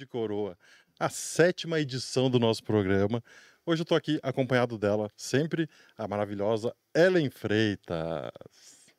[0.00, 0.56] de Coroa,
[0.98, 3.22] a sétima edição do nosso programa.
[3.66, 8.30] Hoje eu tô aqui acompanhado dela, sempre a maravilhosa Ellen Freitas.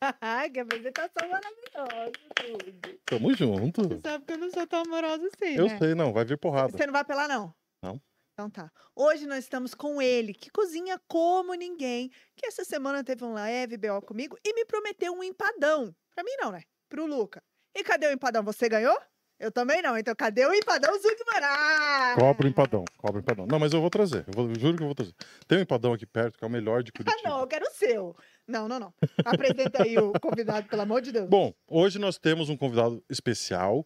[0.52, 3.00] que apresentação maravilhosa, tudo.
[3.04, 3.82] Tamo junto.
[3.82, 5.78] Você sabe que eu não sou tão amorosa assim, Eu né?
[5.78, 6.70] sei, não, vai vir porrada.
[6.70, 7.52] Você não vai apelar, não?
[7.82, 8.00] Não.
[8.34, 8.70] Então tá.
[8.94, 13.76] Hoje nós estamos com ele, que cozinha como ninguém, que essa semana teve um leve
[13.76, 15.92] BO comigo e me prometeu um empadão.
[16.14, 16.62] Pra mim não, né?
[16.88, 17.42] Pro Luca.
[17.74, 18.44] E cadê o empadão?
[18.44, 18.96] Você ganhou?
[19.42, 19.98] Eu também não.
[19.98, 22.14] Então cadê o empadão Zugmará?
[22.16, 23.46] Cobra o empadão, cobra o empadão.
[23.46, 25.12] Não, mas eu vou trazer, eu, vou- eu juro que eu vou trazer.
[25.48, 27.28] Tem um empadão aqui perto, que é o melhor de Ah, Curitiba.
[27.28, 28.16] não, eu quero o seu.
[28.46, 28.94] Não, não, não.
[29.24, 31.28] Apresenta aí o convidado, pelo amor de Deus.
[31.28, 33.84] Bom, hoje nós temos um convidado especial.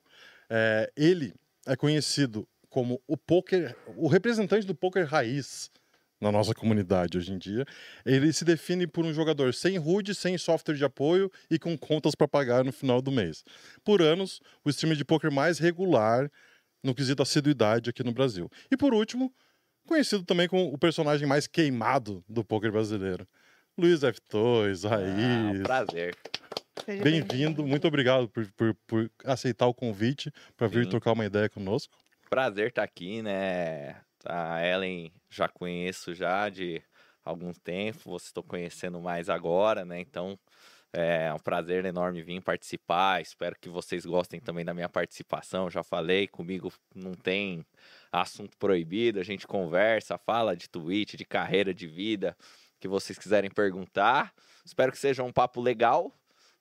[0.50, 1.34] É, ele
[1.66, 5.70] é conhecido como o poker, o representante do poker raiz
[6.20, 7.64] na nossa comunidade hoje em dia.
[8.04, 12.14] Ele se define por um jogador sem HUD, sem software de apoio e com contas
[12.14, 13.44] para pagar no final do mês.
[13.84, 16.30] Por anos, o streamer de poker mais regular
[16.82, 18.50] no quesito assiduidade aqui no Brasil.
[18.70, 19.32] E por último,
[19.86, 23.26] conhecido também como o personagem mais queimado do poker brasileiro.
[23.78, 25.60] Luiz F2, Ah, Raiz.
[25.60, 26.16] um prazer.
[27.02, 30.90] Bem-vindo, muito obrigado por, por- por aceitar o convite para vir Sim.
[30.90, 31.96] trocar uma ideia conosco.
[32.30, 33.96] Prazer estar aqui, né?
[34.28, 36.82] A Ellen já conheço já de
[37.24, 40.00] algum tempo, você estou conhecendo mais agora, né?
[40.00, 40.38] Então
[40.92, 43.20] é um prazer enorme vir participar.
[43.20, 45.68] Espero que vocês gostem também da minha participação.
[45.70, 47.64] Já falei, comigo não tem
[48.12, 52.36] assunto proibido, a gente conversa, fala de tweet, de carreira, de vida,
[52.80, 54.32] que vocês quiserem perguntar.
[54.64, 56.12] Espero que seja um papo legal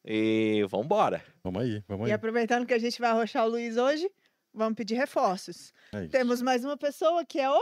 [0.04, 1.24] e vambora.
[1.44, 2.16] Vamos aí, vamos E aí.
[2.16, 4.10] aproveitando que a gente vai arrochar o Luiz hoje,
[4.56, 5.74] vamos pedir reforços.
[5.94, 6.08] É.
[6.08, 7.60] Temos mais uma pessoa que é o.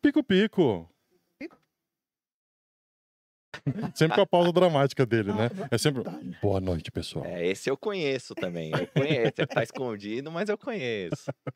[0.00, 0.88] Pico Pico.
[1.38, 1.56] Pico?
[3.94, 5.48] Sempre com a pausa dramática dele, né?
[5.64, 6.02] Ah, É sempre.
[6.40, 7.24] Boa noite, pessoal.
[7.26, 8.70] É, esse eu conheço também.
[8.72, 9.34] Eu conheço.
[9.38, 11.24] Ele tá escondido, mas eu conheço.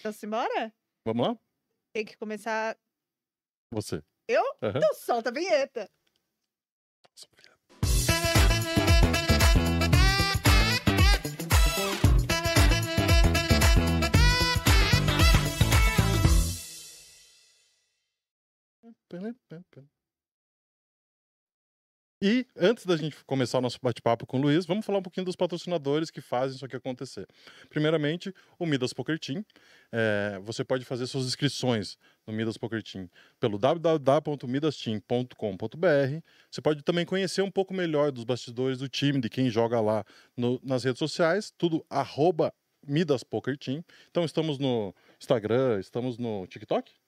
[0.00, 0.72] Então, simbora?
[1.04, 1.38] Vamos lá?
[1.92, 2.76] Tem que começar.
[3.72, 4.02] Você.
[4.28, 4.42] Eu?
[4.62, 4.78] Aham.
[4.78, 5.90] Então solta a vinheta.
[22.22, 25.26] E antes da gente começar o nosso bate-papo com o Luiz, vamos falar um pouquinho
[25.26, 27.26] dos patrocinadores que fazem isso aqui acontecer.
[27.68, 29.44] Primeiramente, o Midas Poker Team.
[29.92, 33.06] É, você pode fazer suas inscrições no Midas Poker Team
[33.38, 36.22] pelo www.midasteam.com.br.
[36.50, 40.02] Você pode também conhecer um pouco melhor dos bastidores do time, de quem joga lá
[40.34, 42.50] no- nas redes sociais, tudo arroba
[42.86, 43.84] Midas Poker Team.
[44.10, 47.05] Então estamos no Instagram, estamos no TikTok?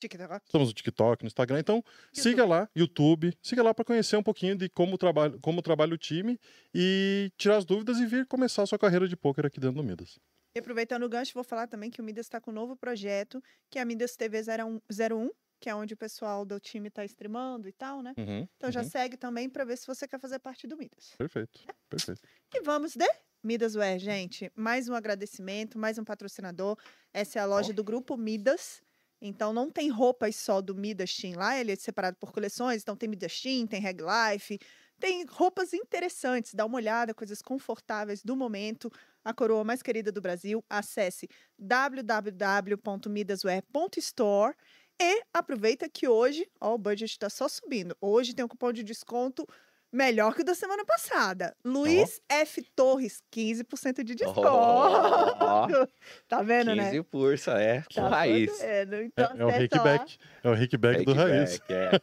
[0.00, 0.44] TikTok.
[0.44, 1.60] Estamos no TikTok, no Instagram.
[1.60, 5.94] Então, siga lá, YouTube, siga lá para conhecer um pouquinho de como trabalha, como trabalha
[5.94, 6.38] o time
[6.74, 9.84] e tirar as dúvidas e vir começar a sua carreira de pôquer aqui dentro do
[9.84, 10.18] Midas.
[10.54, 13.40] E aproveitando o gancho, vou falar também que o Midas está com um novo projeto,
[13.70, 15.30] que é a Midas TV 01, 01
[15.60, 18.14] que é onde o pessoal do time está streamando e tal, né?
[18.16, 18.88] Uhum, Então já uhum.
[18.88, 21.14] segue também para ver se você quer fazer parte do Midas.
[21.18, 22.22] Perfeito, perfeito.
[22.54, 23.06] E vamos de
[23.42, 24.50] Midasware, gente.
[24.56, 26.78] Mais um agradecimento, mais um patrocinador.
[27.12, 28.82] Essa é a loja do grupo Midas.
[29.20, 32.82] Então não tem roupas só do Midas Team lá, ele é separado por coleções.
[32.82, 34.58] Então tem Midas Team, tem Reg Life,
[34.98, 36.54] tem roupas interessantes.
[36.54, 38.90] Dá uma olhada, coisas confortáveis do momento.
[39.24, 40.64] A coroa mais querida do Brasil.
[40.68, 44.54] Acesse www.midaswear.store
[45.00, 47.96] e aproveita que hoje, ó, o budget está só subindo.
[48.00, 49.46] Hoje tem um cupom de desconto
[49.92, 51.54] melhor que o da semana passada.
[51.64, 52.62] Luiz F.
[52.74, 54.48] Torres, 15% de desconto.
[54.48, 55.66] Ó,
[56.28, 57.02] Tá vendo, 15 né?
[57.02, 57.82] pursa, é.
[57.94, 58.50] Tá raiz.
[58.50, 58.94] podendo.
[58.94, 61.58] É, Então, é o acessa Rickback, é o Rickback do Raiz.
[61.58, 61.90] Kickback, é.
[61.90, 62.00] lá,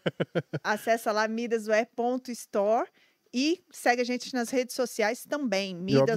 [0.74, 2.90] acessa lá midaswear.store
[3.34, 6.12] e segue a gente nas redes sociais também, E que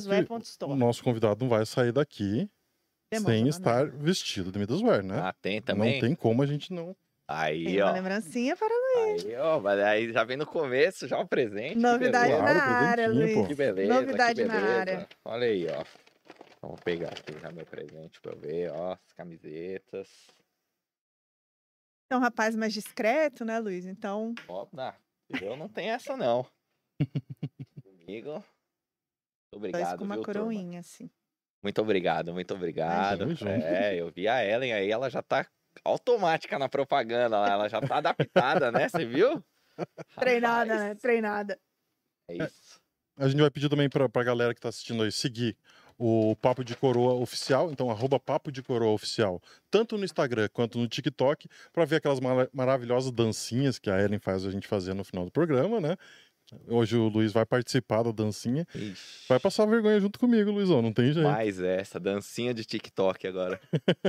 [0.72, 2.48] O nosso convidado não vai sair daqui
[3.12, 5.18] Demora, sem estar vestido de Midaswear, né?
[5.20, 6.00] Ah, tem não também?
[6.00, 6.96] tem como a gente não.
[7.32, 7.92] Aí, Tem uma ó.
[7.94, 9.60] lembrancinha para Aí, ó.
[9.60, 11.74] Mas aí já vem no começo, já o presente.
[11.74, 12.32] que Novidade.
[12.34, 13.34] Claro, na área, Luiz.
[13.34, 13.46] pô.
[13.46, 14.78] Que beleza, Novidade que na beleza.
[14.80, 15.08] área.
[15.24, 15.84] Olha aí, ó.
[16.60, 18.92] Vamos pegar aqui já meu presente pra eu ver, ó.
[18.94, 20.08] As camisetas.
[22.10, 23.86] É um rapaz mais discreto, né, Luiz?
[23.86, 24.92] Então, Ó, não,
[25.40, 26.44] eu não tenho essa, não.
[27.84, 28.32] Comigo.
[28.32, 28.44] Muito
[29.56, 30.40] obrigado, isso com uma viu, turma?
[30.40, 31.08] coroinha, assim.
[31.62, 33.28] Muito obrigado, muito obrigado.
[33.36, 33.48] Junto.
[33.48, 35.46] É, eu vi a Ellen aí, ela já tá
[35.84, 38.88] automática na propaganda lá, ela já tá adaptada, né?
[38.88, 39.42] Você viu?
[40.18, 40.94] Treinada, Rapaz, né?
[40.96, 41.58] Treinada.
[42.28, 42.80] É isso.
[43.16, 45.56] A gente vai pedir também pra, pra galera que tá assistindo aí seguir
[45.98, 50.78] o Papo de Coroa Oficial, então arroba Papo de Coroa Oficial, tanto no Instagram quanto
[50.78, 54.94] no TikTok, para ver aquelas mara- maravilhosas dancinhas que a Ellen faz a gente fazer
[54.94, 55.96] no final do programa, né?
[56.68, 58.66] Hoje o Luiz vai participar da dancinha.
[58.74, 61.26] Ixi, Vai passar vergonha junto comigo, Luizão, não tem jeito.
[61.28, 63.60] mais essa dancinha de TikTok agora.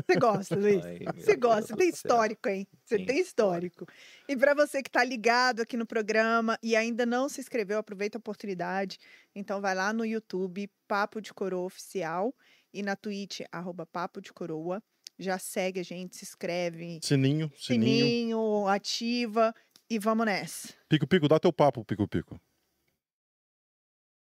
[0.09, 0.83] Você gosta, Luiz?
[0.85, 2.67] Ai, Você gosta, você tem histórico, hein?
[2.83, 3.85] Você Tem tem histórico.
[4.27, 8.17] E para você que está ligado aqui no programa e ainda não se inscreveu, aproveita
[8.17, 8.97] a oportunidade.
[9.35, 12.33] Então vai lá no YouTube, Papo de Coroa Oficial,
[12.73, 14.81] e na Twitch, arroba Papo de Coroa.
[15.19, 18.05] Já segue a gente, se inscreve, Sininho, sininho.
[18.05, 19.53] sininho, ativa
[19.91, 20.69] e vamos nessa.
[20.87, 22.39] Pico Pico, dá teu papo, Pico Pico.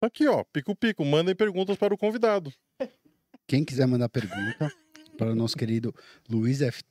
[0.03, 2.53] Aqui, ó, Pico Pico, mandem perguntas para o convidado.
[3.47, 4.73] Quem quiser mandar pergunta
[5.19, 5.95] para o nosso querido
[6.29, 6.83] Luiz F.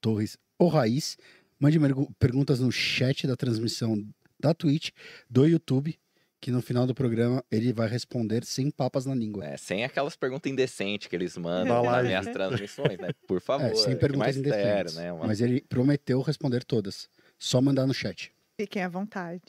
[0.00, 1.16] Torres, o Raiz,
[1.58, 1.78] mande
[2.18, 4.02] perguntas no chat da transmissão
[4.38, 4.90] da Twitch,
[5.28, 5.98] do YouTube,
[6.40, 9.44] que no final do programa ele vai responder sem papas na língua.
[9.44, 13.08] É, sem aquelas perguntas indecentes que eles Da mandam nas minhas transmissões, né?
[13.26, 13.66] Por favor.
[13.66, 14.94] É, sem perguntas indecentes.
[14.94, 15.12] né?
[15.12, 17.08] Uma- Mas ele prometeu responder todas.
[17.38, 18.32] Só mandar no chat.
[18.60, 19.42] Fiquem à vontade.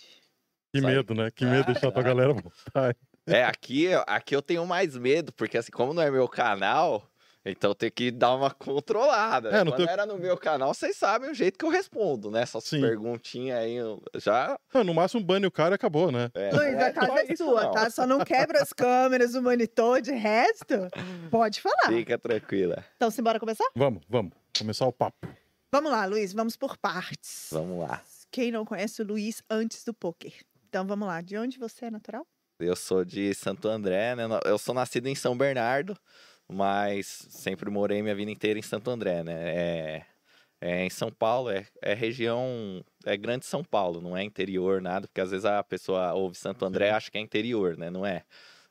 [0.74, 0.86] Que aí.
[0.86, 1.32] medo, né?
[1.32, 2.98] Que medo de deixar tua galera à vontade.
[3.26, 7.06] É, aqui, aqui eu tenho mais medo, porque assim, como não é meu canal,
[7.46, 9.50] então tem que dar uma controlada.
[9.50, 12.42] É, Quando teu- era no meu canal, vocês sabem o jeito que eu respondo, né?
[12.42, 12.80] Essas Sim.
[12.82, 14.58] perguntinhas aí, eu já...
[14.74, 16.30] Ah, no máximo bane o cara e acabou, né?
[16.34, 17.72] É, Luiz, não é a casa é isso, sua, não.
[17.72, 17.90] tá?
[17.90, 20.88] Só não quebra as câmeras, o monitor, de resto,
[21.30, 21.88] pode falar.
[21.88, 22.84] Fica tranquila.
[22.96, 23.66] Então, simbora começar?
[23.76, 24.32] Vamos, vamos.
[24.58, 25.28] Começar o papo.
[25.72, 27.50] Vamos lá, Luiz, vamos por partes.
[27.52, 28.02] Vamos lá.
[28.32, 30.34] Quem não conhece o Luiz antes do poker?
[30.70, 32.26] Então vamos lá, de onde você é natural?
[32.60, 34.24] Eu sou de Santo André, né?
[34.46, 35.98] Eu sou nascido em São Bernardo,
[36.48, 39.34] mas sempre morei minha vida inteira em Santo André, né?
[39.36, 40.06] É,
[40.62, 45.08] é em São Paulo, é, é região, é grande São Paulo, não é interior, nada,
[45.08, 47.90] porque às vezes a pessoa ouve Santo André e acha que é interior, né?
[47.90, 48.24] Não é.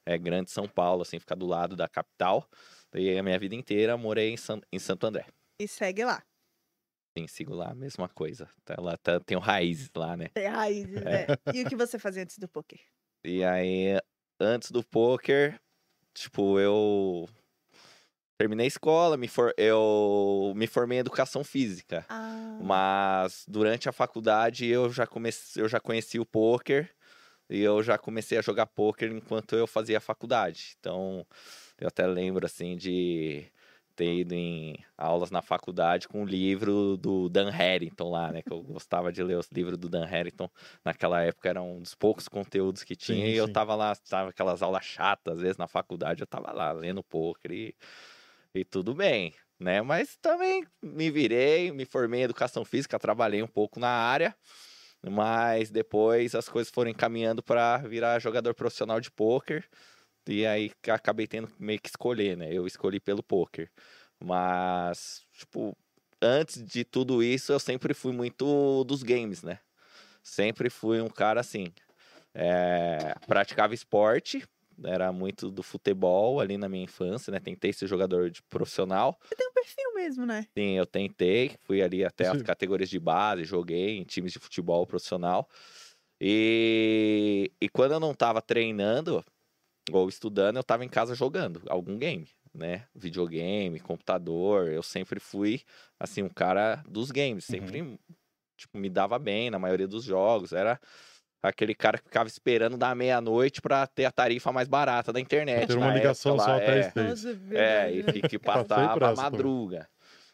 [0.07, 2.49] É grande São Paulo, assim, fica do lado da capital.
[2.95, 5.27] E a minha vida inteira morei em, San, em Santo André.
[5.61, 6.23] E segue lá.
[7.17, 8.47] Sim, sigo lá, mesma coisa.
[8.65, 10.29] Tá lá, tá, tenho raízes lá, né?
[10.35, 11.27] Tem raízes, né?
[11.53, 12.79] E o que você fazia antes do poker?
[13.25, 13.99] E aí,
[14.39, 15.59] antes do poker,
[16.13, 17.27] tipo, eu
[18.39, 19.55] terminei a escola, me for...
[19.57, 22.05] eu me formei em educação física.
[22.09, 26.91] Ah, Mas durante a faculdade eu já comecei, eu já conheci o poker
[27.49, 30.77] e eu já comecei a jogar poker enquanto eu fazia a faculdade.
[30.79, 31.27] Então,
[31.81, 33.47] eu até lembro assim de
[33.97, 38.43] ter ido em aulas na faculdade com o livro do Dan Harrington lá, né?
[38.43, 40.49] Que eu gostava de ler os livros do Dan Harrington.
[40.85, 43.49] Naquela época era um dos poucos conteúdos que tinha Sim, e eu sim.
[43.49, 47.51] tava lá, tava aquelas aulas chatas, às vezes na faculdade eu tava lá lendo poker
[47.53, 47.75] e,
[48.55, 49.83] e tudo bem, né?
[49.83, 54.35] Mas também me virei, me formei em educação física, trabalhei um pouco na área,
[55.05, 59.69] mas depois as coisas foram encaminhando para virar jogador profissional de pôquer.
[60.29, 62.53] E aí que acabei tendo meio que escolher, né?
[62.53, 63.71] Eu escolhi pelo pôquer.
[64.23, 65.77] Mas, tipo,
[66.21, 69.61] antes de tudo isso, eu sempre fui muito dos games, né?
[70.23, 71.73] Sempre fui um cara assim.
[72.35, 74.45] é, praticava esporte,
[74.85, 77.41] era muito do futebol ali na minha infância, né?
[77.41, 79.19] Tentei ser jogador de profissional.
[79.23, 80.47] você tem um perfil mesmo, né?
[80.57, 82.45] Sim, eu tentei, fui ali até as Sim.
[82.45, 85.49] categorias de base, joguei em times de futebol profissional.
[86.21, 89.25] E, e quando eu não tava treinando
[89.93, 92.85] ou estudando, eu tava em casa jogando algum game, né?
[92.95, 94.69] Videogame, computador.
[94.69, 95.63] Eu sempre fui,
[95.99, 97.49] assim, um cara dos games.
[97.49, 97.55] Uhum.
[97.55, 98.01] Sempre,
[98.57, 100.53] tipo, me dava bem na maioria dos jogos.
[100.53, 100.81] Era
[101.43, 105.69] aquele cara que ficava esperando da meia-noite pra ter a tarifa mais barata da internet.
[105.69, 106.81] Ter uma ligação época só lá, até
[107.53, 107.87] é.
[107.87, 109.89] É, e que, que passava a madruga,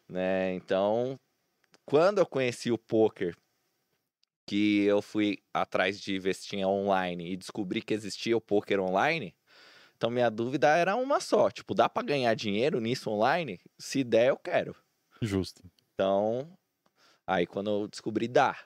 [0.09, 0.55] né?
[0.55, 1.19] Então,
[1.85, 3.37] quando eu conheci o poker,
[4.47, 8.81] que eu fui atrás de ver se tinha online e descobri que existia o poker
[8.81, 9.35] online,
[10.03, 13.61] então minha dúvida era uma só, tipo, dá pra ganhar dinheiro nisso online?
[13.79, 14.75] Se der, eu quero.
[15.21, 15.63] Justo.
[15.95, 16.51] Então,
[17.25, 18.57] aí quando eu descobri dá,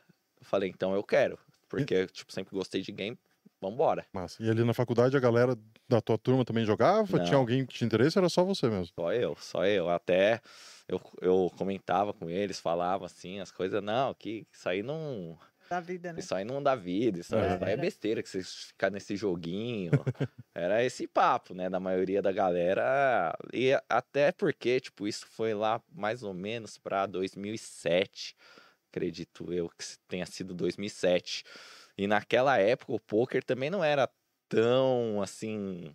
[0.41, 1.39] eu falei, então eu quero,
[1.69, 3.19] porque tipo, sempre gostei de game,
[3.61, 4.07] vambora.
[4.15, 4.43] Massa.
[4.43, 5.55] E ali na faculdade a galera
[5.87, 7.19] da tua turma também jogava?
[7.19, 7.41] Tinha Não.
[7.41, 8.89] alguém que tinha interesse era só você mesmo?
[8.99, 9.91] Só eu, só eu.
[9.91, 10.41] Até
[10.89, 15.39] eu, eu comentava com eles, falava assim, as coisas, não, que isso aí não.
[15.69, 16.21] Da vida, né?
[16.21, 17.55] Isso aí não dá vida, isso, É.
[17.57, 19.91] isso aí é besteira, que vocês ficam nesse joguinho.
[20.55, 23.37] Era esse papo, né, da maioria da galera.
[23.53, 28.35] E até porque, tipo, isso foi lá mais ou menos pra 2007,
[28.91, 31.45] acredito eu que tenha sido 2007.
[31.99, 34.09] E naquela época o poker também não era
[34.49, 35.95] tão assim,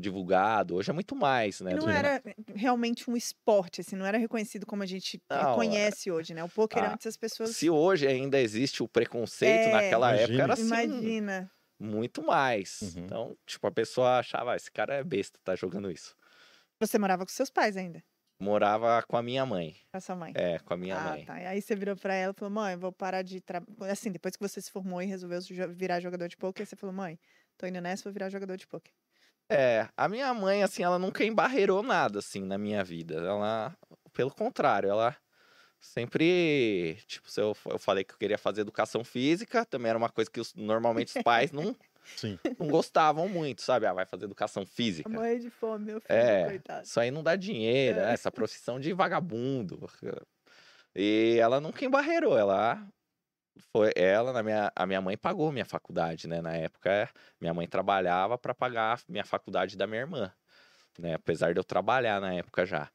[0.00, 0.74] divulgado.
[0.76, 1.72] Hoje é muito mais, né?
[1.72, 2.22] E não era
[2.54, 6.42] realmente um esporte, assim, não era reconhecido como a gente Não, conhece hoje, né?
[6.44, 7.50] O poker ah, antes as pessoas.
[7.56, 9.72] Se hoje ainda existe o preconceito, É.
[9.72, 10.40] naquela época Imagine.
[10.42, 11.50] era assim, Imagina.
[11.78, 12.80] muito mais.
[12.82, 13.04] Uhum.
[13.04, 16.16] Então, tipo, a pessoa achava, "Ah, esse cara é besta, tá jogando isso.
[16.80, 18.02] Você morava com seus pais ainda.
[18.40, 19.74] Morava com a minha mãe.
[19.90, 20.32] Com a sua mãe.
[20.36, 21.24] É, com a minha ah, mãe.
[21.24, 21.40] tá.
[21.40, 23.90] E aí você virou pra ela e falou, mãe, vou parar de trabalhar.
[23.92, 25.40] Assim, depois que você se formou e resolveu
[25.70, 27.18] virar jogador de poker, você falou, mãe,
[27.56, 28.92] tô indo nessa, vou virar jogador de poker.
[29.50, 33.14] É, a minha mãe, assim, ela nunca embarreirou nada, assim, na minha vida.
[33.16, 33.74] Ela,
[34.12, 35.16] pelo contrário, ela
[35.80, 40.10] sempre, tipo, se eu, eu falei que eu queria fazer educação física, também era uma
[40.10, 41.74] coisa que os- normalmente os pais não,
[42.16, 42.38] Sim.
[42.58, 43.86] não gostavam muito, sabe?
[43.86, 45.08] Ah, vai fazer educação física.
[45.08, 46.86] Morrer de fome, meu filho, É, coitado.
[46.86, 48.12] Isso aí não dá dinheiro, É.
[48.12, 49.88] essa profissão de vagabundo.
[50.94, 52.86] E ela nunca embarreirou, ela
[53.72, 56.40] foi ela, na minha, a minha mãe pagou minha faculdade, né?
[56.40, 57.10] Na época,
[57.40, 60.32] minha mãe trabalhava para pagar minha faculdade da minha irmã,
[60.98, 61.14] né?
[61.14, 62.90] Apesar de eu trabalhar na época já.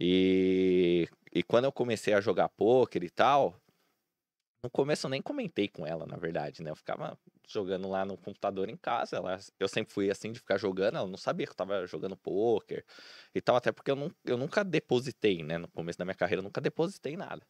[0.00, 3.54] E, e quando eu comecei a jogar pôquer e tal,
[4.62, 6.70] no começo eu nem comentei com ela, na verdade, né?
[6.70, 9.16] Eu ficava jogando lá no computador em casa.
[9.16, 12.16] Ela, eu sempre fui assim de ficar jogando, ela não sabia que eu tava jogando
[12.16, 12.84] pôquer
[13.34, 15.58] e tal, até porque eu, não, eu nunca depositei, né?
[15.58, 17.46] No começo da minha carreira, eu nunca depositei nada.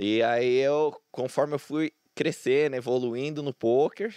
[0.00, 4.14] E aí eu, conforme eu fui crescendo, evoluindo no poker,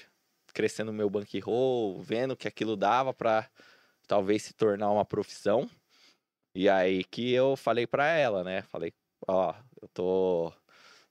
[0.54, 3.50] crescendo o meu bankroll, vendo que aquilo dava pra
[4.08, 5.70] talvez se tornar uma profissão.
[6.56, 8.62] E aí que eu falei pra ela, né?
[8.64, 8.94] Falei,
[9.28, 10.54] ó, eu tô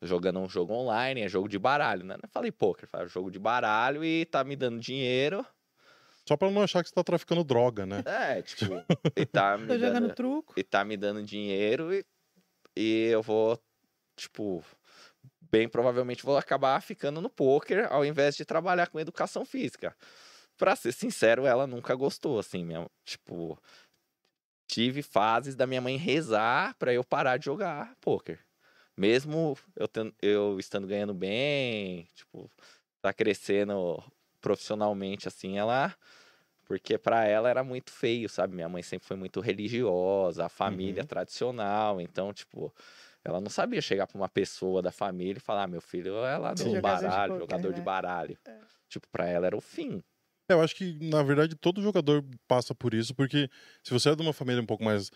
[0.01, 2.17] jogando um jogo online, é jogo de baralho, né?
[2.23, 5.45] Não falei poker, falei jogo de baralho e tá me dando dinheiro.
[6.27, 8.03] Só pra não achar que você tá traficando droga, né?
[8.07, 8.73] É, tipo,
[9.17, 10.55] e tá me Tô jogando dando truco.
[10.57, 12.05] e tá me dando dinheiro e,
[12.77, 13.61] e eu vou,
[14.17, 14.65] tipo,
[15.51, 19.97] bem provavelmente vou acabar ficando no poker ao invés de trabalhar com educação física.
[20.59, 23.59] Pra ser sincero, ela nunca gostou, assim, minha, tipo,
[24.67, 28.41] tive fases da minha mãe rezar pra eu parar de jogar poker.
[28.97, 32.51] Mesmo eu, ten- eu estando ganhando bem, tipo,
[33.03, 34.03] tá crescendo
[34.41, 35.95] profissionalmente, assim, ela
[36.67, 38.55] porque pra ela era muito feio, sabe?
[38.55, 41.07] Minha mãe sempre foi muito religiosa, a família Uhum.
[41.07, 42.75] tradicional, então, tipo,
[43.25, 46.37] ela não sabia chegar pra uma pessoa da família e falar: ah, meu filho é
[46.39, 47.85] lá do Jogador de baralho, pôquer, jogador de né?
[47.85, 48.39] baralho.
[48.47, 48.59] É.
[48.89, 50.03] Tipo, pra ela era o fim.
[50.51, 53.49] É, Eu acho que, na verdade, todo jogador passa por isso, porque
[53.83, 55.11] se você é de uma família um pouco mais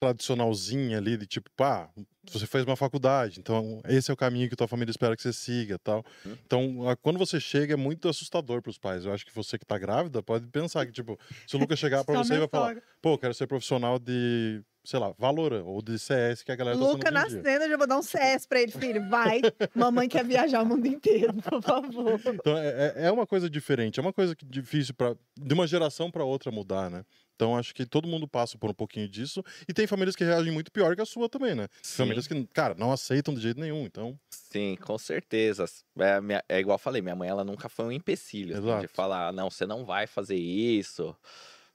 [0.00, 1.90] tradicionalzinha ali, de tipo, pá,
[2.30, 5.32] você fez uma faculdade, então esse é o caminho que tua família espera que você
[5.32, 6.02] siga tal.
[6.24, 6.36] Hum.
[6.46, 9.04] Então, a- quando você chega, é muito assustador pros pais.
[9.04, 12.02] Eu acho que você que tá grávida pode pensar que, tipo, se o Lucas chegar
[12.04, 15.80] pra Só você e vai falar, pô, quero ser profissional de, sei lá, Valorant ou
[15.80, 17.20] de CS, que a galera tá Luca dia.
[17.20, 19.08] nascendo, eu já vou dar um CS pra ele, filho.
[19.08, 19.40] Vai.
[19.72, 22.20] Mamãe quer viajar o mundo inteiro, por favor.
[22.26, 25.64] Então é, é- é uma coisa diferente, é uma coisa que difícil para de uma
[25.66, 27.04] geração para outra mudar, né?
[27.36, 30.52] Então acho que todo mundo passa por um pouquinho disso e tem famílias que reagem
[30.52, 31.68] muito pior que a sua também, né?
[31.84, 34.18] Famílias que, cara, não aceitam de jeito nenhum, então.
[34.28, 35.64] Sim, com certeza.
[35.98, 38.88] É, minha- é igual eu falei, minha mãe ela nunca foi um empecilho assim, de
[38.88, 41.16] falar, não, você não vai fazer isso.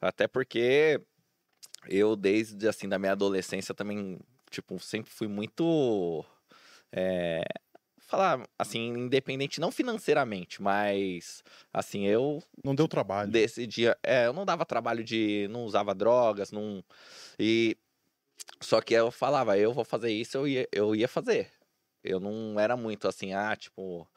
[0.01, 1.01] Até porque
[1.89, 4.19] eu, desde assim, da minha adolescência, também,
[4.49, 6.23] tipo, sempre fui muito.
[6.91, 7.43] É,
[7.99, 11.43] falar assim, independente, não financeiramente, mas
[11.73, 13.31] assim, eu Não deu trabalho.
[13.31, 13.97] decidia.
[14.03, 15.47] É, eu não dava trabalho de.
[15.49, 16.83] não usava drogas, não.
[17.39, 17.77] E.
[18.61, 21.49] Só que eu falava, eu vou fazer isso, eu ia, eu ia fazer.
[22.03, 24.07] Eu não era muito assim, ah, tipo,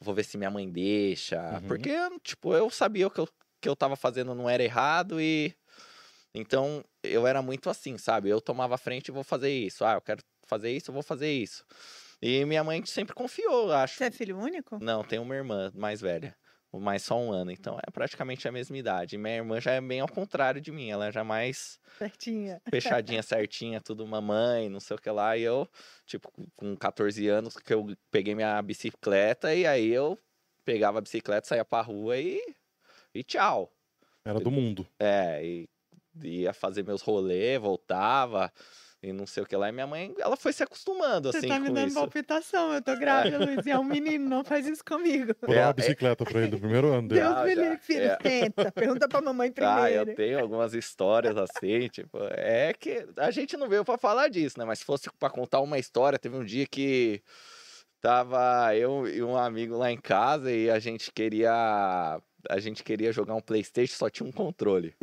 [0.00, 1.40] vou ver se minha mãe deixa.
[1.54, 1.68] Uhum.
[1.68, 3.28] Porque, tipo, eu sabia o que eu,
[3.60, 5.54] que eu tava fazendo não era errado e.
[6.34, 8.28] Então, eu era muito assim, sabe?
[8.28, 9.84] Eu tomava a frente e vou fazer isso.
[9.84, 11.64] Ah, eu quero fazer isso, eu vou fazer isso.
[12.20, 13.96] E minha mãe sempre confiou, acho.
[13.96, 14.78] Você é filho único?
[14.82, 16.36] Não, tem uma irmã mais velha.
[16.72, 17.50] Mais só um ano.
[17.50, 19.16] Então é praticamente a mesma idade.
[19.16, 20.90] Minha irmã já é bem ao contrário de mim.
[20.90, 22.60] Ela já é mais Certinha.
[22.68, 25.36] fechadinha, certinha, tudo mamãe, não sei o que lá.
[25.38, 25.66] E eu,
[26.04, 30.18] tipo, com 14 anos, que eu peguei minha bicicleta e aí eu
[30.66, 32.42] pegava a bicicleta, saía pra rua e.
[33.14, 33.72] E tchau.
[34.22, 34.86] Era do mundo.
[34.98, 35.68] É, e
[36.22, 38.52] ia fazer meus rolês, voltava
[39.02, 39.68] e não sei o que lá.
[39.68, 41.94] E minha mãe, ela foi se acostumando, Você assim, tá me dando isso.
[41.94, 42.72] palpitação.
[42.72, 43.64] Eu tô grávida, Luiz.
[43.66, 43.84] E é um
[44.18, 45.34] menino, não faz isso comigo.
[45.42, 47.20] Vou dar É, uma é- bicicleta pra ele do primeiro ano dele.
[47.20, 48.04] Deus Já, me livre, filho.
[48.04, 48.16] É.
[48.16, 48.72] Tenta.
[48.72, 50.14] Pergunta pra mamãe Ah, eu primeiro.
[50.16, 54.64] tenho algumas histórias assim, tipo, é que a gente não veio pra falar disso, né?
[54.64, 57.22] Mas se fosse pra contar uma história, teve um dia que
[58.00, 63.12] tava eu e um amigo lá em casa e a gente queria a gente queria
[63.12, 64.94] jogar um PlayStation, só tinha um controle.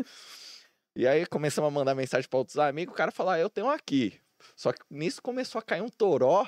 [0.95, 3.69] E aí começamos a mandar mensagem pra outros amigos, o cara falou: ah, "Eu tenho
[3.69, 4.19] aqui".
[4.55, 6.47] Só que nisso começou a cair um toró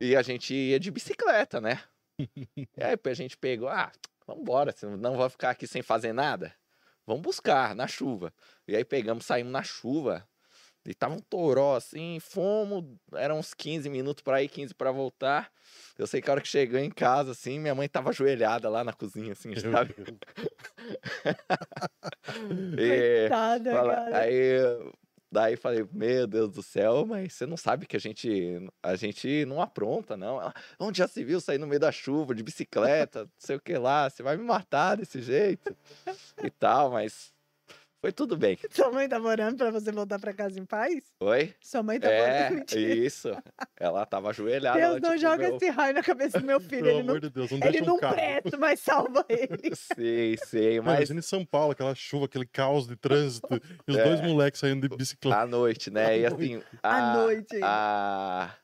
[0.00, 1.82] e a gente ia de bicicleta, né?
[2.18, 3.90] e aí a gente pegou, ah,
[4.26, 6.54] vambora, não vai ficar aqui sem fazer nada.
[7.06, 8.32] Vamos buscar na chuva.
[8.66, 10.26] E aí pegamos, saímos na chuva.
[10.86, 15.50] E tava um toró assim, fomos, eram uns 15 minutos pra ir, 15 pra voltar.
[15.98, 18.84] Eu sei que a hora que chegou em casa, assim, minha mãe tava ajoelhada lá
[18.84, 19.94] na cozinha, assim, sabe?
[22.78, 24.18] E, Coitada, fala- cara.
[24.18, 24.92] aí
[25.32, 29.44] Daí falei, meu Deus do céu, mas você não sabe que a gente, a gente
[29.46, 30.40] não apronta, não.
[30.40, 33.60] Ela, Onde já se viu sair no meio da chuva, de bicicleta, não sei o
[33.60, 35.76] que lá, você vai me matar desse jeito
[36.40, 37.33] e tal, mas
[38.04, 38.58] foi tudo bem.
[38.70, 41.02] Sua mãe tá morando pra você voltar pra casa em paz?
[41.20, 41.54] Oi?
[41.62, 42.58] Sua mãe tá É, morando.
[42.58, 42.94] Mentira.
[42.94, 43.30] isso.
[43.80, 44.78] Ela tava ajoelhada.
[44.78, 46.84] Deus ela, não tipo, joga meu- esse raio na cabeça do meu filho.
[46.84, 48.14] Pelo Ele não, amor de Deus, não ele deixa não um carro.
[48.14, 49.74] presta, mas salva ele.
[49.74, 53.48] Sei, sei, mas Imagina em São Paulo, aquela chuva, aquele caos de trânsito,
[53.88, 54.04] e os É.
[54.04, 55.40] dois moleques saindo de bicicleta.
[55.40, 56.18] à noite, né?
[56.18, 57.66] E assim, À a, noite ainda.
[57.66, 58.54] a-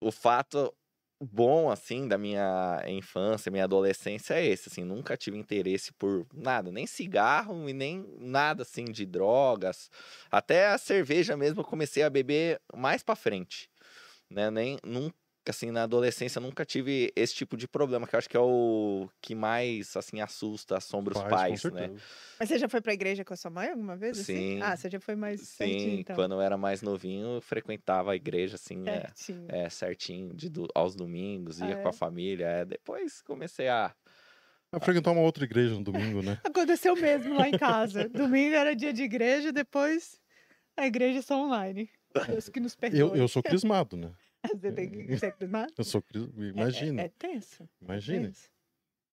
[0.00, 0.72] o fato
[1.20, 6.72] bom, assim, da minha infância, minha adolescência é esse, assim, nunca tive interesse por nada,
[6.72, 9.90] nem cigarro e nem nada, assim, de drogas.
[10.30, 13.70] Até a cerveja mesmo eu comecei a beber mais pra frente,
[14.30, 14.50] né?
[14.50, 15.16] Nem, nunca,
[15.48, 18.40] assim, na adolescência eu nunca tive esse tipo de problema, que eu acho que é
[18.40, 21.90] o que mais, assim, assusta, assombra os Pais, com pais, né?
[22.38, 24.18] Mas você já foi pra igreja com a sua mãe alguma vez?
[24.18, 24.32] assim?
[24.32, 24.60] Sim.
[24.60, 26.14] Ah, você já foi mais certinho, Sim, então.
[26.16, 29.48] quando eu era mais novinho, eu frequentava a igreja, assim, é, Certinho.
[29.48, 31.90] é, certinho, de, do- aos domingos, ia Ah, com é?
[31.90, 32.46] a família.
[32.46, 33.94] é, depois comecei a.
[34.72, 36.38] Vai frequentar uma outra igreja no domingo, né?
[36.44, 38.08] Aconteceu mesmo lá em casa.
[38.08, 40.20] Domingo era dia de igreja, depois
[40.76, 41.90] a igreja só online.
[42.28, 43.00] Deus que nos perdoe.
[43.00, 44.12] Eu, eu sou crismado, né?
[44.60, 45.72] Você tem que ser crismado?
[45.76, 46.02] Eu sou.
[46.14, 47.62] É- Imagina, É, é tenso.
[47.64, 48.26] é imagina.
[48.28, 48.48] tenso.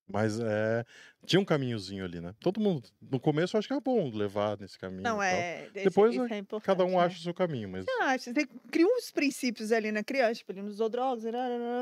[0.09, 0.85] Mas é,
[1.25, 2.33] tinha um caminhozinho ali, né?
[2.39, 5.03] Todo mundo, no começo eu acho que é bom levar nesse caminho.
[5.03, 5.63] Não, é.
[5.65, 7.03] esse- Depois, isso é importante, Cada um né?
[7.03, 8.31] acha o seu caminho, mas Eu acho.
[8.33, 11.25] Você cria uns princípios ali na criança, tipo, ele não usou drogas,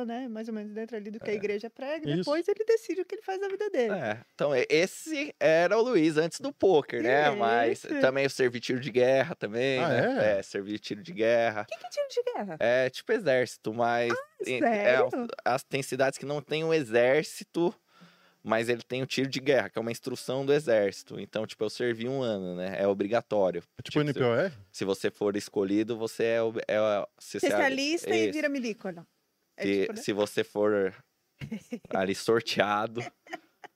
[0.07, 0.27] né?
[0.27, 1.35] Mais ou menos dentro ali do que a É.
[1.35, 2.17] igreja prega, Isso.
[2.17, 3.93] depois ele decide o que ele faz da vida dele.
[3.93, 7.29] É, então, esse era o Luiz antes do poker, né?
[7.29, 10.39] Mas também eu servi tiro de guerra também, Ah, né?
[10.39, 10.41] é?
[10.41, 11.65] servi tiro de guerra.
[11.65, 12.57] Que tiro de guerra?
[12.59, 14.11] É tipo exército, mas.
[14.47, 15.27] em- é, Ah, sério?
[15.45, 17.73] as, tem cidades que não tem um exército,
[18.45, 21.19] mas ele tem o tiro de guerra, que é uma instrução do exército.
[21.19, 22.75] Então, tipo, eu servi um ano, né?
[22.79, 23.63] É obrigatório.
[23.77, 24.51] é tipo Tipo, se- NPOR?
[24.71, 26.37] Se você for escolhido, você é.
[26.67, 28.33] é, você se- Especialista e Isso.
[28.33, 29.05] vira milícono.
[29.57, 30.01] É Se, tipo, né?
[30.01, 30.93] se você for
[31.95, 33.01] ali sorteado,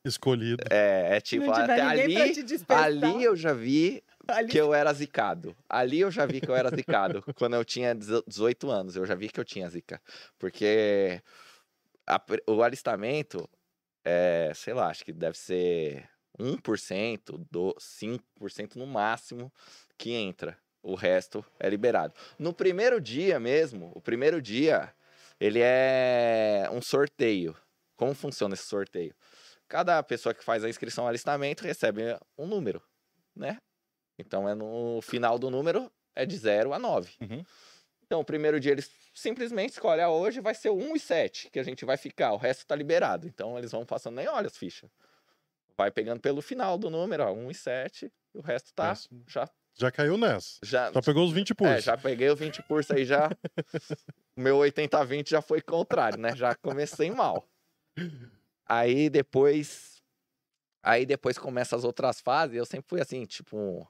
[0.06, 0.64] Escolhido.
[0.70, 2.16] é, é Se tipo, até ali,
[2.70, 5.56] ali eu já vi ali- que eu era zicado.
[5.68, 7.24] Ali eu já vi que eu era zicado.
[7.36, 10.02] quando eu tinha 18 anos, eu já vi que eu tinha zica.
[10.38, 11.22] Porque
[12.08, 13.50] a o alistamento,
[14.10, 19.54] é, sei lá, acho que deve ser 1%, do 5% no máximo
[19.98, 20.58] que entra.
[20.82, 22.14] O resto é liberado.
[22.40, 24.92] No primeiro dia mesmo, o primeiro dia,
[25.40, 27.56] ele é um sorteio.
[27.96, 29.14] Como funciona esse sorteio?
[29.68, 32.02] Cada pessoa que faz a inscrição ao alistamento recebe
[32.38, 32.82] um número,
[33.36, 33.58] né?
[34.18, 37.12] Então é no final do número é de 0 a 9.
[37.22, 37.46] Uhum.
[38.10, 41.52] Então o primeiro dia eles simplesmente escolhem, ah, hoje vai ser o 1 e 7
[41.52, 43.28] que a gente vai ficar, o resto tá liberado.
[43.28, 44.90] Então eles vão passando, nem olha as fichas.
[45.78, 49.08] Vai pegando pelo final do número, ó, 1 e 7, e o resto tá Essa-
[49.28, 50.58] já Já caiu nessa.
[50.64, 51.68] já Já pegou os 20 por.
[51.68, 53.30] é, já peguei o 20 curso aí já.
[54.36, 56.36] o meu 80-20 já foi contrário, né?
[56.36, 57.48] Já comecei mal.
[58.66, 60.02] Aí depois.
[60.82, 62.56] Aí depois começa as outras fases.
[62.58, 63.88] Eu sempre fui assim, tipo.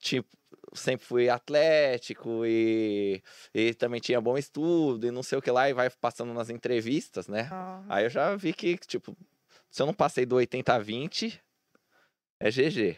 [0.00, 0.28] Tipo,
[0.74, 3.22] sempre fui atlético e,
[3.54, 6.50] e também tinha bom estudo e não sei o que lá, e vai passando nas
[6.50, 7.48] entrevistas, né?
[7.88, 9.16] Aí eu já vi que, tipo,
[9.70, 11.40] se eu não passei do 80-20,
[12.40, 12.96] é GG.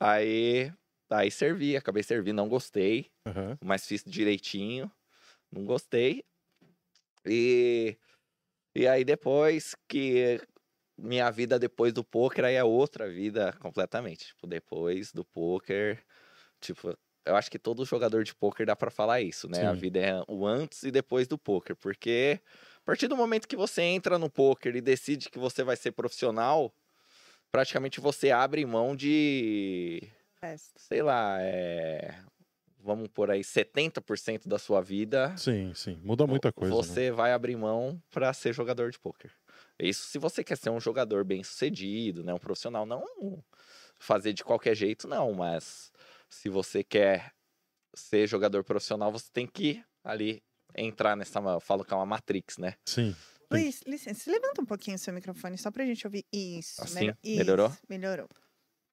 [0.00, 0.72] Aí,
[1.10, 3.56] aí servi, acabei servindo, não gostei Aham.
[3.62, 4.90] mas fiz direitinho,
[5.50, 6.24] não gostei.
[7.24, 7.96] E,
[8.74, 10.40] e aí depois que
[10.98, 14.26] minha vida depois do poker aí é outra vida completamente.
[14.26, 16.04] Tipo, depois do poker,
[16.62, 19.66] tipo, eu acho que todo jogador de poker dá pra falar isso, né?
[19.66, 19.80] A Sim.
[19.80, 22.40] vida é o antes e depois do poker, porque
[22.78, 25.92] a partir do momento que você entra no poker e decide que você vai ser
[25.92, 26.72] profissional,
[27.50, 30.02] praticamente você abre mão de
[30.40, 30.80] festa.
[30.80, 32.18] sei lá, é...
[32.80, 35.96] vamos por aí, 70% da sua vida, Sim, sim.
[36.02, 36.74] Muda muita coisa.
[36.74, 36.82] né?
[36.82, 39.30] você vai abrir mão para ser jogador de poker.
[39.78, 43.04] Isso se você quer ser um jogador bem sucedido, né, um profissional, não
[43.98, 45.91] fazer de qualquer jeito, não, mas
[46.32, 47.32] se você quer
[47.94, 50.42] ser jogador profissional, você tem que ali
[50.74, 52.74] entrar nessa, eu falo que é uma matrix, né?
[52.86, 53.14] Sim.
[53.50, 56.24] Luiz, licença, levanta um pouquinho o seu microfone só pra gente ouvir.
[56.32, 56.82] Isso.
[56.82, 56.94] Assim?
[57.00, 57.68] melhor- Melhorou?
[57.68, 58.28] Isso, melhorou.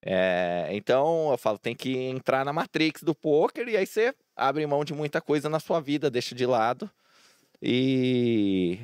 [0.02, 4.66] É, então, eu falo, tem que entrar na Matrix do poker e aí você abre
[4.68, 6.90] mão de muita coisa na sua vida, deixa de lado.
[7.62, 8.80] E.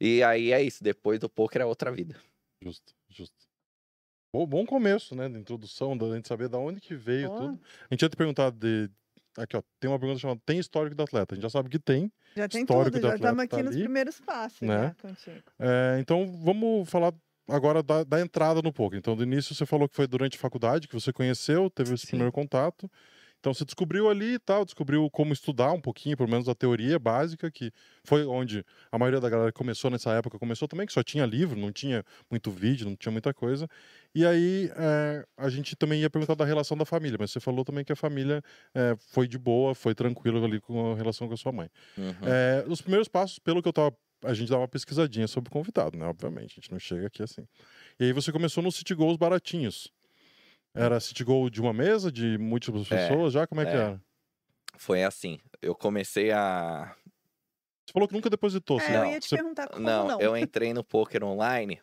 [0.00, 2.20] E aí é isso, depois do poker é outra vida.
[2.60, 3.43] Justo, justo.
[4.34, 5.28] Bom, bom começo, né?
[5.28, 7.40] Da introdução, da gente saber da onde que veio Boa.
[7.40, 7.60] tudo.
[7.82, 8.90] A gente tinha te perguntado de.
[9.38, 9.62] Aqui, ó.
[9.78, 11.34] Tem uma pergunta chamada Tem histórico do atleta?
[11.34, 12.10] A gente já sabe que tem.
[12.34, 14.92] Já tem Histórico tudo, do já estamos atleta aqui tá nos ali, primeiros passos né?
[15.00, 15.44] já contigo.
[15.56, 17.14] É, então, vamos falar
[17.48, 18.98] agora da, da entrada no poker.
[18.98, 22.02] Então, do início, você falou que foi durante a faculdade que você conheceu, teve esse
[22.02, 22.08] Sim.
[22.08, 22.90] primeiro contato.
[23.44, 26.98] Então você descobriu ali e tal, descobriu como estudar um pouquinho, pelo menos a teoria
[26.98, 27.70] básica, que
[28.02, 31.60] foi onde a maioria da galera começou nessa época, começou também, que só tinha livro,
[31.60, 33.68] não tinha muito vídeo, não tinha muita coisa.
[34.14, 37.66] E aí é, a gente também ia perguntar da relação da família, mas você falou
[37.66, 38.42] também que a família
[38.74, 41.68] é, foi de boa, foi tranquilo ali com a relação com a sua mãe.
[41.98, 42.14] Uhum.
[42.22, 43.94] É, os primeiros passos, pelo que eu tava.
[44.24, 46.06] A gente dá uma pesquisadinha sobre o convidado, né?
[46.06, 47.46] Obviamente, a gente não chega aqui assim.
[48.00, 49.92] E aí você começou nos City Goals baratinhos.
[50.74, 53.46] Era City Goal de uma mesa, de múltiplas É, pessoas já?
[53.46, 53.74] Como é, que é.
[53.74, 54.02] era?
[54.76, 55.38] Foi assim.
[55.62, 56.94] Eu comecei a.
[57.86, 58.80] Você falou que nunca depositou.
[58.80, 60.20] É, assim, eu Não, ia te você- perguntar como Não, não.
[60.20, 61.80] eu entrei no poker online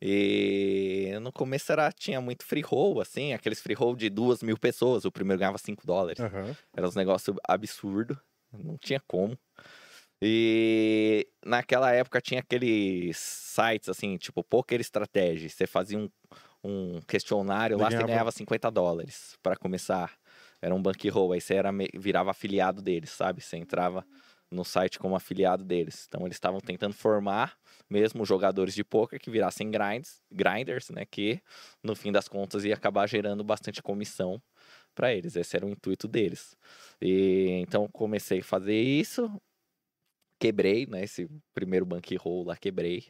[0.00, 4.58] e no começo era, tinha muito free roll, assim, aqueles free roll de duas mil
[4.58, 5.04] pessoas.
[5.04, 6.20] O primeiro ganhava 5 dólares.
[6.20, 6.56] Aham.
[6.74, 8.18] Era uns negócios absurdo,
[8.52, 9.38] não tinha como.
[10.20, 15.50] E naquela época tinha aqueles sites assim, tipo Poker Strategy.
[15.50, 16.08] Você fazia um,
[16.64, 20.16] um questionário lá, você Ganhava- ganhava 50 dólares para começar.
[20.60, 23.40] Era um bankroll, aí você era, virava afiliado deles, sabe?
[23.40, 24.06] Você entrava
[24.50, 26.04] no site como afiliado deles.
[26.08, 27.56] Então eles estavam tentando formar
[27.90, 31.04] mesmo jogadores de poker que virassem grinds, grinders, né?
[31.06, 31.40] Que
[31.82, 34.40] no fim das contas ia acabar gerando bastante comissão
[34.94, 35.34] para eles.
[35.36, 36.54] Esse era o intuito deles.
[37.00, 39.28] E então comecei a fazer isso,
[40.38, 41.02] quebrei, né?
[41.04, 43.06] Esse primeiro bankroll lá quebrei.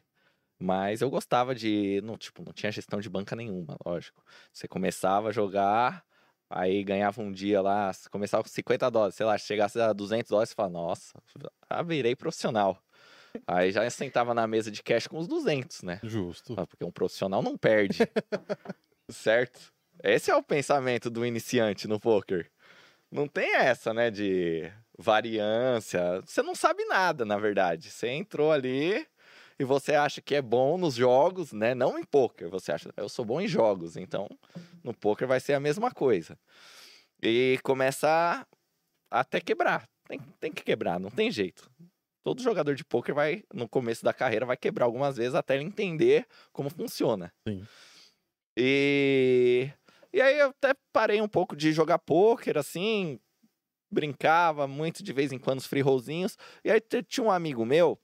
[0.62, 4.22] Mas eu gostava de, não, tipo, não tinha gestão de banca nenhuma, lógico.
[4.52, 6.04] Você começava a jogar,
[6.48, 10.50] aí ganhava um dia lá, começava com 50 dólares, sei lá, chegasse a 200 dólares,
[10.50, 11.20] você fala, nossa,
[11.68, 12.80] já virei profissional.
[13.44, 15.98] Aí já sentava na mesa de cash com os 200, né?
[16.04, 16.54] Justo.
[16.56, 17.98] Ah, Porque um profissional não perde.
[19.10, 19.72] certo?
[20.00, 22.48] Esse é o pensamento do iniciante no poker.
[23.10, 26.20] Não tem essa, né, de variância.
[26.24, 27.90] Você não sabe nada, na verdade.
[27.90, 29.04] Você entrou ali
[29.58, 31.74] e você acha que é bom nos jogos, né?
[31.74, 32.48] Não em poker.
[32.50, 34.28] Você acha, eu sou bom em jogos, então
[34.82, 36.38] no poker vai ser a mesma coisa.
[37.22, 38.08] E começa
[39.10, 39.88] a até quebrar.
[40.08, 41.70] Tem, tem que quebrar, não tem jeito.
[42.24, 45.64] Todo jogador de poker vai, no começo da carreira, vai quebrar algumas vezes até ele
[45.64, 47.32] entender como funciona.
[47.46, 47.66] Sim.
[48.56, 49.70] E,
[50.12, 53.18] e aí eu até parei um pouco de jogar poker, assim,
[53.90, 56.36] brincava muito de vez em quando os free rollzinhos.
[56.64, 57.98] E aí tinha um amigo meu,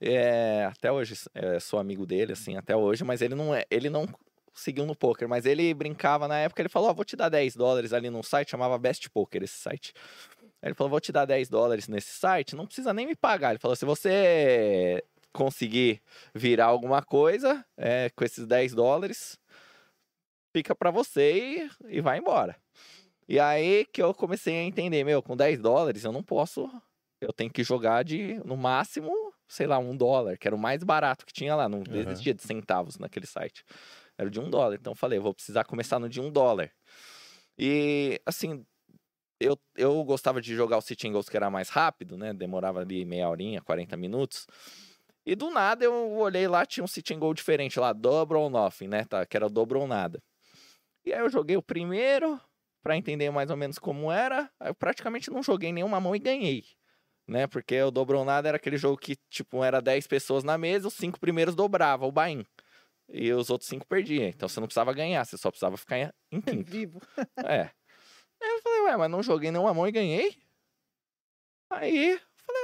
[0.00, 3.90] é, até hoje é, sou amigo dele, assim, até hoje, mas ele não é, ele
[3.90, 4.06] não
[4.54, 7.56] seguiu no poker, mas ele brincava na época, ele falou, ó, vou te dar 10
[7.56, 9.92] dólares ali num site, chamava Best Poker esse site.
[10.62, 13.50] Ele falou, vou te dar 10 dólares nesse site, não precisa nem me pagar.
[13.50, 16.02] Ele falou, se você conseguir
[16.34, 19.38] virar alguma coisa é, com esses 10 dólares,
[20.52, 22.56] fica pra você e, e vai embora.
[23.28, 26.68] E aí que eu comecei a entender, meu, com 10 dólares eu não posso,
[27.20, 29.12] eu tenho que jogar de, no máximo,
[29.48, 31.96] sei lá, um dólar, que era o mais barato que tinha lá, não Uhum.
[31.98, 33.64] existia de centavos naquele site.
[34.16, 34.74] Era de um dólar.
[34.74, 36.70] Então eu falei, eu vou precisar começar no de um dólar.
[37.58, 38.64] E, assim,
[39.40, 42.32] eu, eu gostava de jogar o Sitting Goals que era mais rápido, né?
[42.32, 44.46] Demorava ali meia horinha, 40 minutos.
[45.24, 48.88] E do nada eu olhei lá, tinha um Sitting Goal diferente lá, Double or Nothing,
[48.88, 49.04] né?
[49.04, 50.22] Tá, que era o dobro ou nada.
[51.04, 52.40] E aí eu joguei o primeiro,
[52.82, 54.50] pra entender mais ou menos como era.
[54.58, 56.64] Aí eu praticamente não joguei nenhuma mão e ganhei.
[57.28, 57.46] Né?
[57.46, 60.88] Porque o dobro ou nada era aquele jogo que, tipo, era 10 pessoas na mesa,
[60.88, 62.44] os cinco primeiros dobrava o buy-in.
[63.10, 64.24] E os outros cinco perdiam.
[64.26, 66.70] Então você não precisava ganhar, você só precisava ficar em- em quinto.
[66.72, 67.00] Vivo.
[67.44, 67.70] É.
[68.40, 70.38] Aí eu falei, ué, mas não joguei nenhuma mão e ganhei?
[71.70, 72.18] Aí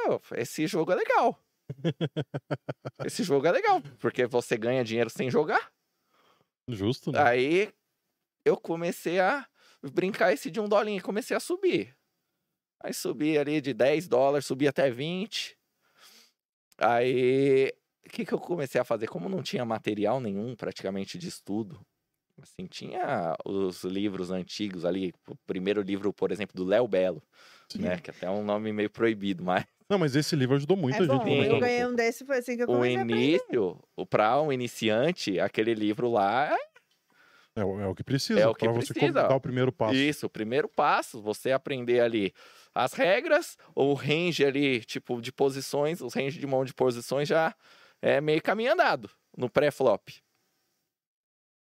[0.06, 1.38] eu falei, esse jogo é legal.
[3.04, 5.72] esse jogo é legal, porque você ganha dinheiro sem jogar.
[6.68, 7.20] Justo, né?
[7.22, 7.72] Aí
[8.44, 9.46] eu comecei a
[9.82, 11.94] brincar esse de um dolinho, comecei a subir.
[12.84, 15.56] Aí subi ali de 10 dólares, subi até 20.
[16.78, 17.72] Aí,
[18.06, 19.06] o que, que eu comecei a fazer?
[19.08, 21.80] Como não tinha material nenhum praticamente de estudo,
[22.42, 27.22] assim, tinha os livros antigos ali, o primeiro livro, por exemplo, do Léo Belo,
[27.70, 27.94] Sim.
[27.94, 27.98] né?
[28.00, 31.02] Que até é um nome meio proibido, mas Não, mas esse livro ajudou muito É
[31.02, 31.26] a gente.
[31.26, 33.40] bom, eu ganhei um desse, foi assim que eu o comecei a aprender.
[33.40, 36.56] início, o para um iniciante, aquele livro lá
[37.56, 38.46] É, o- é o que precisa.
[38.46, 39.22] É o que pra você precisa.
[39.22, 40.10] dar o primeiro passo.
[40.10, 42.32] Isso, o primeiro passo, você aprender ali
[42.74, 47.54] as regras, o range ali, tipo, de posições, os range de mão de posições já
[48.02, 50.08] é meio caminho andado no pré-flop.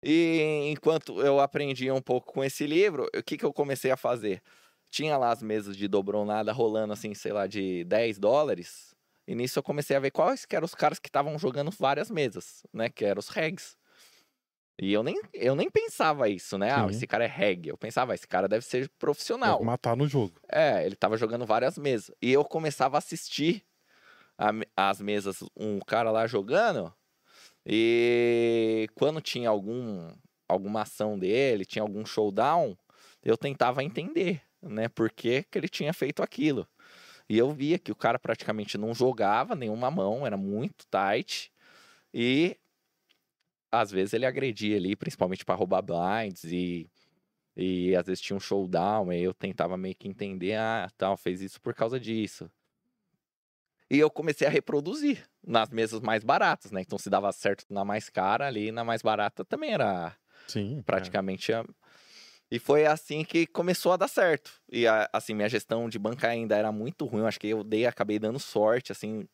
[0.05, 3.97] E enquanto eu aprendia um pouco com esse livro, o que, que eu comecei a
[3.97, 4.43] fazer?
[4.91, 8.95] Tinha lá as mesas de dobronada rolando assim, sei lá, de 10 dólares.
[9.27, 12.11] E nisso eu comecei a ver quais que eram os caras que estavam jogando várias
[12.11, 12.89] mesas, né?
[12.89, 13.77] Que eram os regs.
[14.81, 16.71] E eu nem, eu nem pensava isso, né?
[16.71, 16.91] Ah, Sim.
[16.91, 17.69] esse cara é reg.
[17.69, 19.61] Eu pensava, ah, esse cara deve ser profissional.
[19.61, 20.41] É matar no jogo.
[20.51, 22.15] É, ele tava jogando várias mesas.
[22.21, 23.65] E eu começava a assistir
[24.39, 24.51] a
[24.91, 26.93] as mesas, um cara lá jogando.
[27.65, 30.11] E quando tinha algum,
[30.49, 32.77] alguma ação dele, tinha algum showdown,
[33.23, 36.67] eu tentava entender, né, por que, que ele tinha feito aquilo.
[37.29, 41.53] E eu via que o cara praticamente não jogava nenhuma mão, era muito tight.
[42.13, 42.57] E
[43.73, 46.89] às vezes ele agredia ali, principalmente para roubar blinds e
[47.57, 51.43] e às vezes tinha um showdown, e eu tentava meio que entender, ah, tal, fez
[51.43, 52.51] isso por causa disso.
[53.91, 56.81] E eu comecei a reproduzir nas mesas mais baratas, né?
[56.81, 60.17] Então se dava certo na mais cara ali, na mais barata também era
[60.49, 60.79] Sim.
[60.79, 60.83] é.
[60.83, 61.63] praticamente a...
[62.51, 64.51] E foi assim que começou a dar certo.
[64.71, 67.21] E assim, minha gestão de banca ainda era muito ruim.
[67.21, 69.27] Eu acho que eu dei, acabei dando sorte, assim,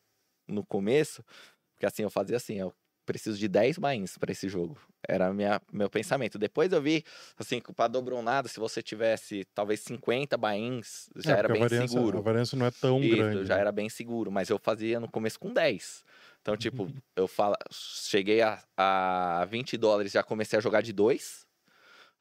[0.47, 1.23] no começo.
[1.73, 2.73] Porque assim, eu fazia assim, eu
[3.09, 4.77] preciso de 10 bains para esse jogo.
[5.07, 6.37] Era minha, meu pensamento.
[6.37, 7.03] Depois eu vi,
[7.39, 11.61] assim, que para dobrou nada, se você tivesse talvez 50 bains, já É, era bem
[11.63, 12.19] a variância, seguro.
[12.19, 13.47] A variância não é tão Isso, grande.
[13.47, 13.61] já né?
[13.61, 16.03] era bem seguro, mas eu fazia no começo com 10.
[16.41, 16.93] Então, tipo, Uhum.
[17.15, 21.47] eu fala, cheguei a, a 20 dólares, já comecei a jogar de 2.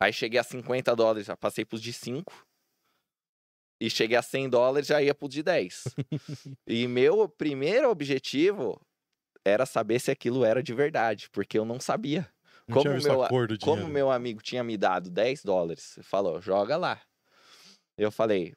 [0.01, 2.47] Aí cheguei a 50 dólares, já passei pros de 5.
[3.81, 5.85] E cheguei a 100 dólares, já ia pros de 10.
[6.67, 8.81] e meu primeiro objetivo
[9.45, 12.29] era saber se aquilo era de verdade, porque eu não sabia.
[12.67, 13.59] Não como meu-.
[13.61, 17.01] Como meu amigo tinha me dado 10 dólares, falou, joga lá.
[17.97, 18.55] Eu falei,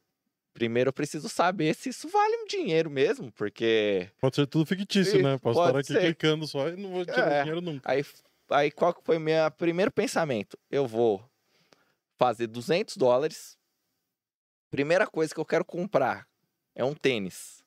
[0.54, 5.16] primeiro eu preciso saber se isso vale um dinheiro mesmo, porque Pode ser tudo fictício,
[5.16, 5.38] Isso, né?
[5.38, 6.08] Posso pode estar aqui ser.
[6.16, 7.40] clicando só e não vou tirar É.
[7.44, 7.90] dinheiro nunca.
[7.90, 8.04] aí,
[8.50, 10.58] aí qual foi o meu primeiro pensamento?
[10.70, 11.24] Eu vou
[12.20, 13.58] fazer 200 dólares.
[14.70, 16.28] Primeira coisa que eu quero comprar
[16.76, 17.64] é um tênis.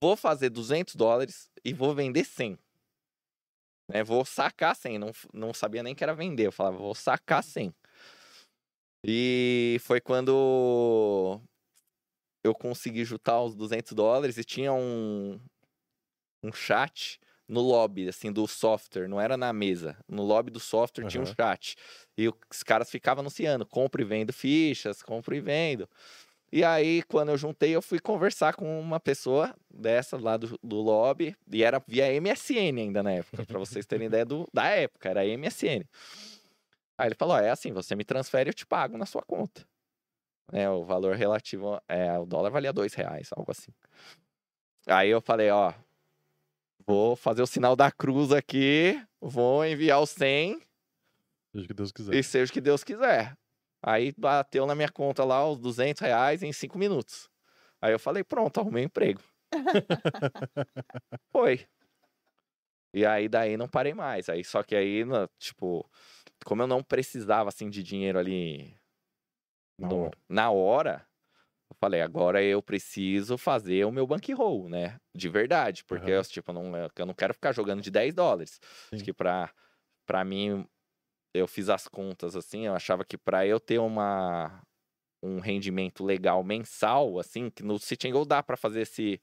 [0.00, 2.58] Vou fazer 200 dólares e vou vender 100.
[3.90, 4.02] Né?
[4.02, 4.98] Vou sacar 100.
[4.98, 6.46] Não, não sabia nem que era vender.
[6.46, 7.74] Eu falava, vou sacar 100.
[9.04, 11.40] E foi quando
[12.44, 15.40] eu consegui juntar os 200 dólares e tinha um,
[16.42, 19.96] um chat no lobby, assim, do software, não era na mesa.
[20.06, 21.76] No lobby do software tinha um chat.
[22.16, 25.88] E os caras ficavam anunciando, compro e vendo fichas, compro e vendo.
[26.50, 30.76] E aí, quando eu juntei, eu fui conversar com uma pessoa dessa lá do, do
[30.76, 35.10] lobby, e era via MSN ainda na época, pra vocês terem ideia do, da época,
[35.10, 35.84] era MSN.
[36.96, 39.66] Aí ele falou, é assim, você me transfere, eu te pago na sua conta.
[40.50, 43.70] É, o valor relativo, é, o dólar valia dois reais, algo assim.
[44.86, 45.74] Aí eu falei, ó,
[46.86, 50.62] vou fazer o sinal da cruz aqui, vou enviar o 100
[51.52, 52.14] Seja o que Deus quiser.
[52.14, 53.36] e seja o que Deus quiser.
[53.82, 57.30] Aí bateu na minha conta lá os 200 reais em cinco minutos.
[57.80, 59.22] Aí eu falei, pronto, arrumei um emprego.
[61.32, 61.66] Foi.
[62.92, 64.28] E aí daí não parei mais.
[64.28, 65.04] Aí só que aí,
[65.38, 65.88] tipo,
[66.44, 68.74] como eu não precisava assim de dinheiro ali
[69.78, 70.18] Na no- hora.
[70.28, 71.06] na hora,
[71.70, 74.98] eu falei, agora eu preciso fazer o meu bankroll, né?
[75.14, 75.84] De verdade.
[75.84, 76.18] Porque Aham.
[76.20, 78.60] eu, tipo, não, eu não quero ficar jogando de 10 dólares.
[78.90, 78.96] Sim.
[78.96, 79.52] Acho que pra,
[80.06, 80.66] pra mim,
[81.38, 84.62] eu fiz as contas assim, eu achava que pra eu ter uma
[85.22, 89.20] um rendimento legal mensal, assim, que no City dá pra fazer esse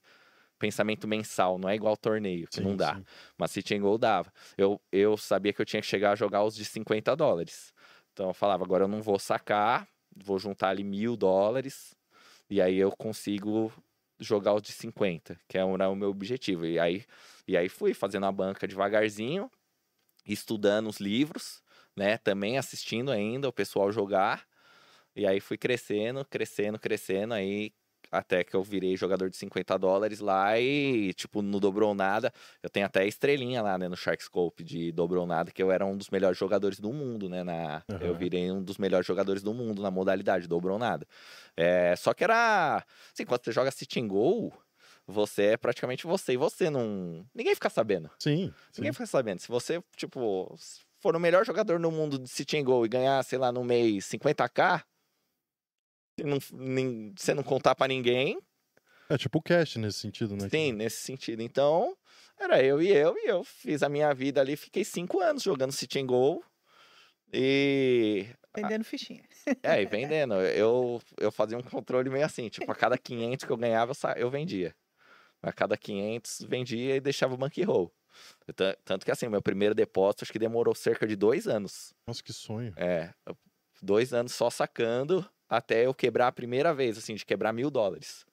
[0.58, 2.94] pensamento mensal, não é igual torneio, que Sim, não dá.
[2.94, 3.04] sim.
[3.36, 4.32] Mas City dava.
[4.56, 7.72] Eu, eu sabia que eu tinha que chegar a jogar os de 50 dólares.
[8.12, 11.94] Então eu falava, agora eu não vou sacar, vou juntar ali mil dólares,
[12.48, 13.72] e aí eu consigo
[14.18, 16.64] jogar os de 50, que era o meu objetivo.
[16.64, 17.04] E aí,
[17.46, 19.50] e aí fui fazendo a banca devagarzinho,
[20.26, 21.62] estudando os livros,
[21.96, 22.18] né?
[22.18, 24.44] Também assistindo ainda o pessoal jogar.
[25.14, 27.72] E aí fui crescendo, crescendo, crescendo, aí
[28.10, 32.32] até que eu virei jogador de 50 dólares lá e, tipo, não dobrou nada.
[32.62, 35.96] Eu tenho até estrelinha lá, né, no Sharkscope de dobrou nada, que eu era um
[35.96, 37.82] dos melhores jogadores do mundo, né, na...
[38.00, 38.18] Eu Aham.
[38.18, 41.06] virei um dos melhores jogadores do mundo na modalidade, dobrou nada.
[41.56, 42.84] É, só que era...
[43.12, 44.52] Assim, quando você joga sit and go,
[45.06, 47.26] você é praticamente você e você não...
[47.34, 48.10] Ninguém fica sabendo.
[48.18, 48.82] Sim, sim.
[48.82, 49.40] Ninguém fica sabendo.
[49.40, 50.56] Se você, tipo,
[50.98, 53.62] for o melhor jogador no mundo de sit and go e ganhar, sei lá, no
[53.64, 54.84] mês 50k,
[56.18, 58.38] se não, nin- você não contar pra ninguém,
[59.08, 60.48] É tipo o cash nesse sentido, né?
[60.48, 61.40] sim, nesse sentido.
[61.42, 61.96] Então,
[62.38, 65.72] era eu e eu, e eu fiz a minha vida ali, fiquei cinco anos jogando
[65.72, 66.42] sit and go.
[67.32, 68.26] E.
[68.54, 69.22] Vendendo fichinha.
[69.62, 70.34] É, e vendendo.
[70.34, 74.30] Eu, eu fazia um controle meio assim, tipo, a cada 500 que eu ganhava, eu
[74.30, 74.74] vendia.
[75.46, 77.92] A cada 500, vendia e deixava o bankroll.
[78.54, 81.94] Tan- Tanto que assim, meu primeiro depósito acho que demorou cerca de dois anos.
[82.06, 82.72] Nossa, que sonho.
[82.76, 83.12] É,
[83.80, 88.24] dois anos só sacando até eu quebrar a primeira vez, assim, de quebrar mil dólares.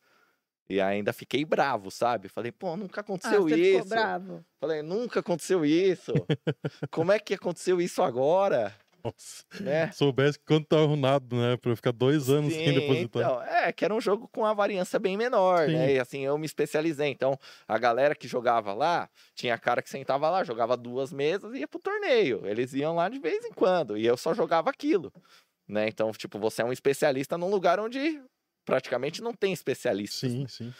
[0.69, 2.29] E ainda fiquei bravo, sabe?
[2.29, 3.83] Falei, pô, nunca Ah, aconteceu você isso.
[3.83, 4.45] ficou bravo?
[4.59, 6.13] Falei, nunca aconteceu isso.
[6.89, 8.73] Como é que aconteceu isso agora?
[9.03, 9.43] Nossa.
[9.59, 9.91] Né?
[9.91, 11.57] Soubesse quanto tá arruinado, né?
[11.57, 13.21] Pra eu ficar dois anos sem Sim, depositar.
[13.23, 15.87] Então, é, que era um jogo com uma variância bem menor, né?
[15.87, 15.93] Sim.
[15.95, 17.09] E assim, eu me especializei.
[17.09, 17.37] Então,
[17.67, 21.67] a galera que jogava lá, tinha cara que sentava lá, jogava duas mesas e ia
[21.67, 22.45] pro torneio.
[22.45, 23.97] Eles iam lá de vez em quando.
[23.97, 25.11] E eu só jogava aquilo.
[25.67, 25.87] né?
[25.87, 28.21] Então, tipo, você é um especialista num lugar onde
[28.65, 30.31] praticamente não tem especialistas.
[30.31, 30.47] Sim, né?
[30.47, 30.73] sim.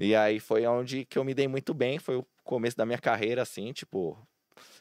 [0.00, 2.98] E aí foi onde que eu me dei muito bem, foi o começo da minha
[2.98, 4.18] carreira, assim, tipo,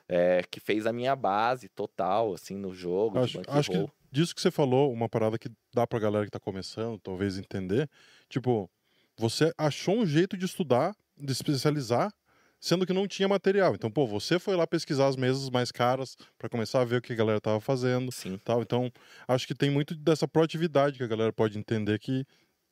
[0.10, 4.42] é, que fez a minha base total, assim, no jogo, Acho, acho que disso que
[4.42, 7.88] você falou, uma parada que dá pra galera que tá começando, talvez entender.
[8.28, 8.70] Tipo,
[9.16, 12.12] você achou um jeito de estudar, de especializar,
[12.60, 13.76] sendo que não tinha material.
[13.76, 17.02] Então, pô, você foi lá pesquisar as mesas mais caras pra começar a ver o
[17.02, 18.12] que a galera tava fazendo.
[18.12, 18.62] Sim, Tal.
[18.62, 18.92] Então,
[19.28, 22.26] acho que tem muito dessa proatividade que a galera pode entender que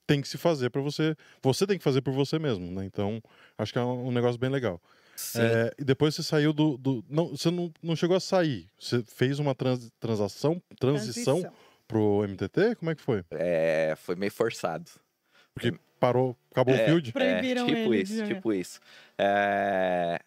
[0.08, 1.16] tem que se fazer pra você.
[1.44, 2.86] Você tem que fazer por você mesmo, né?
[2.86, 3.22] Então,
[3.58, 4.82] acho que é um negócio bem legal.
[5.36, 6.78] É, e depois você saiu do.
[6.78, 8.70] do- não, você não, não chegou a sair.
[8.80, 11.42] Você fez uma trans- transação, transição
[11.88, 12.76] pro MTT?
[12.76, 13.24] Como é que foi?
[13.32, 14.90] É, foi meio forçado.
[15.54, 16.84] Porque parou, acabou É.
[16.84, 17.12] o field?
[17.14, 18.36] Proibiram é, tipo ele isso, jogar.
[18.36, 18.80] tipo isso.
[19.18, 20.20] É...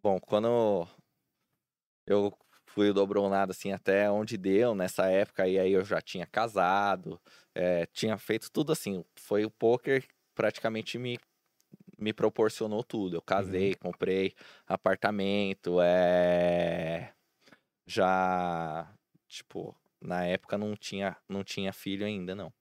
[0.00, 0.86] Bom, quando
[2.06, 2.32] eu
[2.66, 7.20] fui dobronado assim até onde deu nessa época, e aí eu já tinha casado,
[7.54, 9.04] é, tinha feito tudo assim.
[9.16, 11.18] Foi o poker praticamente me,
[11.98, 13.16] me proporcionou tudo.
[13.16, 14.34] Eu casei, comprei
[14.66, 17.12] apartamento, é...
[17.86, 18.92] já,
[19.26, 22.52] tipo, na época não tinha, não tinha filho ainda, não.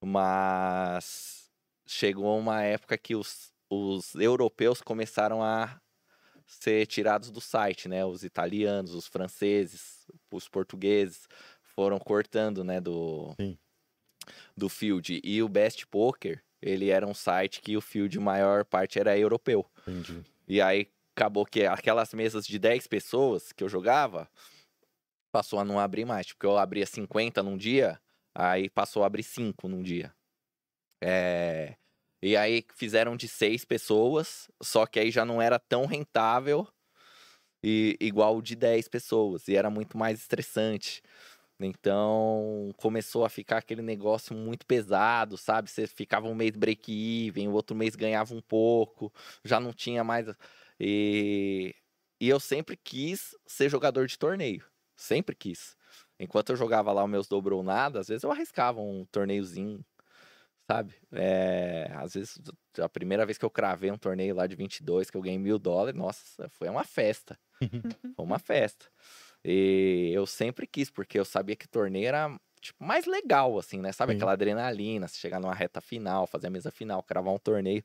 [0.00, 1.50] Mas
[1.86, 5.80] chegou uma época que os, os europeus começaram a
[6.46, 8.04] ser tirados do site, né?
[8.04, 11.26] Os italianos, os franceses, os portugueses
[11.74, 13.58] foram cortando, né, do Sim.
[14.56, 15.20] do field.
[15.24, 19.66] E o Best Poker, ele era um site que o field maior parte era europeu.
[19.86, 20.24] Entendi.
[20.48, 24.28] E aí acabou que aquelas mesas de 10 pessoas que eu jogava
[25.30, 28.00] passou a não abrir mais, porque eu abria 50 num dia,
[28.34, 30.14] aí passou a abrir 5 num dia.
[31.02, 31.76] É,
[32.22, 36.66] E aí fizeram de 6 pessoas, só que aí já não era tão rentável
[37.62, 41.02] e igual de 10 pessoas, e era muito mais estressante.
[41.60, 45.70] Então começou a ficar aquele negócio muito pesado, sabe?
[45.70, 49.12] Você ficava um mês break-even, o outro mês ganhava um pouco,
[49.44, 50.26] já não tinha mais.
[50.80, 51.74] E,
[52.20, 54.64] e eu sempre quis ser jogador de torneio.
[54.96, 55.76] Sempre quis.
[56.18, 59.84] Enquanto eu jogava lá os meus dobrou nada, às vezes eu arriscava um torneiozinho,
[60.70, 60.94] sabe?
[61.12, 62.38] É, às vezes,
[62.78, 65.58] a primeira vez que eu cravei um torneio lá de 22, que eu ganhei mil
[65.58, 67.38] dólares, nossa, foi uma festa.
[68.16, 68.86] foi uma festa.
[69.44, 73.92] E eu sempre quis, porque eu sabia que torneio era tipo, mais legal, assim, né?
[73.92, 74.16] Sabe Sim.
[74.16, 77.84] aquela adrenalina, você chegar numa reta final, fazer a mesa final, cravar um torneio.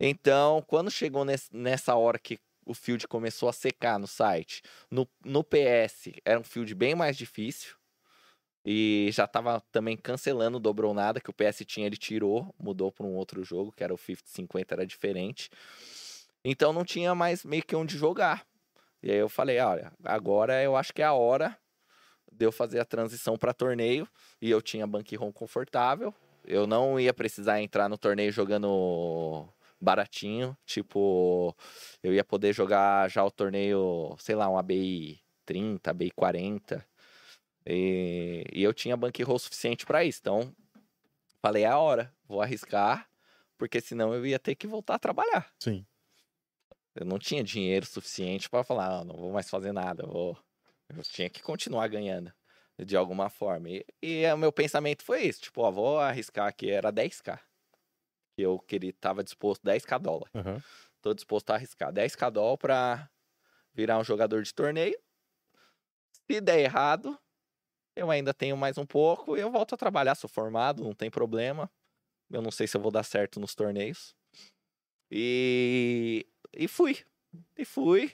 [0.00, 5.08] Então, quando chegou nesse- nessa hora que o field começou a secar no site, no,
[5.24, 7.74] no PS era um field bem mais difícil.
[8.64, 13.06] E já tava também cancelando Dobrou Nada, que o PS tinha, ele tirou, mudou para
[13.06, 15.50] um outro jogo, que era o 50-50, era diferente.
[16.44, 18.46] Então não tinha mais meio que onde jogar.
[19.02, 21.56] E aí eu falei, olha, agora eu acho que é a hora
[22.30, 24.08] de eu fazer a transição para torneio.
[24.40, 26.14] E eu tinha bankroll confortável.
[26.44, 29.48] Eu não ia precisar entrar no torneio jogando
[29.80, 30.56] baratinho.
[30.64, 31.54] Tipo,
[32.02, 36.91] eu ia poder jogar já o torneio, sei lá, um ABI 30, ABI 40.
[37.66, 40.20] E, e eu tinha bankroll suficiente para isso.
[40.20, 40.54] Então,
[41.40, 43.08] falei, é a hora, vou arriscar,
[43.56, 45.52] porque senão eu ia ter que voltar a trabalhar.
[45.58, 45.86] Sim.
[46.94, 50.36] Eu não tinha dinheiro suficiente para falar, ah, não vou mais fazer nada, vou...
[50.94, 52.32] eu tinha que continuar ganhando
[52.78, 53.68] de alguma forma.
[53.70, 57.38] E, e o meu pensamento foi isso, tipo, ó, vou arriscar que era 10k.
[58.34, 60.30] Que eu queria, tava disposto 10k dólar.
[60.34, 60.62] Aham.
[61.00, 63.10] Tô disposto a arriscar 10k dólar pra
[63.74, 64.98] virar um jogador de torneio.
[66.30, 67.18] Se der errado,
[67.94, 71.10] eu ainda tenho mais um pouco e eu volto a trabalhar, sou formado, não tem
[71.10, 71.70] problema.
[72.30, 74.14] Eu não sei se eu vou dar certo nos torneios.
[75.10, 76.98] E, e fui.
[77.56, 78.12] E fui.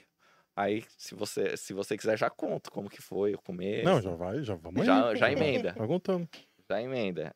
[0.55, 3.85] Aí, se você, se você quiser, já conto como que foi o começo.
[3.85, 5.15] Não, já vai, já vamos já, aí.
[5.15, 5.71] já emenda.
[5.71, 6.27] Vai contando.
[6.69, 7.33] Já emenda.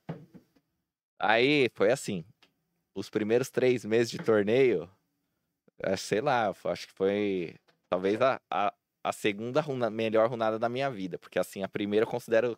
[1.22, 2.26] Aí, foi assim.
[2.94, 4.90] Os primeiros três meses de torneio,
[5.80, 7.56] eh, sei lá, acho que foi
[7.90, 8.74] talvez a, a,
[9.04, 11.18] a segunda runa- melhor runada da minha vida.
[11.20, 12.58] Porque, assim, a primeira eu considero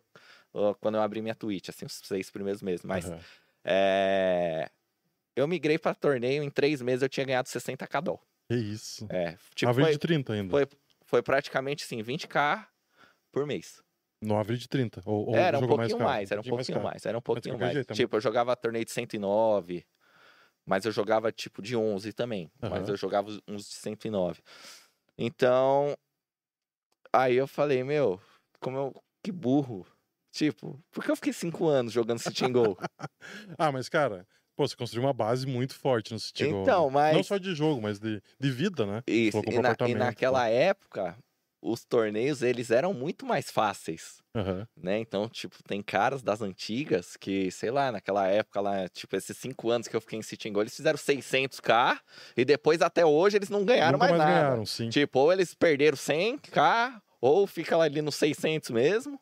[0.54, 2.84] ó, quando eu abri minha Twitch, assim, os seis primeiros meses.
[2.84, 3.20] Mas, Aham.
[3.64, 4.70] é,
[5.34, 8.20] eu migrei pra torneio, em três meses eu tinha ganhado 60k dólar.
[8.48, 9.06] Que isso.
[9.10, 10.50] É, tipo, foi, de 30 ainda.
[10.50, 10.66] foi,
[11.04, 12.68] foi praticamente, assim, 20k
[13.32, 13.82] por mês.
[14.22, 15.02] No average de 30.
[15.04, 16.04] Ou, ou era um pouquinho caro?
[16.10, 16.88] mais, era um pouquinho caro.
[16.88, 17.72] mais, era um pouquinho mais.
[17.74, 19.84] jeito, é tipo, eu jogava torneio de 109,
[20.64, 22.90] mas eu jogava tipo de 11 também, mas Aham.
[22.90, 24.42] eu jogava uns de 109.
[25.18, 25.96] Então,
[27.12, 28.20] aí eu falei, meu,
[28.60, 29.86] como eu, que burro.
[30.32, 32.76] Tipo, por que eu fiquei cinco anos jogando City Go?
[33.58, 36.92] Ah, mas cara, pô, você construiu uma base muito forte no City então, né?
[36.92, 37.16] mas...
[37.16, 39.02] Não só de jogo, mas de, de vida, né?
[39.06, 41.16] Isso, e, na- e naquela época,
[41.62, 44.66] os torneios, eles eram muito mais fáceis, Aham.
[44.76, 44.98] né?
[45.00, 49.70] Então, tipo, tem caras das antigas que, sei lá, naquela época lá, tipo, esses cinco
[49.70, 52.00] anos que eu fiquei em City and Go, eles fizeram 600k
[52.36, 54.26] e depois até hoje eles não ganharam Nunca mais, mais nada.
[54.26, 54.88] ganharam, sim.
[54.90, 59.20] Tipo, ou eles perderam 100k, ou fica ali nos 600 mesmo.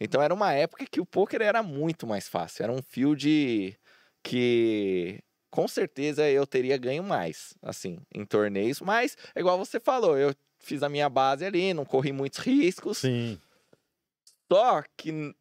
[0.00, 2.62] Então era uma época que o poker era muito mais fácil.
[2.64, 3.78] Era um field
[4.22, 5.20] que
[5.50, 8.80] com certeza eu teria ganho mais, assim, em torneios.
[8.80, 12.98] Mas, igual você falou, eu fiz a minha base ali, não corri muitos riscos.
[12.98, 13.40] Sim.
[14.52, 15.34] Só que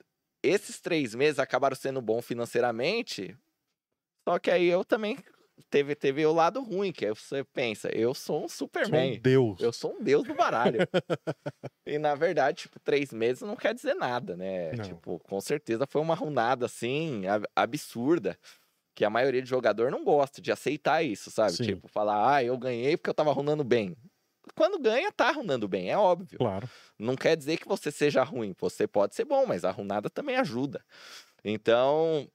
[0.43, 3.36] esses três meses acabaram sendo bom financeiramente.
[4.28, 5.17] Só que aí eu também
[5.70, 9.17] teve, teve o lado ruim, que aí você pensa, eu sou um Sou Superman.
[9.17, 9.59] um deus.
[9.61, 10.80] Eu sou um deus do baralho.
[11.86, 14.72] e na verdade, tipo, três meses não quer dizer nada, né?
[14.74, 14.84] Não.
[14.84, 18.38] Tipo, com certeza foi uma runada assim, ab- absurda.
[18.95, 21.53] Que a maioria de jogador não gosta de aceitar isso, sabe?
[21.53, 21.63] Sim.
[21.63, 23.95] Tipo, falar, ah, eu ganhei porque eu tava runando bem.
[24.56, 26.38] Quando ganha, tá runando bem, é óbvio.
[26.38, 26.70] Claro.
[26.97, 28.56] Não quer dizer que você seja ruim.
[28.60, 30.84] Você pode ser bom, mas a runada também ajuda.
[31.43, 32.30] Então,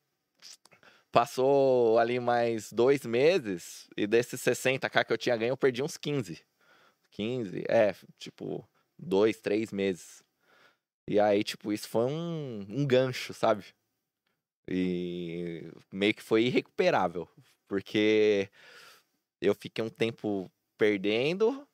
[1.13, 5.97] passou ali mais dois meses e desses 60k que eu tinha ganho, eu perdi uns
[5.97, 6.45] 15.
[7.11, 10.25] 15, é, tipo, dois, três meses.
[11.07, 13.65] E aí, tipo, isso foi um, um gancho, sabe?
[14.67, 17.29] E meio que foi irrecuperável.
[17.69, 18.49] Porque
[19.41, 21.67] eu fiquei um tempo perdendo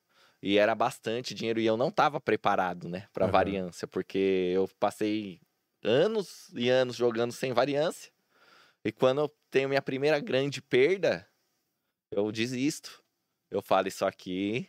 [0.43, 3.32] e era bastante dinheiro e eu não tava preparado, né, para Aham.
[3.32, 4.18] variância, porque
[4.55, 5.41] eu passei
[5.82, 8.12] anos e anos jogando sem variância.
[8.84, 11.26] E quando eu tenho minha primeira grande perda,
[12.11, 13.03] eu desisto.
[13.51, 14.68] Eu falo isso aqui,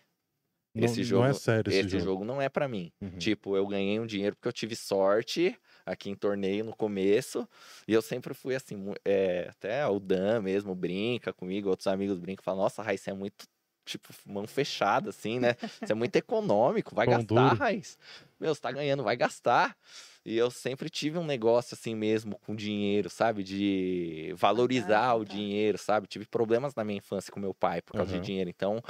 [0.73, 2.03] Não, Esse não jogo- é sério esse, esse jogo.
[2.03, 2.91] jogo não é para mim.
[3.01, 3.17] Uhum.
[3.17, 7.47] Tipo, eu ganhei um dinheiro porque eu tive sorte aqui em torneio no começo.
[7.87, 12.43] E eu sempre fui assim, é, até o Dan mesmo brinca comigo, outros amigos brincam,
[12.43, 13.45] falam, nossa, Raiz, você é muito,
[13.85, 15.55] tipo, mão fechada, assim, né?
[15.83, 17.55] Você é muito econômico, vai Pão gastar, duro.
[17.57, 17.97] Raiz.
[18.39, 19.77] Meu, você tá ganhando, vai gastar.
[20.25, 23.43] E eu sempre tive um negócio assim mesmo com dinheiro, sabe?
[23.43, 25.33] De valorizar o juntar.
[25.33, 26.07] dinheiro, sabe?
[26.07, 28.21] Tive problemas na minha infância com meu pai por causa Aham.
[28.21, 28.49] de dinheiro.
[28.49, 28.81] Então,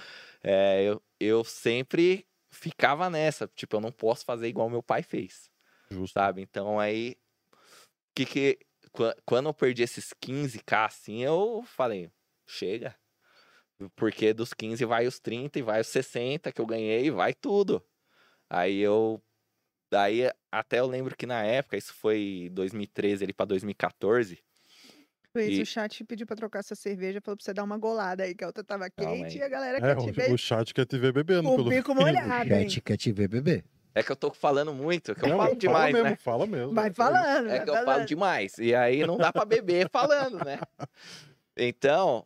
[0.43, 3.47] é, eu, eu sempre ficava nessa.
[3.55, 5.49] Tipo, eu não posso fazer igual meu pai fez,
[5.89, 6.13] Justo.
[6.13, 6.41] sabe?
[6.41, 7.15] Então, aí,
[8.15, 8.59] que que,
[8.91, 12.09] qua- quando eu perdi esses 15k, assim, eu falei,
[12.45, 12.95] chega.
[13.95, 17.83] Porque dos 15 vai os 30 e vai os 60 que eu ganhei, vai tudo.
[18.49, 19.21] Aí eu.
[19.91, 24.39] Daí até eu lembro que na época, isso foi 2013 ali pra 2014.
[25.33, 28.23] Fez E- o chat pediu pra trocar sua cerveja, falou pra você dar uma golada
[28.23, 30.37] aí, que a outra tava quente e a galera É, quer te o, ver o
[30.37, 31.49] chat quer te ver bebendo.
[31.49, 32.65] o pelo bico O molhado, hein?
[32.65, 33.63] chat quer te ver beber.
[33.95, 36.15] É que eu tô falando muito, que eu Não, falo fala demais, mesmo, né?
[36.17, 36.73] Fala mesmo.
[36.73, 38.07] Vai É falando, É vai que eu falo falando.
[38.07, 38.57] demais.
[38.57, 40.59] E aí não dá pra beber falando, né?
[41.57, 42.25] Então,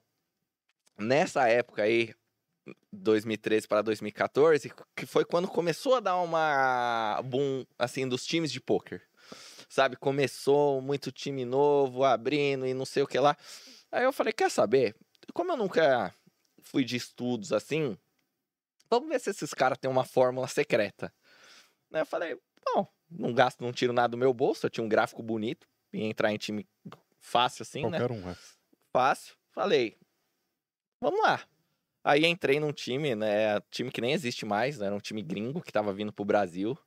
[0.97, 2.13] nessa época aí,
[2.91, 8.59] 2013 para 2014, que foi quando começou a dar uma boom, assim, dos times de
[8.59, 9.01] pôquer.
[9.67, 13.35] Sabe, começou muito time novo, abrindo e não sei o que lá.
[13.91, 14.95] Aí eu falei, quer saber?
[15.33, 16.13] Como eu nunca
[16.61, 17.97] fui de estudos assim,
[18.89, 21.13] vamos ver se esses caras têm uma fórmula secreta.
[21.89, 24.89] Né, Eu falei, bom, não gasto, não tiro nada do meu bolso, eu tinha um
[24.89, 26.67] gráfico bonito, ia entrar em time
[27.19, 27.99] fácil assim, né?
[27.99, 28.35] Qualquer um, é.
[28.91, 29.35] Fácil.
[29.51, 29.97] Falei,
[31.05, 31.39] vamos lá.
[32.03, 33.59] Aí entrei num time, né?
[33.71, 34.87] Time que nem existe mais, né?
[34.87, 36.77] Era um time gringo que tava vindo pro Brasil.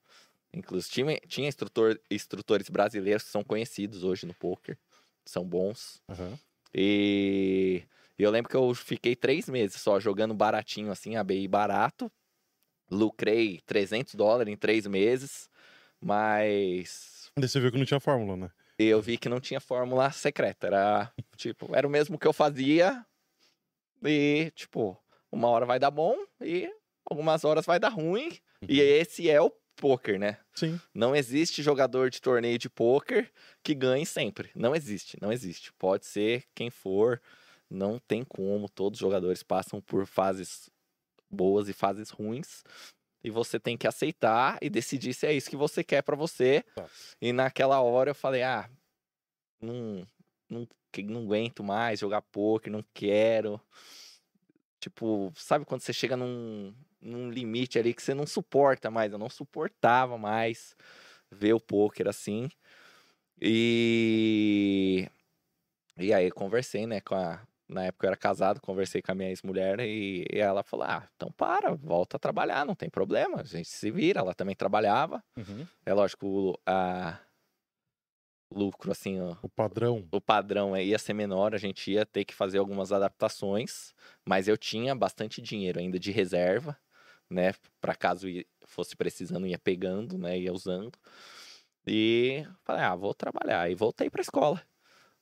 [0.53, 4.79] Inclusive, time, tinha instrutor, instrutores brasileiros que são conhecidos hoje no poker.
[5.25, 6.03] São bons.
[6.09, 6.39] Aham.
[6.75, 7.83] E
[8.19, 12.11] eu lembro que eu fiquei três meses só jogando baratinho, assim, ABI barato.
[12.91, 15.49] Lucrei 300 dólares em três meses.
[16.01, 18.51] Mas Daí você viu que não tinha fórmula, né?
[18.79, 20.69] eu vi que não tinha fórmula secreta.
[20.69, 23.05] Era, tipo, era o mesmo que eu fazia.
[24.05, 24.97] E, tipo,
[25.31, 26.71] uma hora vai dar bom e
[27.05, 28.39] algumas horas vai dar ruim.
[28.69, 30.39] E esse é o poker, né?
[30.55, 30.81] Sim.
[30.93, 33.31] Não existe jogador de torneio de poker
[33.63, 34.51] que ganhe sempre.
[34.55, 35.73] Não existe, não existe.
[35.75, 37.21] Pode ser quem for,
[37.71, 38.69] não tem como.
[38.69, 40.69] Todos os jogadores passam por fases
[41.31, 42.65] boas e fases ruins.
[43.23, 46.65] E você tem que aceitar e decidir se é isso que você quer pra você.
[46.75, 46.87] Tá.
[47.21, 48.69] E naquela hora eu falei: ah,
[49.61, 50.07] não,
[50.49, 50.67] não,
[51.05, 53.61] não aguento mais jogar poker, não quero.
[54.81, 59.13] Tipo, sabe quando você chega num, num limite ali que você não suporta mais?
[59.13, 60.77] Eu não suportava mais
[61.31, 62.49] ver o poker assim.
[63.41, 65.09] E.
[65.97, 67.41] E aí conversei, né, com a.
[67.69, 71.07] Na época eu era casado, conversei com a minha ex-mulher e, e ela falou: Ah,
[71.15, 74.21] então para, volta a trabalhar, não tem problema, a gente se vira.
[74.21, 75.23] Ela também trabalhava.
[75.37, 75.67] Uhum.
[75.85, 77.19] É lógico, a,
[78.51, 80.07] lucro, assim, ó, O padrão.
[80.11, 83.95] o padrão é- ia ser menor, a gente ia ter que fazer algumas adaptações,
[84.25, 86.77] mas eu tinha bastante dinheiro ainda de reserva,
[87.31, 87.53] né?
[87.81, 88.27] Para caso
[88.67, 90.39] fosse precisando, ia pegando, né?
[90.39, 90.99] Ia usando.
[91.87, 93.71] E falei, ah, vou trabalhar.
[93.71, 94.63] E voltei pra escola.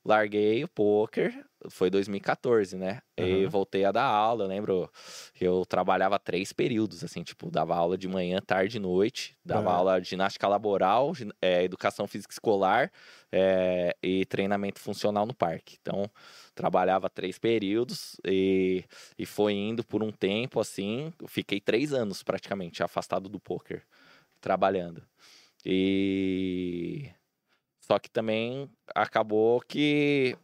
[0.07, 3.01] Larguei o poker, foi 2014, né?
[3.19, 3.51] E Aham.
[3.51, 4.45] voltei a dar aula.
[4.45, 4.89] Eu lembro
[5.35, 9.73] que eu trabalhava três períodos, assim, tipo, dava aula de manhã, tarde e noite, dava
[9.73, 9.73] Ah.
[9.73, 12.93] aula de ginástica laboral, eh, educação física escolar
[13.33, 15.77] eh, e treinamento funcional no parque.
[15.81, 16.09] Então,
[16.55, 18.85] trabalhava três períodos e,
[19.19, 21.13] e foi indo por um tempo, assim.
[21.27, 23.83] Fiquei três anos praticamente afastado do poker,
[24.41, 25.03] trabalhando.
[25.65, 27.11] E.
[27.87, 30.37] Só que também acabou que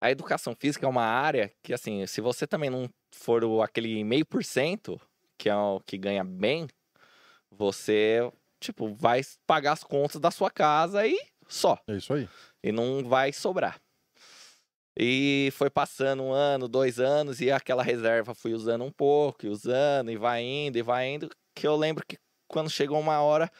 [0.00, 4.04] a educação física é uma área que, assim, se você também não for o, aquele
[4.04, 5.00] meio por cento,
[5.36, 6.68] que é o que ganha bem,
[7.50, 8.20] você,
[8.60, 11.76] tipo, vai pagar as contas da sua casa e só.
[11.88, 12.28] É isso aí.
[12.62, 13.80] E não vai sobrar.
[14.96, 19.48] E foi passando um ano, dois anos, e aquela reserva fui usando um pouco, e
[19.48, 21.28] usando, e vai indo, e vai indo.
[21.52, 23.50] Que eu lembro que quando chegou uma hora,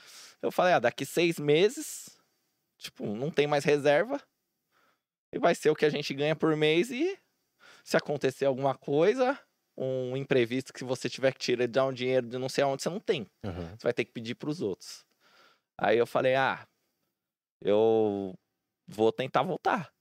[0.42, 2.18] eu falei, ah, daqui seis meses,
[2.78, 4.20] tipo, não tem mais reserva.
[5.32, 7.18] E vai ser o que a gente ganha por mês, e
[7.84, 9.38] se acontecer alguma coisa,
[9.76, 12.90] um imprevisto que você tiver que tirar dar um dinheiro de não sei aonde, você
[12.90, 13.26] não tem.
[13.44, 13.76] Aham.
[13.76, 15.04] Você vai ter que pedir para os outros.
[15.80, 16.66] Aí eu falei, ah,
[17.62, 18.34] eu
[18.86, 19.92] vou tentar voltar.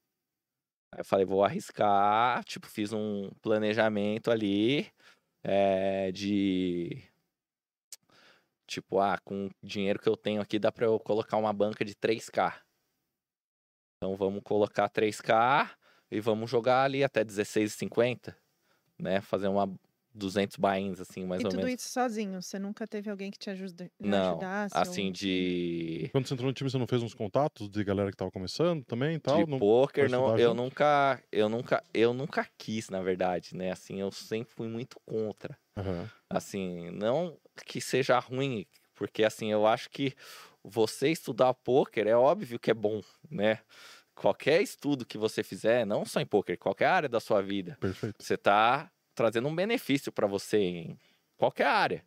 [0.93, 2.43] Aí eu falei, vou arriscar.
[2.45, 4.91] Tipo, fiz um planejamento ali
[5.43, 7.03] eh, de.
[8.67, 11.85] Tipo, ah, com o dinheiro que eu tenho aqui dá para eu colocar uma banca
[11.85, 12.61] de 3K.
[13.97, 15.75] Então vamos colocar 3K
[16.11, 18.37] e vamos jogar ali até 16,50,
[18.99, 19.21] né?
[19.21, 19.73] Fazer uma
[20.13, 21.73] 200 bains assim, mais e ou tudo menos.
[21.81, 22.41] isso sozinho?
[22.41, 24.77] Você nunca teve alguém que te ajuda, Não, ajudasse?
[24.77, 28.11] Assim ou- de Quando você entrou no time, você não fez uns contatos de galera
[28.11, 29.39] que tava começando também e tal?
[29.39, 30.63] de Não- poker, pra não, eu junto?
[30.63, 33.71] nunca, eu nunca, eu nunca quis, na verdade, né?
[33.71, 35.57] Assim, eu sempre fui muito contra.
[35.77, 36.11] Aham.
[36.29, 40.13] Assim, não que seja ruim, porque assim, eu acho que
[40.63, 43.59] você estudar poker é óbvio que é bom, né?
[44.15, 48.23] Qualquer estudo que você fizer, não só em poker, qualquer área da sua vida, Perfeito.
[48.23, 50.99] você tá trazendo um benefício para você em
[51.37, 52.05] qualquer área.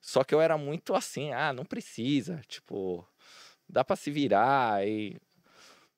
[0.00, 3.06] Só que eu era muito assim, ah, não precisa, tipo,
[3.68, 5.16] dá para se virar e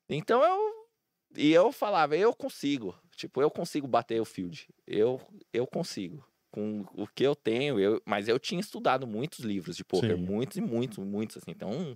[0.09, 0.87] então eu
[1.35, 4.67] e eu falava, eu consigo, tipo, eu consigo bater o field.
[4.85, 5.21] Eu
[5.53, 6.25] eu consigo
[6.57, 10.23] com o que eu tenho, eu, mas eu tinha estudado muitos livros de poker, Sim.
[10.23, 11.51] muitos e muitos, muitos assim.
[11.51, 11.95] Então,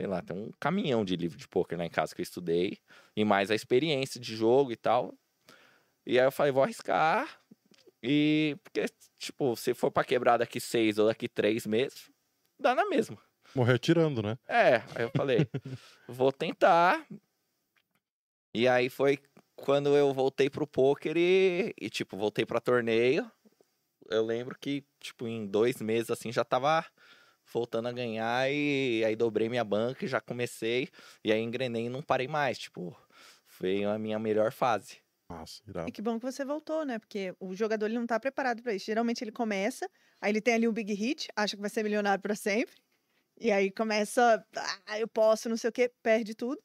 [0.00, 2.78] sei lá, tem um caminhão de livro de poker lá em casa que eu estudei
[3.14, 5.12] e mais a experiência de jogo e tal.
[6.06, 7.28] E aí eu falei, vou arriscar.
[8.02, 8.86] E porque,
[9.18, 12.10] tipo, se for pra quebrar daqui seis ou daqui três meses,
[12.58, 13.18] dá na mesma.
[13.54, 14.38] Morrer atirando, né?
[14.48, 15.46] É, aí eu falei,
[16.08, 17.06] vou tentar.
[18.54, 19.18] E aí foi
[19.62, 23.30] quando eu voltei pro poker e, e, tipo, voltei pra torneio.
[24.12, 26.84] Eu lembro que, tipo, em dois meses, assim, já tava
[27.52, 30.88] voltando a ganhar e aí dobrei minha banca e já comecei.
[31.24, 32.96] E aí engrenei e não parei mais, tipo,
[33.46, 34.98] foi a minha melhor fase.
[35.28, 35.88] Nossa, irado.
[35.88, 36.98] E que bom que você voltou, né?
[36.98, 38.86] Porque o jogador ele não tá preparado para isso.
[38.86, 39.88] Geralmente ele começa,
[40.20, 42.76] aí ele tem ali um big hit, acha que vai ser milionário para sempre.
[43.40, 44.46] E aí começa,
[44.86, 46.62] ah, eu posso, não sei o quê, perde tudo.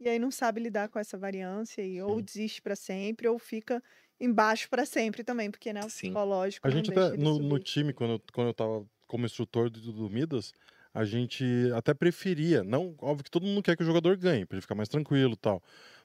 [0.00, 2.22] E aí não sabe lidar com essa variância e ou Sim.
[2.22, 3.82] desiste para sempre ou fica
[4.20, 6.08] embaixo para sempre também, porque né, o Sim.
[6.08, 9.80] psicológico A gente até, no, no time, quando eu, quando eu tava como instrutor do,
[9.92, 10.52] do Midas,
[10.92, 11.44] a gente
[11.74, 14.74] até preferia, não, óbvio que todo mundo quer que o jogador ganhe, pra ele ficar
[14.74, 15.62] mais tranquilo e tal.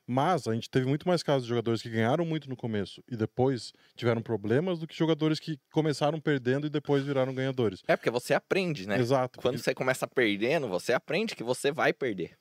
[0.08, 3.18] Mas a gente teve muito mais casos de jogadores que ganharam muito no começo e
[3.18, 7.82] depois tiveram problemas do que jogadores que começaram perdendo e depois viraram ganhadores.
[7.88, 9.00] É porque você aprende, né?
[9.00, 9.40] Exato.
[9.40, 12.38] Quando porque- você começa perdendo, você aprende que você vai perder.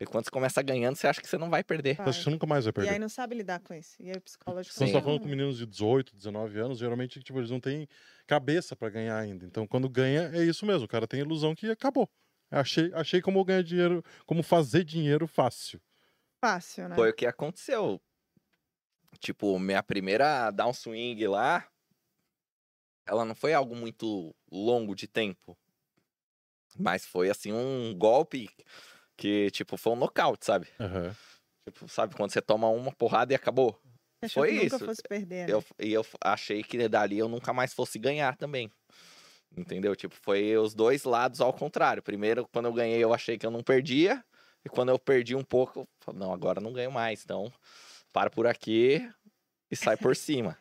[0.00, 1.96] E quando você começa ganhando, você acha que você não vai perder.
[1.96, 2.90] Você acha que você nunca mais vai E perder.
[2.90, 4.00] aí não sabe lidar com isso.
[4.00, 7.20] E aí o psicológico Quando você tá falando com meninos de 18, 19 anos, geralmente
[7.20, 7.88] tipo, eles não têm
[8.26, 9.44] cabeça pra ganhar ainda.
[9.44, 10.84] Então, quando ganha, é isso mesmo.
[10.84, 12.08] O cara tem a ilusão que acabou.
[12.50, 15.80] Achei, achei como ganhar dinheiro, como fazer dinheiro fácil.
[16.40, 16.94] fácil, né?
[16.94, 18.00] Foi o que aconteceu.
[19.18, 21.66] Tipo, minha primeira downswing lá,
[23.04, 25.58] ela não foi algo muito longo de tempo.
[26.78, 28.48] Mas foi assim um golpe
[29.18, 30.68] que, tipo, foi um nocaute, sabe?
[30.80, 31.14] Aham.
[31.68, 33.78] Tipo, sabe quando você toma uma porrada e acabou?
[34.20, 34.86] Você achou foi que nunca isso.
[34.86, 35.52] fosse perder, né?
[35.52, 38.70] Eu, e eu achei que dali eu nunca mais fosse ganhar também.
[39.56, 39.94] Entendeu?
[39.96, 42.02] Tipo, foi os dois lados ao contrário.
[42.02, 44.24] Primeiro, quando eu ganhei, eu achei que eu não perdia.
[44.64, 47.22] E quando eu perdi um pouco, eu falei, não, agora eu não ganho mais.
[47.24, 47.52] Então,
[48.12, 49.10] para por aqui
[49.70, 50.56] e sai por cima.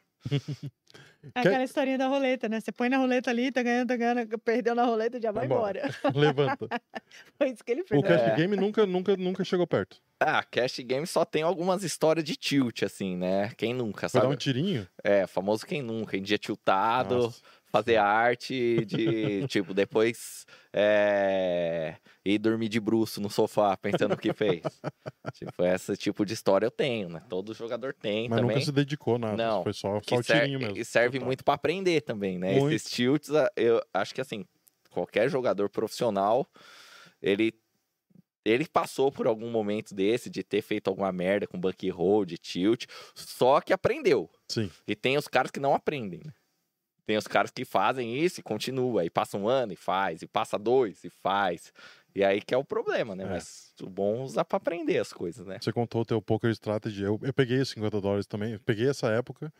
[1.24, 2.59] É Quer- aquela historinha da roleta, né?
[2.59, 5.80] Você põe na roleta ali, tá ganhando, tá ganhando, perdeu na roleta, já vai embora.
[5.80, 6.13] embora.
[6.18, 6.68] Levanta.
[7.38, 7.99] Foi isso que ele fez.
[7.99, 8.36] O Cash É.
[8.36, 9.97] Game nunca, nunca, nunca chegou perto.
[10.20, 13.51] Ah, Cash Game só tem algumas histórias de tilt, assim, né?
[13.55, 14.34] Quem nunca, Foi dar sabe?
[14.34, 14.88] um tirinho?
[15.03, 16.18] É, famoso quem nunca.
[16.18, 17.41] Em dia tiltado, Nossa.
[17.70, 21.95] Fazer arte de, tipo, depois é,
[22.26, 24.61] ir dormir de bruço no sofá, pensando o que fez.
[25.34, 27.22] tipo, esse tipo de história eu tenho, né?
[27.30, 28.55] Todo jogador tem Mas também.
[28.55, 29.36] nunca se dedicou nada.
[29.36, 30.78] Não, Foi só, só o tirinho mesmo.
[30.78, 32.53] e serve muito pra aprender também, né?
[32.59, 32.74] Muito.
[32.74, 34.45] Esses tilts, a- eu acho que assim,
[34.91, 36.47] qualquer jogador profissional,
[37.22, 37.53] ele
[38.45, 42.86] ele passou por algum momento desse de ter feito alguma merda com bankroll, de tilt,
[43.13, 44.30] só que aprendeu.
[44.47, 44.72] Sim.
[44.88, 46.32] E tem os caras que não aprendem, né?
[47.08, 50.28] Tem os caras que fazem isso e continua, e passa um ano e faz, e
[50.28, 51.72] passa dois e faz.
[52.14, 53.24] E aí que é o problema, né?
[53.24, 53.30] É.
[53.30, 55.58] Mas o bom é usar pra aprender as coisas, né?
[55.62, 57.03] Você contou o teu Poker Strategy.
[57.03, 58.53] Eu, eu peguei os 50 dólares também.
[58.53, 59.53] Eu peguei essa época.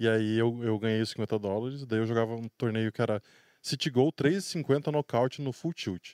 [0.00, 1.84] E aí eu, eu ganhei os 50 dólares.
[1.84, 3.20] Daí eu jogava um torneio que era
[3.60, 6.12] City Goal 3,50 nocaute no full tilt.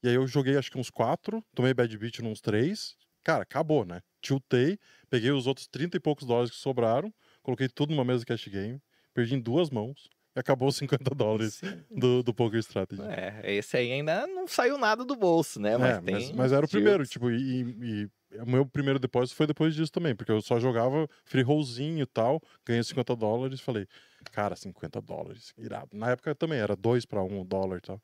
[0.00, 1.44] E aí eu joguei acho que uns 4.
[1.56, 2.96] Tomei bad beat nos 3.
[3.24, 4.00] Cara, acabou, né?
[4.22, 4.78] Tiltei.
[5.08, 7.12] Peguei os outros 30 e poucos dólares que sobraram.
[7.42, 8.80] Coloquei tudo numa mesa cash game.
[9.12, 10.08] Perdi em duas mãos.
[10.40, 11.60] Acabou os 50 dólares
[11.90, 13.02] do, do Poker Strategy.
[13.02, 15.76] É, esse aí ainda não saiu nada do bolso, né?
[15.76, 18.10] Mas, É, tem mas, mas era o primeiro, tipo, e, e-
[18.40, 22.06] o meu primeiro depósito foi depois disso também, porque eu só jogava free rollzinho e
[22.06, 23.86] tal, ganhei 50 dólares, falei,
[24.32, 25.96] cara, 50 dólares, irado.
[25.96, 28.00] Na época também era 2 para 1 dólar e tal.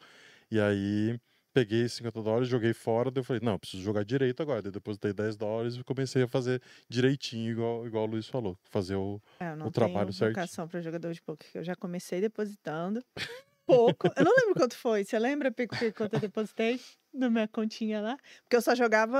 [0.50, 1.18] E aí
[1.56, 4.60] peguei 50 dólares, joguei fora, daí eu falei, não, preciso jogar direito agora.
[4.60, 8.94] Daí depositei 10 dólares e comecei a fazer direitinho, igual, igual o Luiz falou, fazer
[8.96, 9.18] o.
[9.40, 13.02] É, eu não o trabalho vocação para jogador de poker, que eu já comecei depositando
[13.66, 14.06] pouco.
[14.14, 15.02] Eu não lembro quanto foi.
[15.02, 16.78] Você lembra Pico, quanto eu depositei
[17.14, 18.18] na minha continha lá?
[18.42, 19.18] Porque eu só jogava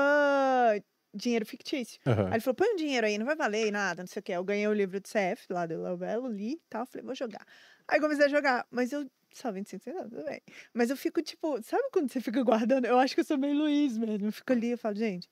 [1.15, 1.99] dinheiro fictício.
[2.07, 2.27] Aham.
[2.27, 4.33] Aí ele falou, põe um dinheiro aí, não vai valer nada, não sei o que.
[4.33, 6.85] Eu ganhei o livro do CF lá do Laubelo, li e tal.
[6.85, 7.47] Falei, vou jogar.
[7.89, 9.09] Aí comecei a jogar, mas eu.
[9.37, 10.41] Só 25 centavos, tudo bem.
[10.73, 12.87] Mas eu fico, tipo, sabe quando você fica guardando?
[12.87, 14.29] Eu acho que eu sou meio Luiz mesmo.
[14.29, 15.29] Eu fico ali e falo, gente,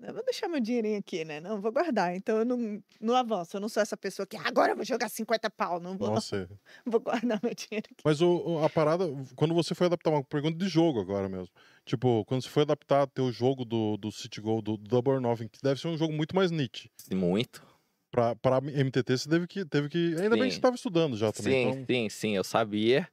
[0.00, 1.40] eu vou deixar meu dinheirinho aqui, né?
[1.40, 2.14] Não, vou guardar.
[2.14, 3.56] Então eu não, não avanço.
[3.56, 5.80] Eu não sou essa pessoa que "Ah, agora eu vou jogar 50 pau.
[5.80, 6.48] Não vou, Nossa.
[6.86, 8.02] vou guardar meu dinheiro aqui.
[8.04, 11.48] Mas o, a parada, quando você foi adaptar, uma pergunta de jogo agora mesmo.
[11.86, 15.48] Tipo, quando você foi adaptar teu jogo do, do City Goal, do, do Double Nothing,
[15.48, 16.90] que deve ser um jogo muito mais niche.
[17.10, 17.66] Muito.
[18.10, 20.14] Pra MTT, você teve que, teve que.
[20.18, 20.50] Ainda bem que Sim.
[20.50, 21.52] você estava estudando já também.
[21.52, 22.36] Sim, então, sim, sim.
[22.36, 23.08] Eu sabia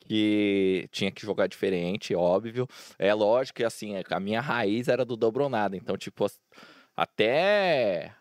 [0.00, 2.66] que tinha que jogar diferente, óbvio.
[2.98, 5.76] É lógico que, assim, a minha raiz era do dobronada.
[5.76, 6.26] Então, tipo,
[6.96, 8.14] até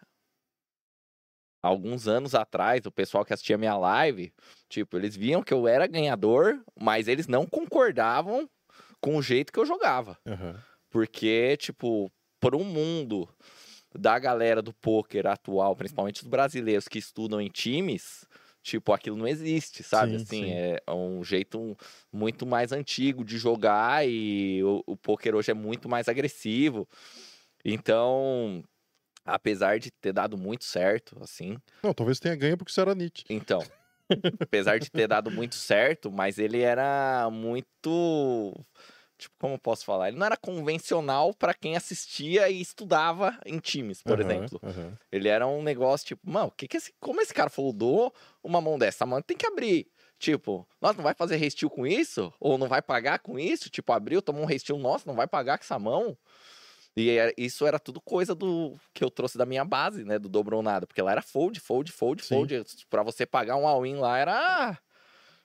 [1.61, 4.32] alguns anos atrás, o pessoal que assistia minha live,
[4.69, 8.47] tipo, eles viam que eu era ganhador, mas eles não concordavam
[9.01, 10.17] com o jeito que eu jogava.
[10.26, 10.55] aham.
[10.89, 13.28] Porque, tipo, por um mundo
[13.98, 18.26] da galera do poker atual, principalmente os brasileiros que estudam em times,
[18.62, 20.12] tipo, aquilo não existe, sabe?
[20.18, 20.52] Sim, assim, sim.
[20.52, 21.78] é um jeito
[22.12, 26.88] muito mais antigo de jogar e o, o poker hoje é muito mais agressivo.
[27.64, 28.64] Então,
[29.26, 33.26] apesar de ter dado muito certo, assim, Não, talvez tenha ganho porque você era Nietzsche.
[33.30, 33.62] então,
[34.41, 38.54] apesar de ter dado muito certo, mas ele era muito.
[39.18, 40.09] Tipo, como posso falar?
[40.09, 44.61] Ele não era convencional pra quem assistia e estudava em times, por Aham, exemplo.
[44.63, 44.97] aham.
[45.11, 48.13] Ele era um negócio tipo, mano, que que esse, como esse cara foldou
[48.43, 49.05] uma mão dessa?
[49.05, 49.88] Mano, tem que abrir.
[50.20, 52.34] Tipo, nossa, não vai fazer resteel com isso?
[52.39, 53.70] Ou não vai pagar com isso?
[53.70, 56.18] Tipo, abriu, tomou um resteel, nossa, não vai pagar com essa mão?
[56.97, 60.18] E era- isso era tudo coisa do que eu trouxe da minha base, né?
[60.18, 60.88] Do dobro ou nada.
[60.88, 62.30] Porque lá era fold, fold, fold, Sim.
[62.30, 62.63] fold.
[62.89, 64.78] Pra você pagar um all-in lá era.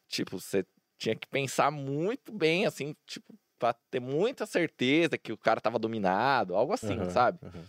[0.09, 0.67] Tipo, você
[0.99, 5.79] tinha que pensar muito bem, assim, tipo, pra ter muita certeza que o cara tava
[5.79, 7.41] dominado, algo assim, aham, sabe?
[7.45, 7.65] aham.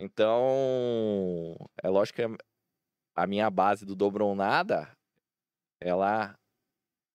[0.00, 2.44] Então, é lógico que
[3.16, 4.90] a minha base do dobro ou nada,
[5.80, 6.36] ela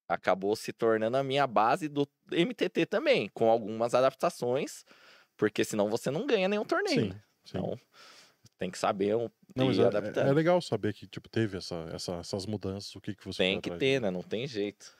[0.10, 4.86] acabou se tornando a minha base do MTT também, com algumas adaptações,
[5.38, 7.02] porque senão você não ganha nenhum torneio.
[7.02, 7.24] Sim, né?
[7.46, 7.58] sim.
[7.58, 7.80] Então,
[8.60, 10.30] tem que saber um, Não, mas ir é, adaptando.
[10.30, 13.60] é legal saber que tipo, teve essa, essa- essas mudanças, o que, que você tem
[13.62, 14.12] que atrás, ter, né?
[14.12, 14.96] Não tem jeito.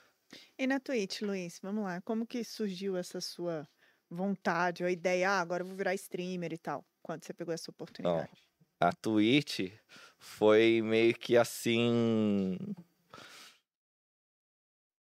[0.58, 2.02] E na Twitch, Luiz, vamos lá.
[2.02, 3.68] Como que surgiu essa sua
[4.10, 5.30] vontade ou ideia?
[5.32, 6.86] Ah, agora eu vou virar streamer e tal.
[7.02, 8.32] Quando você pegou essa oportunidade?
[8.80, 9.72] A Twitch
[10.18, 12.58] foi meio que assim.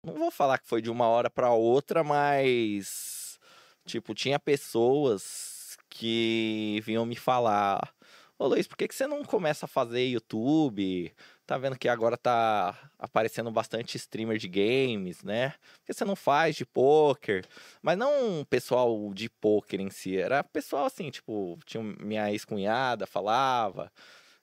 [0.04, 3.38] Não vou falar que foi de uma hora para outra, mas.
[3.86, 7.94] Tipo, tinha pessoas que vinham me falar:
[8.38, 11.14] Ô Luiz, por que, que você não começa a fazer YouTube?
[11.46, 15.50] Tá vendo que agora tá aparecendo bastante streamer de games, né?
[15.50, 17.46] Por que você não faz de poker?
[17.82, 23.06] Mas não um pessoal de poker em si, era pessoal assim, tipo, tinha minha ex-cunhada
[23.06, 23.92] falava,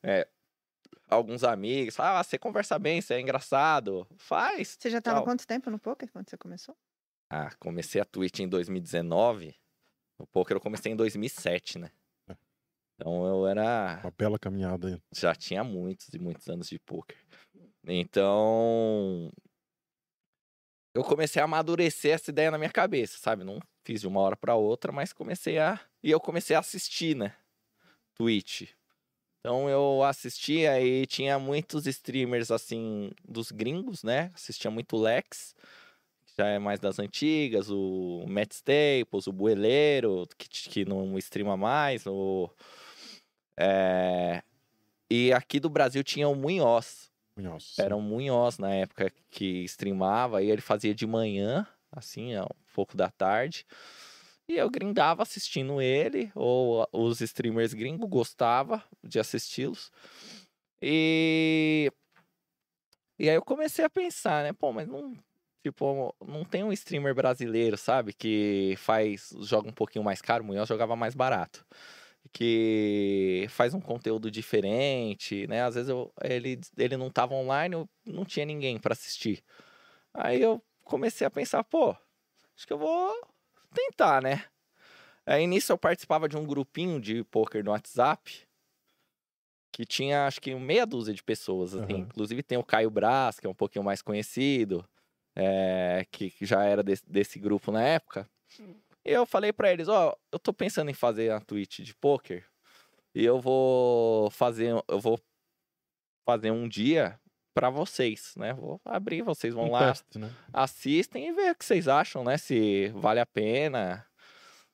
[0.03, 0.27] é,
[1.09, 4.77] alguns amigos, falavam, ah, você conversa bem, você é engraçado, faz.
[4.79, 5.25] Você já tava tal.
[5.25, 6.75] quanto tempo no poker quando você começou?
[7.29, 9.55] Ah, comecei a Twitch em 2019.
[10.19, 11.91] O poker eu comecei em 2007, né?
[13.01, 13.99] Então eu era.
[14.03, 15.01] Uma bela caminhada aí.
[15.11, 17.17] Já tinha muitos e muitos anos de poker.
[17.83, 19.31] Então.
[20.93, 23.43] Eu comecei a amadurecer essa ideia na minha cabeça, sabe?
[23.43, 25.79] Não fiz de uma hora para outra, mas comecei a.
[26.03, 27.35] E eu comecei a assistir, né?
[28.13, 28.69] Twitch.
[29.39, 34.29] Então eu assistia e tinha muitos streamers assim dos gringos, né?
[34.35, 35.55] Assistia muito Lex,
[36.27, 41.57] que já é mais das antigas, o Matt Staples, o Bueleiro, que, que não streama
[41.57, 42.47] mais, o
[43.57, 44.43] é,
[45.09, 47.11] E aqui do Brasil tinha o Munhoz.
[47.35, 47.81] Nossa.
[47.81, 52.95] Era um Munhoz na época que streamava, e ele fazia de manhã, assim, um pouco
[52.95, 53.65] da tarde.
[54.47, 59.91] E eu grindava assistindo ele, ou os streamers gringos gostava de assisti-los.
[60.81, 61.91] E
[63.19, 65.15] e aí eu comecei a pensar, né, pô, mas não
[65.63, 70.47] tipo, não tem um streamer brasileiro, sabe, que faz joga um pouquinho mais caro, o
[70.47, 71.65] Munhoz jogava mais barato.
[72.33, 75.63] Que faz um conteúdo diferente, né?
[75.63, 79.43] Às vezes eu, ele, ele não tava online, eu não tinha ninguém para assistir.
[80.13, 81.91] Aí eu comecei a pensar, pô,
[82.55, 83.13] acho que eu vou
[83.73, 84.45] tentar, né?
[85.25, 88.47] Aí nisso eu participava de um grupinho de poker no WhatsApp
[89.71, 91.93] que tinha acho que meia dúzia de pessoas, assim.
[91.93, 92.01] Aham.
[92.01, 94.85] Inclusive tem o Caio Brás, que é um pouquinho mais conhecido,
[95.35, 98.29] é, que, já era desse, desse grupo na época.
[98.59, 102.45] E eu falei pra eles, ó, eu tô pensando em fazer a Twitch de poker
[103.13, 105.19] e eu vou fazer, eu vou
[106.25, 107.19] fazer um dia
[107.53, 108.53] pra vocês, né?
[108.53, 110.31] Vou abrir, vocês vão um lá, teste, né?
[110.53, 112.37] assistem e vê o que vocês acham, né?
[112.37, 114.05] Se vale a pena.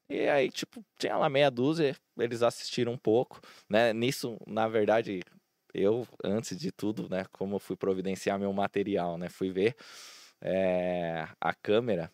[0.10, 3.92] E aí, tipo, tinha lá meia dúzia, eles assistiram um pouco, né?
[3.92, 5.22] Nisso, na verdade,
[5.74, 7.26] eu, antes de tudo, né?
[7.32, 9.28] Como eu fui providenciar meu material, né?
[9.30, 9.76] Fui ver
[10.42, 12.12] é, a câmera,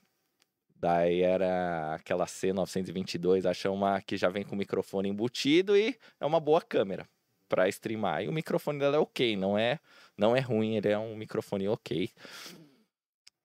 [0.84, 6.26] daí era aquela C922, acho uma que já vem com o microfone embutido e é
[6.26, 7.08] uma boa câmera
[7.48, 8.22] para streamar.
[8.22, 9.80] E o microfone dela é ok, não é,
[10.18, 12.12] não é ruim, ele é um microfone ok.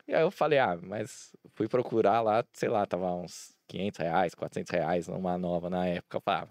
[0.08, 4.34] E aí eu falei, ah, mas fui procurar lá, sei lá, tava uns 500 reais,
[4.34, 6.16] 400 reais numa nova na época.
[6.16, 6.48] Eu falei, ah,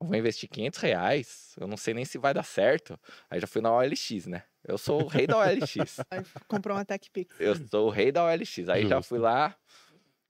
[0.00, 2.98] vou investir 500 reais, eu não sei nem se vai dar certo.
[3.30, 4.42] Aí já fui na OLX, né?
[4.64, 6.00] Eu sou o rei da OLX.
[6.10, 7.38] Aí comprou uma TechPix.
[7.38, 8.68] Eu sou o rei da OLX.
[8.68, 9.10] Aí já Justo.
[9.10, 9.56] fui lá,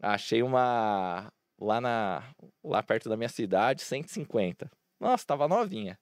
[0.01, 2.23] achei uma lá na
[2.63, 4.71] lá perto da minha cidade, 150.
[5.01, 5.99] Nossa, tava novinha.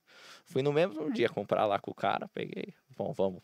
[0.46, 2.74] Fui no mesmo dia comprar lá com o cara, peguei.
[2.96, 3.42] Bom, vamos.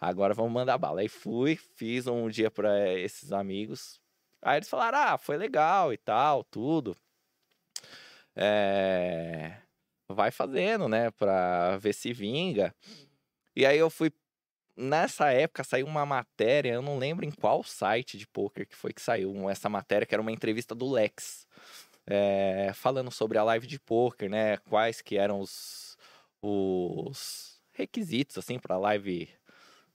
[0.00, 1.00] Agora vamos mandar bala.
[1.00, 4.00] Aí fui, fiz um dia para esses amigos.
[4.42, 6.96] Aí eles falaram: "Ah, foi legal e tal, tudo".
[8.36, 9.56] É,
[10.08, 12.74] vai fazendo, né, pra ver se vinga.
[13.56, 14.12] E aí eu fui
[14.78, 18.92] nessa época saiu uma matéria, eu não lembro em qual site de poker que foi
[18.92, 21.46] que saiu essa matéria, que era uma entrevista do Lex,
[22.06, 24.56] é, falando sobre a live de poker, né?
[24.58, 25.98] Quais que eram os,
[26.40, 29.28] os requisitos, assim, pra live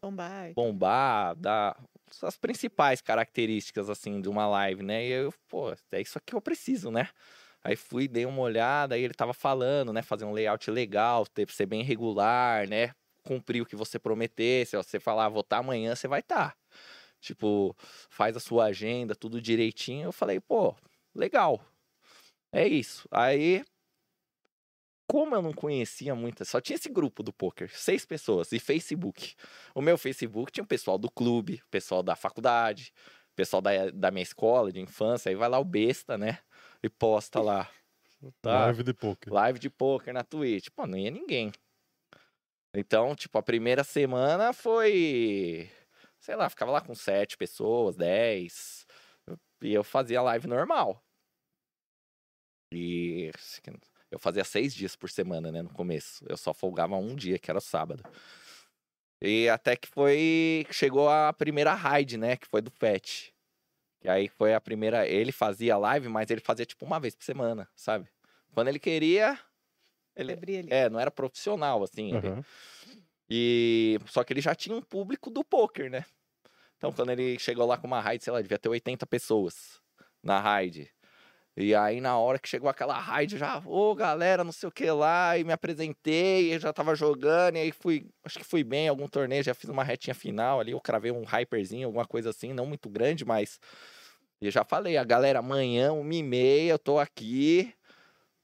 [0.01, 0.53] Bombar.
[0.53, 1.77] bombar, dar
[2.21, 5.05] as principais características, assim, de uma live, né?
[5.05, 7.09] E eu, pô, é isso aqui que eu preciso, né?
[7.63, 10.01] Aí fui, dei uma olhada, aí ele tava falando, né?
[10.01, 12.93] Fazer um layout legal, ter, ser bem regular, né?
[13.23, 14.65] Cumprir o que você prometer.
[14.67, 16.55] Se você falar, "Ah, vou estar amanhã, você vai estar.
[17.21, 17.75] Tipo,
[18.09, 20.07] faz a sua agenda, tudo direitinho.
[20.07, 20.75] Eu falei, pô,
[21.15, 21.61] legal.
[22.51, 23.07] É isso.
[23.11, 23.63] Aí,
[25.07, 29.35] como eu não conhecia muita, só tinha esse grupo do poker, seis pessoas, e Facebook.
[29.75, 32.93] O meu Facebook tinha o pessoal do clube, o pessoal da faculdade,
[33.31, 35.29] o pessoal da, da minha escola de infância.
[35.29, 36.39] Aí vai lá o besta, né?
[36.81, 37.69] E posta lá.
[38.41, 38.67] Tá?
[38.67, 39.33] Live de poker.
[39.33, 40.69] live de poker na Twitch.
[40.73, 41.51] Pô, não ia ninguém.
[42.75, 45.69] Então, tipo, a primeira semana foi.
[46.19, 48.85] Sei lá, ficava lá com sete pessoas, dez.
[49.61, 51.03] E eu fazia live normal.
[52.71, 53.31] E
[54.09, 56.25] eu fazia seis dias por semana, né, no começo.
[56.27, 58.03] Eu só folgava um dia, que era sábado.
[59.21, 60.65] E até que foi.
[60.71, 62.35] Chegou a primeira raid, né?
[62.35, 63.33] Que foi do Pet.
[64.01, 65.07] Que aí foi a primeira.
[65.07, 68.09] Ele fazia live, mas ele fazia tipo uma vez por semana, sabe?
[68.53, 69.39] Quando ele queria.
[70.15, 70.67] Ele, ali.
[70.69, 72.15] é, não era profissional, assim.
[72.15, 72.43] Aham.
[73.29, 76.05] E só que ele já tinha um público do poker, né?
[76.77, 79.81] Então, quando ele chegou lá com uma raid, sei lá, devia ter 80 pessoas
[80.21, 80.91] na raid.
[81.55, 84.89] E aí, na hora que chegou aquela raid, já, ô galera, não sei o que
[84.89, 88.85] lá, e me apresentei, e já tava jogando, e aí fui, acho que fui bem
[88.85, 92.31] em algum torneio, já fiz uma retinha final ali, eu cravei um hyperzinho, alguma coisa
[92.31, 93.59] assim, não muito grande, mas.
[94.41, 97.73] E já falei, a galera, amanhã, uma e meia, eu tô aqui.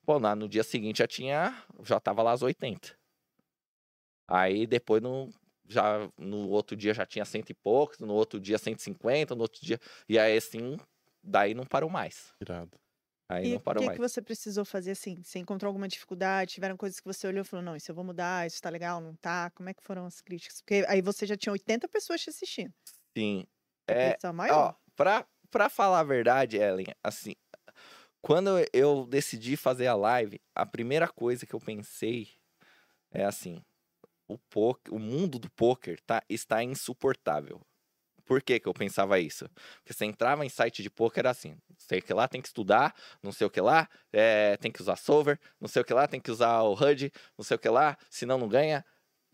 [0.09, 2.97] Pô, lá no dia seguinte já tinha, já tava lá às 80.
[4.27, 5.29] Aí depois no,
[5.67, 9.61] já, no outro dia já tinha cento e poucos, no outro dia 150, no outro
[9.63, 9.79] dia.
[10.07, 10.77] E aí assim,
[11.23, 12.33] daí não parou mais.
[12.41, 12.77] Irado.
[13.29, 13.97] Aí E não o parou que, mais.
[13.97, 15.21] que você precisou fazer assim?
[15.23, 16.53] Você encontrou alguma dificuldade?
[16.53, 18.99] Tiveram coisas que você olhou e falou, não, isso eu vou mudar, isso tá legal,
[19.01, 19.49] não tá?
[19.51, 20.61] Como é que foram as críticas?
[20.61, 22.73] Porque aí você já tinha 80 pessoas te assistindo.
[23.17, 23.45] Sim.
[23.87, 24.55] A É, pressão maior.
[24.55, 27.33] Ó, pra, pra falar a verdade, Ellen, assim,
[28.21, 32.29] quando eu decidi fazer a live, a primeira coisa que eu pensei
[33.11, 33.63] é assim,
[34.27, 37.61] o, poker, o mundo do poker tá, está insuportável.
[38.25, 39.49] Por que, que eu pensava isso?
[39.77, 42.93] Porque você entrava em site de poker assim, sei que lá tem que estudar,
[43.23, 46.07] não sei o que lá, é, tem que usar solver, não sei o que lá,
[46.07, 48.85] tem que usar o HUD, não sei o que lá, senão não ganha.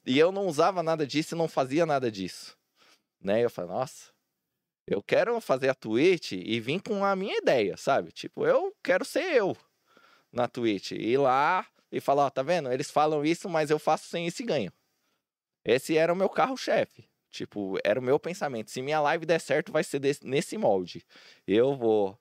[0.05, 2.57] E eu não usava nada disso e não fazia nada disso.
[3.19, 3.43] Né?
[3.43, 4.13] Eu falei, nossa,
[4.88, 8.11] eu quero fazer a Twitch e vir com a minha ideia, sabe?
[8.11, 9.55] Tipo, eu quero ser eu
[10.31, 10.91] na Twitch.
[10.91, 12.71] Ir lá e falar, ó, tá vendo?
[12.71, 14.71] Eles falam isso, mas eu faço sem esse ganho.
[15.63, 17.07] Esse era o meu carro-chefe.
[17.31, 18.69] Tipo, era o meu pensamento.
[18.71, 21.03] Se minha live der certo, vai ser desse- nesse molde.
[21.47, 22.17] Eu vou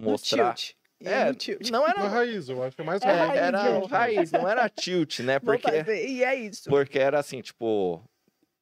[0.00, 0.48] mostrar.
[0.48, 0.74] No tilt.
[1.04, 1.70] Aí É, no tilt.
[1.70, 2.08] não Na era.
[2.08, 3.28] raiz, eu acho que é mais É, raiz.
[3.28, 5.38] raiz, era o raiz, não era tilt, né?
[5.40, 6.68] Porque fazer, E é isso.
[6.68, 8.02] porque era assim, tipo,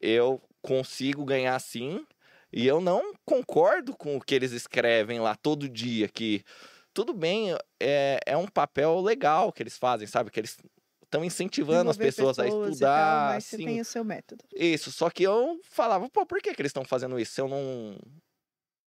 [0.01, 2.05] eu consigo ganhar sim,
[2.53, 6.45] e eu não concordo com o que eles escrevem lá todo dia, que
[6.93, 10.31] tudo bem, é, é um papel legal que eles fazem, sabe?
[10.31, 10.59] Que eles
[11.03, 14.05] estão incentivando as Desenvolver pessoas a e tal, estudar, mas você assim, tem o seu
[14.05, 14.45] método.
[14.55, 14.91] isso.
[14.91, 17.41] Só que eu falava, pô, por que, que eles estão fazendo isso?
[17.41, 17.99] Eu não.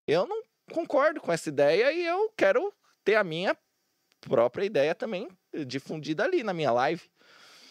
[0.08, 3.58] Eu não concordo com essa ideia e eu quero ter a minha
[4.22, 5.28] própria ideia também
[5.66, 7.02] difundida ali na minha live.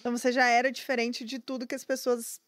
[0.01, 2.40] Então você já era diferente de tudo que as pessoas.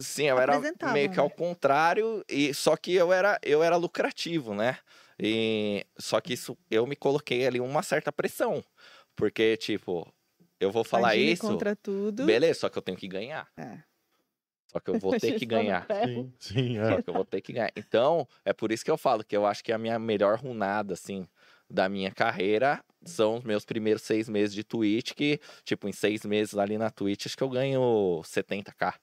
[0.00, 0.60] Sim, eu era
[0.92, 1.22] meio que né?
[1.22, 4.78] ao contrário, e só que eu era, eu era lucrativo, né?
[5.18, 8.62] E só que isso eu me coloquei ali uma certa pressão,
[9.14, 10.06] porque tipo,
[10.60, 12.26] eu vou falar agir isso, contra tudo.
[12.26, 13.48] beleza, só que eu tenho que ganhar.
[13.56, 13.78] É.
[14.66, 15.86] Só que eu vou ter que do ganhar.
[16.04, 16.90] Sim, sim, é.
[16.90, 17.72] Só que eu vou ter que ganhar.
[17.74, 20.92] Então, é por isso que eu falo que eu acho que a minha melhor runada,
[20.92, 21.26] assim,
[21.68, 26.24] da minha carreira são os meus primeiros seis meses de Twitch, que, tipo, em seis
[26.24, 28.94] meses ali na Twitch, acho que eu ganho 70k.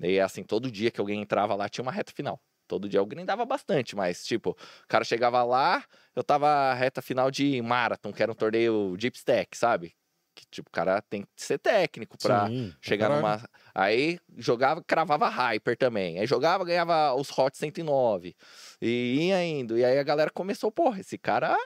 [0.00, 2.40] E assim, todo dia que alguém entrava lá tinha uma reta final.
[2.66, 5.84] Todo dia eu grindava bastante, mas, tipo, o cara chegava lá,
[6.16, 9.94] eu tava reta final de Marathon, que era um torneio Deep Stack, sabe?
[10.34, 13.22] Que, tipo, o cara tem que ser técnico pra, Sim, pra Chegar caralho.
[13.22, 13.48] numa.
[13.74, 16.18] Aí jogava, cravava Hyper também.
[16.18, 18.34] Aí jogava, ganhava os Hot 109.
[18.80, 19.78] E ia indo.
[19.78, 21.56] E aí a galera começou, porra, esse cara,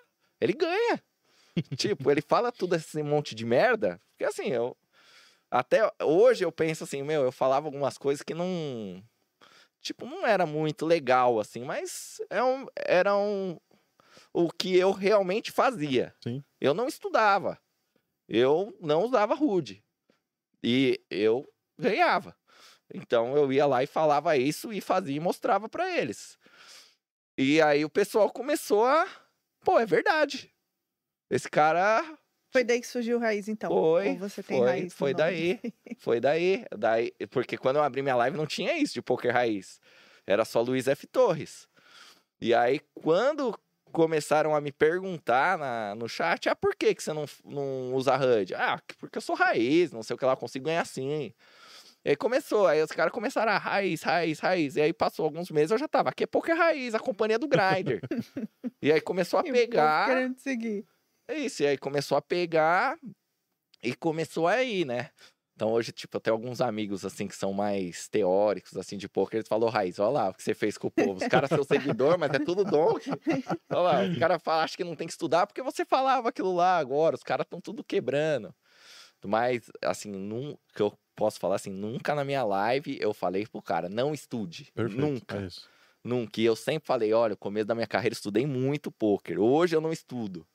[0.40, 1.00] ele ganha.
[1.76, 4.00] tipo, ele fala tudo esse monte de merda.
[4.10, 4.76] Porque assim, eu.
[5.50, 9.02] Até hoje eu penso assim, meu, eu falava algumas coisas que não.
[9.80, 13.58] Tipo, não era muito legal, assim, mas é um, era um,
[14.32, 16.14] o que eu realmente fazia.
[16.22, 16.44] Sim.
[16.60, 17.58] Eu não estudava.
[18.28, 19.82] Eu não usava rude.
[20.62, 22.36] E eu ganhava.
[22.92, 26.38] Então eu ia lá e falava isso e fazia e mostrava pra eles.
[27.36, 29.06] E aí o pessoal começou a,
[29.64, 30.52] pô, é verdade.
[31.30, 32.18] Esse cara
[32.50, 33.70] Foi daí que surgiu Raiz, então.
[33.70, 35.60] Foi, Ou você tem foi, Raiz foi daí.
[35.98, 39.80] foi daí, daí, porque quando eu abri minha live não tinha isso de poker raiz.
[40.26, 41.68] Era só Luiz F Torres.
[42.40, 43.58] E aí quando
[43.92, 48.16] começaram a me perguntar na, no chat, ah, por que, que você não, não usa
[48.16, 48.54] HUD?
[48.54, 51.32] Ah, porque eu sou raiz, não sei o que lá, eu consigo ganhar assim.
[52.04, 54.76] E aí começou, aí os caras começaram a raiz, raiz, raiz.
[54.76, 57.48] E aí passou alguns meses, eu já tava, aqui é poker raiz, a companhia do
[57.48, 58.00] Grinder.
[58.80, 60.06] e aí começou a E povo pegar.
[60.06, 60.86] querendo seguir.
[61.28, 62.98] É isso, e aí começou a pegar
[63.82, 65.10] e começou a ir, né?
[65.54, 69.38] Então hoje, tipo, eu tenho alguns amigos, assim, que são mais teóricos, assim, de poker,
[69.38, 71.20] eles falam, Raiz, olha lá o que você fez com o povo.
[71.20, 72.94] Os caras são seguidor, mas é tudo dom.
[73.68, 76.78] Olha lá, os caras acho que não tem que estudar porque você falava aquilo lá
[76.78, 78.54] agora, os caras estão tudo quebrando.
[79.26, 83.60] Mas, assim, nunca, que eu posso falar assim, nunca na minha live eu falei pro
[83.60, 84.70] cara, não estude.
[84.72, 85.00] Perfeito.
[85.00, 85.36] Nunca.
[85.38, 85.48] É.
[86.04, 86.40] Nunca.
[86.40, 89.40] E eu sempre falei, olha, no começo da minha carreira eu estudei muito poker.
[89.40, 90.46] Hoje eu não estudo.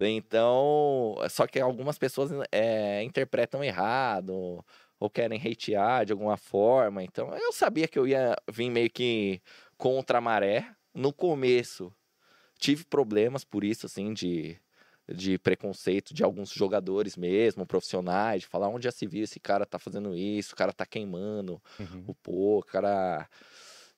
[0.00, 4.64] Então, só que algumas pessoas é, interpretam errado
[4.98, 7.02] ou querem hatear de alguma forma.
[7.02, 9.40] Então, eu sabia que eu ia vir meio que
[9.78, 10.70] contra a maré.
[10.94, 11.92] No começo,
[12.58, 14.58] tive problemas por isso, assim, de,
[15.08, 19.66] de preconceito de alguns jogadores mesmo, profissionais, de falar onde já se viu esse cara
[19.66, 22.06] tá fazendo isso, o cara tá queimando Uhum.
[22.06, 23.28] o pô, cara.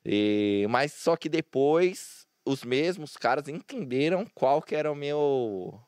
[0.05, 5.81] E, mas só que depois os mesmos caras entenderam qual que era o meu.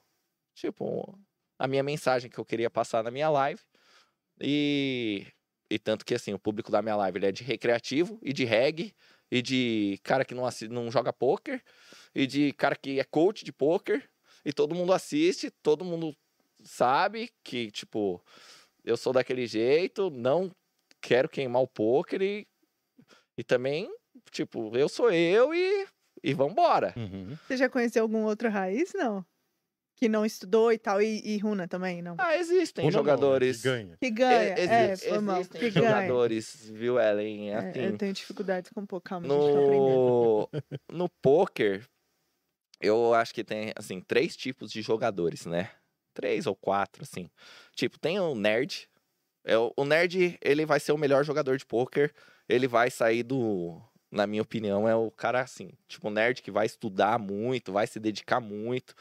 [0.61, 1.19] Tipo,
[1.59, 3.63] a minha mensagem que eu queria passar na minha live.
[4.39, 5.27] E,
[5.71, 8.45] e tanto que assim, o público da minha live ele é de recreativo e de
[8.45, 8.95] reggae
[9.31, 11.63] e de cara que não, não joga poker
[12.15, 14.07] e de cara que é coach de poker
[14.45, 16.15] e todo mundo assiste, todo mundo
[16.63, 18.23] sabe que, tipo,
[18.85, 20.55] eu sou daquele jeito, não
[21.01, 22.47] quero queimar o poker e,
[23.39, 23.91] e também,
[24.31, 25.87] tipo, eu sou eu e,
[26.23, 26.93] e vambora.
[26.99, 27.35] Uhum.
[27.47, 28.93] Você já conheceu algum outro raiz?
[28.93, 29.25] Não.
[30.01, 32.16] Que não estudou e tal, e, e Runa também, não.
[32.18, 33.59] Ah, existem Ou não, não, jogadores.
[33.59, 33.96] que ganha.
[34.01, 34.55] Que ganha.
[34.55, 35.40] É, mal.
[35.40, 35.88] existem Que ganha.
[35.90, 37.51] jogadores, viu, Ellen?
[37.51, 39.78] É, Assim, eu tenho dificuldades com um pouco, calma, gente tá aprendendo.
[39.78, 40.48] no,
[40.90, 41.86] no poker,
[42.80, 45.70] eu acho que tem, assim, três tipos de jogadores, né?
[46.14, 47.28] Três ou quatro, assim.
[47.74, 48.88] Tipo, tem o nerd.
[49.44, 52.11] É, o nerd, ele vai ser o melhor jogador de poker.
[52.48, 53.78] Ele vai sair do...
[54.11, 57.86] Na minha opinião, é o cara, assim, tipo, o nerd que vai estudar muito, vai
[57.86, 58.94] se dedicar muito.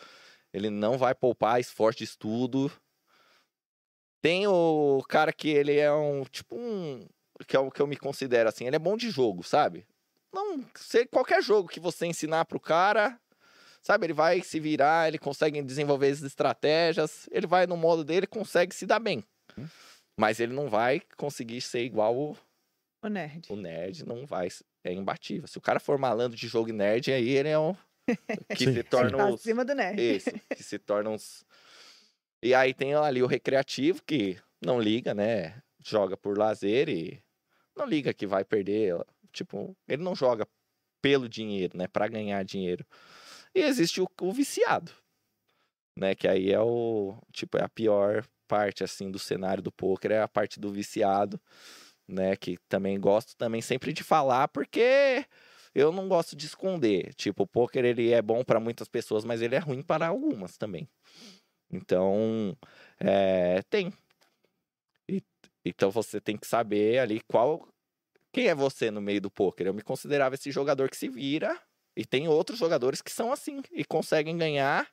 [0.53, 2.71] Ele não vai poupar esforço de estudo.
[4.21, 7.07] Tem o cara que ele é um, tipo, um...
[7.47, 9.87] Que é o que eu me considero, assim, ele é bom de jogo, sabe?
[10.33, 13.19] Não, se qualquer jogo que você ensinar pro cara,
[13.81, 18.27] sabe, ele vai se virar, ele consegue desenvolver as estratégias, ele vai no modo dele,
[18.27, 19.23] consegue se dar bem.
[20.19, 22.37] Mas ele não vai conseguir ser igual o,
[23.01, 23.47] O nerd.
[23.49, 24.49] o nerd, não vai,
[24.83, 25.47] é imbatível.
[25.47, 27.73] Se o cara for malandro de jogo nerd, aí ele é um
[28.53, 28.83] que Sim, se sim.
[28.83, 29.97] torna Tá os, acima do nerd.
[29.97, 31.45] isso, que se torna uns
[32.41, 35.61] E aí tem ali o recreativo que não liga, né?
[35.83, 37.21] Joga por lazer e
[37.75, 38.95] não liga que vai perder,
[39.31, 40.47] tipo, ele não joga
[41.01, 42.85] pelo dinheiro, né, Pra ganhar dinheiro.
[43.55, 44.91] E existe o, o viciado,
[45.97, 50.11] né, que aí é o, tipo, é a pior parte assim do cenário do poker,
[50.11, 51.39] é a parte do viciado,
[52.07, 55.25] né, que também gosto também sempre de falar porque
[55.73, 57.13] eu não gosto de esconder.
[57.15, 60.57] Tipo, o poker ele é bom para muitas pessoas, mas ele é ruim para algumas
[60.57, 60.89] também.
[61.71, 62.57] Então,
[62.99, 63.93] é, tem.
[65.07, 65.23] E-
[65.65, 67.67] então você tem que saber ali qual
[68.33, 69.67] quem é você no meio do poker.
[69.67, 71.59] Eu me considerava esse jogador que se vira
[71.97, 74.89] e tem outros jogadores que são assim e conseguem ganhar.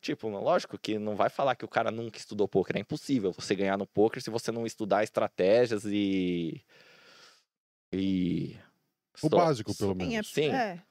[0.00, 3.54] Tipo, lógico que não vai falar que o cara nunca estudou poker, é impossível você
[3.56, 6.64] ganhar no poker se você não estudar estratégias e
[7.92, 8.56] e
[9.22, 10.30] O só- básico, pelo Sim, é, menos.
[10.32, 10.50] Sim.
[10.50, 10.82] é.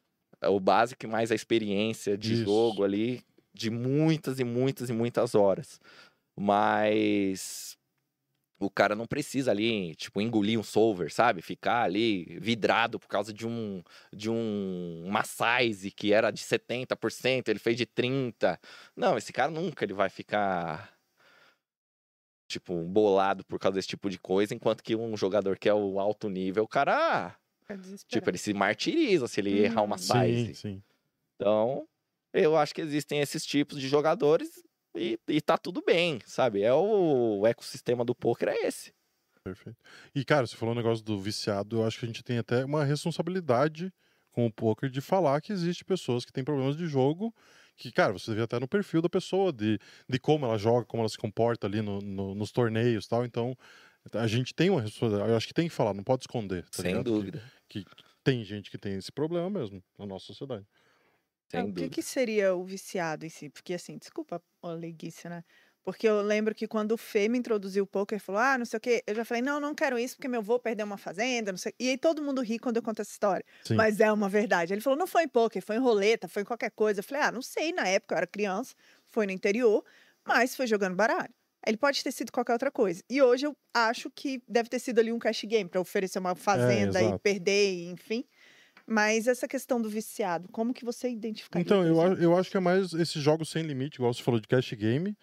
[0.42, 2.46] é o básico e mais a experiência de Isso.
[2.46, 3.24] jogo ali
[3.54, 5.80] de muitas e muitas e muitas horas.
[6.40, 7.76] Mas
[8.60, 11.42] o cara não precisa ali, tipo, engolir um solver, sabe?
[11.42, 17.50] Ficar ali vidrado por causa de um de um uma size que era de 70%,
[17.50, 18.60] ele fez de 30.
[18.96, 20.92] Não, esse cara nunca ele vai ficar
[22.50, 26.00] tipo bolado por causa desse tipo de coisa, enquanto que um jogador que é o
[26.00, 27.36] alto nível, o cara,
[27.68, 30.00] Fica tipo, ele se martiriza se ele errar uma Hum.
[30.00, 30.48] size.
[30.48, 30.84] Sim, sim.
[31.36, 31.88] Então,
[32.34, 34.50] eu acho que existem esses tipos de jogadores
[34.96, 36.62] e, e tá tudo bem, sabe?
[36.64, 38.94] É o, o ecossistema do poker é esse.
[39.44, 39.78] Perfeito.
[40.14, 42.66] E, cara, você falou um negócio do viciado, eu acho que a gente tem até
[42.66, 43.94] uma responsabilidade
[44.32, 47.34] com o poker de falar que existe pessoas que têm problemas de jogo,
[47.76, 51.02] que, cara, você vê até no perfil da pessoa, de, de como ela joga, como
[51.02, 53.26] ela se comporta ali no- no- nos torneios e tal.
[53.26, 53.56] Então,
[54.14, 56.64] a gente tem uma responsabilidade, eu acho que tem que falar, não pode esconder.
[56.76, 57.06] tá sem ligado?
[57.06, 57.40] Dúvida.
[57.40, 57.57] Que,
[58.24, 60.66] tem gente que tem esse problema mesmo na nossa sociedade.
[61.50, 63.50] Sem Ah, o que, que seria o viciado em si?
[63.50, 65.44] Porque, assim, desculpa a leguice, né?
[65.84, 68.78] Porque eu lembro que quando o Fê me introduziu o poker, falou, ah, não sei
[68.78, 71.52] o quê, eu já falei, não, não quero isso porque meu avô perdeu uma fazenda,
[71.52, 71.74] não sei.
[71.80, 73.46] E aí todo mundo ri quando eu conto essa história.
[73.60, 73.78] Sim.
[73.78, 74.74] Mas é uma verdade.
[74.74, 77.00] Ele falou, não foi em poker, foi em roleta, foi em qualquer coisa.
[77.00, 79.84] Eu falei, ah, não sei, na época eu era criança, foi no interior,
[80.28, 81.34] mas foi jogando baralho.
[81.68, 83.04] Ele pode ter sido qualquer outra coisa.
[83.10, 86.36] E hoje eu acho que deve ter sido ali um cash game para oferecer uma
[86.36, 87.20] fazenda e exato.
[87.20, 88.24] perder, e enfim.
[88.86, 91.66] Mas essa questão do viciado, como que você identificaria?
[91.66, 94.48] Então, eu, eu acho que é mais esses jogos sem limite, igual você falou de
[94.48, 95.16] cash game,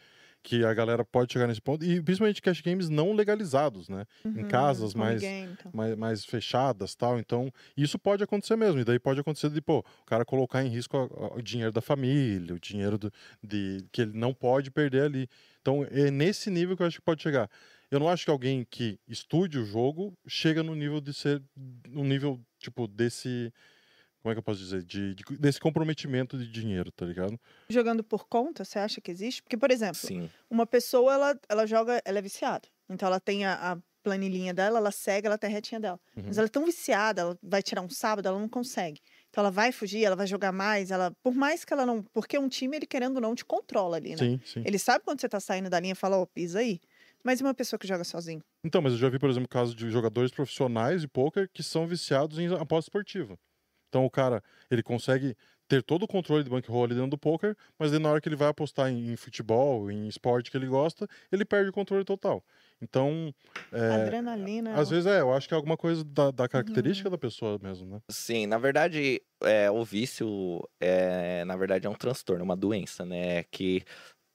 [0.45, 4.05] que a galera pode chegar nesse ponto, e principalmente cash games não legalizados, né?
[4.27, 5.73] em Uhum, casas home mais- game, então.
[5.75, 7.19] mais, mais fechadas tal.
[7.19, 8.79] Então, isso pode acontecer mesmo.
[8.79, 11.73] E daí pode acontecer de, pô, o cara colocar em risco a- a- o dinheiro
[11.73, 13.11] da família, o dinheiro do,
[13.43, 15.27] de, que ele não pode perder ali.
[15.63, 17.49] Então, é nesse nível que eu acho que pode chegar.
[17.91, 21.41] Eu não acho que alguém que estude o jogo chega no nível de ser.
[21.89, 23.51] no nível, tipo, desse.
[24.25, 24.83] Como é que eu posso dizer?
[24.83, 27.39] De, de- desse comprometimento de dinheiro, tá ligado?
[27.69, 29.43] Jogando por conta, você acha que existe?
[29.43, 30.31] Porque, por exemplo, Sim.
[30.51, 32.67] uma pessoa, ela, ela joga, ela é viciada.
[32.89, 36.01] Então, ela tem a, a planilhinha dela, ela segue, ela tem a retinha dela.
[36.27, 36.41] Mas Uhum.
[36.41, 39.03] ela é tão viciada, ela vai tirar um sábado, ela não consegue.
[39.29, 41.13] Então, ela vai fugir, ela vai jogar mais, ela...
[41.23, 42.03] Por mais que ela não...
[42.03, 44.17] Porque um time, ele querendo ou não, te controla ali, né?
[44.17, 44.63] Sim, sim.
[44.65, 46.81] Ele sabe quando você tá saindo da linha e fala, ô, pisa aí.
[47.23, 48.43] Mas e uma pessoa que joga sozinho?
[48.65, 51.87] Então, mas eu já vi, por exemplo, casos de jogadores profissionais de pôquer que são
[51.87, 53.37] viciados em aposta esportiva.
[53.95, 55.37] Então, o cara, ele consegue
[55.69, 58.35] ter todo o controle de bankroll ali dentro do poker, mas na hora que ele
[58.35, 62.45] vai apostar em, em futebol, em esporte que ele gosta, ele perde o controle total.
[62.83, 63.33] Então,
[63.73, 64.75] é, Adrenalina.
[64.75, 66.49] às vezes é, eu acho que é alguma coisa da, da Uhum.
[66.49, 68.01] característica da pessoa mesmo, né?
[68.11, 73.45] Sim, na verdade, é, o vício é, na verdade, é um transtorno, uma doença, né?
[73.45, 73.83] Que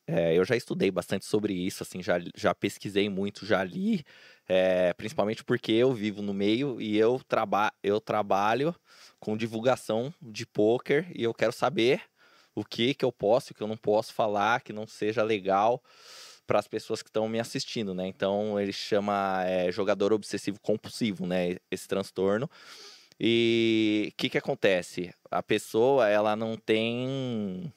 [0.07, 4.03] é, eu já estudei bastante sobre isso, assim, já, já pesquisei muito, já li
[4.51, 8.75] É, principalmente porque eu vivo no meio e eu, traba eu trabalho
[9.19, 12.01] com divulgação de poker e eu quero saber
[12.55, 15.83] o que que eu posso o que eu não posso falar que não seja legal
[16.47, 18.07] para as pessoas que estão me assistindo, né?
[18.07, 21.57] Então ele chama é, jogador obsessivo compulsivo, né?
[21.69, 22.49] Esse transtorno.
[23.19, 25.13] E o que que acontece?
[25.29, 27.71] A pessoa ela não tem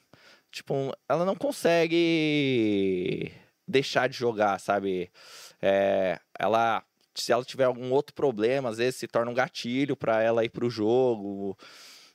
[0.51, 3.31] tipo ela não consegue
[3.67, 5.11] deixar de jogar, sabe?
[5.61, 6.83] É, ela
[7.15, 10.49] se ela tiver algum outro problema, às vezes se torna um gatilho para ela ir
[10.49, 11.57] para o jogo.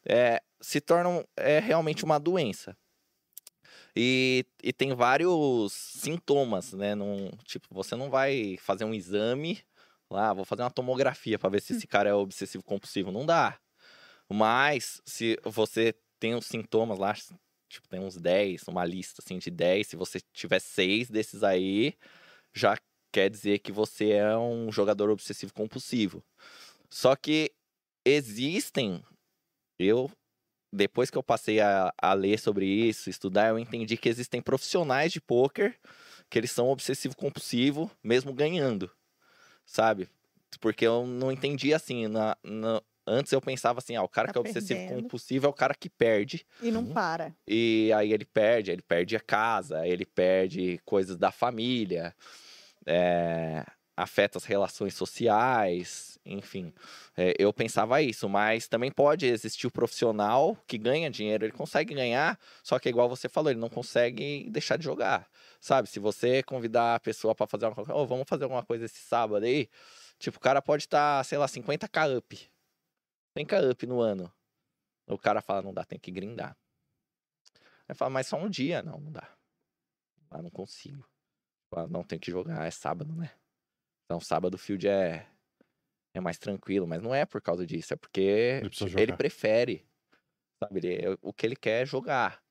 [0.04, 2.76] É, se torna é, realmente uma doença.
[3.94, 6.94] E, e tem vários sintomas, né?
[6.94, 9.60] Num, tipo, você não vai fazer um exame
[10.10, 13.12] lá, vou fazer uma tomografia para ver se esse cara é obsessivo compulsivo.
[13.12, 13.58] Não dá.
[14.28, 17.14] Mas se você tem os sintomas lá,
[17.68, 21.94] tipo, tem uns 10, uma lista assim de 10, se você tiver seis desses aí,
[22.52, 22.76] já
[23.12, 26.22] quer dizer que você é um jogador obsessivo compulsivo.
[26.90, 27.52] Só que
[28.04, 29.02] existem
[29.78, 30.10] eu
[30.72, 35.12] depois que eu passei a, a ler sobre isso, estudar, eu entendi que existem profissionais
[35.12, 35.74] de poker
[36.28, 38.90] que eles são obsessivo compulsivo, mesmo ganhando,
[39.64, 40.08] sabe?
[40.60, 44.32] Porque eu não entendi assim, na, na antes eu pensava assim, ah, o cara Tá
[44.34, 45.02] que é obsessivo perdendo.
[45.02, 46.44] compulsivo é o cara que perde.
[46.60, 46.92] E não Uhum.
[46.92, 47.34] para.
[47.46, 52.14] E aí ele perde, ele perde a casa, ele perde coisas da família,
[52.88, 53.64] é,
[53.96, 56.72] afeta as relações sociais, enfim.
[57.16, 61.94] É, eu pensava isso, mas também pode existir o profissional que ganha dinheiro, ele consegue
[61.94, 65.28] ganhar, só que é igual você falou, ele não consegue deixar de jogar,
[65.60, 65.88] sabe?
[65.88, 69.00] Se você convidar a pessoa para fazer uma coisa, oh, vamos fazer alguma coisa esse
[69.00, 69.68] sábado aí,
[70.18, 72.50] tipo, o cara pode estar, sei lá, 50k up,
[73.36, 74.32] 100k up no ano.
[75.06, 76.56] O cara fala, não dá, tem que grindar.
[77.88, 78.82] Aí fala, mas só um dia.
[78.82, 79.26] Não, não dá.
[80.30, 81.08] Ah, não consigo.
[81.90, 83.30] Não, tem que jogar, é sábado, né?
[84.06, 85.26] Então, sábado o field é,
[86.14, 88.22] é mais tranquilo, mas não é por causa disso, é porque
[88.62, 89.86] Ele ele prefere,
[90.62, 90.80] sabe?
[90.80, 92.42] Ele, o que ele quer é jogar,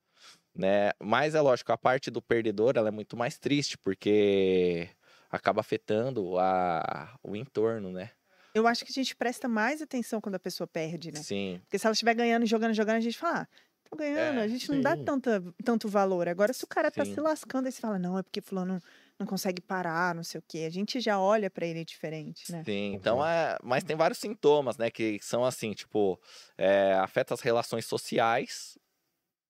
[0.55, 0.91] né?
[1.01, 4.89] Mas é lógico, a parte do perdedor, ela é muito mais triste, porque
[5.29, 8.11] acaba afetando a, o entorno, né?
[8.53, 11.25] Eu acho que a gente presta mais atenção quando a pessoa perde, né?
[11.25, 13.47] Sim, Porque se ela estiver ganhando, jogando, jogando, a gente fala, ah,
[13.89, 14.97] tô ganhando, É, a gente não dá sim.
[14.97, 16.27] tanta, tanto valor.
[16.27, 17.05] Agora, se o cara tá Sim.
[17.05, 18.81] se lascando, aí você fala, não, é porque fulano
[19.19, 20.59] não consegue parar, não sei o quê.
[20.59, 22.63] A gente já olha pra ele diferente, né?
[22.63, 23.57] Sim, então é.
[23.63, 24.91] Mas tem vários sintomas, né?
[24.91, 26.19] Que são assim, tipo,
[26.57, 28.77] é, afeta as relações sociais,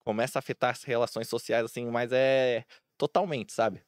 [0.04, 2.64] começa a afetar as relações sociais, assim, mas é
[2.98, 3.84] totalmente, sabe?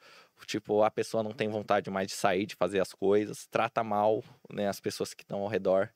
[0.46, 4.24] Tipo, a pessoa não tem vontade mais de sair, de fazer as coisas, trata mal,
[4.50, 5.92] né, as pessoas que estão ao redor.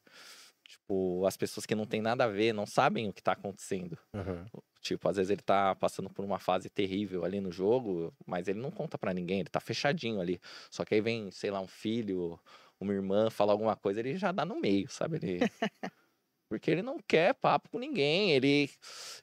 [0.67, 3.97] Tipo, as pessoas que não tem nada a ver, não sabem o que tá acontecendo.
[4.13, 4.45] Aham.
[4.81, 8.59] Tipo, às vezes ele tá passando por uma fase terrível ali no jogo, mas ele
[8.59, 10.39] não conta pra ninguém, ele tá fechadinho ali.
[10.69, 12.39] Só que aí vem, sei lá, um filho,
[12.79, 15.17] uma irmã, fala alguma coisa, ele já dá no meio, sabe?
[15.17, 15.39] Ele...
[16.49, 18.69] Porque ele não quer papo com ninguém, ele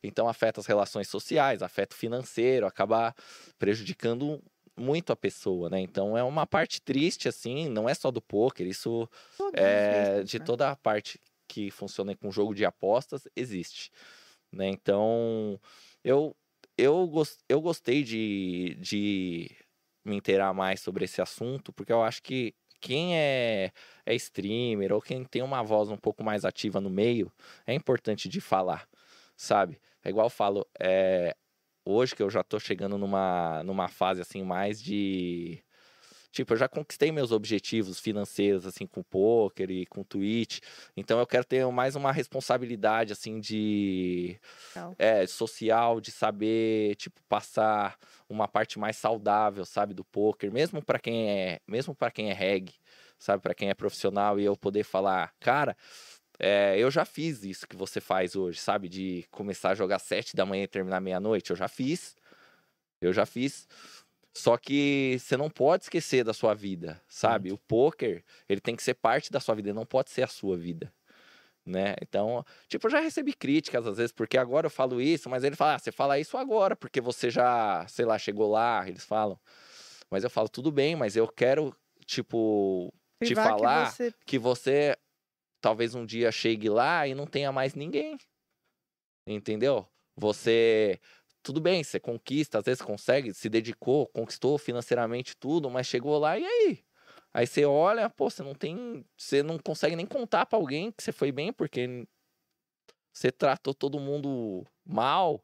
[0.02, 3.14] então afeta as relações sociais, afeta o financeiro, acaba
[3.56, 4.42] prejudicando
[4.76, 5.80] muito a pessoa, né?
[5.80, 10.14] Então é uma parte triste assim, não é só do poker, isso Todas as é,
[10.14, 10.44] vezes, de né?
[10.44, 11.20] toda a parte
[11.52, 13.90] que funciona com jogo de apostas existe,
[14.52, 14.68] né?
[14.68, 15.60] Então
[16.04, 16.36] eu
[16.78, 19.50] eu, gos- eu gostei de, de
[20.04, 23.70] me inteirar mais sobre esse assunto porque eu acho que quem é,
[24.06, 27.30] é streamer ou quem tem uma voz um pouco mais ativa no meio
[27.66, 28.88] é importante de falar,
[29.36, 29.78] sabe?
[30.02, 31.36] É igual eu falo, é,
[31.84, 35.62] hoje que eu já tô chegando numa, numa fase assim mais de
[36.32, 40.60] Tipo, eu já conquistei meus objetivos financeiros, assim, com o poker e com o Twitch.
[40.96, 44.38] Então eu quero ter mais uma responsabilidade, assim, de.
[44.98, 47.98] É, social, de saber, tipo, passar
[48.28, 50.52] uma parte mais saudável, sabe, do poker.
[50.52, 51.60] Mesmo para quem é.
[51.66, 52.72] Mesmo para quem é reg,
[53.18, 55.76] sabe, para quem é profissional, e eu poder falar, cara.
[56.38, 58.88] é, eu já fiz isso que você faz hoje, sabe?
[58.88, 61.50] De começar a jogar sete da manhã e terminar meia-noite.
[61.50, 62.16] Eu já fiz.
[63.00, 63.68] Eu já fiz.
[64.36, 67.52] Só que você não pode esquecer da sua vida, sabe?
[67.52, 70.26] O poker, ele tem que ser parte da sua vida, ele não pode ser a
[70.28, 70.92] sua vida,
[71.66, 71.94] né?
[72.02, 75.56] Então, tipo, eu já recebi críticas às vezes, porque agora eu falo isso, mas ele
[75.56, 79.38] fala, ah, você fala isso agora, porque você já, sei lá, chegou lá, eles falam.
[80.10, 81.74] Mas eu falo, tudo bem, mas eu quero,
[82.06, 82.92] tipo,
[83.22, 84.96] te Privar que falar você- que você
[85.60, 88.18] talvez um dia chegue lá e não tenha mais ninguém.
[89.26, 89.86] Entendeu?
[90.16, 91.00] Você.
[91.42, 96.38] Tudo bem, você conquista, às vezes consegue, se dedicou, conquistou financeiramente tudo, mas chegou lá
[96.38, 96.84] e aí?
[97.32, 99.04] Aí você olha, pô, você não tem.
[99.16, 102.06] Você não consegue nem contar pra alguém que você foi bem, porque
[103.12, 105.42] você tratou todo mundo mal,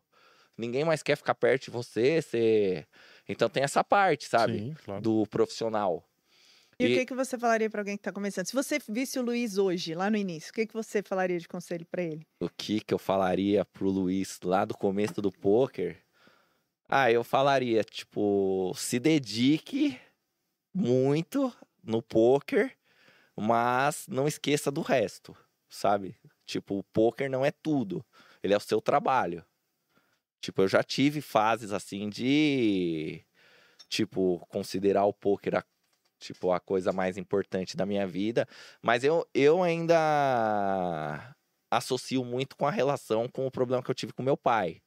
[0.57, 2.87] ninguém mais quer ficar perto de você, você.
[3.29, 4.59] Então tem essa parte, sabe?
[4.59, 5.03] Sim, claro.
[5.03, 6.05] do profissional.
[6.79, 8.47] E, o E- que, que você falaria pra alguém que tá começando?
[8.47, 11.49] Se você visse o Luiz hoje, lá no início, o que, que você falaria de
[11.49, 12.27] conselho pra ele?
[12.41, 16.03] o que que eu falaria pro Luiz lá do começo do poker?
[16.89, 20.01] Ah, eu falaria, tipo, se dedique
[20.75, 22.77] muito no poker,
[23.37, 25.37] mas não esqueça do resto,
[25.71, 26.17] sabe?
[26.47, 28.05] Tipo, o poker não é tudo,
[28.43, 29.45] ele é o seu trabalho.
[30.41, 33.25] Tipo, eu já tive fases assim de
[33.89, 35.65] tipo considerar o poker a,
[36.19, 38.47] tipo a coisa mais importante da minha vida,
[38.83, 41.35] mas eu, eu ainda
[41.71, 44.81] associo muito com a relação com o problema que eu tive com meu pai.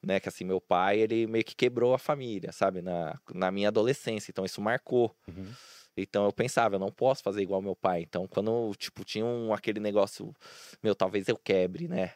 [0.00, 3.66] Né, que assim, meu pai, ele meio que quebrou a família, sabe, na, na minha
[3.66, 5.12] adolescência, então isso marcou.
[5.26, 5.52] Uhum.
[5.96, 8.02] Então eu pensava, eu não posso fazer igual meu pai.
[8.02, 10.32] Então quando, tipo, tinha um, aquele negócio,
[10.80, 12.14] meu, talvez eu quebre, né?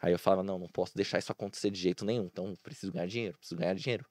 [0.00, 2.26] Aí eu falava, não, não posso deixar isso acontecer de jeito nenhum.
[2.26, 4.06] Então preciso ganhar dinheiro, preciso ganhar dinheiro.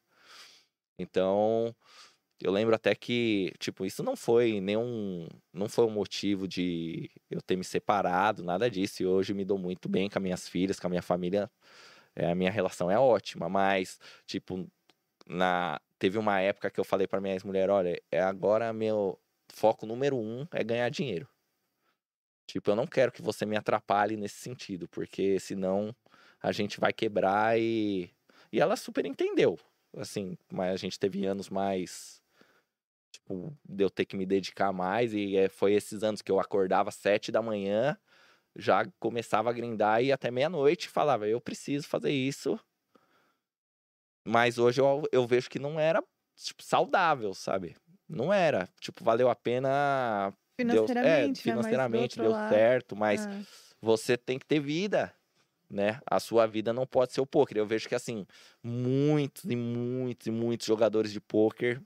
[0.97, 1.75] Então,
[2.41, 7.41] eu lembro até que, tipo, isso não foi nenhum, não foi um motivo de eu
[7.41, 9.03] ter me separado, nada disso.
[9.03, 11.49] E hoje me dou muito bem com as minhas filhas, com a minha família.
[12.15, 14.67] É, a minha relação é ótima, mas, tipo,
[15.27, 19.85] na teve uma época que eu falei para minha ex-mulher, olha, é agora meu foco
[19.85, 21.27] número um é ganhar dinheiro.
[22.47, 25.95] Tipo, eu não quero que você me atrapalhe nesse sentido, porque senão
[26.41, 28.09] a gente vai quebrar e
[28.51, 29.59] e ela super entendeu,
[29.97, 32.21] assim, mas a gente teve anos mais
[33.15, 36.39] tipo, de eu ter que me dedicar mais e é, foi esses anos que eu
[36.39, 37.97] acordava às sete da manhã,
[38.55, 42.59] já começava a grindar e até meia-noite falava, eu preciso fazer isso.
[44.25, 46.03] Mas hoje eu, eu vejo que não era
[46.35, 47.75] tipo, saudável, sabe?
[48.07, 48.67] Não era.
[48.79, 50.33] Tipo, valeu a pena.
[50.57, 51.27] deu- Financeiramente, é, né?
[51.27, 53.41] Mas do financeiramente outro deu lado, certo, mas ah,
[53.81, 55.13] você tem que ter vida,
[55.69, 55.99] né?
[56.09, 57.57] A sua vida não pode ser o poker.
[57.57, 58.25] Eu vejo que, assim,
[58.63, 61.81] muitos e muitos e muitos jogadores de poker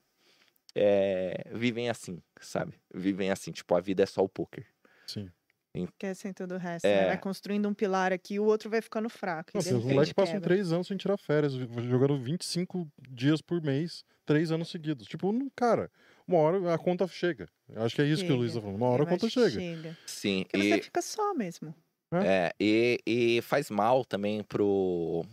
[0.75, 2.73] é, vivem assim, sabe?
[2.93, 4.65] Vivem assim, tipo, a vida é só o poker.
[5.07, 5.29] Sim.
[5.73, 6.85] esquecem todo o resto.
[6.85, 7.01] É.
[7.01, 7.07] né?
[7.07, 9.51] Vai construindo um pilar aqui, o outro vai ficando fraco.
[9.53, 10.49] Nossa, os moleques passam quebra.
[10.49, 15.07] três anos sem tirar férias, jogando 25 dias por mês, três anos seguidos.
[15.07, 15.91] Tipo, cara,
[16.27, 17.49] uma hora a conta chega.
[17.75, 18.61] Acho que é isso que o Luiz tá Chega.
[18.61, 18.77] falando.
[18.77, 19.97] Uma hora a Eu acho conta que chega.
[20.05, 20.69] Sim, Porque e...
[20.69, 21.73] você fica só mesmo.
[22.11, 25.23] É, e, e faz mal também pro.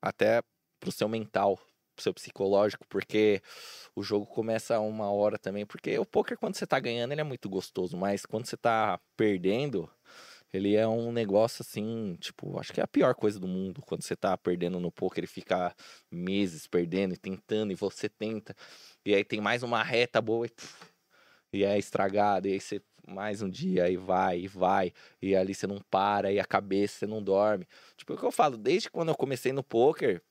[0.00, 0.42] Até
[0.80, 1.58] pro seu mental,
[2.02, 3.42] seu psicológico, porque
[3.94, 5.66] o jogo começa a uma hora também.
[5.66, 9.00] Porque o poker, quando você tá ganhando, ele é muito gostoso, mas quando você tá
[9.16, 9.90] perdendo,
[10.52, 13.82] ele é um negócio assim, tipo, acho que é a pior coisa do mundo.
[13.82, 15.74] Quando você tá perdendo no poker e fica
[16.10, 18.54] meses perdendo e tentando, e você tenta,
[19.04, 20.50] e aí tem mais uma reta boa e.
[20.50, 20.94] puf,
[21.52, 24.92] e é estragado, e aí você mais um dia, e vai, e vai.
[25.20, 27.66] E ali você não para, e a cabeça você não dorme.
[27.96, 30.22] Tipo, é o que eu falo, desde quando eu comecei no poker,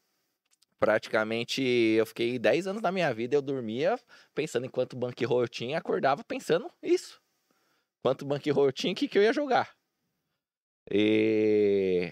[0.84, 3.98] praticamente eu fiquei 10 anos da minha vida, eu dormia
[4.36, 7.22] pensando em quanto bankroll eu tinha, acordava pensando isso.
[8.02, 9.74] Quanto bankroll eu tinha, o que, que eu ia jogar.
[10.92, 12.12] E...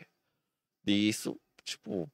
[0.88, 2.10] e isso, tipo,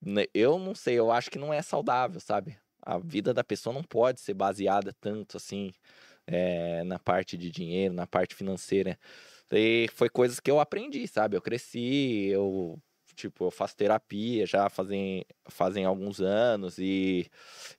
[0.00, 2.56] né, eu não sei, eu acho que não é saudável, sabe?
[2.82, 5.72] A vida da pessoa não pode ser baseada tanto assim
[6.24, 8.96] é, na parte de dinheiro, na parte financeira.
[9.50, 11.36] E foi coisas que eu aprendi, sabe?
[11.36, 12.80] Eu cresci, eu
[13.16, 17.28] tipo, eu faço terapia já fazem, fazem alguns anos e,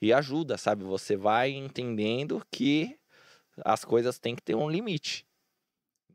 [0.02, 0.84] e ajuda, sabe?
[0.84, 2.98] Você vai entendendo que
[3.66, 5.28] as coisas têm que ter um limite.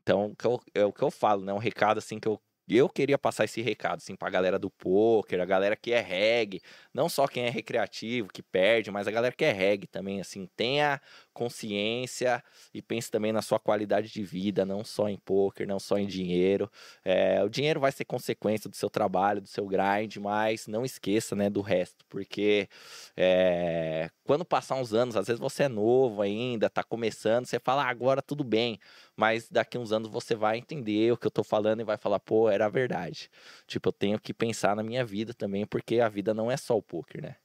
[0.01, 1.53] Então, que eu- é o que eu falo, né?
[1.53, 5.41] Um recado assim que eu, eu queria passar esse recado assim pra galera do poker,
[5.41, 6.61] a galera que é reggae,
[6.93, 10.47] não só quem é recreativo, que perde, mas a galera que é reggae também, assim,
[10.55, 11.01] tenha
[11.33, 12.43] consciência
[12.73, 16.07] e pense também na sua qualidade de vida, não só em poker, não só em
[16.07, 16.71] dinheiro.
[17.03, 21.35] É, o dinheiro vai ser consequência do seu trabalho, do seu grind, mas não esqueça,
[21.35, 22.69] né, do resto, porque
[23.17, 27.83] é, quando passar uns anos, às vezes você é novo ainda, tá começando, você fala,
[27.83, 28.79] ah, agora tudo bem,
[29.15, 32.19] mas daqui uns anos você vai entender o que eu tô falando e vai falar,
[32.19, 33.29] pô, era verdade.
[33.67, 36.77] Tipo, eu tenho que pensar na minha vida também, porque a vida não é só
[36.77, 37.35] o poker, né?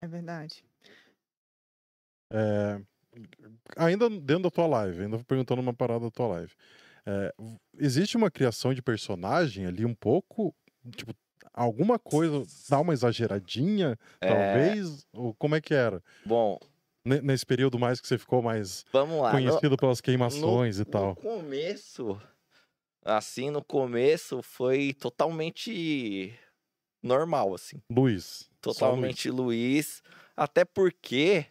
[0.00, 0.64] É verdade.
[2.30, 2.80] É,
[3.76, 6.52] ainda dentro da tua live, ainda perguntando uma parada da tua live.
[7.06, 7.32] É,
[7.78, 10.54] existe uma criação de personagem ali um pouco?
[10.96, 11.14] Tipo,
[11.54, 15.06] alguma coisa dá uma exageradinha, É, talvez?
[15.12, 16.02] Ou como é que era?
[16.24, 16.58] Bom,
[17.04, 19.06] Ne- Nesse período mais que você ficou mais lá.
[19.06, 21.16] No- conhecido pelas queimações e No tal.
[21.16, 22.20] começo,
[23.02, 26.34] assim, no começo foi totalmente
[27.02, 27.80] normal, assim.
[27.90, 28.24] Luiz.
[28.24, 28.50] só Luiz.
[28.60, 30.02] Totalmente Luiz.
[30.36, 31.46] Até porque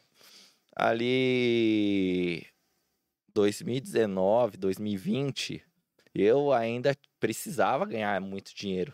[0.78, 2.46] ali
[3.34, 5.64] 2019, 2020,
[6.14, 8.94] eu ainda precisava ganhar muito dinheiro.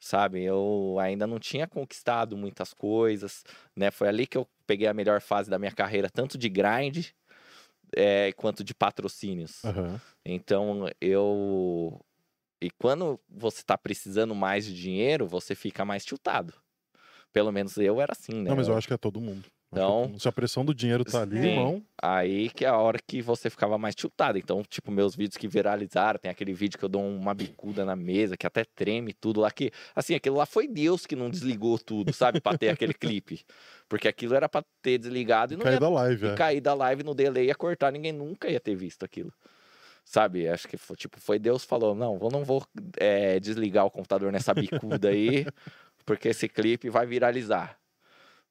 [0.00, 3.42] Sabe, eu ainda não tinha conquistado muitas coisas,
[3.74, 3.90] né?
[3.90, 7.08] Foi ali que eu peguei a melhor fase da minha carreira, tanto de grind,
[7.96, 9.64] é, quanto de patrocínios.
[9.64, 10.00] Aham.
[10.24, 12.00] Então, eu.
[12.62, 16.54] E quando você tá precisando mais de dinheiro, você fica mais tiltado.
[17.32, 18.50] Pelo menos eu era assim, né?
[18.50, 19.50] Não, mas eu acho que é todo mundo.
[19.70, 21.48] Então- que se a pressão do dinheiro tá ali, Sim.
[21.48, 21.82] irmão.
[22.00, 24.38] Aí que é a hora que você ficava mais tiltado.
[24.38, 27.94] Então, tipo, meus vídeos que viralizaram, tem aquele vídeo que eu dou uma bicuda na
[27.94, 31.78] mesa, que até treme tudo lá, que, assim, aquilo lá foi Deus que não desligou
[31.78, 32.40] tudo, sabe?
[32.40, 33.44] Pra ter aquele clipe.
[33.88, 36.34] Porque aquilo era pra ter desligado e não Cair ia da live, e é.
[36.34, 39.32] cair da live no delay ia cortar, ninguém nunca ia ter visto aquilo.
[40.04, 40.48] Sabe?
[40.48, 42.64] Acho que foi, tipo, foi Deus que falou: não, eu não vou
[42.96, 45.44] é, desligar o computador nessa bicuda aí,
[46.06, 47.78] porque esse clipe vai viralizar.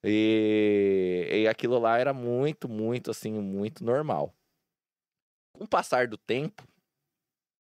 [0.04, 4.34] E, e aquilo lá era muito, muito, assim, muito normal.
[5.54, 6.64] Com o passar do tempo,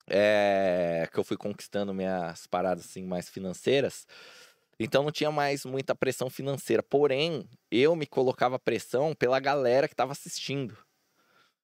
[0.09, 4.07] é, que eu fui conquistando minhas paradas assim mais financeiras,
[4.79, 6.83] então não tinha mais muita pressão financeira.
[6.83, 10.77] Porém, eu me colocava pressão pela galera que tava assistindo.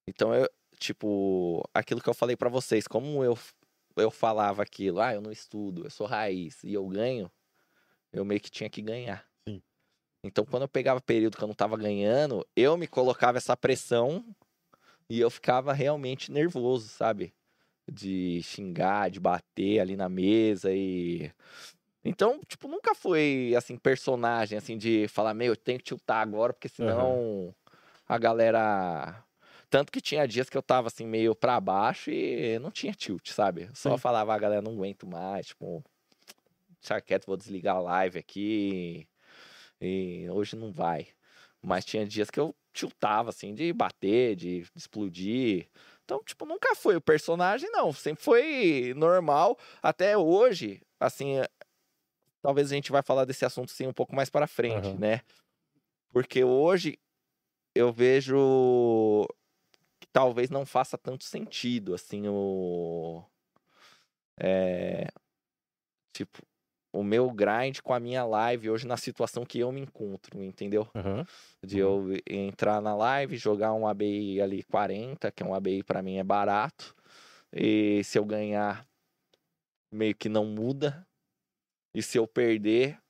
[0.06, 3.38] Então eu, tipo, aquilo que eu falei pra vocês, como eu
[3.96, 7.30] eu falava aquilo, ah, eu não estudo, eu sou raiz e eu ganho,
[8.12, 9.24] eu meio que tinha que ganhar.
[10.24, 14.24] Então quando eu pegava período que eu não tava ganhando, eu me colocava essa pressão
[15.08, 17.34] e eu ficava realmente nervoso, sabe?
[17.90, 21.30] De xingar, de bater ali na mesa e
[22.04, 26.52] então, tipo, nunca foi assim personagem assim de falar, meu, eu tenho que tiltar agora
[26.52, 27.54] porque senão
[28.08, 29.24] a galera
[29.70, 33.30] tanto que tinha dias que eu tava assim meio pra baixo e não tinha tilt,
[33.30, 33.70] sabe?
[33.74, 33.98] Só Sim.
[33.98, 35.82] falava, a galera não aguento mais, tipo,
[36.80, 39.08] deixa quieto, vou desligar a live aqui.
[39.80, 41.08] E hoje não vai.
[41.62, 45.68] Mas tinha dias que eu tiltava, assim, de bater, de, de explodir.
[46.04, 47.92] Então, tipo, nunca foi o personagem, não.
[47.92, 49.58] Sempre foi normal.
[49.82, 51.48] Até hoje, assim, é-
[52.42, 54.98] talvez a gente vai falar desse assunto, sim, um pouco mais para frente, Aham.
[54.98, 55.20] né?
[56.12, 56.98] Porque hoje
[57.74, 59.26] eu vejo
[60.00, 63.24] que talvez não faça tanto sentido, assim, o...
[64.38, 65.08] É...
[66.12, 66.38] Tipo,
[66.94, 70.88] o meu grind com a minha live hoje na situação que eu me encontro, entendeu?
[70.94, 71.26] Aham.
[71.64, 76.02] De eu entrar na live, jogar um ABI ali 40, que é um ABI pra
[76.02, 76.94] mim é barato.
[77.52, 78.86] E se eu ganhar,
[79.90, 81.06] meio que não muda.
[81.94, 83.00] E se eu perder,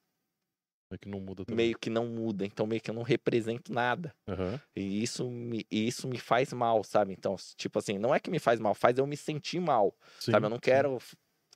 [0.91, 1.67] É que não muda também.
[1.67, 2.45] meio que não muda.
[2.45, 4.15] Então meio que eu não represento nada.
[4.27, 4.61] Aham.
[4.77, 7.13] E isso me, e isso me faz mal, sabe?
[7.13, 9.97] Então, tipo assim, não é que me faz mal, faz eu me sentir mal.
[10.19, 10.47] Sim, sabe?
[10.47, 10.61] Eu não sim.
[10.61, 10.99] quero,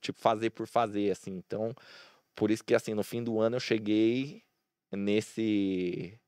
[0.01, 1.33] tipo, fazer por fazer, assim.
[1.33, 1.75] Então,
[2.39, 4.43] por isso que, assim, no fim do ano eu cheguei
[4.93, 6.19] nesse.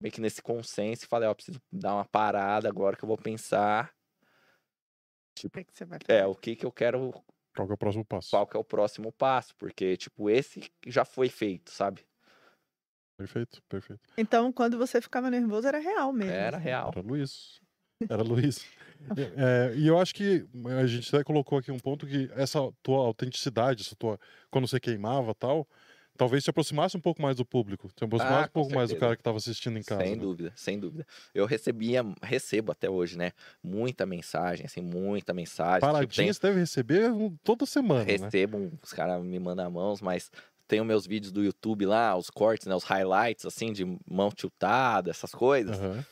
[0.00, 3.18] meio que nesse consenso e falei, ó, preciso dar uma parada agora que eu vou
[3.18, 3.94] pensar.
[5.44, 6.30] O que, que você vai É, fazer?
[6.30, 7.10] o que que eu quero,
[7.54, 8.30] Qual que é o próximo passo?
[8.30, 12.06] qual que é o próximo passo, porque, tipo, esse já foi feito, sabe?
[13.18, 14.02] Perfeito, perfeito.
[14.18, 16.32] Então, quando você ficava nervoso, era real mesmo.
[16.32, 16.64] Era assim.
[16.64, 16.90] real.
[16.92, 17.60] Era Luiz.
[18.08, 18.64] Era Luiz.
[19.16, 20.44] E, é, e eu acho que
[20.78, 24.18] a gente até colocou aqui um ponto que essa tua autenticidade, essa tua,
[24.50, 25.66] quando você queimava tal,
[26.16, 28.88] talvez te aproximasse um pouco mais do público, te aproximasse Ah, um pouco com mais
[28.88, 29.06] do certeza.
[29.06, 30.02] cara que estava assistindo em casa.
[30.02, 30.20] Sem né?
[30.22, 31.06] dúvida, sem dúvida.
[31.34, 33.32] Eu recebia, recebo até hoje, né?
[33.62, 35.80] Muita mensagem, assim, muita mensagem.
[35.80, 37.10] Tipo, Paradinha tem- você deve receber
[37.42, 38.12] toda semana, né?
[38.12, 40.30] recebo, um- os caras me mandam mãos, mas
[40.68, 42.74] tenho meus vídeos do YouTube lá, os cortes, né?
[42.74, 45.78] Os highlights, assim, de mão tiltada, essas coisas.
[45.78, 46.04] Aham.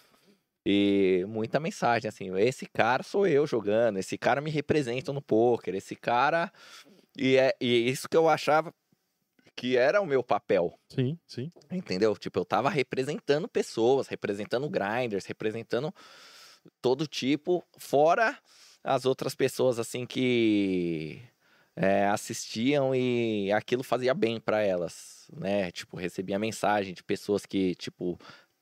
[0.67, 5.75] E muita mensagem, assim, esse cara sou eu jogando, esse cara me representa no poker,
[5.75, 6.51] esse cara.
[7.17, 8.73] E é e isso que eu achava
[9.57, 10.73] que era o meu papel.
[10.89, 11.53] Sim, sim.
[11.71, 12.17] Entendeu?
[12.17, 15.95] Tipo, eu tava representando pessoas, representando grinders, representando
[16.81, 18.39] todo tipo, fora
[18.83, 21.23] as outras pessoas, assim, que
[21.77, 25.71] é, assistiam e aquilo fazia bem pra elas, né?
[25.73, 28.19] Tipo, recebia mensagem de pessoas que, tipo,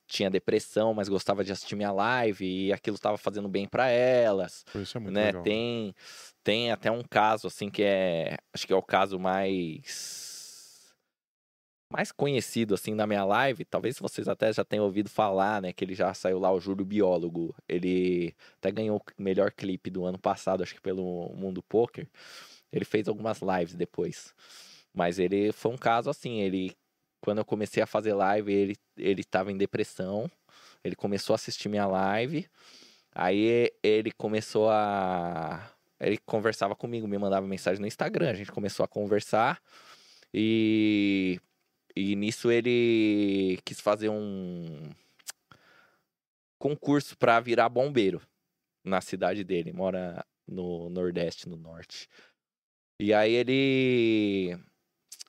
[0.07, 4.65] tinha depressão, mas gostava de assistir minha live e aquilo tava fazendo bem pra elas
[4.75, 5.27] Isso é muito né?
[5.27, 5.43] legal.
[5.43, 5.95] Tem,
[6.43, 8.37] tem até um caso, assim, que é.
[8.53, 10.93] Acho que é o caso mais.
[11.91, 13.63] Mais conhecido, assim, na minha live.
[13.65, 15.71] Talvez vocês até já tenham ouvido falar, né?
[15.71, 17.55] Que ele já saiu lá, o Júlio Biólogo.
[17.69, 22.09] Ele até ganhou o melhor clipe do ano passado, acho que pelo Mundo Poker.
[22.71, 24.33] Ele fez algumas lives depois.
[24.93, 26.75] Mas ele foi um caso assim, ele.
[27.23, 30.29] Quando eu comecei a fazer live, ele, ele tava em depressão.
[30.83, 32.45] Ele começou a assistir minha live.
[33.15, 35.71] Aí ele começou a.
[36.01, 38.29] Ele conversava comigo, me mandava mensagem no Instagram.
[38.29, 39.61] A gente começou a conversar.
[40.33, 41.39] E.
[41.95, 44.89] E nisso ele quis fazer um
[46.59, 48.21] concurso para virar bombeiro
[48.83, 49.71] na cidade dele.
[49.71, 52.09] Mora no Nordeste, no Norte.
[52.99, 54.59] E aí ele.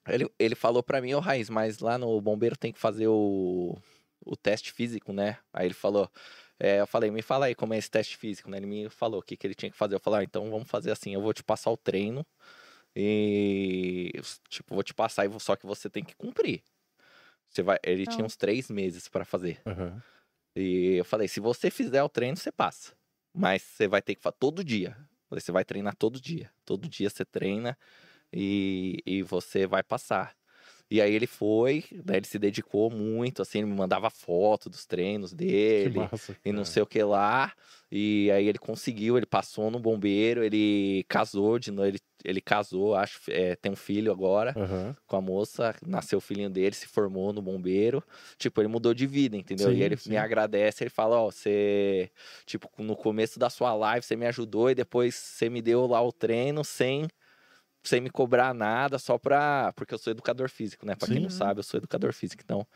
[0.08, 3.76] Ele, ele falou pra mim, ô Raiz, mas lá no bombeiro tem que fazer o,
[4.24, 5.38] o teste físico, né?
[5.52, 6.10] Aí ele falou,
[6.58, 8.58] é, eu falei, me fala aí como é esse teste físico, né?
[8.58, 9.94] Ele me falou o que, que ele tinha que fazer.
[9.94, 12.26] Eu falei, ah, então vamos fazer assim, eu vou te passar o treino
[12.94, 14.12] e,
[14.48, 16.62] tipo, vou te passar, só que você tem que cumprir.
[17.48, 18.26] Você vai, ele tinha Então.
[18.26, 19.60] uns três meses pra fazer.
[19.66, 20.02] Aham.
[20.56, 22.92] E eu falei, se você fizer o treino, você passa.
[23.32, 24.96] Mas você vai ter que fazer todo dia.
[25.28, 26.50] Falei, você vai treinar todo dia.
[26.64, 27.76] Todo dia você treina
[28.34, 30.34] e, e você vai passar.
[30.90, 34.86] E aí ele foi, né, ele se dedicou muito, assim, ele me mandava foto dos
[34.86, 36.36] treinos dele massa.
[36.44, 37.52] e não sei o que lá.
[37.90, 42.94] E aí ele conseguiu, ele passou no bombeiro, ele casou de novo, ele, ele casou,
[42.94, 44.96] acho, é, tem um filho agora Aham.
[45.06, 48.02] com a moça, nasceu o filhinho dele, se formou no bombeiro.
[48.38, 49.70] Tipo, ele mudou de vida, entendeu?
[49.70, 50.06] Sim, e ele sim.
[50.06, 52.10] me agradece, ele fala, ó, você,
[52.46, 56.00] tipo, no começo da sua live você me ajudou e depois você me deu lá
[56.02, 57.06] o treino sem
[57.84, 59.72] sem me cobrar nada, só pra.
[59.76, 60.94] Porque eu sou educador físico, né?
[60.96, 61.22] Pra quem Sim.
[61.22, 62.66] não sabe, eu sou educador físico, então.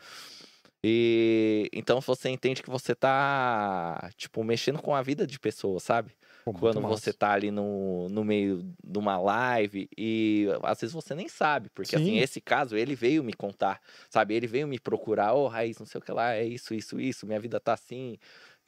[0.83, 6.13] E então você entende que você tá, tipo, mexendo com a vida de pessoas, sabe?
[6.43, 7.03] Pô, quando massa.
[7.05, 11.69] você tá ali no, no meio de uma live e às vezes você nem sabe,
[11.69, 12.17] porque assim, Sim.
[12.17, 14.33] esse caso ele veio me contar, sabe?
[14.35, 17.25] Ele veio me procurar, ô Raiz, não sei o que lá, é isso, isso, isso,
[17.25, 18.17] minha vida tá assim.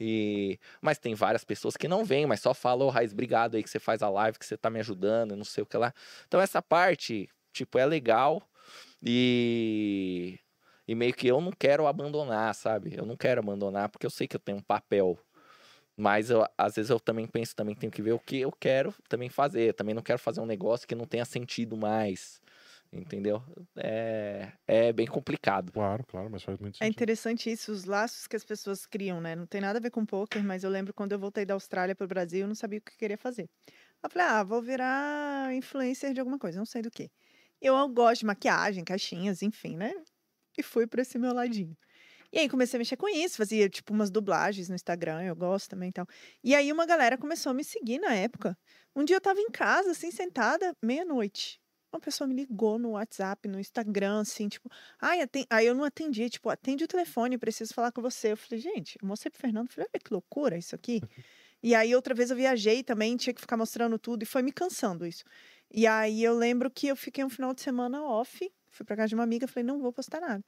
[0.03, 3.63] E mas tem várias pessoas que não vêm, mas só falam, ô Raiz, obrigado aí
[3.63, 5.93] que você faz a live, que você tá me ajudando, não sei o que lá.
[6.27, 8.41] Então essa parte, tipo, é legal
[9.03, 10.39] e
[10.87, 12.95] e meio que eu não quero abandonar, sabe?
[12.97, 15.19] Eu não quero abandonar porque eu sei que eu tenho um papel
[15.95, 18.93] mas eu, às vezes eu também penso, também tenho que ver o que eu quero
[19.07, 19.73] também fazer.
[19.75, 22.40] Também não quero fazer um negócio que não tenha sentido mais.
[22.93, 23.41] Entendeu?
[23.77, 25.71] É, é bem complicado.
[25.71, 26.87] Claro, claro, mas faz muito É sentido.
[26.87, 29.35] interessante isso, os laços que as pessoas criam, né?
[29.35, 31.95] Não tem nada a ver com poker, mas eu lembro quando eu voltei da Austrália
[31.95, 33.47] para o Brasil, eu não sabia o que eu queria fazer.
[34.03, 37.11] Eu falei, ah, vou virar influencer de alguma coisa, não sei do que.
[37.61, 39.93] Eu gosto de maquiagem, caixinhas, enfim, né?
[40.57, 41.77] E fui para esse meu ladinho.
[42.33, 45.69] E aí comecei a mexer com isso, fazia tipo umas dublagens no Instagram, eu gosto
[45.71, 46.07] também e tal.
[46.43, 48.57] E aí uma galera começou a me seguir na época.
[48.95, 51.60] Um dia eu tava em casa, assim, sentada, meia-noite.
[51.91, 54.69] Uma pessoa me ligou no WhatsApp, no Instagram, assim, tipo,
[54.99, 55.19] Ai,
[55.49, 58.31] Aí eu não atendi, tipo, atende o telefone, preciso falar com você.
[58.31, 61.01] Eu falei, gente, eu mostrei pro Fernando, falei, olha que loucura isso aqui.
[61.61, 64.51] e aí outra vez eu viajei também, tinha que ficar mostrando tudo, e foi me
[64.51, 65.23] cansando isso.
[65.69, 69.09] E aí eu lembro que eu fiquei um final de semana off, fui pra casa
[69.09, 70.43] de uma amiga, falei, não vou postar nada.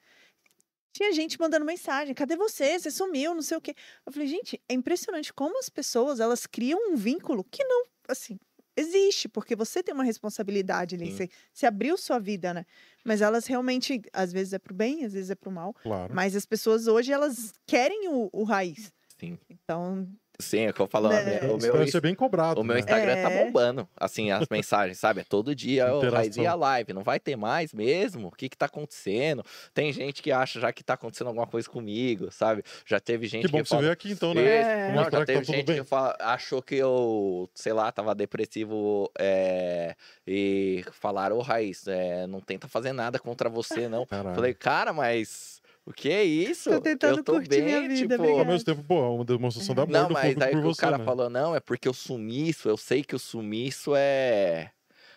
[0.94, 2.78] Tinha gente mandando mensagem, cadê você?
[2.80, 3.76] Você sumiu, não sei o quê.
[4.06, 8.40] Eu falei, gente, é impressionante como as pessoas, elas criam um vínculo que não, assim,
[8.76, 12.66] existe, porque você tem uma responsabilidade ali, você, você abriu sua vida, né?
[13.04, 15.74] Mas elas realmente, às vezes é pro bem, às vezes é pro mal.
[15.74, 16.14] Claro.
[16.14, 18.92] Mas as pessoas hoje, elas querem o, o raiz.
[19.20, 19.38] Sim.
[19.50, 20.08] Então,
[20.44, 21.10] Sim, é o que eu falo.
[21.10, 21.40] Né?
[21.44, 22.60] O Isso meu, deve ser bem cobrado.
[22.62, 22.80] o meu né?
[22.82, 23.46] Instagram tá É.
[23.46, 23.88] bombando.
[23.98, 25.22] Assim, as mensagens, sabe?
[25.22, 26.60] É todo dia, ô, Raiz, e a Interação.
[26.60, 26.94] live?
[26.94, 28.28] Não vai ter mais mesmo?
[28.28, 29.44] O que que tá acontecendo?
[29.74, 32.64] Tem gente que acha já que tá acontecendo alguma coisa comigo, sabe?
[32.86, 34.44] Já teve gente Que bom que você fala, veio aqui então, né?
[34.44, 34.92] É.
[34.94, 35.82] Não, já que teve tá gente bem.
[35.82, 39.96] que fa- achou que eu, sei lá, tava depressivo é,
[40.28, 44.06] e falaram, ô Raiz, é, não tenta fazer nada contra você, não.
[44.06, 44.36] Caralho.
[44.36, 46.70] Falei, cara, mas o que é isso?
[46.70, 48.38] Tô tentando eu tô curtir bem, minha vida, tipo...
[48.38, 50.82] Ao mesmo tempo, pô, é uma demonstração de amor Não, do mas aí o você,
[50.82, 51.04] cara né?
[51.06, 54.72] falou, não, é porque o sumiço, eu sei que o sumiço é...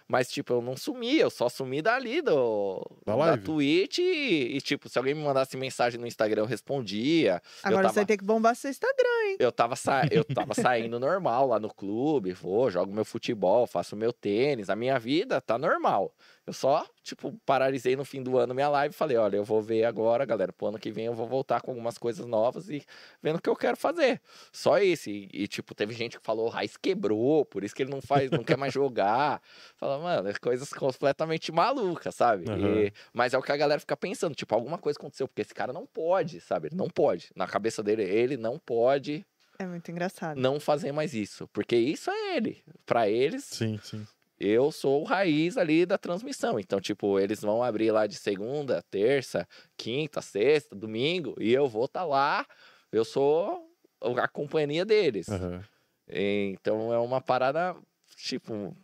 [0.09, 3.43] Mas, tipo, eu não sumi, eu só sumi dali do, Da live.
[3.43, 7.43] Twitch e, e, tipo, se alguém me mandasse mensagem no Instagram, eu respondia.
[7.61, 9.37] agora eu você vai tava, ter que bombar seu Instagram.
[9.41, 10.07] eu tava, sa...
[10.09, 14.77] eu tava saindo normal lá no clube, vou, jogo meu futebol, faço meu tênis, a
[14.77, 16.15] minha vida tá normal.
[16.47, 19.61] Eu só, tipo, paralisei no fim do ano minha live e falei, olha, eu vou
[19.61, 22.85] ver agora, galera, pro ano que vem eu vou voltar com algumas coisas novas e
[23.21, 24.21] vendo o que eu quero fazer.
[24.53, 25.11] Só isso.
[25.11, 28.01] E, e, tipo, teve gente que falou, o Raiz quebrou, por isso que ele não
[28.01, 29.43] faz, não quer mais jogar.
[29.77, 32.45] Fala, mano, é coisas completamente malucas, sabe?
[32.49, 32.59] Aham.
[32.85, 35.53] E- mas é o que a galera fica pensando, tipo, alguma coisa aconteceu, porque esse
[35.55, 36.69] cara não pode, sabe?
[36.69, 37.29] Ele não pode.
[37.35, 39.27] Na cabeça dele, ele não pode
[39.59, 40.41] É muito engraçado.
[40.41, 41.49] não fazer mais isso.
[41.49, 42.63] Porque isso é ele.
[42.85, 44.07] Pra eles, Sim, sim.
[44.39, 46.59] Eu sou o raiz ali da transmissão.
[46.61, 49.47] Então, tipo, eles vão abrir lá de segunda, terça,
[49.77, 52.47] quinta, sexta, domingo, e eu vou estar lá.
[52.93, 53.69] Eu sou
[54.01, 55.29] a companhia deles.
[55.29, 55.65] Aham.
[56.09, 57.77] Então é uma parada,
[58.17, 58.77] tipo,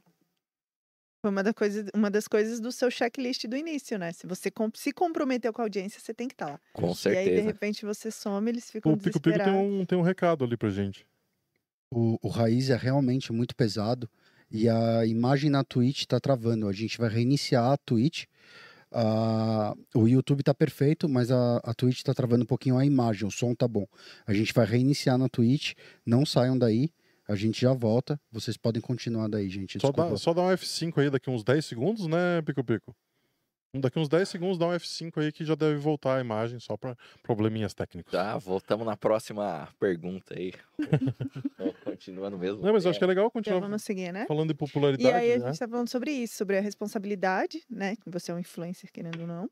[1.21, 4.13] Foi uma, da coisa, uma das coisas do seu checklist do início, né?
[4.13, 6.61] Se você com- se comprometeu com a audiência, você tem que estar lá.
[6.73, 7.43] com E aí, de certeza.
[7.43, 9.73] repente, você some, eles ficam O Pico Pico tem desesperados.
[9.73, 11.07] um, tem um recado ali pra gente.
[11.93, 14.11] O, o raiz é realmente muito pesado
[14.53, 16.69] e a imagem na Twitch tá travando.
[16.69, 18.25] A gente vai reiniciar a Twitch.
[18.91, 23.27] Ah, o YouTube tá perfeito, mas a, a Twitch tá travando um pouquinho a imagem,
[23.27, 23.87] o som tá bom.
[24.27, 25.73] A gente vai reiniciar na Twitch,
[26.05, 26.91] não saiam daí,
[27.27, 28.21] a gente já volta.
[28.31, 29.81] Vocês podem continuar daí, gente.
[29.81, 32.95] Só dá, só dá um F5 aí daqui uns 10 segundos, né, Pico Pico?
[33.75, 36.77] Daqui uns 10 segundos dá um F5 aí que já deve voltar a imagem só
[36.77, 38.13] para probleminhas técnicos.
[38.13, 40.53] Tá, voltamos na próxima pergunta aí.
[41.57, 42.63] Tô Continuando mesmo.
[42.63, 44.27] Não, mas eu acho que é legal Já continuar vamos seguir, né?
[44.27, 45.17] falando de E popularidade.
[45.17, 45.47] aí a né?
[45.47, 47.97] gente tá falando sobre isso, sobre a responsabilidade, né?
[47.97, 49.51] Que você é um influencer, querendo ou não.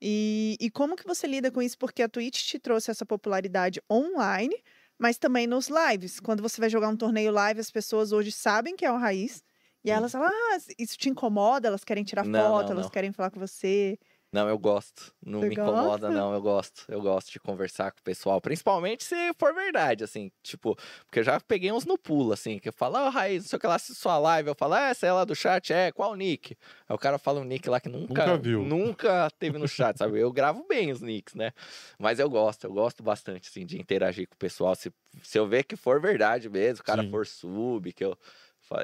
[0.00, 1.76] E, e como que você lida com isso?
[1.76, 4.54] Porque a Twitch te trouxe essa popularidade online,
[4.98, 6.20] mas também nos lives.
[6.20, 9.42] Quando você vai jogar um torneio live, as pessoas hoje sabem que é o Raiz.
[9.88, 11.68] E elas falam, ah, isso te incomoda?
[11.68, 12.90] Elas querem tirar Não, foto, não, elas não.
[12.90, 13.98] querem falar com você.
[14.30, 15.14] Não, eu gosto.
[15.24, 16.10] Não Você me incomoda, gosta?
[16.10, 16.34] não.
[16.34, 16.84] Eu gosto.
[16.86, 18.42] Eu gosto de conversar com o pessoal.
[18.42, 20.30] Principalmente se for verdade, assim.
[20.42, 22.58] Tipo, porque eu já peguei uns no pulo, assim.
[22.58, 24.50] Que eu falo, ó, Raiz, não sei o que lá, assisto sua live.
[24.50, 25.72] Eu falo, é, essa é lá do chat?
[25.72, 26.54] É, qual o nick?
[26.86, 28.62] Aí o cara fala um nick lá que nunca, Nunca viu.
[28.62, 30.20] Nunca teve no chat, sabe?
[30.20, 31.52] Eu gravo bem os nicks, né?
[31.98, 34.74] Mas eu gosto, eu gosto bastante, assim, de interagir com o pessoal.
[34.74, 34.92] Se,
[35.22, 37.10] se eu ver que for verdade mesmo, o cara Sim.
[37.10, 38.14] for sub, que eu,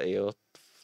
[0.07, 0.33] eu,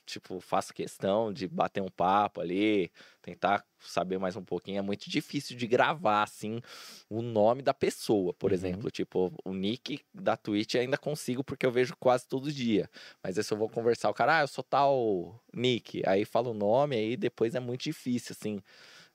[0.05, 2.91] tipo, faço questão de bater um papo ali,
[3.21, 4.79] tentar saber mais um pouquinho.
[4.79, 6.61] É muito difícil de gravar, assim,
[7.09, 8.53] o nome da pessoa, por Uhum.
[8.53, 8.91] exemplo.
[8.91, 12.89] Tipo, o nick da Twitch ainda consigo porque eu vejo quase todo dia.
[13.23, 16.01] Mas aí se eu vou conversar, o cara, ah, eu sou tal nick.
[16.05, 18.59] Aí fala o nome, aí depois é muito difícil, assim,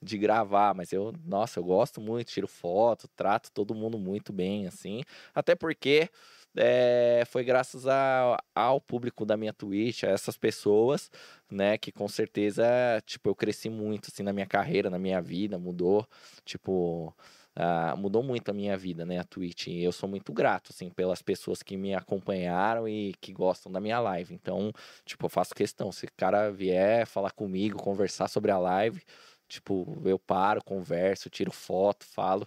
[0.02, 0.74] de gravar.
[0.74, 5.02] Mas eu, nossa, eu gosto muito, tiro foto, trato todo mundo muito bem, assim.
[5.34, 6.08] Até porque
[6.56, 11.10] é, foi graças a- ao público da minha Twitch, a essas pessoas,
[11.50, 12.64] né, que com certeza,
[13.06, 16.06] tipo, eu cresci muito, assim, na minha carreira, na minha vida, mudou,
[16.44, 17.14] tipo,
[17.54, 20.90] ah, mudou muito a minha vida, né, a Twitch, e eu sou muito grato, assim,
[20.90, 24.72] pelas pessoas que me acompanharam e que gostam da minha live, então,
[25.04, 29.02] tipo, eu faço questão, se o cara vier falar comigo, conversar sobre a live,
[29.48, 32.46] tipo, eu paro, converso, tiro foto, falo,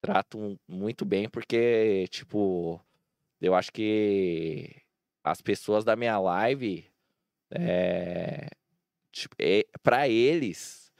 [0.00, 2.80] trato muito bem, porque, tipo,
[3.42, 4.82] eu acho que
[5.24, 6.90] as pessoas da minha live,
[7.50, 8.48] é,
[9.12, 10.92] tipo, é, para eles,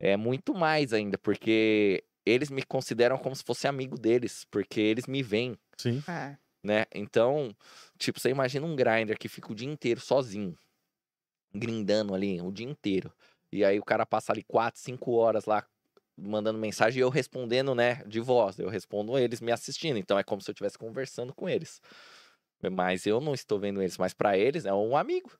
[0.00, 5.06] é muito mais ainda, porque eles me consideram como se fosse amigo deles, porque eles
[5.06, 6.02] me veem, Sim.
[6.08, 6.84] Ah, né?
[6.94, 7.54] Então,
[7.98, 10.56] tipo, você imagina um grinder que fica o dia inteiro sozinho,
[11.54, 13.12] grindando ali o dia inteiro.
[13.52, 15.66] E aí o cara passa ali quatro, cinco horas lá
[16.22, 18.58] mandando mensagem e eu respondendo, né, de voz.
[18.58, 19.98] Eu respondo eles me assistindo.
[19.98, 21.80] Então é como se eu estivesse conversando com eles.
[22.70, 25.30] Mas eu não estou vendo eles, mas para eles é um amigo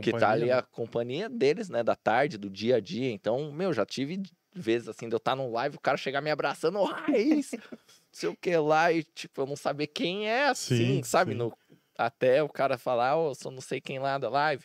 [0.00, 3.10] que tá ali companhia, a companhia deles, né, da tarde, do dia a dia.
[3.10, 4.22] Então, meu, já tive
[4.54, 7.78] vezes assim de eu estar num live, o cara chegar me abraçando, ô Raiz, não
[8.12, 11.32] sei o que lá, e tipo, eu não saber quem é assim, Sim, sabe?
[11.32, 11.38] sim.
[11.38, 11.52] No,
[11.98, 14.64] até o cara falar, ô, sou não sei quem lá da live.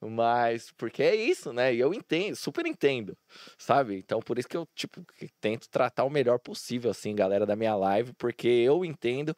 [0.00, 1.74] Mas, porque é isso, né?
[1.74, 3.16] E eu entendo, super entendo,
[3.58, 3.96] sabe?
[3.96, 5.02] Então, por isso que eu, tipo,
[5.40, 9.34] tento tratar o melhor possível, assim, galera da minha live, porque eu entendo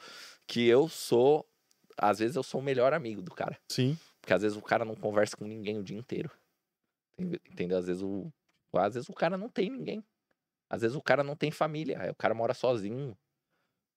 [0.47, 1.48] que eu sou,
[1.97, 3.59] às vezes eu sou o melhor amigo do cara.
[3.70, 3.97] Sim.
[4.20, 6.30] Porque às vezes o cara não conversa com ninguém o dia inteiro.
[7.16, 7.78] Entende- Entendeu?
[7.78, 8.30] Às vezes o,
[8.74, 10.05] às vezes o cara não tem ninguém.
[10.68, 12.10] Às vezes o cara não tem família.
[12.10, 13.16] O cara mora sozinho.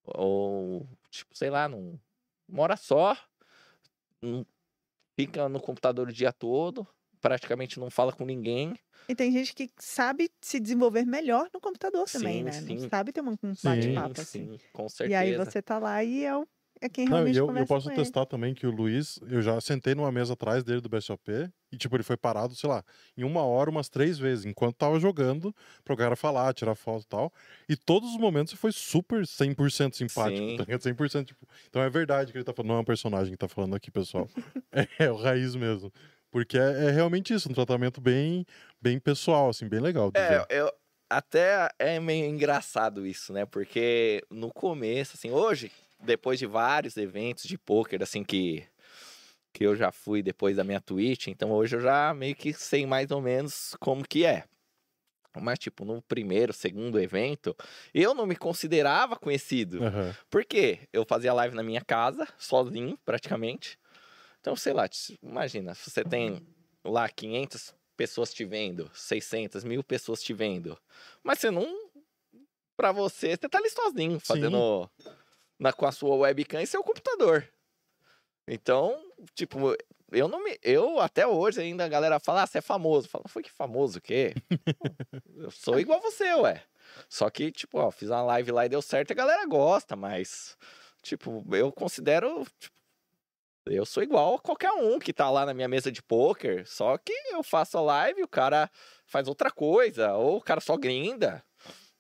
[0.06, 2.00] Ou, tipo, sei lá, não
[2.48, 3.18] mora só.
[4.22, 4.46] não-
[5.22, 6.88] fica no computador o dia todo.
[7.22, 8.74] Praticamente não fala com ninguém.
[9.08, 12.62] E tem gente que sabe se desenvolver melhor no computador também, Sim, né?
[12.62, 12.76] sim.
[12.76, 14.48] Não sabe ter um, um bate-papo assim.
[14.48, 15.12] sim, com certeza.
[15.12, 16.48] E aí você tá lá e é, o-
[16.82, 18.02] é quem Não, realmente e eu, conversa eu posso com ele.
[18.02, 21.30] testar também que o Luiz, eu já sentei numa mesa atrás dele do BSOP
[21.72, 22.84] e, tipo, ele foi parado, sei lá,
[23.16, 25.56] em uma hora, umas três vezes, enquanto tava jogando,
[25.86, 27.34] pro cara falar, tirar foto e tal.
[27.70, 30.58] E todos os momentos foi super 100% simpático, Sim.
[30.58, 30.82] tá ligado?
[30.82, 31.48] 100%, tipo...
[31.70, 33.92] Então é verdade que ele tá falando, não é um personagem que tá falando aqui,
[33.92, 34.28] pessoal.
[34.74, 35.94] é, é o raiz mesmo.
[36.32, 38.46] Porque é, é realmente isso, um tratamento bem,
[38.82, 40.12] bem pessoal, assim, bem legal.
[40.16, 40.72] É, eu,
[41.12, 43.46] até é meio engraçado isso, né?
[43.46, 45.72] Porque no começo, assim, hoje,
[46.04, 48.64] depois de vários eventos de pôquer, assim, que,
[49.54, 52.86] que eu já fui depois da minha Twitch, então hoje eu já meio que sei
[52.86, 54.46] mais ou menos como que é.
[55.40, 57.56] Mas, tipo, no primeiro, segundo evento,
[57.94, 59.82] eu não me considerava conhecido.
[59.82, 60.14] Aham.
[60.30, 60.80] Por quê?
[60.92, 63.80] Eu fazia live na minha casa, sozinho, praticamente.
[64.42, 66.46] Então, sei lá, t- imagina, se você tem
[66.84, 70.78] lá 500 pessoas te vendo, 600 mil pessoas te vendo,
[71.24, 71.92] mas você não.
[72.76, 74.90] Pra você, você tá ali sozinho, fazendo
[75.62, 77.48] na, com a sua webcam e seu computador.
[78.48, 79.00] Então,
[79.36, 79.78] tipo,
[80.12, 80.58] eu não me.
[80.64, 83.08] Eu até hoje ainda a galera fala, ah, você é famoso.
[83.08, 84.34] Fala, foi que famoso o quê?
[85.38, 86.64] eu sou igual você, ué.
[87.08, 89.96] Só que, tipo, ó, fiz uma live lá e deu certo e a galera gosta,
[89.96, 90.58] mas,
[91.04, 92.44] tipo, eu considero.
[92.60, 92.76] tipo,
[93.68, 96.98] eu sou igual a qualquer um que tá lá na minha mesa de poker, só
[96.98, 98.68] que eu faço a live e o cara
[99.06, 101.46] faz outra coisa, ou o cara só grinda,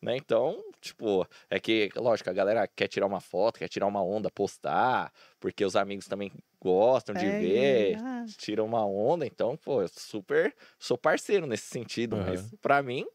[0.01, 0.17] né?
[0.17, 4.29] Então, tipo, é que, lógico, a galera quer tirar uma foto, quer tirar uma onda,
[4.31, 9.81] postar, porque os amigos também gostam de É, ver, ah, tiram uma onda, então, pô,
[9.81, 12.25] eu super sou parceiro nesse sentido, Aham.
[12.25, 13.05] mas pra mim,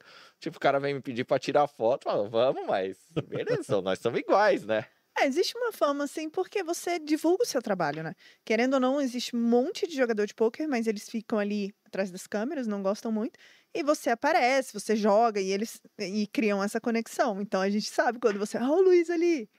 [0.40, 3.98] tipo, o cara vem me pedir pra tirar foto, eu falo, vamos, mas beleza, nós
[3.98, 4.86] somos iguais, né?
[5.18, 8.12] É, existe uma fama, assim, porque você divulga o seu trabalho, né?
[8.44, 12.10] Querendo ou não, existe um monte de jogador de pôquer, mas eles ficam ali atrás
[12.10, 13.38] das câmeras, não gostam muito.
[13.77, 17.43] E você aparece, você joga e eles e criam essa conexão.
[17.43, 18.57] Então a gente sabe quando você.
[18.57, 19.51] Ah, o Luiz ali!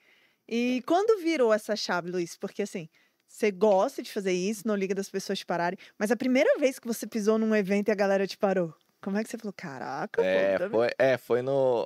[0.47, 2.35] E quando virou essa chave, Luiz?
[2.35, 2.89] Porque assim,
[3.27, 6.79] você gosta de fazer isso, não liga das pessoas te pararem, mas a primeira vez
[6.79, 9.53] que você pisou num evento e a galera te parou, como é que você falou?
[9.53, 11.85] Caraca, É, pô, tá foi, é, foi no.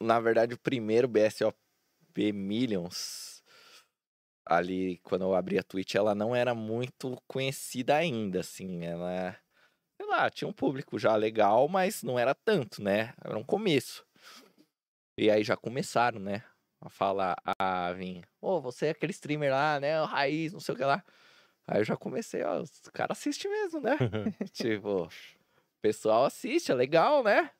[0.00, 1.56] Na verdade, o primeiro BSOP
[2.32, 3.42] Millions.
[4.44, 8.84] Ali, quando eu abri a Twitch, ela não era muito conhecida ainda, assim.
[8.84, 9.36] Ela.
[10.12, 13.14] Lá, tinha um público já legal, mas não era tanto, né?
[13.24, 14.04] Era um começo.
[15.16, 16.44] E aí já começaram, né?
[16.82, 20.02] A falar, a vir, ô, você é aquele streamer lá, né?
[20.02, 21.02] O Raiz, não sei o que lá.
[21.66, 23.96] Aí eu já comecei, ó, os caras assistem mesmo, né?
[24.52, 25.08] tipo, o
[25.80, 27.50] pessoal assiste, é legal, né?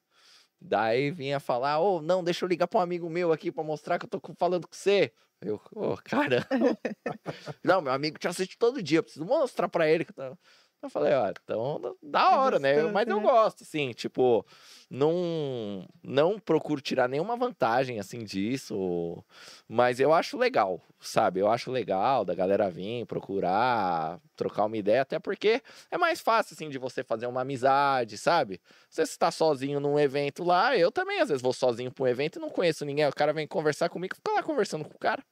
[0.61, 3.99] Daí vinha falar, ô, não, deixa eu ligar pra um amigo meu aqui pra mostrar
[3.99, 5.11] que eu tô falando com você.
[5.41, 6.47] Eu, ô, cara.
[7.65, 10.39] não, meu amigo te assiste todo dia, preciso mostrar pra ele que eu tô...
[10.82, 12.82] Eu falei, ó, então da Tá hora, né?
[12.82, 13.22] gostando, Mas eu né?
[13.22, 14.44] gosto, assim, tipo,
[14.90, 19.22] não, não procuro tirar nenhuma vantagem, assim, disso,
[19.68, 21.38] mas eu acho legal, sabe?
[21.40, 26.54] Eu acho legal da galera vir, procurar, trocar uma ideia, até porque é mais fácil,
[26.54, 28.60] assim, de você fazer uma amizade, sabe?
[28.90, 32.38] Você está sozinho num evento lá, eu também às vezes vou sozinho pra um evento
[32.38, 35.22] e não conheço ninguém, o cara vem conversar comigo, fica lá conversando com o cara,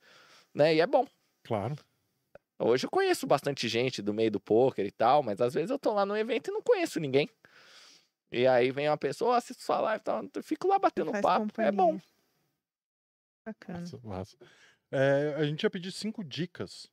[0.55, 0.75] né?
[0.75, 1.07] E é bom.
[1.43, 1.77] Claro.
[2.63, 5.79] Hoje eu conheço bastante gente do meio do poker e tal, mas às vezes eu
[5.79, 7.29] tô lá no evento e não conheço ninguém.
[8.31, 11.61] E aí vem uma pessoa, assisto sua live e tal, eu fico lá batendo papo,
[11.61, 11.93] é bom.
[11.93, 12.03] companhia.
[13.47, 13.81] Bacana.
[13.81, 14.37] Massa, massa.
[14.93, 16.91] É, a gente ia pedir cinco dicas.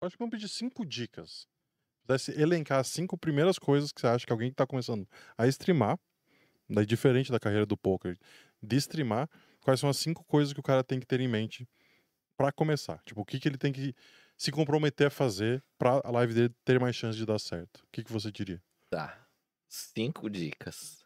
[0.00, 1.48] Acho que vamos pedir cinco dicas.
[2.06, 5.46] Pudesse elencar as cinco primeiras coisas que você acha que alguém que tá começando a
[5.48, 5.98] streamar,
[6.68, 8.16] daí diferente da carreira do poker,
[8.62, 9.28] de streamar,
[9.60, 11.68] quais são as cinco coisas que o cara tem que ter em mente
[12.36, 13.00] pra começar?
[13.04, 13.94] Tipo, o que, que ele tem que
[14.42, 17.78] se comprometer a fazer pra a live dele ter mais chance de dar certo?
[17.78, 18.60] O que, que você diria?
[18.90, 19.16] Tá.
[19.68, 21.04] Cinco dicas.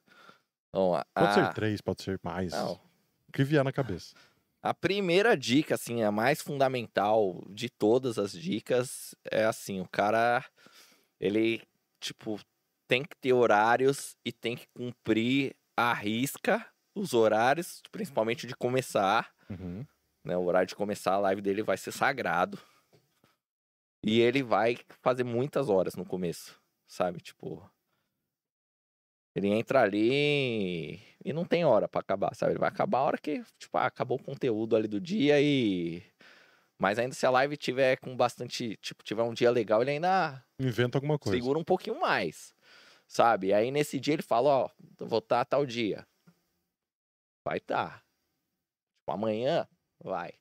[0.73, 1.07] Vamos lá.
[1.15, 1.35] Pode a...
[1.47, 2.53] ser três, pode ser mais.
[2.53, 2.81] Não,
[3.29, 4.15] O que vier na cabeça.
[4.63, 10.43] A primeira dica, assim, a mais fundamental de todas as dicas é assim, o cara,
[11.21, 11.63] ele,
[12.01, 12.41] tipo,
[12.89, 19.31] tem que ter horários e tem que cumprir à risca os horários, principalmente de começar,
[19.51, 19.87] Uhum.
[20.25, 20.37] né?
[20.39, 22.59] O horário de começar a live dele vai ser sagrado.
[24.07, 27.21] E ele vai fazer muitas horas no começo, sabe?
[27.21, 27.69] Tipo,
[29.35, 32.53] ele entra ali e não tem hora pra acabar, sabe?
[32.53, 36.05] Ele vai acabar a hora que, tipo, ah, acabou o conteúdo ali do dia e.
[36.79, 38.77] Mas ainda se a live tiver com bastante.
[38.77, 41.37] Tipo, tiver um dia legal, ele ainda Inventa alguma coisa.
[41.37, 42.55] segura um pouquinho mais,
[43.09, 43.53] sabe?
[43.53, 44.71] Aí nesse dia ele fala: Ó,
[45.01, 46.07] vou estar tal dia.
[47.45, 48.05] Vai estar.
[49.01, 49.67] Tipo, amanhã,
[49.99, 50.33] vai.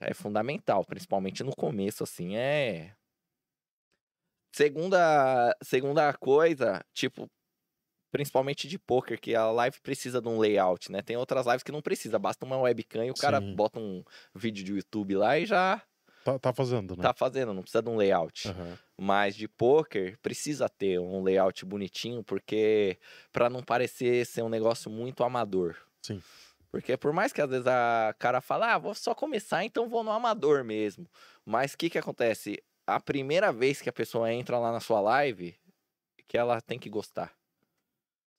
[0.00, 2.94] É fundamental, principalmente no começo, assim, é.
[4.52, 7.28] Segunda, segunda coisa, tipo,
[8.12, 11.02] principalmente de poker, que a live precisa de um layout, né?
[11.02, 13.54] Tem outras lives que não precisa, basta uma webcam e o cara Sim.
[13.56, 14.04] bota um
[14.34, 15.82] vídeo de YouTube lá e já
[16.24, 17.02] Tá, tá fazendo, né?
[17.02, 18.48] tá fazendo, não precisa de um layout.
[18.48, 18.78] Aham.
[18.98, 22.98] Mas de poker precisa ter um layout bonitinho, porque
[23.32, 25.76] para não parecer ser um negócio muito amador.
[26.02, 26.22] Sim.
[26.74, 30.02] Porque por mais que às vezes a cara fala, ah, vou só começar, então vou
[30.02, 31.08] no amador mesmo.
[31.44, 32.60] Mas o que que acontece?
[32.84, 35.56] A primeira vez que a pessoa entra lá na sua live,
[36.26, 37.32] que ela tem que gostar.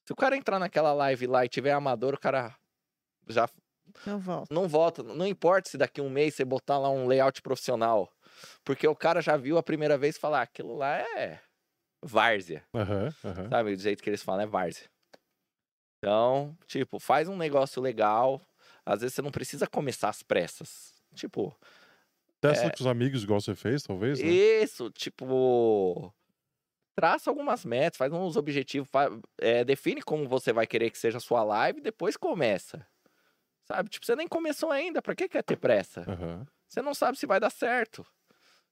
[0.06, 2.54] Se o cara entrar naquela live lá e tiver amador, o cara
[3.30, 3.48] já
[4.06, 4.54] Não volto.
[4.54, 5.02] não volta.
[5.02, 8.12] Não importa se daqui um mês você botar lá um layout profissional.
[8.66, 11.40] Porque o cara já viu a primeira vez e falar, ah, aquilo lá é
[12.04, 12.66] várzea.
[12.74, 13.50] Aham, aham.
[13.50, 13.78] Sabe?
[13.78, 14.90] Do jeito que eles falam, é várzea.
[16.06, 18.40] Então, tipo, faz um negócio legal.
[18.86, 20.94] Às vezes você não precisa começar às pressas.
[21.16, 21.58] Tipo,
[22.40, 24.30] Testa com os amigos, igual você fez, talvez, né?
[24.30, 26.14] isso, tipo.
[26.96, 29.10] Traça algumas metas, faz uns objetivos, fa-
[29.40, 32.86] é, define como você vai querer que seja a sua live, depois começa.
[33.68, 33.90] Sabe?
[33.90, 36.02] Tipo, você nem começou ainda, pra que quer ter pressa?
[36.08, 36.46] Aham.
[36.70, 38.06] Você não sabe se vai dar certo.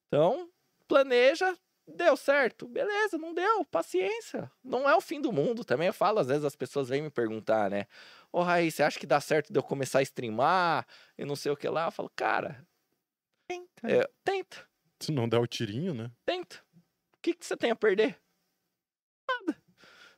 [0.07, 0.49] Então,
[0.87, 1.57] planeja,
[1.87, 2.67] deu certo.
[2.67, 4.51] Beleza, não deu, paciência.
[4.63, 5.63] Não é o fim do mundo.
[5.63, 7.87] Também eu falo, às vezes as pessoas vêm me perguntar, né?
[8.31, 10.87] Ô, Raí, você acha que dá certo de eu começar a streamar
[11.17, 11.85] e não sei o que lá?
[11.85, 12.65] Eu falo, cara,
[13.47, 13.87] Tenta.
[13.91, 14.67] é, tenta,
[14.99, 16.11] Se não der o tirinho, né?
[16.25, 16.57] tenta.
[17.15, 18.19] O que, que você tem a perder?
[19.29, 19.61] Nada.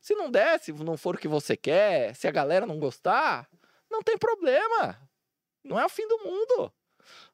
[0.02, 3.50] Se não der, se não for o que você quer, se a galera não gostar,
[3.90, 4.98] não tem problema.
[5.64, 6.72] Não é o fim do mundo.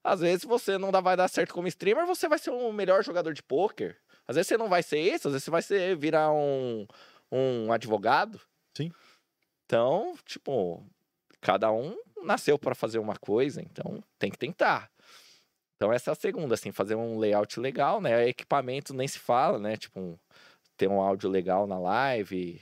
[0.04, 3.04] Às vezes você não dá- vai dar certo como streamer, você vai ser o melhor
[3.04, 3.98] jogador de pôquer.
[4.32, 6.86] Às vezes você não vai ser isso, às vezes você vai ser, virar um,
[7.32, 8.40] um advogado.
[8.76, 8.92] Sim.
[9.66, 10.86] Então, tipo,
[11.40, 14.90] cada um nasceu para fazer uma coisa, então tem que tentar.
[15.76, 18.28] Então essa é a segunda, assim, fazer um layout legal, né?
[18.28, 19.76] Equipamento nem se fala, né?
[19.78, 20.18] Tipo, um-
[20.78, 22.62] ter um áudio legal na live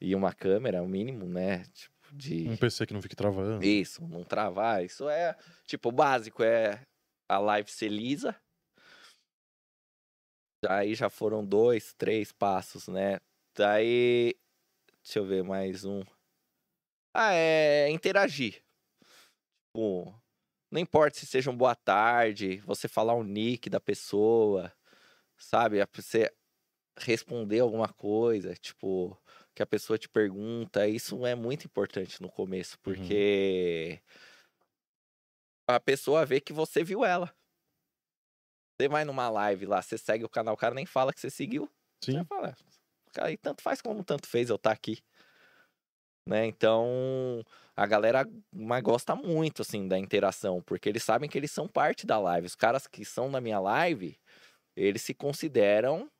[0.00, 1.64] e uma câmera, o mínimo, né?
[1.72, 2.48] Tipo, de...
[2.48, 3.64] Um PC que não fique travando.
[3.64, 4.84] Isso, não travar.
[4.84, 6.80] Isso é, tipo, o básico é
[7.28, 8.34] a live ser lisa.
[10.68, 13.18] Aí já foram dois, três passos, né?
[13.56, 14.34] Daí,
[15.02, 16.02] deixa eu ver mais um.
[17.14, 18.62] Ah, é interagir.
[19.72, 20.14] Tipo,
[20.70, 24.72] não importa se seja um boa tarde, você falar o nick da pessoa,
[25.38, 25.78] sabe?
[25.94, 26.32] Você
[26.98, 29.16] responder alguma coisa, tipo,
[29.54, 34.00] que a pessoa te pergunta, isso é muito importante no começo, porque
[35.66, 37.34] a pessoa vê que você viu ela.
[38.80, 41.28] Você vai numa live lá, você segue o canal, o cara nem fala que você
[41.28, 41.68] seguiu.
[42.02, 42.14] Sim.
[42.14, 42.56] Você fala,
[43.12, 45.02] cara, e tanto faz como tanto fez eu estar aqui.
[46.26, 46.46] Né?
[46.46, 47.44] Então,
[47.76, 52.06] a galera mas gosta muito, assim, da interação, porque eles sabem que eles são parte
[52.06, 52.46] da live.
[52.46, 54.18] Os caras que são na minha live,
[54.74, 56.10] eles se consideram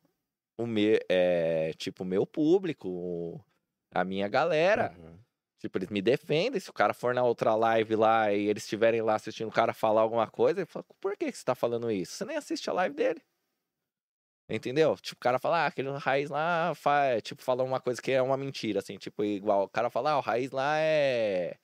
[0.55, 3.43] o meu, é, tipo, o meu público,
[3.89, 4.95] a minha galera.
[4.95, 5.19] Aham.
[5.61, 6.59] Tipo, eles me defendem.
[6.59, 9.73] Se o cara for na outra live lá e eles estiverem lá assistindo o cara
[9.73, 12.13] falar alguma coisa, ele fala, por que você tá falando isso?
[12.13, 13.21] Você nem assiste a live dele.
[14.49, 14.97] Entendeu?
[14.97, 18.21] Tipo, o cara fala, ah, aquele raiz lá faz, tipo, fala uma coisa que é
[18.21, 21.57] uma mentira, assim, tipo, igual, o cara fala, ah, o raiz lá é,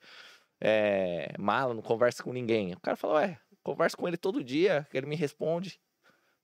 [0.60, 2.72] é mala, não conversa com ninguém.
[2.74, 5.78] O cara fala, ué, converso com ele todo dia, ele me responde.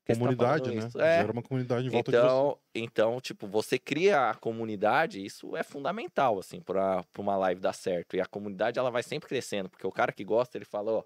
[0.06, 0.86] Tá Comunidade, né?
[0.86, 1.18] isso?" É.
[1.18, 2.26] Gera uma comunidade em volta de você.
[2.26, 7.60] Então, então, tipo, você cria a comunidade, isso é fundamental, assim, pra, pra uma live
[7.60, 8.16] dar certo.
[8.16, 11.04] E a comunidade, ela vai sempre crescendo, porque o cara que gosta, ele fala, ó,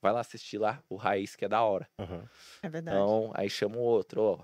[0.00, 1.88] vai lá assistir lá o Raiz, que é da hora.
[1.98, 2.28] Aham.
[2.62, 2.96] É verdade.
[2.96, 4.38] Então, aí chama o outro, ó,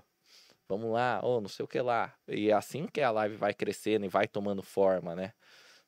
[0.67, 2.13] vamos lá, ó, não sei o que lá.
[2.27, 5.33] E é assim que a live vai crescendo e vai tomando forma, né?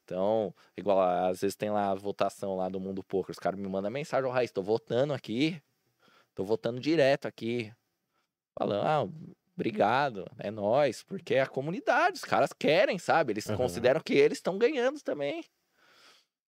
[0.04, 3.68] Então, igual, às vezes tem lá a votação lá do Mundo Poker, os caras me
[3.68, 5.62] mandam mensagem, ó, Raiz, tô votando aqui,
[6.36, 7.74] tô votando direto aqui.
[8.58, 9.08] Falando, ah,
[9.56, 13.34] obrigado, é nós, porque é a comunidade, os caras querem, sabe?
[13.34, 13.52] Eles Aham.
[13.52, 15.44] consideram que eles estão ganhando também.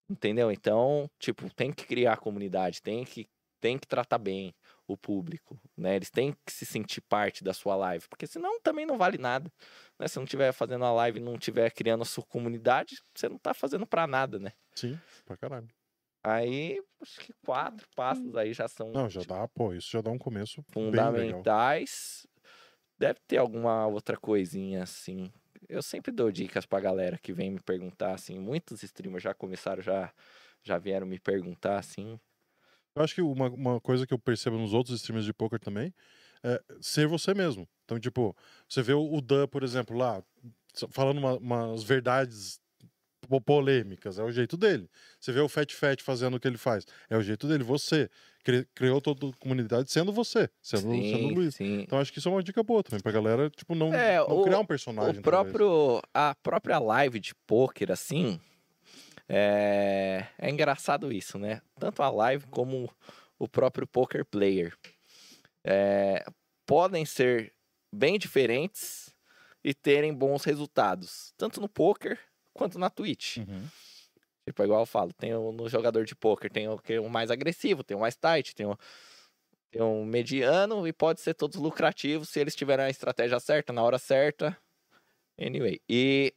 [0.09, 0.51] Entendeu?
[0.51, 3.29] Então, tipo, tem que criar a comunidade, tem que,
[3.59, 4.55] tem que tratar bem
[4.87, 5.95] o público, né?
[5.95, 9.51] Eles têm que se sentir parte da sua live, porque senão também não vale nada,
[9.99, 10.07] né?
[10.07, 13.37] Se não estiver fazendo a live e não estiver criando a sua comunidade, você não
[13.37, 14.51] tá fazendo pra nada, né?
[14.75, 15.67] Sim, pra caralho.
[16.29, 20.01] Aí, acho que quatro passos aí já são Não, já tipo, dá, pô, isso já
[20.01, 21.41] dá um começo bem legal.
[21.43, 22.27] fundamentais.
[22.97, 25.31] Deve ter alguma outra coisinha assim.
[25.67, 28.39] Eu sempre dou dicas pra galera que vem me perguntar assim.
[28.39, 30.13] Muitos streamers já começaram, já,
[30.63, 32.19] já vieram me perguntar assim.
[32.95, 35.93] Eu acho que uma, uma coisa que eu percebo nos outros streamers de poker também
[36.43, 37.67] é ser você mesmo.
[37.85, 38.35] Então, tipo,
[38.67, 40.23] você vê o Dan, por exemplo, lá,
[40.91, 42.59] falando uma- umas verdades
[43.45, 44.89] polêmicas, é o jeito dele.
[45.19, 47.63] Você vê o Fat Fat fazendo o que ele faz, é o jeito dele.
[47.63, 48.09] Você
[48.43, 51.55] cri- criou toda a comunidade sendo você, sendo, sendo o Sim, Luiz.
[51.55, 51.81] sim.
[51.81, 54.37] Então acho que isso é uma dica boa também pra galera, tipo, não, É, não
[54.37, 55.19] o- criar um personagem.
[55.19, 58.39] O próprio, a própria live de poker, assim,
[59.27, 61.61] é, é engraçado isso, né?
[61.79, 62.89] Tanto a live como
[63.37, 64.75] o próprio poker player.
[65.63, 66.23] É,
[66.65, 67.53] podem ser
[67.93, 69.13] bem diferentes
[69.63, 72.17] e terem bons resultados, tanto no poker
[72.59, 73.37] quanto na Twitch.
[73.37, 73.67] Uhum.
[74.45, 77.09] Tipo, igual eu falo, tem o, no jogador de poker, tem o que é o
[77.09, 78.77] mais agressivo, tem o mais tight, tem o,
[79.71, 83.81] tem um mediano e pode ser todos lucrativos se eles tiverem a estratégia certa, na
[83.81, 84.57] hora certa.
[85.39, 85.79] Anyway.
[85.87, 86.33] E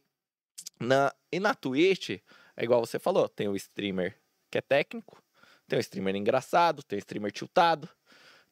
[0.79, 2.11] na, e na Twitch,
[2.55, 4.17] é igual você falou, tem o streamer
[4.49, 5.21] que é técnico,
[5.67, 7.89] tem o streamer engraçado, tem o streamer tiltado,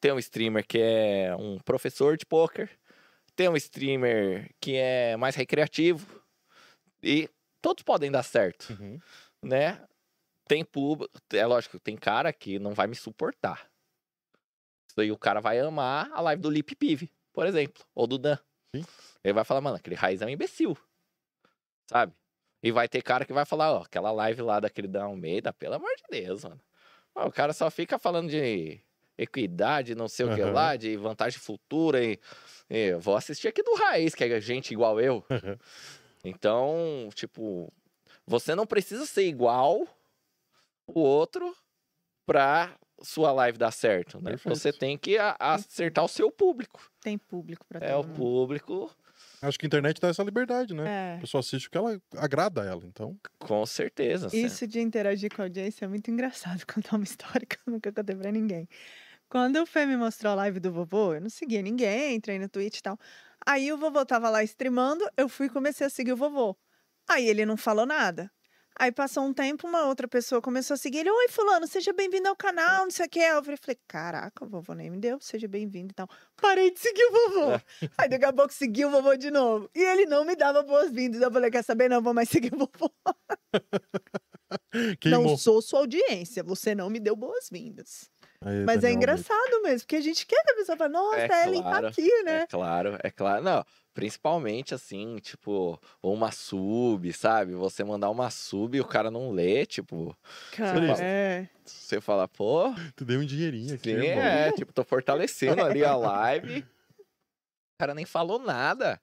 [0.01, 2.69] tem o streamer que é um professor de poker,
[3.35, 6.21] tem um streamer que é mais recreativo.
[7.03, 7.29] E
[7.61, 8.99] todos podem dar certo Uhum.
[9.43, 9.81] né?
[10.47, 13.69] Tem público, é lógico, tem cara que não vai me suportar.
[14.89, 18.17] Isso aí o cara vai amar a live do Lip Pive, por exemplo, ou do
[18.17, 18.37] Dan.
[18.75, 18.85] Sim.
[19.23, 20.77] Ele vai falar, mano, aquele raiz é um imbecil.
[21.89, 22.13] Sabe?
[22.61, 25.75] E vai ter cara que vai falar, ó, aquela live lá daquele Dan Almeida, pelo
[25.75, 26.59] amor de Deus, mano.
[27.15, 28.79] Ó, o cara só fica falando de
[29.17, 32.19] equidade, não sei o que lá, de vantagem futura e,
[32.69, 35.23] e vou assistir aqui do Raiz, que é gente igual eu.
[36.23, 37.71] Então, tipo,
[38.25, 39.87] você não precisa ser igual
[40.87, 41.55] o outro
[42.25, 44.31] pra sua live dar certo, né?
[44.31, 44.55] Perfeito.
[44.55, 46.91] Você tem que acertar o seu público.
[47.01, 48.15] Tem público pra É o mundo.
[48.15, 48.95] público
[49.41, 51.13] Acho que a internet dá essa liberdade, né?
[51.13, 51.17] É.
[51.17, 53.17] A pessoa assiste o que ela agrada a ela, então.
[53.39, 54.29] Com certeza.
[54.31, 56.63] Isso de interagir com a audiência é muito engraçado.
[56.67, 58.67] Contar uma história que eu nunca contei pra ninguém.
[59.27, 62.47] Quando o Fê me mostrou a live do vovô, eu não seguia ninguém, entrei no
[62.49, 62.99] Twitch e tal.
[63.45, 66.55] Aí o vovô tava lá streamando, eu fui e comecei a seguir o vovô.
[67.09, 68.31] Aí ele não falou nada.
[68.79, 71.11] Aí passou um tempo, uma outra pessoa começou a seguir ele.
[71.11, 73.19] Oi, fulano, seja bem-vindo ao canal, não sei o que.
[73.19, 76.07] Eu falei, falei, caraca, o vovô nem me deu, seja bem-vindo e tal.
[76.37, 77.61] Parei de seguir o vovô.
[77.97, 79.69] Aí daqui a pouco segui o vovô de novo.
[79.75, 81.21] E ele não me dava boas-vindas.
[81.21, 81.89] Eu falei, quer saber?
[81.89, 82.91] Não vou mais seguir o vovô.
[84.99, 85.23] Queimou.
[85.23, 88.09] Não sou sua audiência, você não me deu boas-vindas.
[88.43, 91.17] Aí, Mas é Daniel, engraçado mesmo, porque a gente quer que a pessoa fale, nossa,
[91.19, 92.41] É Ellen claro, tá aqui, né?
[92.41, 93.43] É claro, é claro.
[93.43, 93.63] Não,
[93.93, 97.53] principalmente assim, tipo, ou uma sub, sabe?
[97.53, 100.17] Você mandar uma sub e o cara não lê, tipo,
[100.53, 100.99] Cara, Feliz.
[100.99, 101.47] é.
[101.63, 104.23] você fala, pô, Tu deu um dinheirinho aqui, sim, irmão.
[104.23, 106.61] é, tipo, tô fortalecendo ali a live.
[106.61, 108.99] O cara nem falou nada.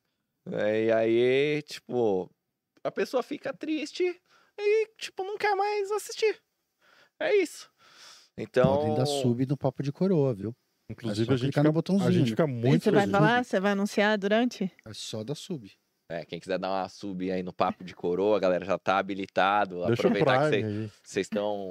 [0.51, 2.29] É, E aí, tipo,
[2.83, 4.21] a pessoa fica triste
[4.59, 6.41] e, tipo, não quer mais assistir.
[7.21, 7.71] É isso.
[8.37, 8.77] Então.
[8.79, 10.55] Podem dar sub no papo de coroa, viu?
[10.91, 12.13] Inclusive, É a gente, clicar no fica, a botãozinho.
[12.13, 13.45] gente fica muito você vai falar?
[13.45, 14.73] Você vai anunciar durante?
[14.87, 15.71] É só da sub.
[16.11, 18.97] É, quem quiser dar uma sub aí no papo de coroa, a galera já tá
[18.97, 19.85] habilitado.
[19.87, 21.71] Deixa Aproveitar que vocês estão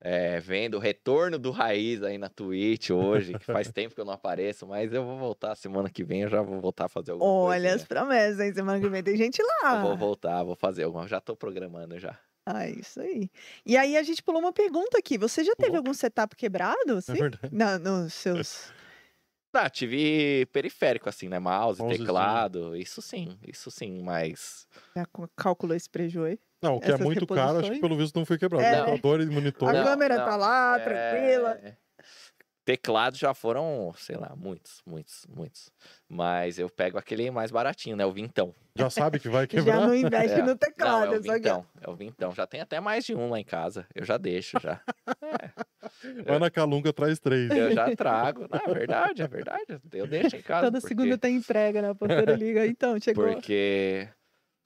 [0.00, 4.04] é, vendo o retorno do Raiz aí na Twitch hoje, que faz tempo que eu
[4.04, 7.12] não apareço, mas eu vou voltar semana que vem, eu já vou voltar a fazer
[7.12, 7.86] alguma Olha as coisa.
[7.86, 8.52] promessas, hein?
[8.54, 9.76] Semana que vem tem gente lá.
[9.76, 12.18] Eu vou voltar, vou fazer alguma, já tô programando já.
[12.46, 13.30] Ah, isso aí.
[13.66, 15.18] E aí a gente pulou uma pergunta aqui.
[15.18, 15.78] Você já teve Pulou.
[15.80, 16.94] algum setup quebrado?
[16.94, 17.12] É Assim?
[17.12, 17.54] verdade.
[17.54, 18.72] Na, nos seus.
[19.52, 21.38] Tá, tive periférico assim, né?
[21.38, 22.06] Mouse, Mousezinho.
[22.06, 24.66] teclado, isso sim, isso sim, mas
[24.96, 25.04] Já
[25.36, 26.38] calculou esse prejuízo aí?
[26.62, 28.64] Não, o que é muito caro, acho que pelo visto não foi quebrado.
[28.64, 29.68] É, Computador e monitor.
[29.68, 30.24] A Não, câmera não.
[30.24, 31.58] tá lá, tranquila.
[31.62, 31.74] É,
[32.64, 35.70] Teclados já foram, sei lá, muitos, muitos, muitos.
[36.06, 38.04] Mas eu pego aquele mais baratinho, né?
[38.04, 38.54] O vintão.
[38.76, 39.80] Já sabe que vai Já quebrar.
[39.80, 40.42] não investe É.
[40.42, 41.14] no Não, teclado.
[41.14, 42.34] é o só que- vintão, é o vintão.
[42.34, 43.86] Já tem até mais de um lá em casa.
[43.94, 44.82] Eu já deixo, já.
[46.26, 47.50] Vai na Calunga, traz três.
[47.50, 48.46] Eu já trago.
[48.50, 49.80] Não, é verdade, é verdade.
[49.92, 50.66] Eu deixo em casa.
[50.66, 51.90] Toda porque, segunda tem entrega, né?
[51.90, 52.66] A porteira liga.
[52.66, 53.24] Então, chegou.
[53.32, 54.06] Porque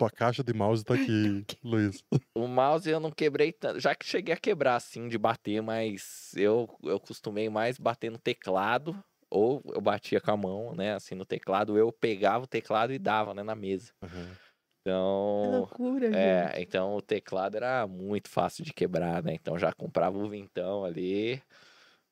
[0.02, 2.02] Tua caixa de mouse tá aqui, Luiz.
[2.34, 3.78] o mouse eu não quebrei tanto.
[3.78, 8.18] Já que cheguei a quebrar, assim, de bater, mas eu, eu costumei mais bater no
[8.18, 8.96] teclado.
[9.30, 10.94] Ou eu batia com a mão, né?
[10.94, 11.78] Assim, no teclado.
[11.78, 13.44] Eu pegava o teclado e dava, né?
[13.44, 13.92] Na mesa.
[14.02, 14.10] Uhum.
[14.10, 15.50] Que Então.
[15.52, 16.16] loucura, gente.
[16.16, 19.34] É, então o teclado era muito fácil de quebrar, né?
[19.34, 21.40] Então já comprava o vintão ali.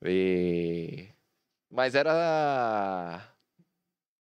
[0.04, 1.08] E...
[1.68, 3.20] Mas era.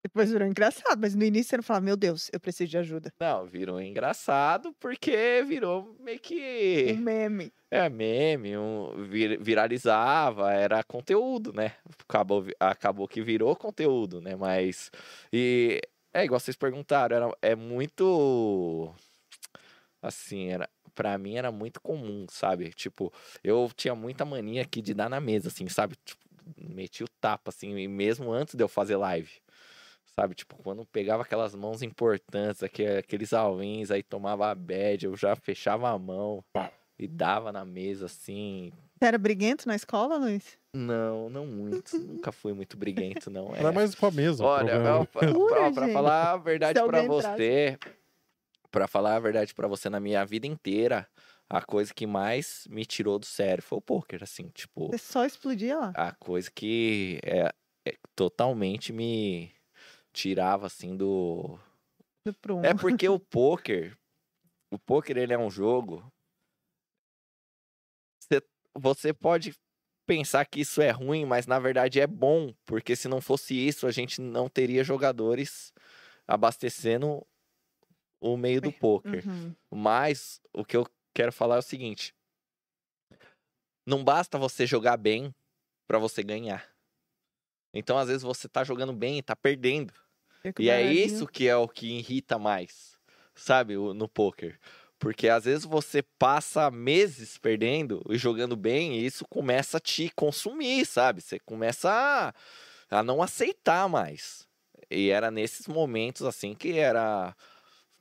[0.01, 3.13] Depois virou engraçado, mas no início você não falava, meu Deus, eu preciso de ajuda.
[3.19, 6.93] Não, virou engraçado porque virou meio que.
[6.97, 7.51] Um meme.
[7.69, 11.73] É meme, um, vir- viralizava, era conteúdo, né?
[12.07, 14.35] Acabou, acabou que virou conteúdo, né?
[14.35, 14.89] Mas.
[15.33, 15.81] E
[16.13, 18.93] é igual vocês perguntaram, era, é muito.
[20.01, 20.69] Assim, era.
[20.95, 22.71] Pra mim era muito comum, sabe?
[22.71, 23.13] Tipo,
[23.43, 25.95] eu tinha muita mania aqui de dar na mesa, assim, sabe?
[26.03, 26.21] Tipo,
[26.57, 29.29] meti o tapa, assim, mesmo antes de eu fazer live.
[30.19, 35.15] Sabe, tipo, quando pegava aquelas mãos importantes, aque- aqueles all-ins, aí tomava a bad, eu
[35.15, 36.43] já fechava a mão
[36.97, 38.73] e dava na mesa, assim.
[38.97, 40.57] Você era briguento na escola, Luiz?
[40.75, 41.91] Não, não muito.
[42.25, 43.55] Nunca fui muito briguento, não.
[43.55, 43.59] É.
[43.59, 44.43] Era mais com a mesa.
[44.43, 47.37] Olha, eu- pra, pra- pra falar a verdade pra entrasse.
[47.37, 47.79] você,
[48.69, 51.07] pra falar a verdade pra você, na minha vida inteira,
[51.49, 55.25] a coisa que mais me tirou do sério foi o poker, assim, tipo, Você só
[55.25, 55.93] explodia lá.
[55.95, 57.49] a coisa que é,
[57.87, 59.49] é totalmente me
[60.13, 61.59] tirava, assim, do,
[62.25, 62.33] Do.
[62.65, 63.97] É porque o poker,
[64.71, 66.11] o poker ele é um jogo.
[68.21, 68.43] Cê-
[68.75, 69.53] Você pode
[70.05, 73.85] pensar que isso é ruim, mas na verdade é bom, porque se não fosse isso,
[73.85, 75.71] a gente não teria jogadores
[76.27, 77.25] abastecendo
[78.21, 79.25] o meio do poker.
[79.27, 79.55] Uhum.
[79.71, 82.13] Mas o que eu quero falar é o seguinte:
[83.85, 85.33] não basta você jogar bem
[85.87, 86.67] pra você ganhar.
[87.73, 89.93] Então, às vezes, você tá jogando bem e tá perdendo.
[90.41, 92.97] Fica E é isso que é o que irrita mais,
[93.35, 94.59] sabe, no poker.
[94.97, 100.09] Porque às vezes você passa meses perdendo e jogando bem e isso começa a te
[100.09, 101.21] consumir, sabe?
[101.21, 104.45] Você começa a, a não aceitar mais.
[104.91, 107.33] E era nesses momentos, assim, que era.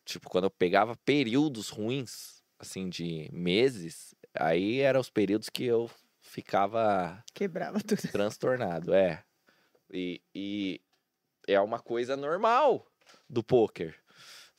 [0.04, 5.88] Tipo, quando eu pegava períodos ruins, assim, de meses, aí eram os períodos que eu
[6.20, 8.00] ficava Quebrava tudo.
[8.10, 9.22] transtornado, é.
[9.92, 10.80] E, e
[11.46, 12.86] é uma coisa normal
[13.28, 13.94] do poker.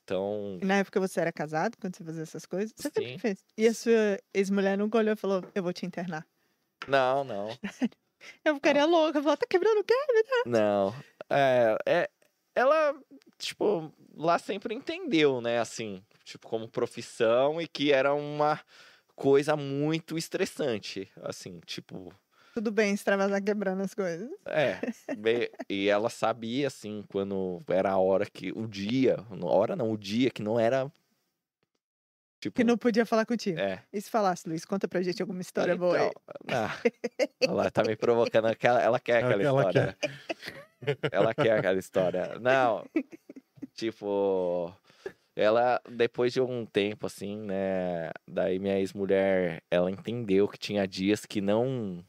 [0.04, 2.74] Então, E na época você era casado quando você fazia essas coisas?
[2.76, 3.46] Você sempre fez.
[3.56, 6.26] E a sua ex-mulher nunca olhou e falou, eu vou te internar.
[6.88, 7.50] não, não,
[8.44, 9.94] Eu ficaria louca, eu falava, tá quebrando o quê?
[10.46, 10.94] não.
[11.30, 12.10] É, é,
[12.56, 12.94] ela,
[13.38, 18.60] tipo, lá sempre entendeu, né, assim, tipo, como profissão e que era uma
[19.16, 22.14] coisa muito estressante, assim, tipo,
[22.54, 24.30] Tudo bem extravasar quebrando as coisas.
[24.46, 24.80] é,
[25.18, 29.92] bem- e ela sabia, assim, quando era a hora que, o dia, a hora não,
[29.92, 30.92] o dia que não era,
[32.42, 33.60] tipo, Que não podia falar contigo.
[33.60, 33.84] é.
[33.94, 36.08] E se falasse, Luiz, conta pra gente alguma história boa aí.
[36.44, 36.76] Então, ah,
[37.42, 39.98] ela tá me provocando, aquela, ela quer aquela Ela história.
[41.12, 42.40] Ela quer aquela história.
[42.40, 42.86] Não,
[43.74, 44.74] tipo,
[45.36, 51.26] ela, depois de um tempo, assim, né, daí minha ex-mulher, ela entendeu que tinha dias
[51.26, 52.02] que não,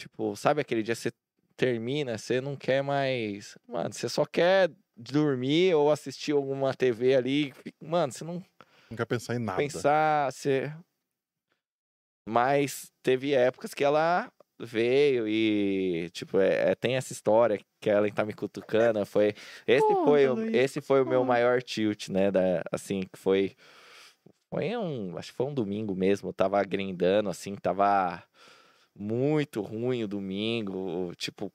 [0.00, 1.12] tipo, sabe aquele dia que você
[1.56, 7.52] termina, você não quer mais, mano, você só quer dormir ou assistir alguma TV ali,
[7.80, 8.42] mano, você não
[8.90, 9.58] Não quer pensar em nada.
[9.58, 10.72] pensar se
[12.28, 18.10] mas teve épocas que ela veio e tipo é, é- tem essa história que ela
[18.10, 19.34] tá me cutucando foi
[19.66, 23.56] esse Conta, foi o, esse foi o meu maior tilt né da assim que foi
[24.50, 28.22] foi um acho que foi um domingo mesmo eu tava grindando assim tava
[29.00, 31.52] muito ruim o domingo tipo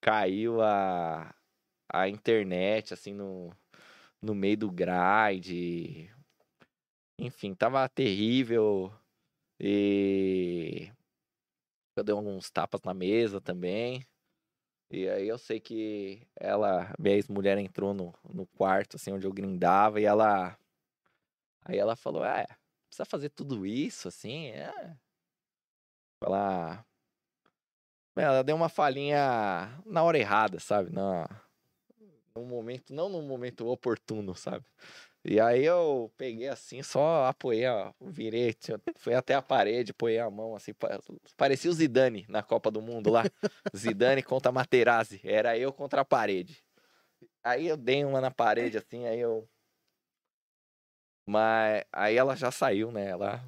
[0.00, 1.34] caiu a
[1.88, 3.50] a internet assim no
[4.22, 6.10] no meio do grind
[7.20, 8.90] enfim, tava terrível.
[9.60, 10.90] E
[11.94, 14.06] eu dei alguns tapas na mesa também.
[14.90, 19.32] E aí eu sei que ela, minha ex-mulher entrou no, no quarto, assim, onde eu
[19.32, 20.58] grindava, e ela.
[21.64, 22.46] Aí ela falou, é,
[22.88, 24.96] precisa fazer tudo isso, assim, é.
[26.20, 26.84] Ela.
[28.16, 30.92] Ela deu uma falhinha na hora errada, sabe?
[30.92, 31.26] Na,
[32.34, 34.64] no momento, não no momento oportuno, sabe?
[35.24, 38.56] E aí eu peguei assim, só apoiei, ó, virei,
[38.96, 40.98] fui até a parede, apoiei a mão assim, pa-
[41.36, 43.24] parecia o Zidane na Copa do Mundo lá.
[43.76, 46.64] Zidane contra Materazzi, era eu contra a parede.
[47.44, 49.48] Aí eu dei uma na parede assim, aí eu
[51.26, 53.08] Mas aí ela já saiu, né?
[53.08, 53.44] Ela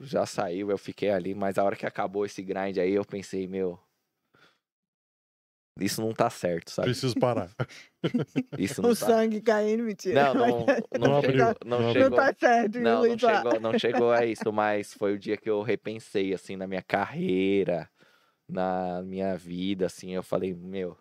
[0.00, 3.46] já saiu, eu fiquei ali, mas a hora que acabou esse grind aí eu pensei,
[3.46, 3.78] meu,
[5.80, 6.88] isso não tá certo, sabe?
[6.90, 7.50] Preciso parar.
[8.58, 9.06] Isso não O tá.
[9.06, 10.14] sangue caindo, mentira.
[10.14, 10.66] Não, não,
[10.96, 12.10] Não não, abriu, chegou, não não chegou.
[12.18, 15.50] Não tá certo, Não, não chegou, não chegou a isso, mas foi o dia que
[15.50, 17.90] eu repensei, assim, na minha carreira,
[18.48, 20.96] na minha vida, assim, eu falei, meu,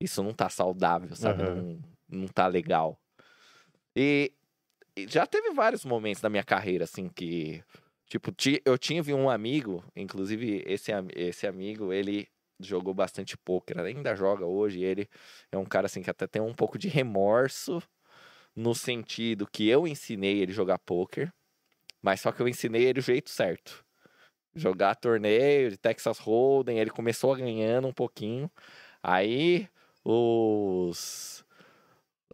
[0.00, 1.42] isso não tá saudável, sabe?
[1.42, 1.48] Aham.
[1.48, 2.98] Não, não tá legal.
[3.96, 4.32] E
[5.08, 7.62] já teve vários momentos da minha carreira, assim, que,
[8.06, 12.28] tipo, ti- eu tive um amigo, inclusive esse, esse amigo, ele
[12.60, 15.08] jogou bastante pôquer, ainda joga hoje, ele
[15.52, 17.82] é um cara, assim, que até tem um pouco de remorso,
[18.56, 21.32] no sentido que eu ensinei ele jogar pôquer,
[22.02, 23.84] mas só que eu ensinei ele o jeito certo.
[24.54, 28.50] Jogar torneio de Texas Hold'em, ele começou ganhando um pouquinho.
[29.02, 29.68] Aí
[30.04, 31.44] os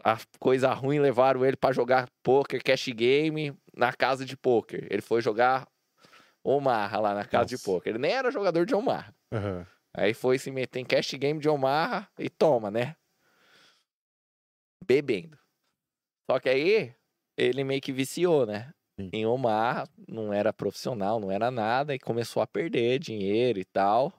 [0.04, 4.86] a coisa ruim levaram ele pra jogar poker, cash game na casa de poker.
[4.90, 5.66] Ele foi jogar
[6.44, 7.64] Omaha lá na casa de Nossa.
[7.64, 7.90] poker.
[7.90, 9.14] Ele nem era jogador de Omaha.
[9.32, 9.66] Aham.
[9.96, 12.96] Aí foi se meter em cash game de Omaha e toma, né?
[14.86, 15.38] Bebendo.
[16.30, 16.94] Só que aí
[17.38, 18.72] ele meio que viciou, né?
[19.00, 19.10] Sim.
[19.12, 24.12] Em Omaha, não era profissional, não era nada, e começou a perder dinheiro e tal.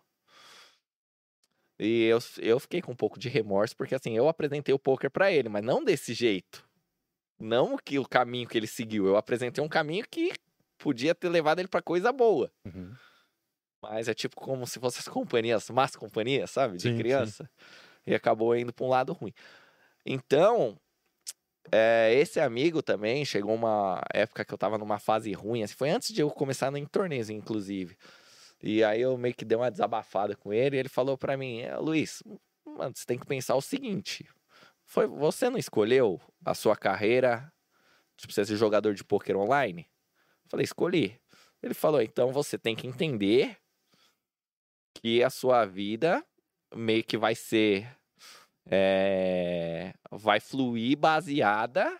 [1.79, 5.11] E eu, eu fiquei com um pouco de remorso, porque assim, eu apresentei o poker
[5.11, 6.65] pra ele, mas não desse jeito.
[7.39, 9.05] Não que o caminho que ele seguiu.
[9.07, 10.33] Eu apresentei um caminho que
[10.77, 12.51] podia ter levado ele pra coisa boa.
[12.65, 12.93] Uhum.
[13.81, 16.77] Mas é tipo como se fossem as companhias, más companhias, sabe?
[16.77, 16.97] De Sim, sim.
[16.97, 17.49] criança.
[18.07, 19.33] E acabou indo pra um lado ruim.
[20.05, 20.79] Então,
[21.71, 25.89] é, esse amigo também chegou uma época que eu tava numa fase ruim, assim, foi
[25.89, 27.97] antes de eu começar em torneios, inclusive.
[28.65, 31.61] E aí eu meio que dei uma desabafada com ele e ele falou pra mim,
[31.61, 32.23] "É, Luiz,
[32.65, 34.27] mano, você tem que pensar o seguinte.
[34.85, 37.51] Foi, você não escolheu a sua carreira,
[38.17, 39.89] tipo, você ser jogador de pôquer online?
[40.49, 41.19] Falei, escolhi.
[41.63, 43.57] Ele falou, então você tem que entender
[44.93, 46.25] que a sua vida
[46.73, 47.87] meio que vai ser.
[48.69, 51.99] é, vai fluir baseada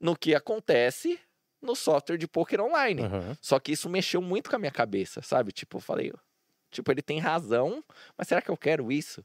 [0.00, 1.20] no que acontece
[1.62, 3.02] no software de poker online.
[3.02, 3.36] Aham.
[3.40, 5.52] Só que isso mexeu muito com a minha cabeça, sabe?
[5.52, 6.12] Tipo, eu falei,
[6.70, 7.82] tipo, ele tem razão,
[8.16, 9.24] mas será que eu quero isso?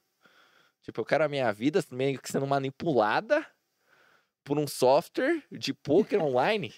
[0.81, 3.45] Tipo, eu quero a minha vida meio que sendo manipulada
[4.43, 6.73] por um software de poker online.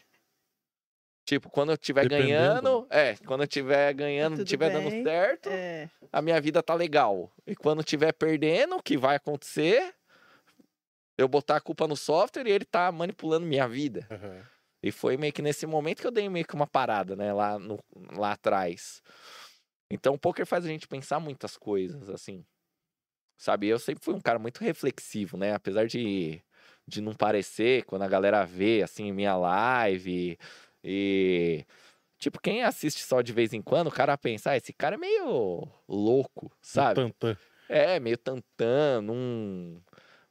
[1.26, 2.62] Tipo, quando eu estiver Dependendo.
[2.62, 6.74] ganhando, é, quando eu estiver ganhando, Tudo estiver dando certo, É, a minha vida tá
[6.74, 7.32] legal.
[7.46, 9.94] E quando estiver perdendo, o que vai acontecer?
[11.16, 14.08] Eu botar a culpa no software e ele tá manipulando minha vida.
[14.10, 14.42] Aham.
[14.82, 17.60] E foi meio que nesse momento que eu dei meio que uma parada, né, lá,
[17.60, 17.78] no,
[18.16, 19.02] lá atrás.
[19.92, 22.46] Então o poker faz a gente pensar muitas coisas, assim.
[23.38, 25.54] Sabe, eu sempre fui um cara muito reflexivo, né?
[25.54, 26.42] Apesar de,
[26.86, 30.38] de não parecer, quando a galera vê, assim, minha live
[30.84, 31.66] e...
[32.18, 34.98] Tipo, quem assiste só de vez em quando, o cara pensa, ah, esse cara é
[34.98, 36.96] meio louco, sabe?
[36.96, 37.38] Tantã.
[37.70, 39.82] É, meio tantã, num...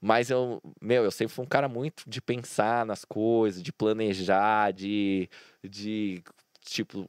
[0.01, 4.73] Mas eu, meu, eu sempre fui um cara muito de pensar nas coisas, de planejar,
[4.73, 5.29] de,
[5.65, 6.23] de
[6.61, 7.07] tipo,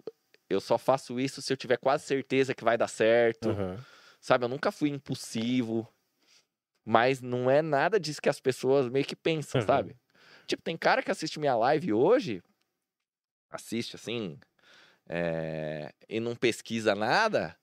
[0.50, 3.50] eu só faço isso se eu tiver quase certeza que vai dar certo.
[3.50, 3.86] Aham.
[4.22, 5.88] Sabe, eu nunca fui impulsivo.
[6.86, 9.62] Mas não é nada disso que as pessoas meio que pensam, Uhum.
[9.62, 9.96] sabe?
[10.48, 12.42] Tipo, tem cara que assiste minha live hoje,
[13.50, 14.40] assiste assim,
[15.10, 17.58] é, e não pesquisa nada.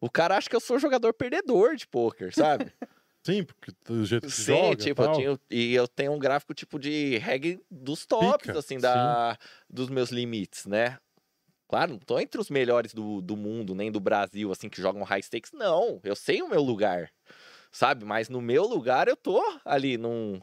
[0.00, 2.72] O cara acha que eu sou jogador perdedor de pôquer, sabe?
[3.26, 5.32] Sim, porque do jeito que Sim, joga tipo, eu tal.
[5.50, 9.36] e eu tenho um gráfico tipo de reggae dos tops, Pica, assim, da,
[9.68, 10.98] dos meus limites, né?
[11.68, 15.02] Claro, não tô entre os melhores do, do mundo, nem do Brasil, assim, que jogam
[15.04, 15.52] high stakes.
[15.52, 17.10] Não, eu sei o meu lugar,
[17.72, 18.04] sabe?
[18.04, 20.40] Mas no meu lugar eu tô ali num,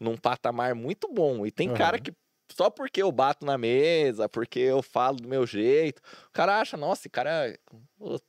[0.00, 1.46] num patamar muito bom.
[1.46, 2.00] E tem cara Aham.
[2.00, 2.12] que
[2.52, 6.76] só porque eu bato na mesa, porque eu falo do meu jeito, o cara acha,
[6.76, 7.58] nossa, esse cara,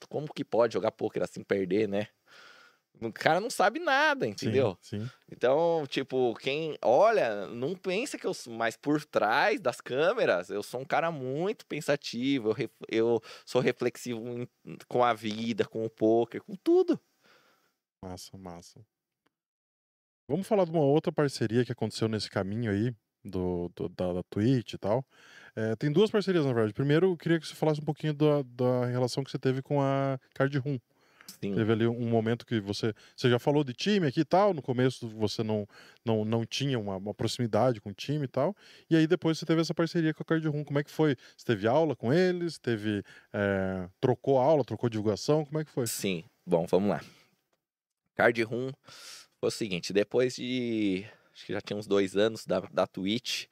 [0.09, 2.07] como que pode jogar poker assim, perder, né?
[3.01, 4.77] O cara não sabe nada, Sim, entendeu?
[4.81, 5.09] Sim.
[5.31, 10.63] Então, tipo, quem olha, não pensa que eu sou, mas por trás das câmeras, eu
[10.63, 14.47] sou um cara muito pensativo, eu, eu sou reflexivo em-
[14.87, 16.99] com a vida, com o poker, com tudo.
[18.01, 18.85] Massa, massa.
[20.29, 22.93] Vamos falar de uma outra parceria que aconteceu nesse caminho aí,
[23.23, 25.05] do, do- da, da Twitch e tal.
[25.55, 26.73] É, tem duas parcerias, na verdade.
[26.73, 29.81] Primeiro, eu queria que você falasse um pouquinho da, da relação que você teve com
[29.81, 30.79] a Card Room.
[31.27, 31.53] Sim.
[31.53, 32.93] Teve ali um momento que você.
[33.15, 34.53] Você já falou de time aqui e tal.
[34.53, 35.67] No começo você não,
[36.03, 38.55] não, não tinha uma, uma proximidade com o time e tal.
[38.89, 40.63] E aí depois você teve essa parceria com a Card Room.
[40.63, 41.15] Como é que foi?
[41.35, 42.57] Você teve aula com eles?
[42.57, 43.03] Teve.
[43.33, 45.45] é, trocou aula, trocou divulgação?
[45.45, 45.85] Como é que foi?
[45.87, 46.23] Sim.
[46.45, 47.01] Bom, vamos lá.
[48.15, 48.71] Card Room
[49.39, 51.05] foi o seguinte, depois de.
[51.33, 53.45] Acho que já tinha uns dois anos da, da Twitch.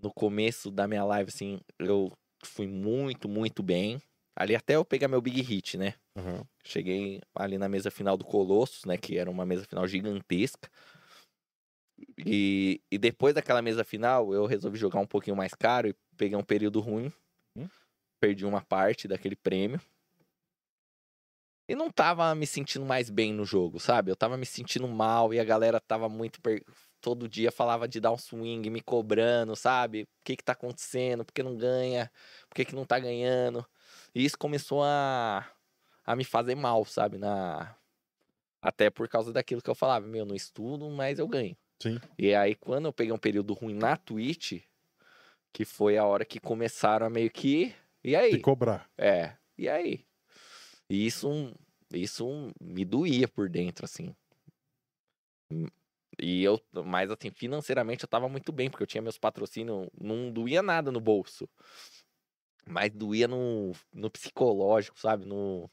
[0.00, 2.12] No começo da minha live, assim, eu
[2.44, 4.00] fui muito, muito bem.
[4.38, 5.94] Ali até eu pegar meu big hit, né?
[6.16, 6.46] Aham.
[6.64, 8.96] Cheguei ali na mesa final do Colossus, né?
[8.96, 10.70] Que era uma mesa final gigantesca.
[12.24, 16.38] E, e depois daquela mesa final, eu resolvi jogar um pouquinho mais caro e peguei
[16.38, 17.12] um período ruim.
[17.56, 17.68] Hum.
[18.20, 19.80] Perdi uma parte daquele prêmio.
[21.68, 24.10] E não tava me sentindo mais bem no jogo, sabe?
[24.12, 26.40] Eu tava me sentindo mal e a galera tava muito.
[26.40, 26.64] per-
[27.00, 30.02] Todo dia falava de dar um swing, me cobrando, sabe?
[30.02, 31.24] O que que tá acontecendo?
[31.24, 32.10] Por que não ganha?
[32.48, 33.66] Por que que não tá ganhando?
[34.18, 35.48] E isso começou a
[36.08, 37.18] a me fazer mal, sabe?
[37.18, 37.76] Na...
[38.62, 41.54] Até por causa daquilo que eu falava, meu, não estudo, mas eu ganho.
[41.80, 42.00] Sim.
[42.18, 44.62] E aí, quando eu peguei um período ruim na Twitch,
[45.52, 47.74] que foi a hora que começaram a meio que.
[48.02, 48.30] E aí?
[48.30, 48.90] Te cobrar.
[48.96, 50.06] É, e aí?
[50.88, 51.54] E isso,
[51.92, 54.16] isso me doía por dentro, assim.
[56.18, 60.32] E eu, mas assim, financeiramente eu tava muito bem, porque eu tinha meus patrocínios, não
[60.32, 61.46] doía nada no bolso.
[62.70, 65.24] Mas doía no, no psicológico, sabe?
[65.24, 65.70] No,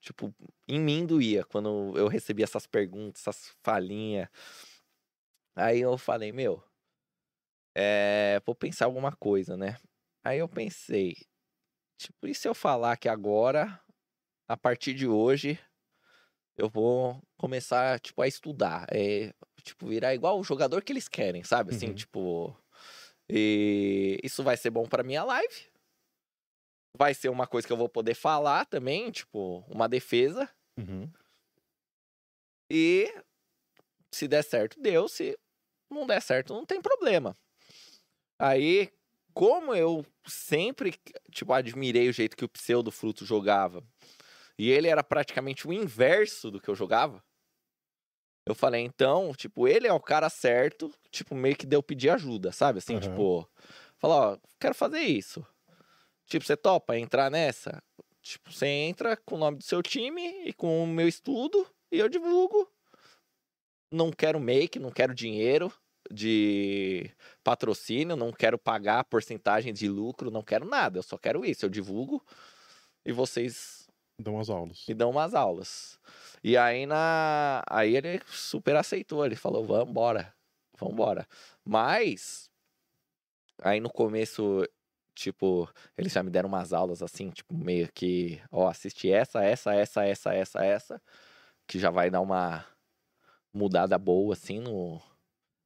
[0.00, 0.34] tipo,
[0.68, 4.28] em mim doía quando eu recebia essas perguntas, essas falinhas.
[5.54, 6.62] Aí eu falei, meu,
[7.76, 9.76] é, vou pensar alguma coisa, né?
[10.24, 11.14] Aí eu pensei,
[11.98, 13.80] tipo, e se eu falar que agora,
[14.48, 15.58] a partir de hoje,
[16.56, 18.86] eu vou começar, tipo, a estudar.
[18.92, 19.32] É,
[19.62, 21.70] tipo, virar igual o jogador que eles querem, sabe?
[21.70, 21.94] Assim, Uhum.
[21.94, 22.56] tipo.
[23.28, 25.70] E isso vai ser bom pra minha live.
[26.98, 30.50] Vai ser uma coisa que eu vou poder falar também, tipo, uma defesa.
[30.76, 31.08] Uhum.
[32.68, 33.08] E
[34.12, 35.06] se der certo, deu.
[35.06, 35.38] Se
[35.88, 37.38] não der certo, não tem problema.
[38.36, 38.92] Aí,
[39.32, 40.98] como eu sempre,
[41.30, 43.80] tipo, admirei o jeito que o Pseudo Fruto jogava,
[44.58, 47.22] e ele era praticamente o inverso do que eu jogava,
[48.44, 52.50] eu falei, então, tipo, ele é o cara certo, tipo, meio que deu pedir ajuda,
[52.50, 52.78] sabe?
[52.78, 53.02] Assim, Aham.
[53.02, 53.48] tipo,
[53.98, 55.46] falar, ó, quero fazer isso.
[56.28, 57.82] Tipo, você topa entrar nessa?
[58.20, 61.98] Tipo, você entra com o nome do seu time e com o meu estudo e
[61.98, 62.70] eu divulgo.
[63.90, 65.72] Não quero make, não quero dinheiro
[66.10, 67.10] de
[67.42, 70.98] patrocínio, não quero pagar porcentagem de lucro, não quero nada.
[70.98, 71.64] Eu só quero isso.
[71.64, 72.22] Eu divulgo
[73.06, 73.88] e vocês
[74.20, 74.84] Dão umas aulas.
[74.86, 75.98] me dão umas aulas.
[76.44, 80.34] E aí na aí ele super aceitou, ele falou: "Vambora.
[80.78, 81.26] Vambora".
[81.64, 82.50] Mas
[83.62, 84.64] aí no começo,
[85.18, 89.74] tipo, eles já me deram umas aulas assim, tipo, meio que, ó, assiste essa, essa,
[89.74, 91.02] essa, essa, essa, essa,
[91.66, 92.64] que já vai dar uma
[93.52, 95.00] mudada boa assim no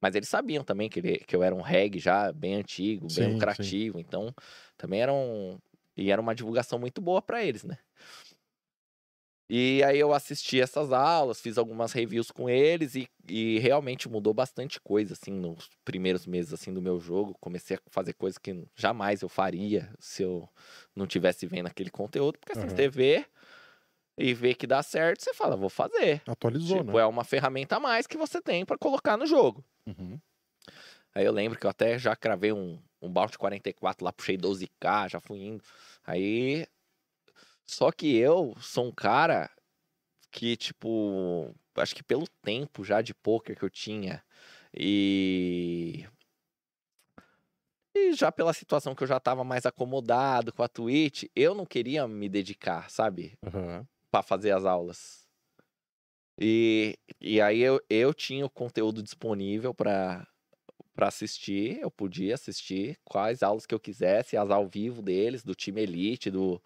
[0.00, 3.22] mas eles sabiam também que, ele, que eu era um reggae já bem antigo, Sim,
[3.22, 3.32] bem sim.
[3.34, 4.34] lucrativo, então
[4.76, 5.58] também era um
[5.96, 7.78] e era uma divulgação muito boa pra eles, né?
[9.54, 14.32] E aí eu assisti essas aulas, fiz algumas reviews com eles e, e realmente mudou
[14.32, 17.36] bastante coisa, assim, nos primeiros meses, assim, do meu jogo.
[17.38, 20.48] Comecei a fazer coisas que jamais eu faria se eu
[20.96, 22.38] não tivesse vendo aquele conteúdo.
[22.38, 22.74] Porque assim, Aham.
[22.74, 23.26] você vê
[24.16, 26.22] e vê que dá certo, você fala, vou fazer.
[26.26, 27.02] Atualizou, tipo, né?
[27.02, 29.62] é uma ferramenta a mais que você tem pra colocar no jogo.
[29.86, 30.18] Uhum.
[31.14, 35.10] Aí eu lembro que eu até já cravei um, um Bounty 44 lá, puxei 12k,
[35.10, 35.62] já fui indo.
[36.06, 36.66] Aí.
[37.72, 39.50] Só que eu sou um cara
[40.30, 44.22] que, tipo, acho que pelo tempo já de poker que eu tinha
[44.76, 46.06] e.
[47.94, 51.64] E já pela situação que eu já tava mais acomodado com a Twitch, eu não
[51.64, 53.38] queria me dedicar, sabe?
[53.42, 53.86] Aham.
[54.10, 55.26] para fazer as aulas.
[56.38, 60.26] E, e aí eu, eu tinha o conteúdo disponível para
[60.94, 65.54] para assistir, eu podia assistir quais aulas que eu quisesse, as ao vivo deles, do
[65.54, 66.62] time Elite, do,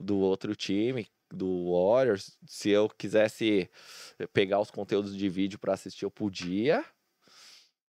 [0.00, 2.36] do outro time, do Warriors.
[2.46, 3.70] Se eu quisesse
[4.32, 6.84] pegar os conteúdos de vídeo para assistir, eu podia.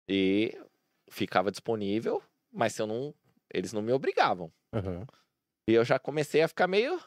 [0.08, 0.56] E
[1.10, 2.22] ficava disponível,
[2.52, 3.14] mas se eu não,
[3.52, 4.52] eles não me obrigavam.
[4.72, 5.06] Aham.
[5.66, 7.00] E eu já comecei a ficar meio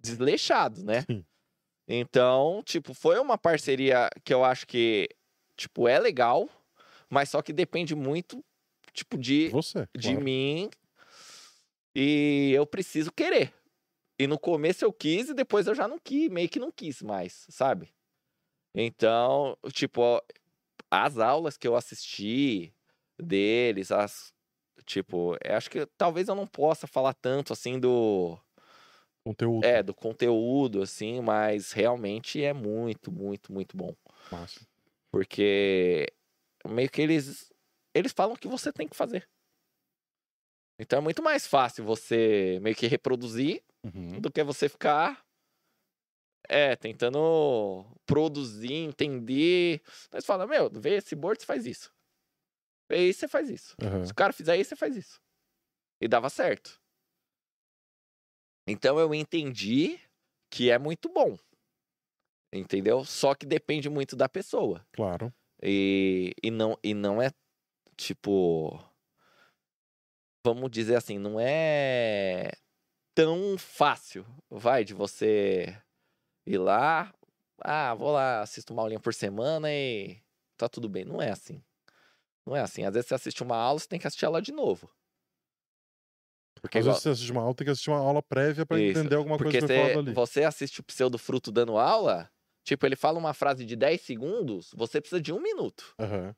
[0.00, 1.02] desleixado, né?
[1.02, 1.24] Sim.
[1.86, 5.08] Então, tipo, foi uma parceria que eu acho que,
[5.56, 6.48] tipo, é legal,
[7.10, 8.44] mas só que depende muito,
[8.92, 9.86] tipo, de, Você.
[9.96, 10.24] de claro.
[10.24, 10.70] mim
[11.94, 13.52] e eu preciso querer.
[14.18, 17.02] E no começo eu quis e depois eu já não quis, meio que não quis
[17.02, 17.94] mais, sabe?
[18.74, 20.20] Então, tipo, ó,
[20.90, 22.74] as aulas que eu assisti
[23.18, 24.32] deles, as
[24.86, 28.38] tipo, acho que talvez eu não possa falar tanto assim do
[29.24, 29.64] Conteúdo.
[29.64, 33.94] é, do conteúdo assim, mas realmente é muito, muito, muito bom.
[34.30, 34.66] Massa.
[35.10, 36.06] Porque
[36.66, 37.52] meio que eles
[37.94, 39.28] eles falam o que você tem que fazer.
[40.78, 44.20] Então é muito mais fácil você meio que reproduzir Uhum.
[44.20, 45.24] do que você ficar
[46.48, 49.80] é, tentando produzir, entender.
[50.12, 51.92] Mas fala, meu, vê esse board, você faz isso.
[52.90, 53.76] Vê isso, você faz isso.
[53.80, 54.04] Aham.
[54.04, 55.20] Se o cara fizer isso, você faz isso.
[56.00, 56.80] E dava certo.
[58.66, 59.98] Então eu entendi
[60.50, 61.36] que é muito bom.
[62.52, 63.04] Entendeu?
[63.04, 64.86] Só que depende muito da pessoa.
[64.92, 65.32] Claro.
[65.62, 67.30] E, e, não, e não é
[67.96, 68.78] tipo.
[70.48, 72.50] Vamos dizer assim, não é
[73.14, 75.76] tão fácil, vai, de você
[76.46, 77.12] ir lá.
[77.62, 80.22] Ah, vou lá, assisto uma aulinha por semana e
[80.56, 81.04] tá tudo bem.
[81.04, 81.62] Não é assim.
[82.46, 82.82] Não é assim.
[82.84, 84.90] Às vezes você assiste uma aula, você tem que assistir ela de novo.
[86.62, 88.72] Porque Às igual- vezes você assiste uma aula, tem que assistir uma aula prévia Isso,
[89.00, 90.12] entender alguma porque coisa que você, ali.
[90.14, 92.30] você assiste o pseudo fruto dando aula,
[92.64, 95.94] tipo, ele fala uma frase de 10 segundos, você precisa de um minuto.
[95.98, 96.34] Aham.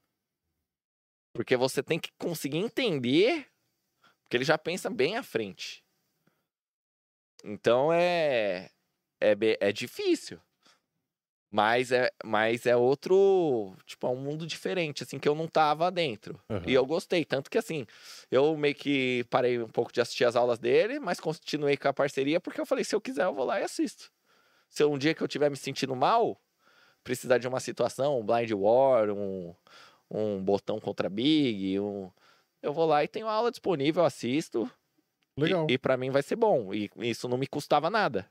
[1.32, 3.46] Porque você tem que conseguir entender,
[4.30, 5.82] porque ele já pensa bem à frente.
[7.42, 8.70] Então é.
[9.20, 10.40] É, é difícil.
[11.50, 13.76] Mas é, mas é outro.
[13.84, 16.40] Tipo, é um mundo diferente, assim, que eu não tava dentro.
[16.48, 16.62] aham.
[16.64, 17.24] E eu gostei.
[17.24, 17.84] Tanto que, assim,
[18.30, 21.92] eu meio que parei um pouco de assistir as aulas dele, mas continuei com a
[21.92, 24.12] parceria, porque eu falei: se eu quiser, eu vou lá e assisto.
[24.68, 26.40] Se um dia que eu estiver me sentindo mal,
[27.02, 29.52] precisar de uma situação, um blind war, um,
[30.08, 32.12] um botão contra big, um,
[32.62, 34.70] eu vou lá e tenho aula disponível, assisto.
[35.36, 35.66] e- Legal.
[35.70, 36.72] E, pra mim vai ser bom.
[36.74, 38.30] E isso não me custava nada.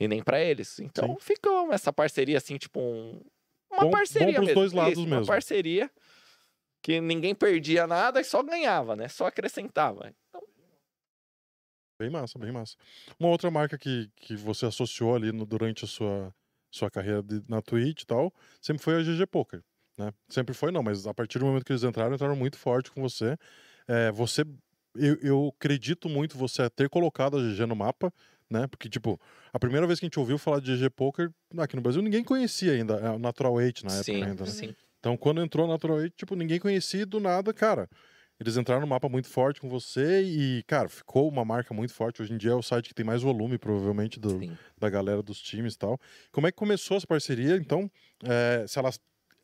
[0.00, 0.78] E nem pra eles.
[0.80, 1.20] Então Sim.
[1.20, 3.20] ficou essa parceria, assim, tipo um.
[3.70, 4.60] Uma Bom- bom parceria pros mesmo.
[4.60, 5.26] dois lados Isso, Uma mesmo.
[5.26, 5.90] parceria
[6.82, 9.08] que ninguém perdia nada e só ganhava, né?
[9.08, 10.08] Só acrescentava.
[10.28, 10.42] Então,
[12.00, 12.76] Bem massa, bem massa.
[13.20, 16.34] Uma outra marca que, que você associou ali no- durante a sua,
[16.70, 19.62] sua carreira de- na Twitch e tal, sempre foi a GG Poker,
[19.96, 20.12] né?
[20.28, 23.00] Sempre foi não, mas a partir do momento que eles entraram, entraram muito forte com
[23.02, 23.36] você.
[23.86, 24.44] É, você,
[24.94, 28.12] eu, eu acredito muito você ter colocado a GG no mapa,
[28.50, 28.66] né?
[28.66, 29.20] Porque, tipo,
[29.52, 32.22] a primeira vez que a gente ouviu falar de GG Poker, aqui no Brasil, ninguém
[32.22, 34.50] conhecia ainda, é, Natural 8 na época sim, ainda, né?
[34.50, 34.74] sim.
[35.00, 37.88] Então, quando entrou na Natural 8, tipo, ninguém conhecia e do nada, cara.
[38.38, 42.22] Eles entraram no mapa muito forte com você e, cara, ficou uma marca muito forte.
[42.22, 44.56] Hoje em dia é o site que tem mais volume, provavelmente, do, sim.
[44.76, 46.00] da galera dos times e tal.
[46.32, 47.56] Como é que começou essa parceria?
[47.56, 47.88] Então,
[48.24, 48.90] é, se ela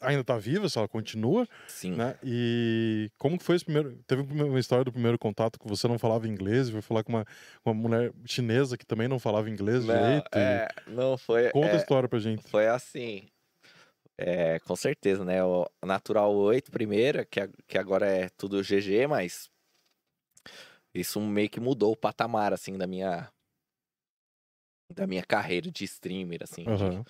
[0.01, 1.93] ainda tá viva, se ela continua, sim.
[1.93, 2.17] né?
[2.23, 3.97] E como que foi esse primeiro...
[4.07, 7.13] Teve uma história do primeiro contato que você não falava inglês e foi falar com
[7.13, 7.27] uma,
[7.65, 10.39] uma mulher chinesa que também não falava inglês Não, direito.
[10.39, 11.51] e é, não foi.
[11.51, 12.49] Conta a é, história pra gente.
[12.49, 13.29] Foi assim.
[14.17, 15.45] É, com certeza, né?
[15.45, 19.49] O Natural 8 primeiro, que, a- que agora é tudo GG, mas
[20.93, 23.31] isso meio que mudou o patamar, assim, da minha
[24.93, 26.65] da minha carreira de streamer, assim.
[26.65, 27.05] de- Aham.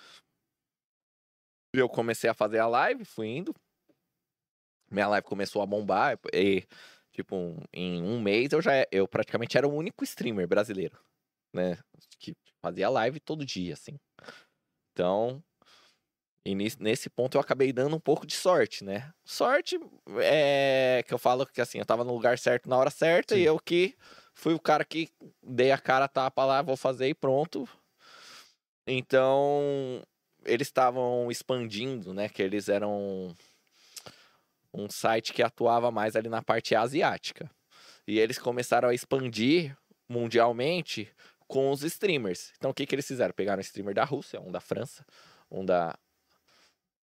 [1.73, 3.53] Eu comecei a fazer a live, fui indo.
[4.91, 6.63] Minha live começou a bombar e,
[7.11, 10.97] tipo, um- em um mês eu já eu praticamente era o único streamer brasileiro.
[11.51, 11.79] né?
[12.19, 13.99] Que fazia live todo dia, assim.
[14.91, 15.43] Então,
[16.45, 19.11] e nesse, ponto eu acabei dando um pouco de sorte, né?
[19.25, 19.79] Sorte
[20.21, 23.41] é que eu falo que assim, eu tava no lugar certo na hora certa Sim.
[23.41, 23.95] e eu que
[24.33, 25.09] fui o cara que
[25.43, 27.67] dei a cara a tapa lá, vou fazer e pronto.
[28.87, 30.01] Então,
[30.45, 32.29] eles estavam expandindo, né?
[32.29, 33.35] Que eles eram
[34.73, 37.49] um site que atuava mais ali na parte asiática.
[38.07, 39.75] E eles começaram a expandir
[40.07, 41.11] mundialmente
[41.47, 42.51] com os streamers.
[42.57, 43.33] Então, o que, que eles fizeram?
[43.33, 45.05] Pegaram um streamer da Rússia, um da França,
[45.49, 45.97] um da,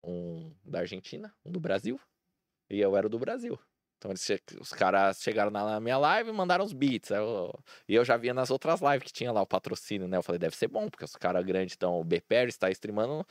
[0.03, 1.99] um da Argentina, um do Brasil.
[2.69, 3.59] E eu era do Brasil.
[3.99, 7.11] Então, che- os caras chegaram na minha live e mandaram os beats.
[7.11, 7.53] Eu-
[7.87, 10.15] e eu já via nas outras lives que tinha lá o patrocínio, né?
[10.17, 11.99] Eu falei, deve ser bom, porque os caras grandes estão.
[11.99, 13.25] O BPR está streamando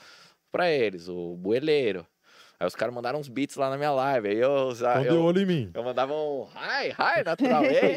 [0.53, 2.07] pra eles, o Bueleiro.
[2.61, 4.29] Aí os caras mandaram uns beats lá na minha live.
[4.29, 4.95] Aí eu já.
[5.01, 5.71] Então eu, deu olho em mim.
[5.73, 7.97] eu mandava um hi, hi, natural, ei,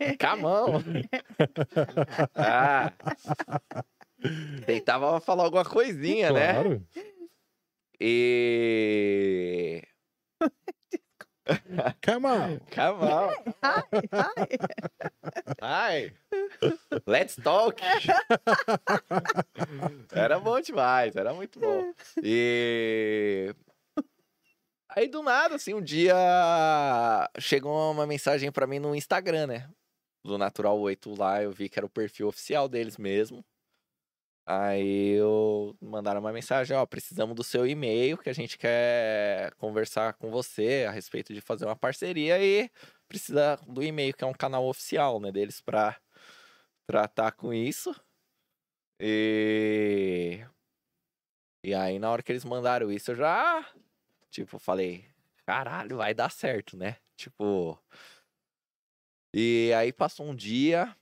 [0.00, 0.82] ei, camão.
[2.34, 2.92] Ah.
[4.66, 6.54] Tentava falar alguma coisinha, né?
[6.54, 6.82] Claro.
[8.00, 9.82] E.
[12.00, 12.60] Camão.
[12.70, 13.30] Camão.
[15.62, 16.12] Hi.
[17.06, 17.80] Let's talk.
[20.12, 21.92] Era bom demais, era muito bom.
[22.22, 23.54] E.
[24.90, 26.14] Aí do nada, assim, um dia
[27.38, 29.68] chegou uma mensagem pra mim no Instagram, né?
[30.24, 33.44] Do Natural 8 lá, eu vi que era o perfil oficial deles mesmo.
[34.50, 40.14] Aí eu mandaram uma mensagem, ó, precisamos do seu e-mail, que a gente quer conversar
[40.14, 42.70] com você a respeito de fazer uma parceria e
[43.06, 45.98] precisa do e-mail, que é um canal oficial, né, deles pra
[46.86, 47.94] tratar com isso.
[49.00, 50.44] E
[51.64, 53.66] e aí na hora que eles mandaram isso, eu já
[54.30, 55.06] tipo falei,
[55.46, 56.98] caralho, vai dar certo, né?
[57.16, 57.78] Tipo
[59.34, 60.94] E aí passou um dia,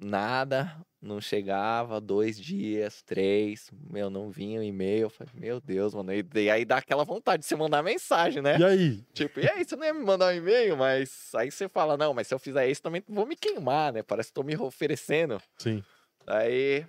[0.00, 5.02] nada, não chegava, dois dias, três, meu, não vinha o e-mail.
[5.02, 6.12] Eu falei, meu Deus, mano.
[6.12, 8.58] E e aí dá aquela vontade de você mandar mensagem, né?
[8.58, 9.04] E aí?
[9.12, 10.76] Tipo, e aí, você não ia me mandar um e-mail?
[10.76, 14.02] Mas aí você fala, não, mas se eu fizer isso, também vou me queimar, né?
[14.02, 15.40] Parece que tô me oferecendo.
[15.58, 15.82] Sim.
[16.26, 16.86] Aí.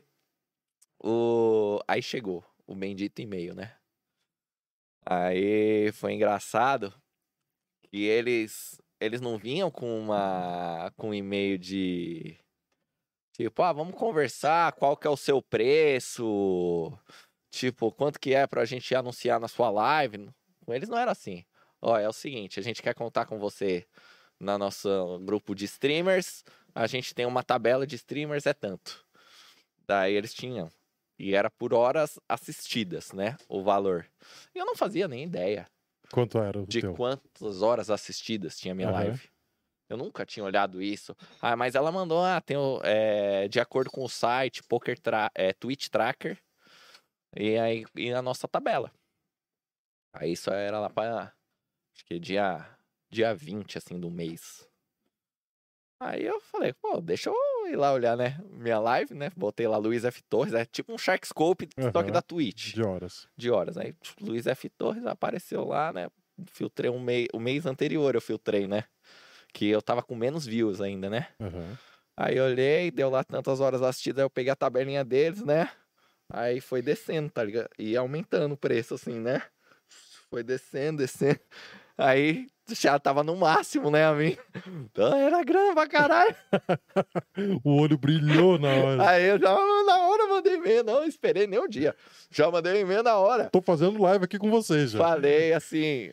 [1.03, 1.79] O...
[1.87, 3.73] Aí chegou o bendito e-mail, né?
[5.05, 6.93] Aí foi engraçado
[7.89, 12.37] que eles eles não vinham com uma com um e-mail de
[13.43, 16.91] tipo, ah, vamos conversar, qual que é o seu preço?
[17.49, 20.29] Tipo, quanto que é pra gente anunciar na sua live?
[20.65, 21.43] Com eles não era assim.
[21.81, 23.85] Ó, é o seguinte, a gente quer contar com você
[24.39, 26.43] na nosso grupo de streamers.
[26.73, 29.05] A gente tem uma tabela de streamers, é tanto.
[29.87, 30.69] Daí eles tinham.
[31.19, 33.37] E era por horas assistidas, né?
[33.49, 34.07] O valor.
[34.55, 35.67] E eu não fazia nem ideia
[36.11, 36.95] Quanto era o de teu?
[36.95, 38.93] quantas horas assistidas tinha minha Aham.
[38.93, 39.29] live.
[39.91, 41.13] Eu nunca tinha olhado isso.
[41.41, 45.29] Ah, mas ela mandou, ah, tem o, é, de acordo com o site, Poker tra
[45.35, 46.41] é, Twitch Tracker,
[47.35, 48.89] e aí e a nossa tabela.
[50.13, 51.33] Aí isso era lá para
[51.93, 52.65] acho que dia,
[53.09, 54.65] dia 20, assim, do mês.
[55.99, 57.35] Aí eu falei, pô, deixa eu
[57.67, 58.39] ir lá olhar, né?
[58.49, 59.29] Minha live, né?
[59.35, 60.23] Botei lá Luiz F.
[60.23, 63.27] Torres, é tipo um Sharkscope, só que da Twitch De horas.
[63.35, 63.77] de horas.
[63.77, 64.69] Aí Luiz F.
[64.69, 66.09] Torres apareceu lá, né?
[66.47, 68.85] Filtrei um mês, o mês anterior eu filtrei, né?
[69.53, 71.27] Que eu tava com menos views ainda, né?
[71.39, 71.77] Aham.
[72.17, 75.69] Aí eu olhei, deu lá tantas horas assistidas, aí eu peguei a tabelinha deles, né?
[76.31, 77.69] Aí foi descendo, tá ligado?
[77.77, 79.41] E aumentando o preço, assim, né?
[80.29, 81.39] Foi descendo, descendo.
[81.97, 84.37] Aí já tava no máximo, né, a mim?
[84.65, 86.35] Então era grana pra caralho.
[87.63, 89.09] O olho brilhou na hora.
[89.09, 90.83] Aí eu já, na hora, mandei e-mail.
[90.83, 91.95] Não esperei nem um dia.
[92.29, 93.49] Já mandei e-mail na hora.
[93.49, 94.99] Tô fazendo live aqui com vocês já.
[94.99, 96.11] Falei assim.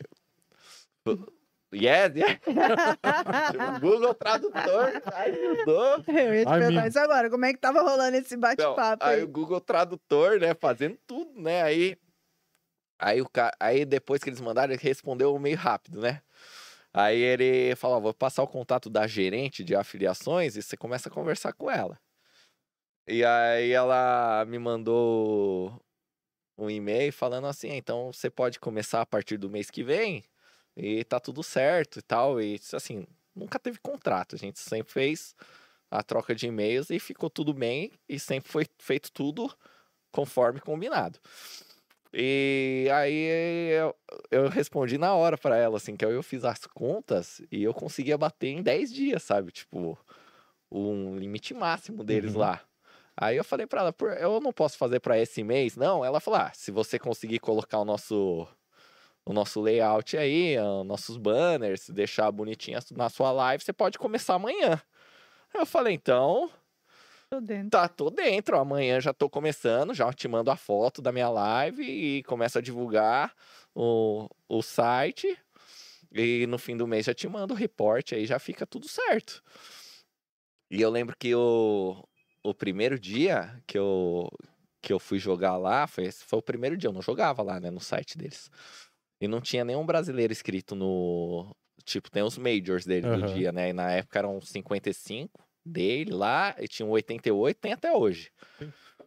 [1.71, 2.39] Yes, yes.
[3.49, 6.03] Tipo, Google Tradutor ajudou.
[6.07, 7.29] Eu ia te Ai, perguntar isso agora.
[7.29, 9.23] Como é que tava rolando esse Então, bate-papo aí aí?
[9.23, 11.61] o Google Tradutor, né, fazendo tudo, né?
[11.63, 11.97] Aí,
[12.97, 13.51] aí, o ca...
[13.59, 16.21] aí depois que eles mandaram, ele respondeu meio rápido, né?
[16.93, 21.09] Aí ele falou: "Ó, vou passar o contato da gerente de afiliações e você começa
[21.09, 21.99] a conversar com ela.
[23.07, 25.81] E aí ela me mandou
[26.57, 30.23] um e-mail falando assim: então você pode começar a partir do mês que vem
[30.79, 32.41] e tá tudo certo e tal.
[32.41, 35.35] E assim, nunca teve contrato, a gente sempre fez
[35.91, 39.53] a troca de e-mails e ficou tudo bem e sempre foi feito tudo
[40.11, 41.19] conforme combinado.
[42.13, 43.95] E aí eu,
[44.31, 48.17] eu respondi na hora pra ela, assim, que eu fiz as contas e eu conseguia
[48.17, 49.51] bater em 10 dias, sabe?
[49.51, 49.97] Tipo,
[50.71, 52.35] um limite máximo deles Uhum.
[52.35, 52.61] lá.
[53.17, 56.05] Aí eu falei pra ela, "Por- eu não posso fazer pra esse mês, não?
[56.05, 58.47] Ela falou, ah, se você conseguir colocar o nosso
[59.29, 64.33] o nosso layout aí, ah, nossos banners, deixar bonitinho na sua live, você pode começar
[64.33, 64.81] amanhã.
[65.53, 66.49] Eu falei, então,
[67.29, 67.69] Tô dentro.
[67.69, 68.57] Tá, tô dentro.
[68.57, 72.61] Amanhã já tô começando, já te mando a foto da minha live e começo a
[72.61, 73.31] divulgar
[73.75, 75.37] o, o site.
[76.11, 79.43] E no fim do mês já te mando o reporte, aí já fica tudo certo.
[80.71, 82.03] E eu lembro que o,
[82.43, 84.27] o primeiro dia que eu,
[84.81, 87.69] que eu fui jogar lá, foi, foi o primeiro dia, eu não jogava lá, né,
[87.69, 88.49] no site deles.
[89.21, 91.55] E não tinha nenhum brasileiro inscrito no.
[91.83, 93.33] Tipo, tem os majors dele do Aham.
[93.33, 93.69] dia, né?
[93.69, 98.31] E na época eram 55 dele lá, e tinha um 88, tem até hoje.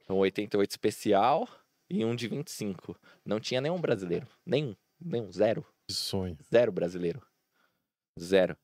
[0.08, 1.48] Um 88 especial
[1.90, 2.98] e um de 25.
[3.24, 4.26] Não tinha nenhum brasileiro.
[4.44, 4.74] Nenhum.
[5.00, 5.30] Nenhum.
[5.32, 5.64] Zero.
[5.88, 6.36] Que sonho.
[6.52, 7.22] Zero brasileiro.
[8.20, 8.56] Zero.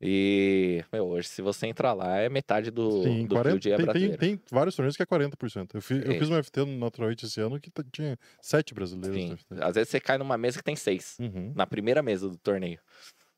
[0.00, 3.76] E, meu, hoje se você entrar lá, é metade do, Sim, do 40, field é
[3.76, 4.18] tem, tem, brasileiro.
[4.18, 5.74] tem vários torneios que é 40%.
[5.74, 9.14] Eu fiz, eu fiz um FT no Natural Eight esse ano que tinha sete brasileiros
[9.14, 9.36] Sim.
[9.60, 11.16] Às vezes você cai numa mesa que tem seis.
[11.18, 11.52] Uhum.
[11.54, 12.80] na primeira mesa do torneio.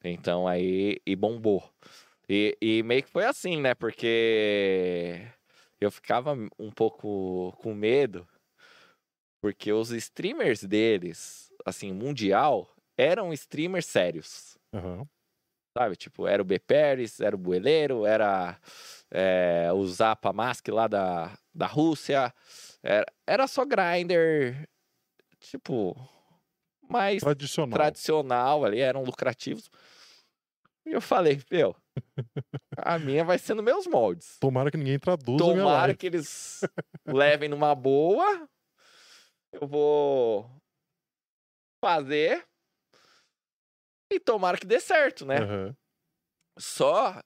[0.05, 1.63] Então aí e bombou.
[2.29, 3.75] E, e meio que foi assim, né?
[3.75, 5.27] Porque
[5.81, 8.29] eu ficava um pouco com medo,
[9.41, 14.59] porque os streamers deles, assim, mundial, eram streamers sérios.
[14.75, 15.09] Aham.
[15.77, 15.97] Sabe?
[15.97, 16.59] Tipo, era o B.
[16.59, 18.59] Pérez, era o Bueleiro, era
[19.11, 22.35] é, o Zapa Mask lá da, da Rússia.
[22.83, 24.69] Era, era só grinder,
[25.39, 25.97] tipo,
[26.89, 27.73] mais Tradicional.
[27.79, 29.71] tradicional ali, eram lucrativos.
[30.85, 31.77] E eu falei, meu,
[32.77, 34.39] a minha vai ser nos meus moldes.
[34.41, 36.63] Tomara que ninguém traduza Tomara que eles
[37.07, 38.49] levem numa boa.
[39.53, 40.51] Eu vou
[41.85, 42.45] fazer.
[44.11, 45.39] E tomara que dê certo, né?
[45.39, 45.77] Aham.
[46.59, 47.23] Só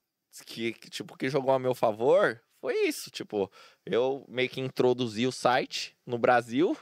[0.46, 3.10] que, que, tipo, que jogou a meu favor foi isso.
[3.10, 3.50] Tipo,
[3.84, 6.76] eu meio que introduzi o site no Brasil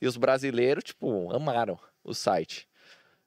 [0.00, 2.68] e os brasileiros, tipo, amaram o site.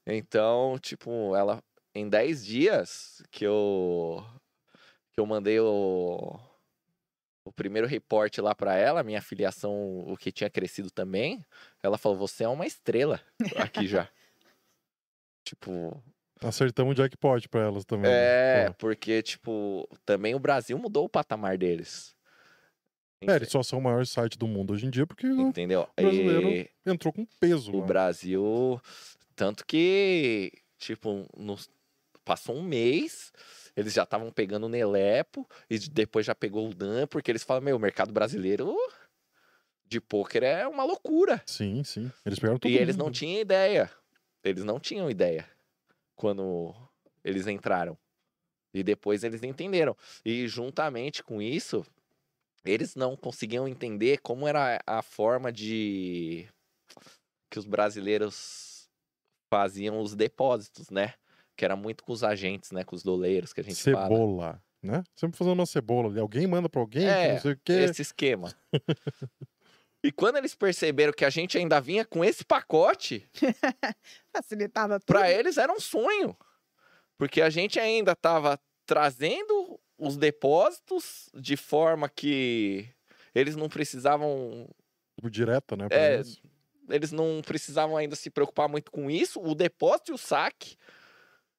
[0.06, 1.64] Então, tipo, ela
[1.96, 4.24] em 10 dias que eu
[5.14, 6.40] que eu mandei o
[7.46, 11.46] o primeiro reporte lá pra ela, minha afiliação, o que tinha crescido também,
[11.82, 13.22] ela falou: "Você é uma estrela
[13.56, 14.10] aqui já".
[15.44, 16.04] tipo,
[16.42, 18.12] Acertamos o jackpot pra elas também.
[18.12, 18.18] né?
[18.18, 18.76] é, Pô.
[18.80, 22.16] porque, tipo, também o Brasil mudou o patamar deles.
[23.22, 25.90] É, eles só são o maior site do mundo hoje em dia porque Entendeu?
[25.96, 27.74] brasileiro E entrou com peso.
[27.76, 27.82] o.
[27.84, 28.80] Brasil.
[29.36, 31.68] Tanto que, tipo, nos-
[32.24, 33.32] passou um mês,
[33.76, 37.64] eles já estavam pegando o Nelepo e depois já pegou o Dan, porque eles falam:
[37.64, 38.76] meu, o mercado brasileiro
[39.88, 41.42] de pôquer é uma loucura.
[41.48, 42.12] Sim, sim.
[42.24, 43.16] Eles pegaram todo E eles não mundo.
[43.16, 43.90] tinham ideia.
[44.44, 45.44] Eles não tinham ideia
[46.18, 46.76] quando
[47.24, 47.98] eles entraram.
[48.74, 49.96] E depois eles entenderam.
[50.26, 51.86] E juntamente com isso,
[52.66, 56.48] eles não conseguiam entender como era a forma de
[57.50, 58.90] que os brasileiros
[59.50, 61.14] faziam os depósitos, né?
[61.56, 62.84] Que era muito com os agentes, né?
[62.84, 64.10] Com os doleiros que a gente fala.
[64.10, 65.04] Cebola, né?
[65.16, 66.20] Sempre fazendo uma cebola.
[66.20, 67.74] Alguém manda pra alguém, É, não sei o quê.
[67.74, 68.54] Esse esquema.
[70.04, 73.28] e quando eles perceberam que a gente ainda vinha com esse pacote,
[74.32, 75.08] Facilitava tudo.
[75.08, 76.38] Pra eles era um sonho.
[77.18, 82.88] Porque a gente ainda estava trazendo os depósitos de forma que
[83.34, 84.70] eles não precisavam.
[85.24, 85.88] Direta, né?
[85.90, 86.42] É, eles.
[86.90, 89.42] Eles não precisavam ainda se preocupar muito com isso.
[89.42, 90.78] O depósito e o saque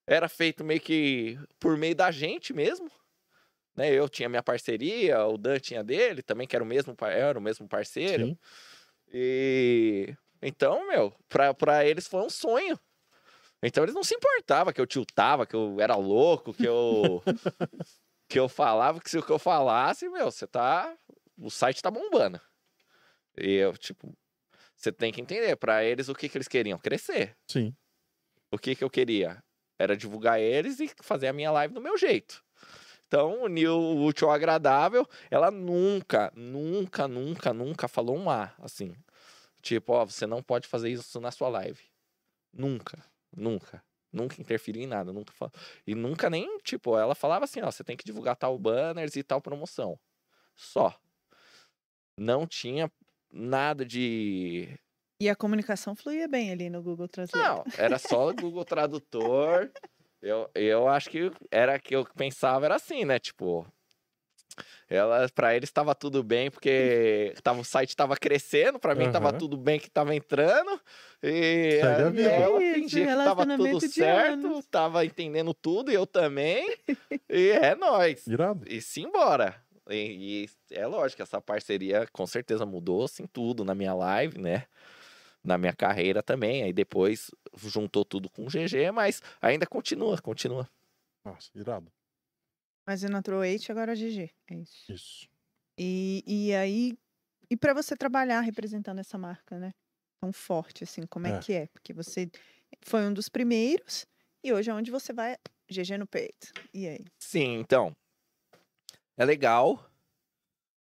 [0.06, 2.90] era feito meio que por meio da gente mesmo.
[3.78, 3.92] Né?
[3.92, 7.40] Eu tinha minha parceria, o Dan tinha dele, também que era o mesmo, era o
[7.40, 8.26] mesmo parceiro.
[8.26, 8.38] Sim.
[9.12, 12.76] E então, meu, pra, pra eles foi um sonho.
[13.62, 17.22] Então eles não se importavam que eu tiltava, que eu era louco, que eu
[18.28, 20.92] que eu falava que se o que eu falasse, meu, você tá
[21.38, 22.40] o site tá bombando.
[23.36, 24.12] E eu, tipo,
[24.74, 27.36] você tem que entender, pra eles o que que eles queriam crescer.
[27.46, 27.72] Sim.
[28.50, 29.40] O que que eu queria
[29.78, 32.42] era divulgar eles e fazer a minha live do meu jeito.
[33.08, 38.94] Então, unir o útil ao agradável, ela nunca, nunca, nunca, nunca falou um A, assim.
[39.62, 41.82] Tipo, ó, você não pode fazer isso na sua live.
[42.52, 43.02] Nunca,
[43.34, 43.82] nunca.
[44.12, 45.52] Nunca interferiu em nada, nunca falou.
[45.86, 49.22] E nunca nem, tipo, ela falava assim, ó, você tem que divulgar tal banners e
[49.22, 49.98] tal promoção.
[50.54, 50.94] Só.
[52.18, 52.92] Não tinha
[53.32, 54.78] nada de
[55.18, 57.48] E a comunicação fluía bem ali no Google Translate.
[57.48, 59.70] não, era só o Google Tradutor.
[60.20, 63.18] Eu, eu acho que era que eu pensava era assim, né?
[63.18, 63.66] Tipo,
[64.88, 69.32] ela para eles estava tudo bem porque tava, o site estava crescendo, para mim estava
[69.32, 70.80] tudo bem que estava entrando.
[71.22, 71.80] E
[72.12, 72.30] vida.
[72.30, 74.66] ela fingia que tava tudo certo, anos.
[74.66, 76.76] tava entendendo tudo e eu também.
[77.28, 78.26] e é nóis.
[78.26, 78.64] Irado.
[78.68, 79.54] E simbora.
[79.90, 84.64] E, e é lógico, essa parceria com certeza mudou assim tudo na minha live, né?
[85.44, 86.62] Na minha carreira também.
[86.62, 90.68] Aí depois juntou tudo com o GG, mas ainda continua, continua.
[91.24, 91.90] Nossa, irado.
[92.86, 94.30] Mas Natural 8 agora é GG.
[94.50, 94.92] É isso.
[94.92, 95.28] Isso.
[95.78, 96.98] E, e aí,
[97.50, 99.72] e para você trabalhar representando essa marca, né?
[100.20, 101.38] Tão forte, assim, como é, É.
[101.38, 101.66] que é?
[101.68, 102.28] Porque você
[102.82, 104.06] foi um dos primeiros
[104.42, 105.36] e hoje é onde você vai
[105.70, 106.52] GG no peito.
[106.74, 107.04] E aí?
[107.18, 107.94] Sim, então.
[109.16, 109.88] É legal,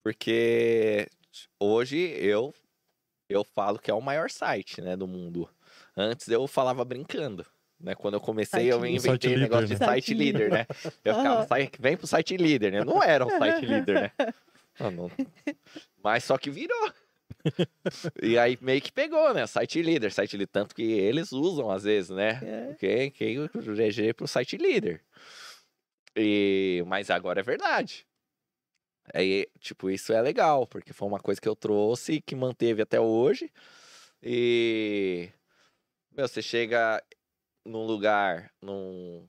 [0.03, 1.07] porque
[1.59, 2.53] hoje eu
[3.31, 5.49] eu falo que é o maior site, né, do mundo.
[5.95, 7.45] Antes eu falava brincando,
[7.79, 7.95] né?
[7.95, 9.39] Quando eu comecei, eu Site inventei líder.
[9.39, 10.65] o negócio de Site site líder, né?
[11.03, 11.47] Eu ficava, Aham.
[11.47, 12.83] "Sai- vem pro site líder, né?
[12.83, 14.11] Não era um site líder, né?
[14.79, 15.11] Ah, não.
[16.01, 16.91] Mas só que virou.
[18.23, 19.45] E aí meio que pegou, né?
[19.45, 20.47] Site líder, site líder.
[20.51, 22.39] Tanto que eles usam às vezes, né?
[22.41, 22.73] É.
[22.79, 25.01] Quem, quem o GG pro site líder.
[26.15, 28.05] E, mas agora é verdade.
[29.13, 32.81] Aí, tipo, isso é legal, porque foi uma coisa que eu trouxe e que manteve
[32.81, 33.51] até hoje.
[34.23, 35.29] E.
[36.11, 37.03] Meu, você chega
[37.65, 39.27] num lugar, num,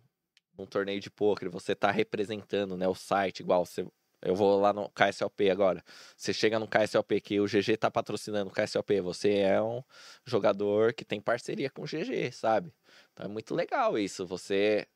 [0.59, 3.87] num torneio de pôquer, você tá representando, né, o site, igual você.
[4.25, 5.83] Eu vou lá no KSLP agora.
[6.17, 9.83] Você chega no KSLP que o GG tá patrocinando o KSLP, você é um
[10.25, 12.73] jogador que tem parceria com o GG, sabe?
[13.13, 14.25] Então é muito legal isso.
[14.27, 14.87] Você,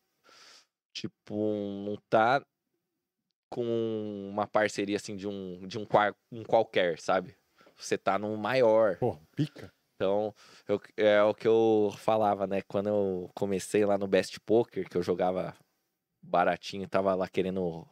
[0.92, 1.34] tipo,
[1.84, 2.44] não tá
[3.48, 5.86] com uma parceria assim de um, de um,
[6.32, 7.36] um qualquer, sabe?
[7.76, 8.96] Você tá num maior.
[8.96, 9.72] Pô, pica.
[9.94, 10.34] Então,
[10.68, 12.60] eu- é o que eu falava, né?
[12.62, 15.56] Quando eu comecei lá no Best Poker, que eu jogava
[16.22, 17.86] baratinho tava lá querendo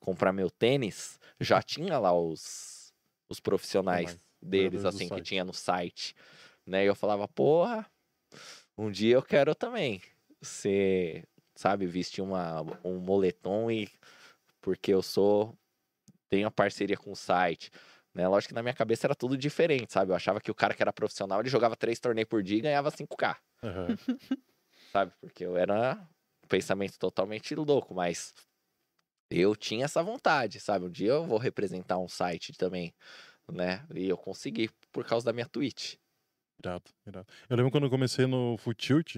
[0.00, 2.92] comprar meu tênis, já tinha lá os,
[3.28, 6.14] os profissionais Mas, deles, assim, que tinha no site.
[6.66, 6.84] Né?
[6.84, 7.86] E eu falava, porra,
[8.76, 10.02] um dia eu quero também
[10.42, 13.88] ser, sabe, vestir uma, um moletom e
[14.60, 15.56] porque eu sou,
[16.28, 17.70] tenho a parceria com o site.
[18.14, 18.26] Né?
[18.26, 20.12] Lógico que na minha cabeça era tudo diferente, sabe?
[20.12, 22.62] Eu achava que o cara que era profissional, ele jogava três torneios por dia e
[22.62, 23.96] ganhava 5K, Aham.
[24.92, 25.12] sabe?
[25.20, 25.98] Porque eu era
[26.44, 28.34] um pensamento totalmente louco, mas
[29.30, 30.86] eu tinha essa vontade, sabe?
[30.86, 32.94] Um dia eu vou representar um site também,
[33.50, 33.86] né?
[33.94, 35.96] E eu consegui por causa da minha Twitch.
[36.58, 37.26] Irado, irado.
[37.48, 39.16] Eu lembro quando eu comecei no Futilt,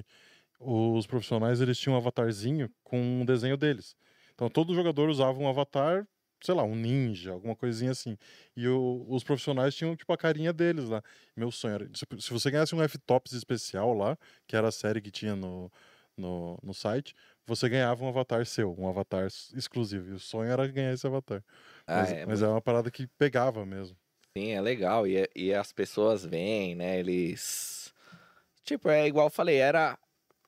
[0.58, 3.96] os profissionais eles tinham um avatarzinho com um desenho deles.
[4.40, 6.08] Então todo jogador usava um avatar,
[6.42, 8.16] sei lá, um ninja, alguma coisinha assim.
[8.56, 11.02] E os profissionais tinham tipo a carinha deles lá.
[11.36, 15.10] Meu sonho era, se, você ganhasse um F-Tops especial lá, que era a série que
[15.10, 15.70] tinha no,
[16.16, 17.14] no, no site,
[17.46, 20.08] você ganhava um avatar seu, um avatar exclusivo.
[20.08, 21.44] E o sonho era ganhar esse avatar.
[21.86, 23.94] Ah, Mas, é, mas é uma parada que pegava mesmo.
[24.34, 25.06] Sim, é legal.
[25.06, 26.98] E, e as pessoas vêm, né?
[26.98, 27.92] Eles.
[28.64, 29.98] Tipo, é igual eu falei, era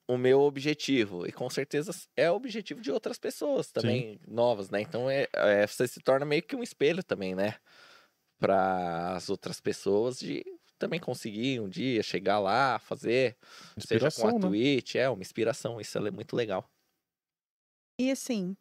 [0.08, 1.26] o meu objetivo.
[1.26, 4.80] E com certeza é o objetivo de outras pessoas também, novas, né?
[4.80, 7.56] Então é, é- você se torna meio que um espelho também, né?
[8.40, 10.44] Para as outras pessoas de
[10.78, 13.38] também conseguir um dia chegar lá, fazer,
[13.78, 14.34] seja com a né?
[14.34, 15.80] Twitch, é uma inspiração.
[15.80, 16.68] Isso é muito legal.
[17.98, 18.56] E assim,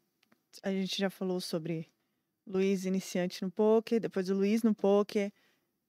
[0.63, 1.91] a gente já falou sobre
[2.47, 5.31] Luiz iniciante no poker, depois o Luiz no poker,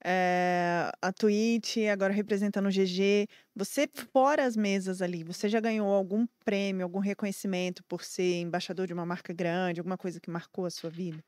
[0.05, 3.27] eh, a Twitch, agora representando o GG.
[3.55, 8.87] Você, fora as mesas ali, você já ganhou algum prêmio, algum reconhecimento por ser embaixador
[8.87, 11.23] de uma marca grande, alguma coisa que marcou a sua vida?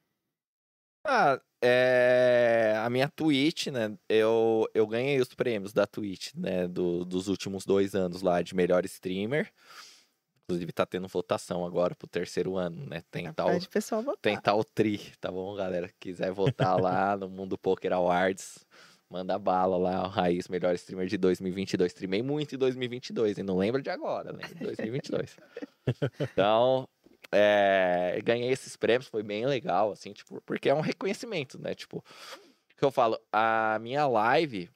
[1.06, 2.74] Ah, é...
[2.78, 3.96] A minha Twitch, né?
[4.08, 6.66] Eu, eu ganhei os prêmios da Twitch, né?
[6.66, 9.52] do- dos últimos dois anos lá de melhor streamer.
[10.44, 13.02] Inclusive tá tendo votação agora pro terceiro ano, né?
[13.10, 14.20] Tem tal, pessoal votar.
[14.20, 15.90] tem tal tri, tá bom, galera?
[15.98, 18.66] Quiser votar lá no Mundo Poker Awards,
[19.08, 21.92] manda bala lá, o Raiz, melhor streamer de 2022.
[21.92, 25.36] Streamei muito em 2022, e não lembro de agora, de 2022.
[26.20, 26.86] então,
[27.32, 31.74] é, ganhei esses prêmios, foi bem legal, assim, tipo, porque é um reconhecimento, né?
[31.74, 34.68] Tipo, o que eu falo, a minha live,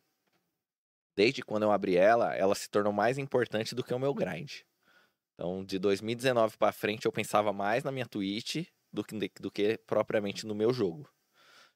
[1.15, 4.63] desde quando eu abri ela, ela se tornou mais importante do que o meu grind.
[5.39, 9.79] Então, de 2019 pra frente, eu pensava mais na minha Twitch do que, do que
[9.87, 11.09] propriamente no meu jogo.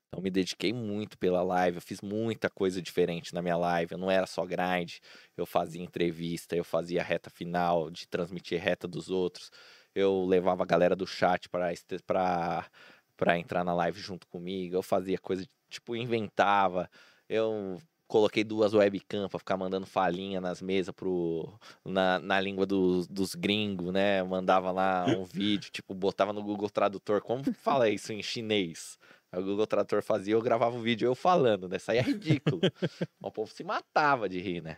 [0.08, 3.92] Então, me dediquei muito pela live, eu fiz muita coisa diferente na minha live.
[3.92, 4.98] Eu não era só grind,
[5.36, 9.50] eu fazia entrevista, eu fazia reta final, de transmitir reta dos outros.
[9.94, 14.74] Eu levava a galera do chat para entrar na live junto comigo.
[14.74, 16.90] Eu fazia coisa, tipo, inventava.
[17.28, 17.80] Eu
[18.12, 21.50] coloquei duas webcam pra ficar mandando falinha nas mesas pro,
[21.82, 24.22] na, na língua dos, dos gringos, né?
[24.22, 27.22] Mandava lá um vídeo, tipo, botava no Google Tradutor.
[27.22, 28.98] Como fala isso em chinês?
[29.32, 31.78] Aí o Google Tradutor fazia, eu gravava o vídeo eu falando, né?
[31.78, 32.60] Saía ridículo.
[33.18, 34.76] o povo se matava de rir, né?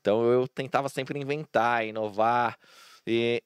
[0.00, 2.56] Então eu tentava sempre inventar, inovar.
[3.04, 3.42] E,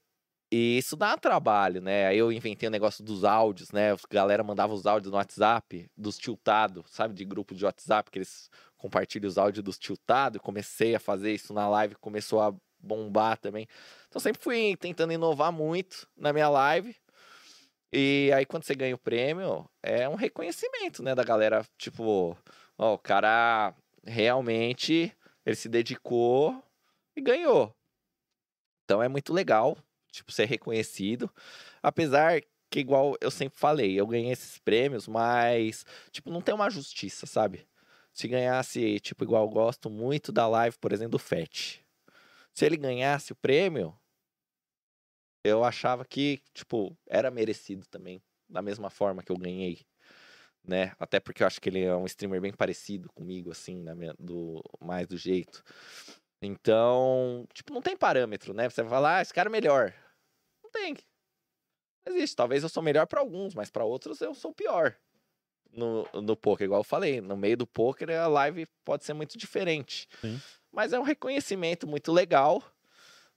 [0.55, 2.08] e isso dá trabalho, né?
[2.08, 3.92] Aí eu inventei o negócio dos áudios, né?
[3.92, 7.14] A galera mandava os áudios no WhatsApp, dos tiltados, sabe?
[7.14, 10.42] De grupo de WhatsApp, que eles compartilham os áudios dos tiltados.
[10.42, 13.66] Comecei a fazer isso na live, começou a bombar também.
[14.08, 16.94] Então sempre fui tentando inovar muito na minha live.
[17.90, 21.64] E aí, quando você ganha o prêmio, é um reconhecimento, né, da galera.
[21.78, 22.36] Tipo,
[22.76, 23.74] ó, o cara
[24.05, 25.16] realmente
[25.47, 26.62] ele se dedicou
[27.16, 27.74] e ganhou.
[28.84, 29.78] Então é muito legal,
[30.12, 31.31] tipo, ser reconhecido.
[31.82, 36.70] Apesar que, igual eu sempre falei, eu ganhei esses prêmios, mas, tipo, não tem uma
[36.70, 37.66] justiça, sabe?
[38.15, 41.84] Se ganhasse, tipo, igual eu gosto muito da live, por exemplo, do FET.
[42.55, 43.99] Se ele ganhasse o prêmio,
[45.44, 49.81] eu achava que, tipo, era merecido também, da mesma forma que eu ganhei,
[50.62, 50.94] né?
[50.99, 54.15] Até porque eu acho que ele é um streamer bem parecido comigo, assim, na minha,
[54.18, 55.65] do, mais do jeito.
[56.42, 58.68] Então, tipo, não tem parâmetro, né?
[58.68, 59.94] Você vai falar, ah, esse cara é melhor.
[60.62, 60.96] Não tem.
[62.04, 62.34] Não existe.
[62.34, 64.96] Talvez eu sou melhor para alguns, mas para outros eu sou pior.
[65.72, 69.38] No, no poker, igual eu falei, no meio do poker a live pode ser muito
[69.38, 70.06] diferente.
[70.20, 70.38] Sim.
[70.70, 72.62] Mas é um reconhecimento muito legal,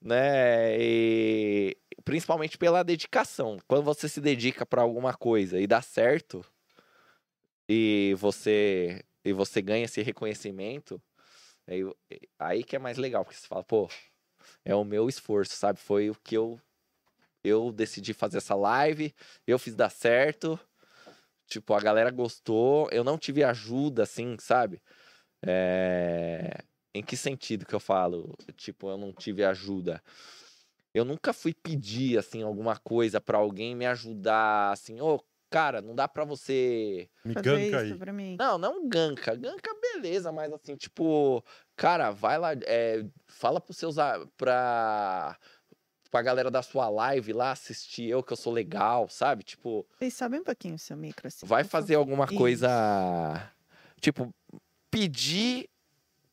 [0.01, 0.75] né?
[0.77, 3.57] E principalmente pela dedicação.
[3.67, 6.43] Quando você se dedica para alguma coisa e dá certo,
[7.69, 11.01] e você e você ganha esse reconhecimento,
[11.67, 11.81] aí,
[12.39, 13.89] aí que é mais legal, porque você fala, pô,
[14.63, 15.79] é o meu esforço, sabe?
[15.79, 16.59] Foi o que eu
[17.43, 19.13] eu decidi fazer essa live,
[19.45, 20.59] eu fiz dar certo.
[21.47, 24.81] Tipo, a galera gostou, eu não tive ajuda, assim, sabe?
[25.45, 26.63] É...
[26.93, 28.35] Em que sentido que eu falo?
[28.55, 30.01] Tipo, eu não tive ajuda.
[30.93, 35.23] Eu nunca fui pedir, assim, alguma coisa para alguém me ajudar, assim, ô, oh,
[35.55, 37.07] cara, não dá para você.
[37.23, 37.97] Me ganka aí.
[37.97, 38.35] Pra mim.
[38.37, 39.33] Não, não ganka.
[39.35, 41.41] Ganka, beleza, mas assim, tipo,
[41.77, 43.95] cara, vai lá, é, fala pros seus.
[44.35, 45.37] pra
[46.11, 49.43] pra galera da sua live lá assistir eu, que eu sou legal, sabe?
[49.43, 49.87] Tipo.
[49.97, 51.45] Vocês sabem um pouquinho o seu micro, assim.
[51.45, 52.35] Vai fazer alguma Isso.
[52.35, 53.49] coisa.
[54.01, 54.33] Tipo,
[54.91, 55.69] pedir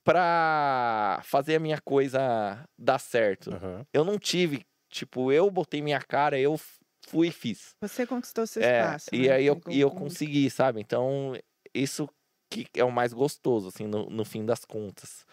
[0.03, 3.55] pra fazer a minha coisa dar certo.
[3.55, 3.87] Aham.
[3.93, 4.67] Eu não tive.
[4.89, 6.61] Tipo, eu botei minha cara, eu
[7.07, 7.75] fui e fiz.
[7.81, 9.11] Você conquistou seu É, espaço.
[9.13, 9.35] e né?
[9.35, 10.81] aí eu, e eu consegui, sabe?
[10.81, 11.33] Então,
[11.75, 12.09] isso
[12.51, 15.25] que é o mais gostoso, assim, no, no fim das contas.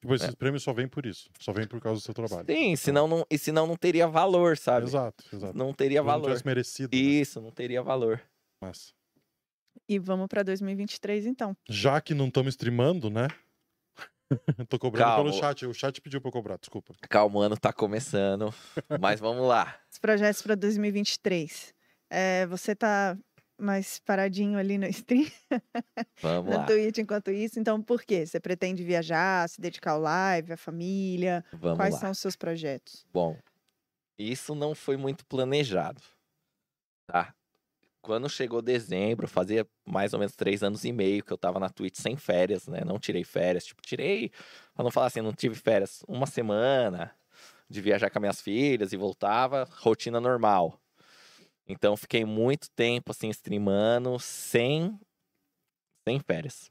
[0.00, 1.30] Tipo, esses prêmios só vêm por isso.
[1.38, 2.44] Só vem por causa do seu trabalho.
[2.46, 4.86] Sim, senão não, e senão não teria valor, sabe?
[4.86, 5.56] Exato, exato.
[5.56, 6.24] Não teria não valor.
[6.24, 6.94] tivesse merecido.
[6.94, 7.00] né?
[7.02, 8.20] Isso, não teria valor.
[8.60, 8.92] Mas,
[9.88, 11.56] E vamos pra 2023, então.
[11.68, 13.28] já que não estamos streamando, né?
[14.68, 15.30] Tô cobrando Calma.
[15.30, 15.64] pelo chat.
[15.66, 16.94] O chat pediu pra eu cobrar, desculpa.
[17.08, 18.52] Calma, o ano tá começando.
[19.00, 19.78] mas vamos lá.
[20.04, 21.74] Os projetos pra 2023.
[22.10, 23.16] É, você tá
[23.58, 25.26] mais paradinho ali no stream,
[26.20, 26.66] Vamos no lá.
[26.66, 27.58] Twitch enquanto isso.
[27.58, 28.26] Então, por quê?
[28.26, 31.42] Você pretende viajar, se dedicar ao live, à família?
[31.54, 32.00] Vamos Quais lá.
[32.00, 33.06] são os seus projetos?
[33.14, 33.34] Bom,
[34.18, 36.02] isso não foi muito planejado,
[37.06, 37.34] tá?
[38.02, 41.70] Quando chegou dezembro, fazia mais ou menos três anos e meio que eu tava na
[41.70, 42.82] Twitch sem férias, né?
[42.84, 44.28] Não tirei férias, tipo, tirei,
[44.74, 47.10] pra não falar assim, não tive férias, uma semana
[47.74, 50.80] de viajar com as minhas filhas e voltava, rotina normal.
[51.66, 54.98] Então, fiquei muito tempo, assim, streamando sem,
[56.06, 56.70] sem férias.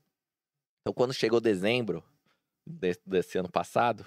[0.81, 2.03] Então, quando chegou dezembro
[2.65, 4.05] de- desse ano passado,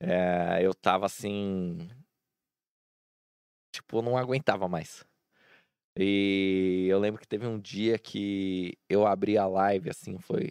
[0.00, 1.88] é, eu tava assim.
[3.72, 5.04] Tipo, não aguentava mais.
[5.98, 10.50] E eu lembro que teve um dia que eu abri a live, assim, foi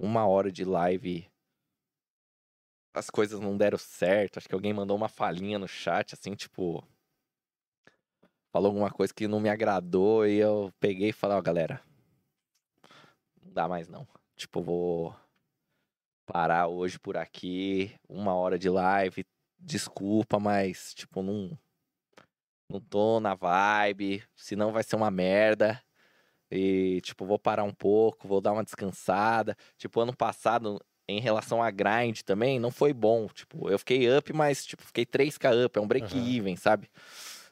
[0.00, 1.29] uma hora de live.
[2.92, 4.38] As coisas não deram certo.
[4.38, 6.84] Acho que alguém mandou uma falinha no chat, assim, tipo.
[8.52, 11.80] Falou alguma coisa que não me agradou e eu peguei e falei, ó, galera.
[13.42, 14.06] Não dá mais não.
[14.36, 15.14] Tipo, vou
[16.26, 19.24] parar hoje por aqui, uma hora de live.
[19.58, 21.56] Desculpa, mas, tipo, não.
[22.68, 25.82] Não tô na vibe, senão vai ser uma merda.
[26.50, 29.56] E, tipo, vou parar um pouco, vou dar uma descansada.
[29.76, 33.26] Tipo, ano passado, em relação a grind também, não foi bom.
[33.28, 36.88] Tipo, eu fiquei up, mas, tipo, fiquei 3k up, é um break-even, sabe?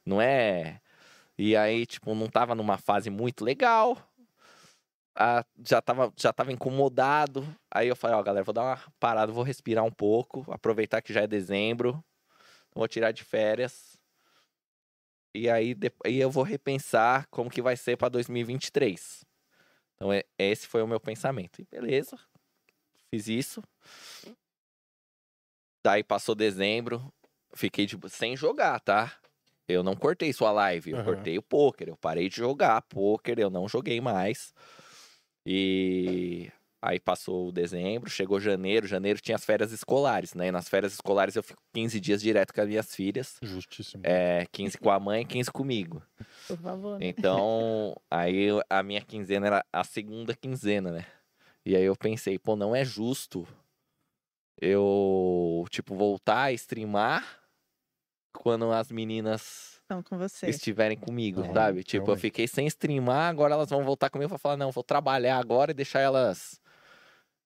[0.04, 0.80] Não é.
[1.36, 3.96] E aí, tipo, não tava numa fase muito legal.
[5.14, 7.46] Ah, já, tava, já tava incomodado.
[7.70, 11.12] Aí eu falei, ó, galera, vou dar uma parada, vou respirar um pouco, aproveitar que
[11.12, 12.02] já é dezembro.
[12.74, 13.98] Vou tirar de férias.
[15.34, 19.24] E aí, aí eu vou repensar como que vai ser para 2023.
[19.94, 21.60] Então, é- esse foi o meu pensamento.
[21.60, 22.18] E beleza,
[23.14, 23.62] fiz isso.
[25.84, 27.12] Daí passou dezembro,
[27.54, 29.12] fiquei tipo, sem jogar, tá?
[29.66, 31.88] Eu não cortei sua live, eu cortei o poker.
[31.88, 34.52] Eu parei de jogar poker, eu não joguei mais.
[35.46, 36.50] E
[36.82, 38.86] aí passou o dezembro, chegou janeiro.
[38.86, 40.48] Janeiro tinha as férias escolares, né?
[40.48, 43.36] E nas férias escolares eu fico 15 dias direto com as minhas filhas.
[43.42, 44.02] Justíssimo.
[44.06, 46.02] É, 15 com a mãe e 15 comigo.
[46.46, 47.02] Por favor.
[47.02, 51.06] Então, aí eu- a minha quinzena era a segunda quinzena, né?
[51.68, 53.46] E aí eu pensei, pô, não é justo
[54.58, 57.42] eu, tipo, voltar a streamar
[58.32, 60.48] quando as meninas Estão com você.
[60.48, 61.84] estiverem comigo, Não, sabe?
[61.84, 65.36] Tipo, eu fiquei sem streamar, agora elas vão voltar comigo pra falar, não, vou trabalhar
[65.36, 66.58] agora e deixar elas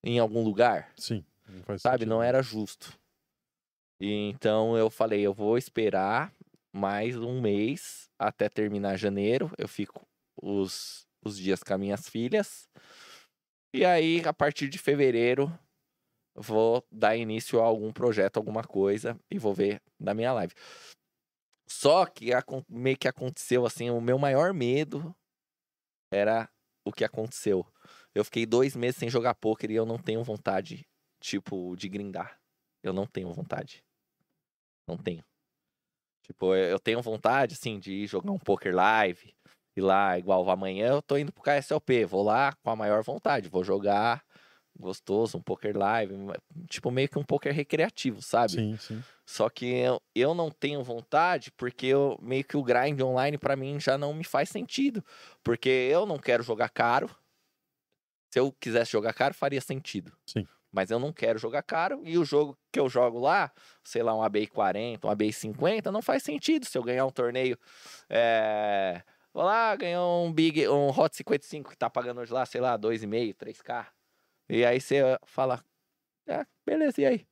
[0.04, 1.24] em algum lugar, Sim.
[1.48, 1.94] Não faz sabe?
[2.02, 2.10] sentido.
[2.10, 2.96] Não era justo.
[4.00, 6.32] E então eu falei, eu vou esperar
[6.72, 10.06] mais um mês até terminar janeiro, eu fico
[10.40, 12.68] os, os dias com as minhas filhas.
[13.74, 15.50] E aí, a partir de fevereiro,
[16.34, 20.52] vou dar início a algum projeto, alguma coisa, e vou ver da minha live.
[21.66, 22.30] Só que
[22.68, 25.14] meio que aconteceu assim, o meu maior medo
[26.12, 26.50] era
[26.84, 27.66] o que aconteceu.
[28.14, 30.86] Eu fiquei dois meses sem jogar poker e eu não tenho vontade,
[31.18, 32.38] tipo, de grindar.
[32.82, 33.82] Eu não tenho vontade.
[34.86, 35.24] Não tenho.
[36.26, 39.34] Tipo, eu tenho vontade, assim, de jogar um poker live.
[39.76, 42.04] Ir lá, igual amanhã eu tô indo pro KSLP.
[42.04, 43.48] Vou lá com a maior vontade.
[43.48, 44.22] Vou jogar
[44.78, 46.14] gostoso, um poker live.
[46.68, 48.52] Tipo, meio que um poker recreativo, sabe?
[48.52, 49.02] Sim, sim.
[49.24, 53.56] Só que eu, eu não tenho vontade porque eu, meio que o grind online pra
[53.56, 55.04] mim já não me faz sentido.
[55.42, 57.08] Porque eu não quero jogar caro.
[58.30, 60.12] Se eu quisesse jogar caro, faria sentido.
[60.26, 60.46] Sim.
[60.70, 62.00] Mas eu não quero jogar caro.
[62.02, 63.52] E o jogo que eu jogo lá,
[63.84, 66.64] sei lá, um ABI 40, um ABI 50, não faz sentido.
[66.64, 67.58] Se eu ganhar um torneio.
[68.08, 69.02] É...
[69.32, 72.78] Vou lá, ganhou um Big, um Hot 55 que tá pagando hoje lá, sei lá,
[72.78, 73.86] 2,5, 3K.
[74.48, 75.64] E aí você fala,
[76.28, 77.26] ah, beleza, e aí?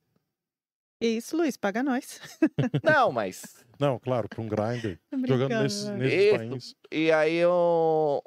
[0.99, 2.19] Isso, Luiz, paga nós.
[2.83, 4.99] Não, mas Não, claro, para um grinder.
[5.11, 6.75] Jogando brincando, nesses, nesses países.
[6.91, 8.21] E aí eu.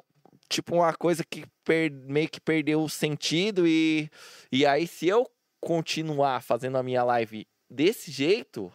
[0.49, 3.65] Tipo, uma coisa que per- meio que perdeu o sentido.
[3.65, 4.09] E,
[4.51, 5.25] e aí, se eu
[5.61, 8.71] continuar fazendo a minha live desse jeito,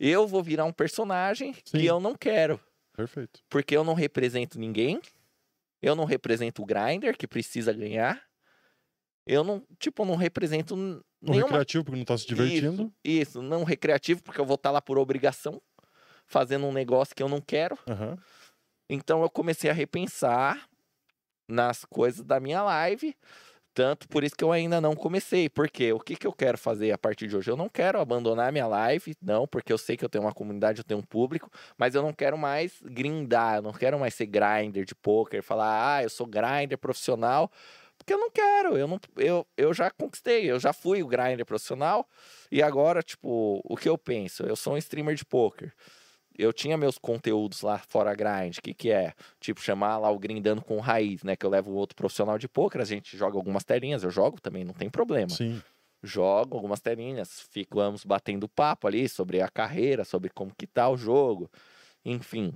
[0.00, 1.78] eu vou virar um personagem Sim.
[1.78, 2.58] que eu não quero.
[2.96, 3.40] Perfeito.
[3.48, 5.00] Porque eu não represento ninguém.
[5.82, 8.22] Eu não represento o grinder que precisa ganhar.
[9.26, 12.92] Eu não, tipo, não represento n- No nenhuma recreativo, porque não tá se divertindo.
[13.04, 15.60] Isso, isso, não recreativo, porque eu vou estar lá por obrigação,
[16.26, 17.78] fazendo um negócio que eu não quero.
[17.88, 18.18] Aham.
[18.88, 20.68] Então eu comecei a repensar
[21.48, 23.16] nas coisas da minha live.
[23.74, 25.48] Tanto por isso que eu ainda não comecei.
[25.48, 27.50] Porque o que, que eu quero fazer a partir de hoje?
[27.50, 30.78] Eu não quero abandonar minha live, não, porque eu sei que eu tenho uma comunidade,
[30.78, 34.26] eu tenho um público, mas eu não quero mais grindar, eu não quero mais ser
[34.26, 37.50] grinder de poker, falar, ah, eu sou grinder profissional.
[37.98, 41.44] Porque eu não quero, eu, não, eu, eu já conquistei, eu já fui o grinder
[41.44, 42.08] profissional.
[42.52, 44.44] E agora, tipo, o que eu penso?
[44.44, 45.72] Eu sou um streamer de poker
[46.36, 49.12] eu tinha meus conteúdos lá fora grind, que que é?
[49.40, 51.36] Tipo, chamar lá o Grindando com Raiz, né?
[51.36, 54.64] Que eu levo outro profissional de poker, a gente joga algumas telinhas, eu jogo também,
[54.64, 55.30] não tem problema.
[55.30, 55.62] Sim.
[56.02, 60.96] Jogo algumas telinhas, ficamos batendo papo ali sobre a carreira, sobre como que tá o
[60.96, 61.50] jogo,
[62.04, 62.52] enfim.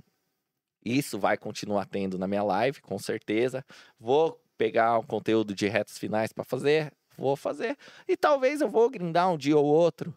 [0.85, 3.65] Isso vai continuar tendo na minha live, com certeza.
[3.99, 7.77] Vou pegar um conteúdo de retos finais para fazer, vou fazer.
[8.07, 10.13] E talvez eu vou grindar um dia ou outro,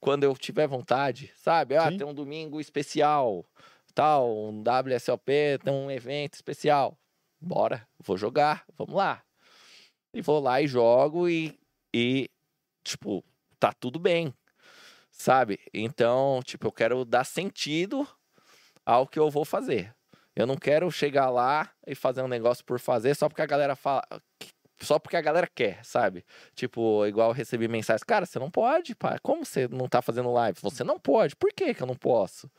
[0.00, 1.76] quando eu tiver vontade, sabe?
[1.76, 1.98] Ah, Sim.
[1.98, 3.44] tem um domingo especial,
[3.94, 6.98] tal, um WSOP, tem um evento especial.
[7.40, 9.22] Bora, vou jogar, vamos lá.
[10.14, 11.58] E vou lá e jogo e,
[11.94, 12.28] e
[12.82, 13.24] tipo,
[13.58, 14.34] tá tudo bem,
[15.10, 15.60] sabe?
[15.72, 18.08] Então, tipo, eu quero dar sentido
[18.84, 19.94] ao que eu vou fazer.
[20.34, 23.76] Eu não quero chegar lá e fazer um negócio por fazer só porque a galera
[23.76, 24.02] fala.
[24.82, 26.24] Só porque a galera quer, sabe?
[26.54, 29.18] Tipo, igual eu recebi mensagens, cara, você não pode, pá.
[29.22, 30.58] Como você não tá fazendo live?
[30.62, 31.36] Você não pode.
[31.36, 32.50] Por que que eu não posso?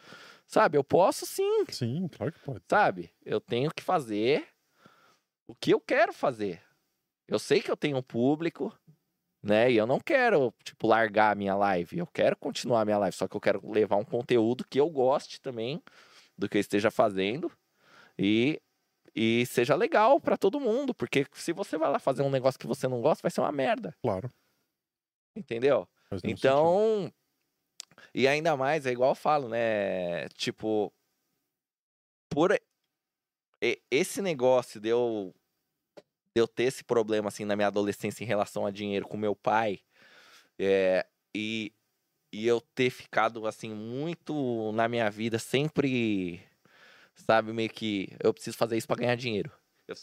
[0.45, 0.77] Sabe?
[0.77, 2.61] Eu posso sim, Sim, claro que pode.
[2.69, 3.11] sabe?
[3.25, 4.48] Eu tenho que fazer
[5.48, 6.61] o que eu quero fazer.
[7.27, 8.77] Eu sei que eu tenho um público,
[9.41, 9.72] né?
[9.72, 11.98] E eu não quero, tipo, largar a minha live.
[11.98, 14.90] Eu quero continuar a minha live, só que eu quero levar um conteúdo que eu
[14.90, 15.82] goste também
[16.38, 17.51] do que eu esteja fazendo
[18.17, 18.61] e,
[19.15, 20.93] e seja legal pra todo mundo.
[20.93, 23.51] Porque se você vai lá fazer um negócio que você não gosta, vai ser uma
[23.51, 24.30] merda, Claro.
[25.35, 25.88] entendeu?
[26.11, 26.48] nenhum sentido.
[26.48, 27.14] Então,
[28.14, 30.27] e ainda mais, é igual eu falo, né?
[30.30, 30.91] Tipo,
[32.30, 32.51] por
[33.90, 35.33] esse negócio de eu,
[36.35, 39.35] de eu ter esse problema, assim, na minha adolescência em relação a dinheiro com meu
[39.35, 39.80] pai,
[40.59, 41.73] é, e,
[42.33, 46.41] e eu ter ficado, assim, muito na minha vida, sempre,
[47.15, 49.51] sabe, meio que eu preciso fazer isso pra ganhar dinheiro.
[49.88, 49.95] Eu-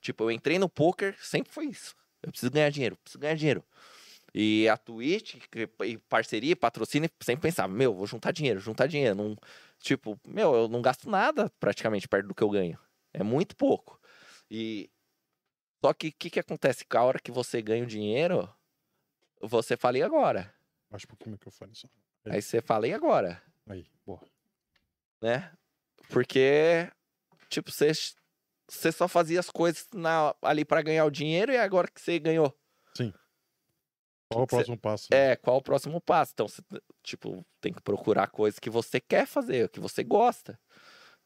[0.00, 1.94] tipo, eu entrei no poker, sempre foi isso.
[2.22, 3.64] Eu preciso ganhar dinheiro, preciso ganhar dinheiro.
[4.34, 5.36] E a Twitch,
[5.84, 9.14] e parceria, patrocínio, sempre pensava, meu, vou juntar dinheiro, juntar dinheiro.
[9.14, 9.36] Não,
[9.78, 12.78] tipo, meu, eu não gasto nada praticamente perto do que eu ganho.
[13.14, 13.98] É muito pouco.
[14.50, 14.90] E
[15.82, 16.84] só que o que, que acontece?
[16.84, 18.52] Com a hora que você ganha o dinheiro,
[19.40, 20.52] você fala, e agora?
[20.90, 21.88] Baixa um pouquinho o microfone só.
[22.26, 23.42] Aí você fala, e agora?
[23.66, 24.20] Aí, boa.
[25.22, 25.50] Né?
[26.08, 26.90] Porque,
[27.48, 27.92] tipo, você,
[28.68, 32.18] você só fazia as coisas na- ali pra ganhar o dinheiro e agora que você
[32.18, 32.54] ganhou.
[34.28, 35.06] Qual é o Cê- próximo passo?
[35.10, 35.32] né?
[35.32, 36.32] É, qual o próximo passo?
[36.34, 36.62] Então, você,
[37.02, 40.58] tipo, tem que procurar coisas que você quer fazer, que você gosta.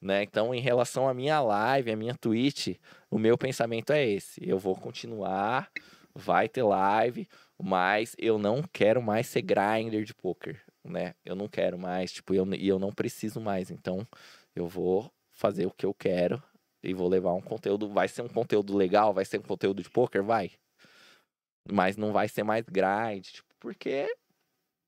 [0.01, 0.23] Né?
[0.23, 2.77] Então, em relação à minha live, à minha Twitch,
[3.11, 4.41] o meu pensamento é esse.
[4.47, 5.71] Eu vou continuar,
[6.15, 7.29] vai ter live,
[7.63, 11.15] mas eu não quero mais ser grinder de poker, né?
[11.25, 13.71] Eu não quero mais, tipo, eu, e eu não preciso mais.
[13.71, 14.07] Então,
[14.55, 16.43] eu vou fazer o que eu quero
[16.83, 17.89] e vou levar um conteúdo.
[17.89, 20.53] Vai ser um conteúdo legal, vai ser um conteúdo de poker, vai.
[21.71, 24.07] Mas não vai ser mais grind, tipo, porque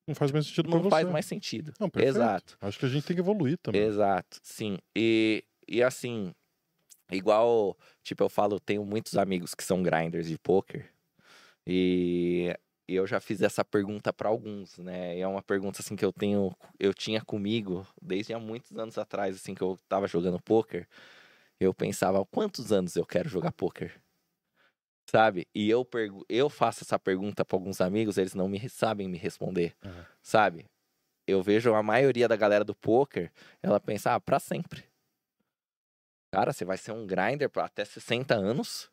[0.07, 1.73] Não faz mais sentido pra não faz mais sentido.
[1.79, 1.91] Não.
[1.95, 2.57] Exato.
[2.61, 3.83] Acho que a gente tem que evoluir também.
[3.83, 4.79] Exato, sim.
[4.97, 6.35] E, e assim,
[7.11, 10.91] igual, tipo, eu falo, tenho muitos amigos que são grinders de poker.
[11.67, 12.57] E
[12.89, 15.17] eu já fiz essa pergunta para alguns, né?
[15.17, 18.99] E é uma pergunta assim que eu tenho, eu tinha comigo desde há muitos anos
[18.99, 20.87] atrás, assim que eu tava jogando poker.
[21.61, 24.01] Eu pensava, quantos anos eu quero jogar poker?
[25.09, 25.47] Sabe?
[25.55, 29.19] E eu pergu eu faço essa pergunta para alguns amigos, eles não me sabem me
[29.19, 29.75] responder.
[29.85, 30.05] Uhum.
[30.23, 30.67] Sabe?
[31.27, 33.31] Eu vejo a maioria da galera do poker,
[33.63, 34.85] ela pensa, ah, pra sempre.
[36.33, 38.91] Cara, você vai ser um grinder até 60 anos?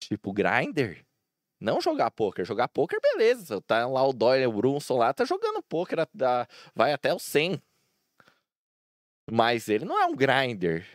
[0.00, 1.06] Tipo, grinder?
[1.60, 2.44] Não jogar poker.
[2.44, 3.60] Jogar poker, beleza.
[3.62, 5.62] Tá lá o Doyle, o Brunson lá, tá jogando
[6.12, 7.60] da- vai até o 100.
[9.30, 10.86] Mas ele não é um grinder.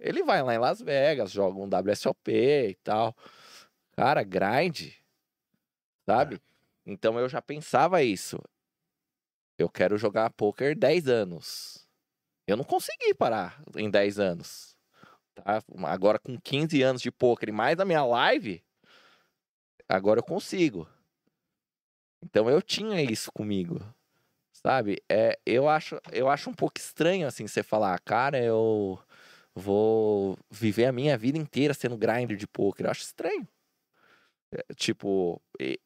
[0.00, 3.14] Ele vai lá em Las Vegas, joga um WSOP e tal.
[3.96, 4.92] Cara, grind.
[6.08, 6.40] Sabe?
[6.86, 8.40] Então eu já pensava isso.
[9.58, 11.86] Eu quero jogar poker 10 anos.
[12.46, 14.76] Eu não consegui parar em 10 anos.
[15.34, 15.62] Tá?
[15.84, 18.64] Agora com 15 anos de poker e mais a minha live,
[19.88, 20.88] agora eu consigo.
[22.22, 23.80] Então eu tinha isso comigo.
[24.52, 25.02] Sabe?
[25.08, 28.98] É, eu acho eu acho um pouco estranho assim você falar, cara, eu
[29.54, 32.86] vou viver a minha vida inteira sendo grinder de poker.
[32.86, 33.46] Eu acho estranho.
[34.52, 35.78] É, tipo, e,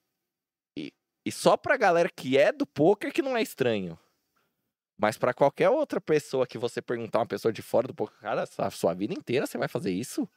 [0.78, 0.92] e,
[1.26, 3.98] e só pra galera que é do poker que não é estranho.
[4.98, 8.44] Mas pra qualquer outra pessoa que você perguntar, uma pessoa de fora do poker, cara,
[8.58, 10.28] a sua vida inteira você vai fazer isso?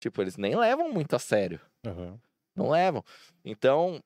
[0.00, 1.60] Tipo, eles nem levam muito a sério.
[1.86, 2.18] Aham.
[2.54, 3.04] Não levam.
[3.44, 4.00] Então,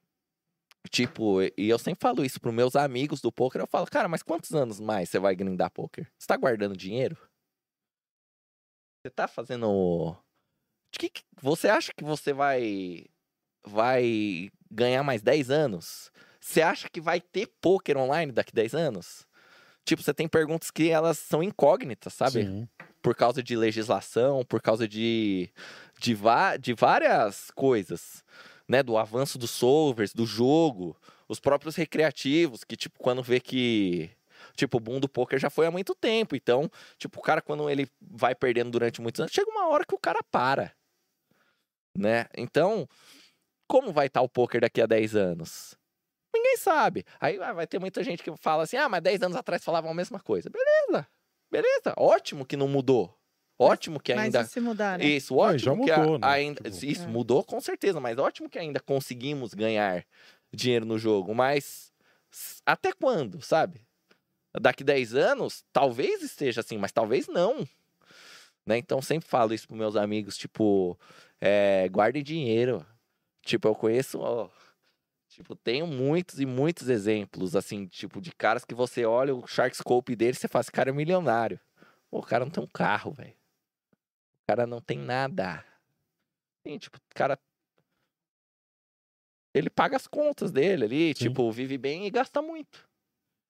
[0.90, 3.60] tipo, e eu sempre falo isso pros meus amigos do poker.
[3.60, 6.10] Eu falo, cara, mas quantos anos mais você vai grindar poker?
[6.18, 7.16] Você tá guardando dinheiro?
[9.02, 10.16] Você tá fazendo.
[10.92, 13.04] Que que- Você acha que você vai.
[13.64, 16.10] Vai ganhar mais 10 anos?
[16.40, 19.26] Você acha que vai ter poker online daqui 10 anos?
[19.84, 22.44] Tipo, você tem perguntas que elas são incógnitas, sabe?
[22.44, 22.68] Sim.
[23.08, 25.50] Por causa de legislação, por causa de,
[25.98, 26.14] de,
[26.60, 28.22] de várias coisas,
[28.68, 28.82] né?
[28.82, 30.94] Do avanço dos solvers, do jogo,
[31.26, 34.10] os próprios recreativos, que, tipo, quando vê que.
[34.54, 36.36] Tipo, o boom do poker já foi há muito tempo.
[36.36, 39.94] Então, tipo, o cara, quando ele vai perdendo durante muitos anos, chega uma hora que
[39.94, 40.70] o cara para.
[41.96, 42.26] Né?
[42.36, 42.86] Então,
[43.66, 45.78] como vai estar o poker daqui a 10 anos?
[46.34, 47.06] Ninguém sabe.
[47.18, 49.90] Aí ah, vai ter muita gente que fala assim: ah, mas 10 anos atrás falavam
[49.90, 50.50] a mesma coisa.
[50.50, 51.08] Beleza.
[51.50, 51.94] Beleza.
[51.96, 53.14] Ótimo que não mudou.
[53.58, 54.42] Ótimo que Mas ainda.
[54.42, 55.04] e se mudar, né?
[55.04, 56.26] Isso, Não, ótimo já que a- mudou, né?
[56.28, 56.70] ainda.
[56.70, 57.06] Tipo, Isso, É.
[57.06, 60.04] mudou com certeza, mas ótimo que ainda conseguimos ganhar
[60.52, 61.34] dinheiro no jogo.
[61.34, 61.92] Mas
[62.64, 63.80] até quando, sabe?
[64.60, 67.66] Daqui 10 anos, talvez esteja assim, mas talvez não.
[68.64, 68.78] Né?
[68.78, 70.98] Então sempre falo isso pros meus amigos, tipo,
[71.40, 72.84] é, guardem dinheiro.
[73.42, 74.48] Tipo, eu conheço, ó,
[75.38, 79.76] tipo, tenho muitos e muitos exemplos, assim, tipo, de caras que você olha o Shark
[79.76, 81.60] Scope dele e você fala, esse cara é milionário.
[82.10, 83.36] Pô, o cara não tem um carro, velho.
[83.92, 85.64] O cara não tem nada.
[86.66, 87.38] Sim, tipo, o cara.
[89.54, 91.28] Ele paga as contas dele ali, Sim.
[91.28, 92.88] tipo, vive bem e gasta muito.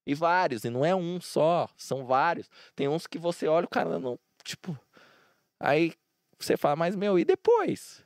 [0.06, 2.50] E vários, e não é um só, são vários.
[2.76, 4.18] Tem uns que você olha, o cara não.
[4.44, 4.78] Tipo.
[5.58, 5.94] Aí
[6.38, 8.04] você fala, mas meu, e depois?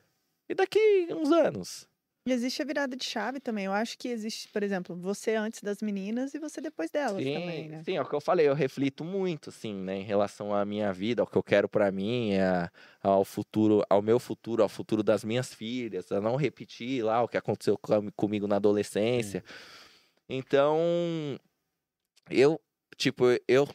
[0.48, 1.88] E daqui uns anos?
[2.26, 3.64] E existe a virada de chave também.
[3.66, 7.32] Eu acho que existe, por exemplo, você antes das meninas e você depois delas sim,
[7.32, 7.84] também, né?
[7.84, 10.92] sim, é o que eu falei, eu reflito muito, assim, né, em relação à minha
[10.92, 12.70] vida, ao que eu quero pra mim, a-
[13.02, 17.28] ao futuro, ao meu futuro, ao futuro das minhas filhas, a não repetir lá o
[17.28, 19.42] que aconteceu com- comigo na adolescência.
[20.28, 20.78] Então,
[22.30, 22.60] eu,
[22.96, 23.68] tipo, eu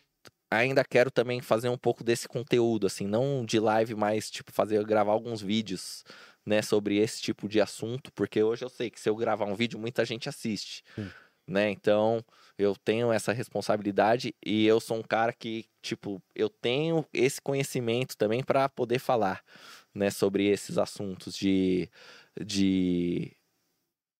[0.51, 4.83] ainda quero também fazer um pouco desse conteúdo, assim, não de live, mas, tipo, fazer,
[4.85, 6.03] gravar alguns vídeos,
[6.47, 9.53] né, sobre esse tipo de assunto, porque hoje eu sei que se eu gravar um
[9.53, 11.13] vídeo, muita gente assiste, Sim.
[11.45, 12.23] né, então
[12.57, 18.15] eu tenho essa responsabilidade e eu sou um cara que, tipo, eu tenho esse conhecimento
[18.15, 19.43] também para poder falar,
[19.93, 21.89] né, sobre esses assuntos de,
[22.41, 23.35] de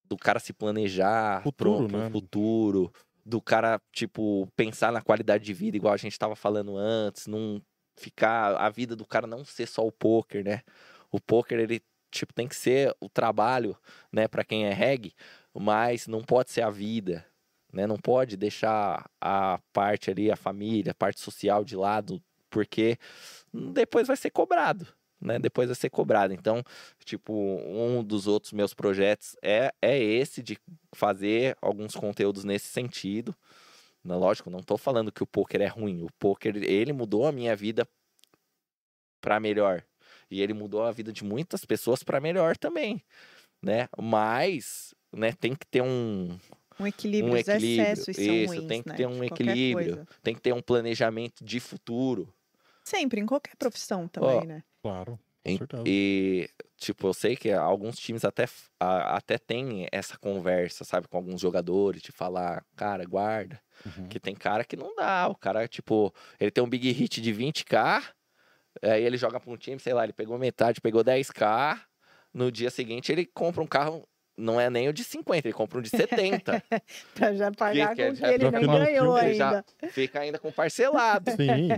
[0.04, 2.10] do cara se planejar Futuro, pro, pro né?
[2.10, 2.92] futuro,
[3.24, 7.62] do cara, tipo, pensar na qualidade de vida, igual a gente tava falando antes, não
[7.98, 10.60] ficar a vida do cara não ser só o poker, né?
[11.10, 11.82] O poker ele
[12.18, 13.76] tipo tem que ser o trabalho,
[14.12, 15.14] né, para quem é reggae,
[15.54, 17.24] mas não pode ser a vida,
[17.72, 17.86] né?
[17.86, 22.98] Não pode deixar a parte ali, a família, a parte social de lado, porque
[23.52, 24.86] depois vai ser cobrado,
[25.20, 25.38] né?
[25.38, 26.32] Depois vai ser cobrado.
[26.32, 26.62] Então,
[27.04, 30.58] tipo, um dos outros meus projetos é, é esse de
[30.92, 33.34] fazer alguns conteúdos nesse sentido.
[34.04, 34.14] Né?
[34.14, 36.02] Lógico, não tô falando que o poker é ruim.
[36.02, 37.86] O poker, ele mudou a minha vida
[39.20, 39.82] para melhor.
[40.30, 43.02] E ele mudou a vida de muitas pessoas para melhor também,
[43.62, 43.88] né?
[44.00, 46.38] Mas, né, tem que ter um
[46.80, 48.02] Um equilíbrio, um os equilíbrio.
[48.02, 49.96] excessos são Isso, ruins, tem que né, ter um equilíbrio.
[49.96, 50.08] coisa.
[50.22, 52.32] Tem que ter um planejamento de futuro.
[52.84, 54.62] Sempre, em qualquer profissão também, Ó, né?
[54.82, 55.58] Claro, Em-.
[55.86, 58.44] E, tipo, eu sei que alguns times até,
[58.80, 63.60] a- até têm essa conversa, sabe, com alguns jogadores, de falar, cara, guarda.
[63.86, 64.08] Uhum.
[64.08, 65.28] Que tem cara que não dá.
[65.28, 68.02] O cara, tipo, ele tem um big hit de 20k,
[68.82, 71.80] aí ele joga pra um time, sei lá, ele pegou metade, pegou 10k.
[72.32, 75.78] No dia seguinte, ele compra um carro, não é nem o de 50, ele compra
[75.78, 76.62] um de 70.
[77.14, 79.64] Pra já pagar que é com o que já- ele nem ganhou ainda.
[79.90, 81.30] Fica ainda com parcelado.
[81.32, 81.68] Sim.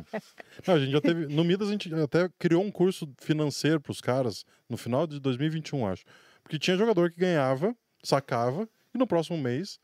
[0.67, 1.27] Não, a gente já teve.
[1.33, 5.19] No Midas, a gente até criou um curso financeiro para os caras no final de
[5.21, 6.05] 2021, acho.
[6.43, 9.79] Porque tinha jogador que ganhava, sacava, e no próximo mês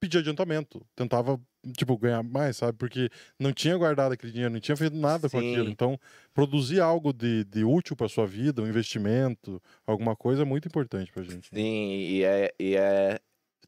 [0.00, 0.84] pedia adiantamento.
[0.96, 1.40] Tentava,
[1.76, 2.76] tipo, ganhar mais, sabe?
[2.78, 5.52] Porque não tinha guardado aquele dinheiro, não tinha feito nada com Sim.
[5.52, 5.68] aquilo.
[5.68, 5.98] Então,
[6.32, 11.12] produzir algo de, de útil para sua vida, um investimento, alguma coisa, é muito importante
[11.12, 11.48] pra gente.
[11.48, 13.20] Sim, e é, e é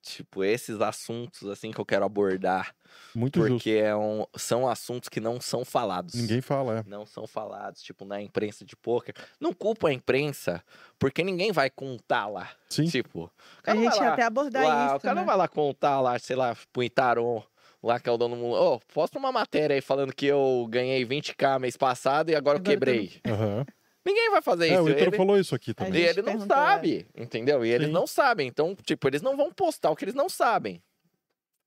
[0.02, 2.74] tipo esses assuntos assim que eu quero abordar,
[3.14, 3.54] Muito justo.
[3.54, 6.14] porque é um, são assuntos que não são falados.
[6.14, 6.84] Ninguém fala, é.
[6.86, 9.14] não são falados, tipo, na imprensa de poker.
[9.40, 10.62] Não culpa a imprensa,
[10.98, 12.50] porque ninguém vai contar lá.
[12.68, 12.84] Sim.
[12.84, 15.20] Tipo, o A cara não gente lá- até abordar lá, isso, O cara né?
[15.20, 17.42] não vai lá contar lá, sei lá, pro Itaron,
[17.82, 18.54] lá que é o dono do mundo.
[18.54, 22.62] Ô, posta uma matéria aí falando que eu ganhei 20k mês passado e agora, eu
[22.62, 23.20] quebrei.
[23.26, 23.64] Aham.
[24.04, 24.82] Ninguém vai fazer É, isso.
[24.82, 25.92] o Ítalo ele- falou isso aqui e também.
[25.94, 26.60] gente ele não perguntou, é.
[26.60, 27.64] sabe, entendeu?
[27.64, 27.92] E eles Sim.
[27.92, 28.48] não sabem.
[28.48, 30.82] Então, tipo, eles não vão postar o que eles não sabem.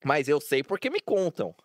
[0.03, 1.55] Mas eu sei porque me contam.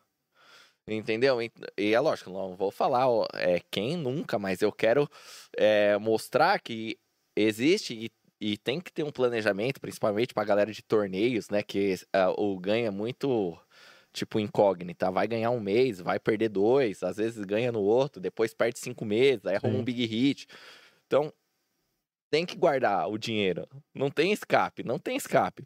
[0.89, 1.41] Entendeu?
[1.43, 5.09] E e é lógico, não vou falar ó, é, quem nunca, mas eu quero
[5.57, 6.99] é, mostrar que
[7.37, 11.63] existe e, e tem que ter um planejamento, principalmente pra galera de torneios, né?
[11.63, 13.57] Que ah, o ganha é muito,
[14.13, 15.11] tipo, incógnita.
[15.11, 19.05] Vai ganhar um mês, vai perder dois, às vezes ganha no outro, depois perde cinco
[19.05, 20.47] meses, aí arruma um big hit.
[21.07, 21.33] Então,
[22.31, 23.67] tem que guardar o dinheiro.
[23.95, 25.65] Não tem escape, não tem escape.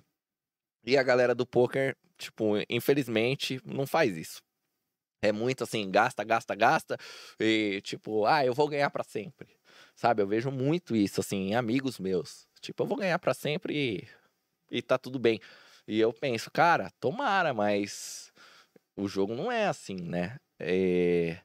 [0.85, 4.43] E a galera do poker, tipo, infelizmente, não faz isso.
[5.23, 6.99] É muito assim, gasta, gasta, gasta,
[7.41, 9.49] e tipo, ah, eu vou ganhar pra sempre.
[9.97, 10.21] Sabe?
[10.23, 12.47] Eu vejo muito isso, assim, em amigos meus.
[12.61, 13.75] Tipo, eu vou ganhar pra sempre
[14.71, 15.41] e, e tá tudo bem.
[15.87, 18.24] E eu penso, cara, tomara, mas
[18.97, 20.39] o jogo não é assim, né?
[20.59, 21.39] É,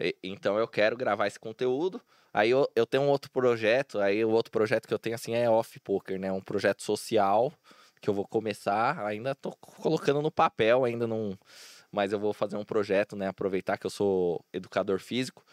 [0.00, 2.00] é, Então eu quero gravar esse conteúdo.
[2.32, 5.34] Aí eu, eu tenho um outro projeto, aí o outro projeto que eu tenho assim
[5.34, 6.32] é off poker, né?
[6.32, 7.52] Um projeto social
[8.00, 11.38] que eu vou começar, ainda tô colocando no papel, ainda não,
[11.90, 13.28] mas eu vou fazer um projeto, né?
[13.28, 15.44] Aproveitar que eu sou educador físico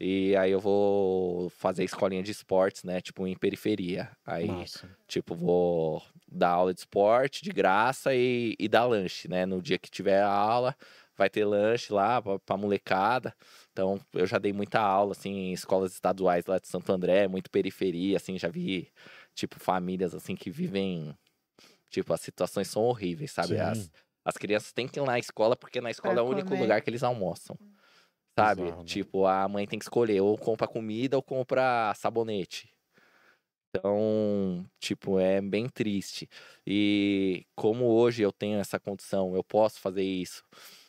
[0.00, 3.02] e aí eu vou fazer escolinha de esportes, né?
[3.02, 4.10] Tipo em periferia.
[4.24, 4.88] Aí Massa.
[5.06, 9.44] Tipo, vou dar aula de esporte de graça e, e dar lanche, né?
[9.44, 10.74] No dia que tiver aula,
[11.18, 13.34] vai ter lanche lá pra, pra molecada.
[13.72, 17.50] Então, eu já dei muita aula, assim, em escolas estaduais lá de Santo André, muito
[17.50, 18.88] periferia, assim, já vi,
[19.34, 21.14] tipo, famílias, assim, que vivem...
[21.90, 23.48] Tipo, as situações são horríveis, sabe?
[23.48, 23.60] Sim.
[23.60, 23.90] As,
[24.24, 26.60] as crianças têm que ir na escola, porque na escola é o único comer.
[26.60, 27.58] lugar que eles almoçam.
[28.38, 28.62] Sabe?
[28.62, 28.84] Bizarro, né?
[28.84, 32.72] Tipo, a mãe tem que escolher, ou compra comida ou compra sabonete.
[33.74, 36.28] Então, tipo, é bem triste.
[36.66, 40.42] E como hoje eu tenho essa condição, eu posso fazer isso,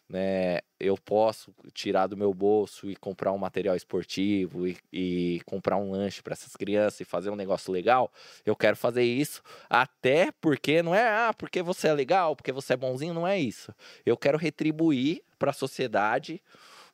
[0.09, 0.59] né?
[0.79, 5.91] Eu posso tirar do meu bolso e comprar um material esportivo e, e comprar um
[5.91, 8.11] lanche para essas crianças e fazer um negócio legal.
[8.43, 12.73] Eu quero fazer isso, até porque não é, ah, porque você é legal, porque você
[12.73, 13.73] é bonzinho, não é isso.
[14.03, 16.41] Eu quero retribuir para a sociedade,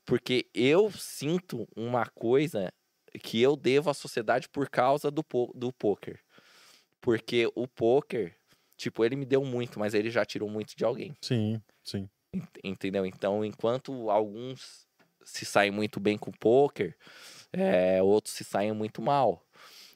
[0.07, 2.73] porque eu sinto uma coisa
[3.21, 6.19] que eu devo à sociedade por causa do, po do poker.
[7.01, 8.35] Porque o poker,
[8.77, 11.15] tipo, ele me deu muito, mas ele já tirou muito de alguém.
[11.21, 12.09] Sim, sim.
[12.33, 13.05] ent- Entendeu?
[13.05, 14.87] Então, enquanto alguns
[15.25, 16.95] se saem muito bem com o poker,
[17.53, 19.45] é, outros se saem muito mal.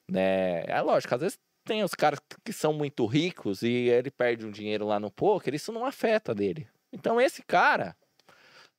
[0.10, 0.64] Né?
[0.68, 4.52] É lógico, às vezes tem os caras que são muito ricos e ele perde um
[4.52, 6.68] dinheiro lá no poker, isso não afeta dele.
[6.92, 7.96] Então, esse cara,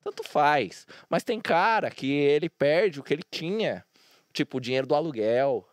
[0.03, 0.87] tanto faz.
[1.09, 3.85] Mas tem cara que ele perde o que ele tinha.
[4.33, 5.67] Tipo, o dinheiro do aluguel.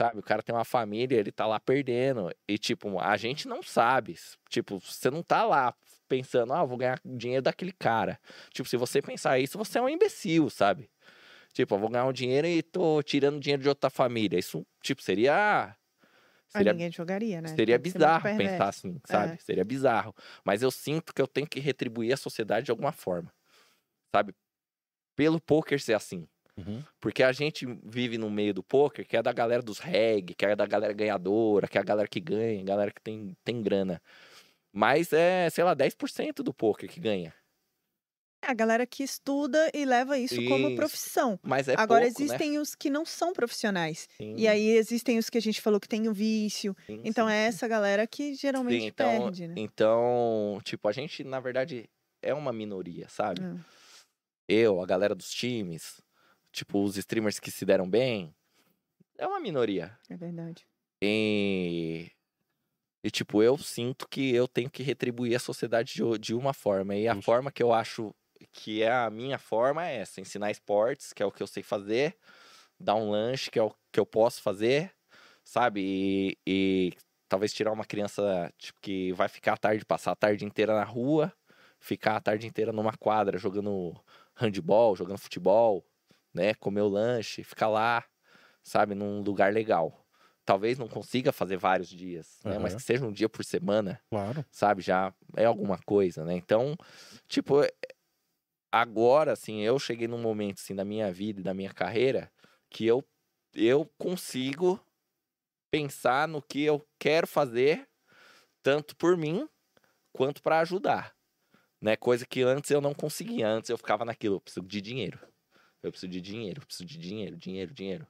[0.00, 0.20] Sabe?
[0.20, 2.30] O cara tem uma família, ele tá lá perdendo.
[2.46, 4.16] E, tipo, a gente não sabe.
[4.48, 5.74] Tipo, você não tá lá
[6.08, 8.18] pensando, ah, vou ganhar dinheiro daquele cara.
[8.50, 10.90] Tipo, se você pensar isso, você é um imbecil, sabe?
[11.52, 14.38] Tipo, eu vou ganhar um dinheiro e tô tirando dinheiro de outra família.
[14.38, 15.74] Isso, tipo, seria.
[16.48, 17.48] Seria, ninguém jogaria, né?
[17.48, 19.34] seria bizarro pensar assim, sabe?
[19.34, 19.36] É.
[19.36, 20.14] Seria bizarro.
[20.42, 23.32] Mas eu sinto que eu tenho que retribuir a sociedade de alguma forma,
[24.14, 24.34] sabe?
[25.14, 26.26] Pelo poker ser assim.
[26.56, 26.82] Uhum.
[27.00, 30.44] Porque a gente vive no meio do poker, que é da galera dos reggae, que
[30.44, 33.62] é da galera ganhadora, que é a galera que ganha, a galera que tem, tem
[33.62, 34.00] grana.
[34.72, 37.32] Mas é, sei lá, 10% do poker que ganha.
[38.40, 40.76] É a galera que estuda e leva isso, como Isso.
[40.76, 41.38] profissão.
[41.42, 42.24] Mas é Agora, pouco, né?
[42.26, 44.08] existem os que não são profissionais.
[44.16, 46.76] Sim, E aí existem os que a gente falou que tem o vício.
[46.86, 47.32] sim, Então sim.
[47.32, 49.54] é essa galera que geralmente Sim, então, perde, né?
[49.56, 51.90] então, tipo, a gente, na verdade,
[52.22, 53.42] é uma minoria, sabe?
[53.42, 53.58] Hum.
[54.48, 56.00] Eu, a galera dos times,
[56.52, 58.32] tipo, os streamers que se deram bem,
[59.18, 59.98] é uma minoria.
[60.08, 60.64] É verdade.
[61.02, 62.10] E,
[63.04, 66.94] e tipo, eu sinto que eu tenho que retribuir a sociedade de, de uma forma.
[66.94, 68.14] E a forma que eu acho
[68.52, 71.62] que é a minha forma é essa: ensinar esportes, que é o que eu sei
[71.62, 72.16] fazer,
[72.78, 74.92] dar um lanche, que é o que eu posso fazer,
[75.44, 75.80] sabe?
[75.82, 76.92] E, e
[77.28, 80.84] talvez tirar uma criança tipo, que vai ficar a tarde, passar a tarde inteira na
[80.84, 81.32] rua,
[81.80, 83.94] ficar a tarde inteira numa quadra jogando
[84.36, 85.84] handball, jogando futebol,
[86.34, 86.54] né?
[86.54, 88.04] Comer o lanche, ficar lá,
[88.62, 88.94] sabe?
[88.94, 90.04] Num lugar legal.
[90.44, 92.58] Talvez não consiga fazer vários dias, né?
[92.58, 92.76] Mas Aham.
[92.76, 94.44] que seja um dia por semana, Claro.
[94.50, 94.82] sabe?
[94.82, 96.34] Já é alguma coisa, né?
[96.34, 96.74] Então,
[97.28, 97.62] tipo,
[98.70, 102.30] agora, assim, eu cheguei num momento, assim, da minha vida e da minha carreira
[102.70, 103.04] que eu,
[103.54, 104.80] eu consigo
[105.70, 107.88] pensar no que eu quero fazer,
[108.62, 109.48] tanto por mim
[110.12, 111.14] quanto para ajudar,
[111.80, 111.96] né?
[111.96, 113.48] Coisa que antes eu não conseguia.
[113.48, 115.18] Antes eu ficava naquilo, eu preciso de dinheiro.
[115.82, 118.06] Eu preciso de dinheiro, eu preciso de dinheiro, dinheiro, dinheiro.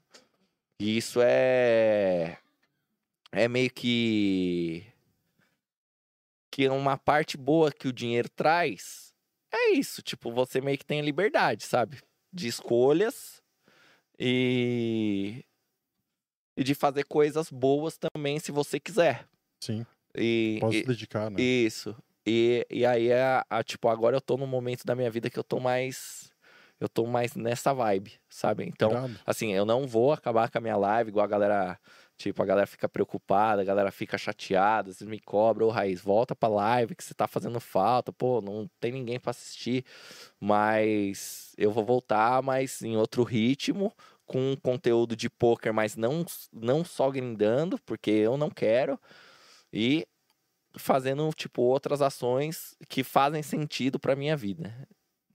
[0.80, 2.38] E isso é
[3.30, 4.86] é meio que
[6.50, 9.07] que é uma parte boa que o dinheiro traz.
[9.52, 12.00] É isso, tipo, você meio que tem a liberdade, sabe?
[12.32, 13.42] De escolhas
[14.18, 15.44] e
[16.56, 19.26] e de fazer coisas boas também se você quiser.
[19.62, 19.86] Sim.
[20.16, 21.40] E, Posso e- dedicar, né?
[21.40, 21.96] isso.
[22.26, 25.38] E, e aí, é, a, tipo, agora eu tô num momento da minha vida que
[25.38, 26.30] eu tô mais.
[26.80, 28.64] Eu tô mais nessa vibe, sabe?
[28.64, 29.20] Então, Irado.
[29.26, 31.80] assim, eu não vou acabar com a minha live, igual a galera.
[32.16, 36.34] Tipo, a galera fica preocupada, a galera fica chateada, vocês me cobram, ô Raiz, volta
[36.34, 39.84] pra live que você tá fazendo falta, pô, não tem ninguém pra assistir.
[40.40, 43.92] Mas eu vou voltar, mas em outro ritmo,
[44.26, 49.00] com conteúdo de poker, mas não, não só grindando, porque eu não quero.
[49.72, 50.06] E
[50.76, 54.88] fazendo, tipo, outras ações que fazem sentido pra minha vida.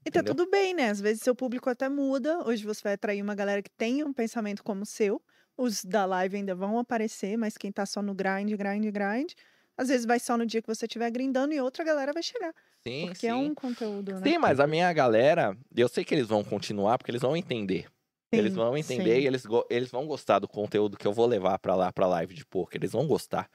[0.04, 0.22] E tá Entendeu?
[0.22, 0.90] tudo bem, né?
[0.90, 2.46] Às vezes seu público até muda.
[2.46, 5.22] Hoje você vai atrair uma galera que tem um pensamento como o seu.
[5.56, 9.32] Os da live ainda vão aparecer, mas quem tá só no grind, grind, grind,
[9.76, 12.52] às vezes vai só no dia que você estiver grindando e outra galera vai chegar.
[12.86, 14.26] Sim, Porque é um conteúdo, né?
[14.26, 17.86] Sim, mas a minha galera, eu sei que eles vão continuar, porque eles vão entender.
[18.32, 19.20] eles Sim, vão entender sim.
[19.20, 22.34] e eles, eles vão gostar do conteúdo que eu vou levar pra lá, pra live
[22.34, 22.80] de poker.
[22.80, 23.48] Eles vão gostar.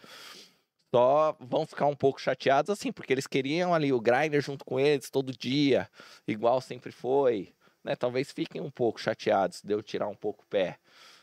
[0.93, 4.80] Só vão ficar um pouco chateados, assim, porque eles queriam ali o grinder junto com
[4.80, 5.88] eles todo dia,
[6.27, 7.53] igual sempre foi.
[7.84, 7.95] Né?
[7.95, 10.80] Talvez fiquem um pouco chateados de eu tirar um pouco o pé.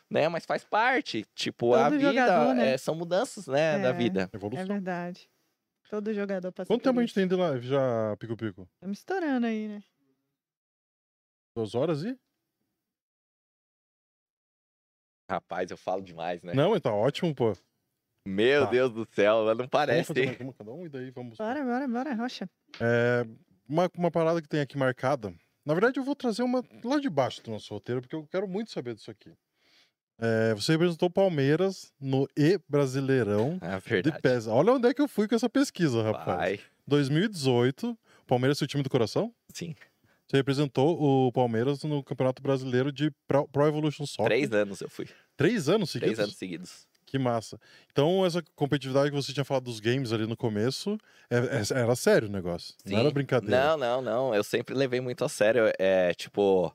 [0.09, 0.29] Né?
[0.29, 1.27] Mas faz parte.
[1.35, 2.75] Tipo, a Todo vida jogador, né?
[2.75, 3.93] é, são mudanças, né, da É.
[3.93, 4.31] vida.
[4.33, 4.67] É Evolução.
[4.67, 5.29] verdade.
[5.91, 8.69] Todo jogador passa Quanto tempo a gente tem de live já, Pico Pico?
[8.75, 9.83] Estamos estourando aí, né?
[11.57, 12.17] Duas horas e?
[15.31, 16.55] Rapaz, eu falo demais, né?
[16.55, 17.53] Não, tá ótimo, pô.
[18.27, 18.71] Meu Tá.
[18.71, 20.05] Deus do céu, mas não Vamos parece.
[20.09, 21.37] fazer mais uma cada um e daí vamos.
[21.39, 22.49] Bora, bora, bora, Rocha.
[22.81, 23.27] É,
[23.69, 25.33] uma, uma parada que tem aqui marcada.
[25.65, 28.47] Na verdade, eu vou trazer uma lá de baixo do nosso roteiro, porque eu quero
[28.47, 29.33] muito saber disso aqui.
[30.19, 34.13] É, você representou o Palmeiras no E Brasileirão É de.
[34.21, 34.47] PES.
[34.47, 36.39] Olha onde é que eu fui com essa pesquisa, rapaz.
[36.39, 36.61] Vai.
[36.87, 39.35] 2018, o Palmeiras é seu time do coração?
[39.53, 39.75] Sim.
[40.27, 44.27] Você representou o Palmeiras no Campeonato Brasileiro de Pro, Pro Evolution Soccer.
[44.27, 45.07] Três anos eu fui.
[45.37, 46.15] Três anos seguidos?
[46.17, 46.87] Três anos seguidos.
[47.07, 47.59] Que massa.
[47.93, 50.99] Então, essa competitividade que você tinha falado dos games ali no começo,
[51.31, 52.75] é- é- era sério o negócio.
[52.85, 53.15] Não era Sim.
[53.15, 53.57] brincadeira.
[53.65, 54.35] Não, não, não.
[54.35, 55.73] Eu sempre levei muito a sério.
[55.79, 56.75] É, tipo,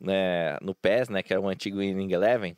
[0.00, 2.56] né, no PES, né, que era o antigo Winning Eleven,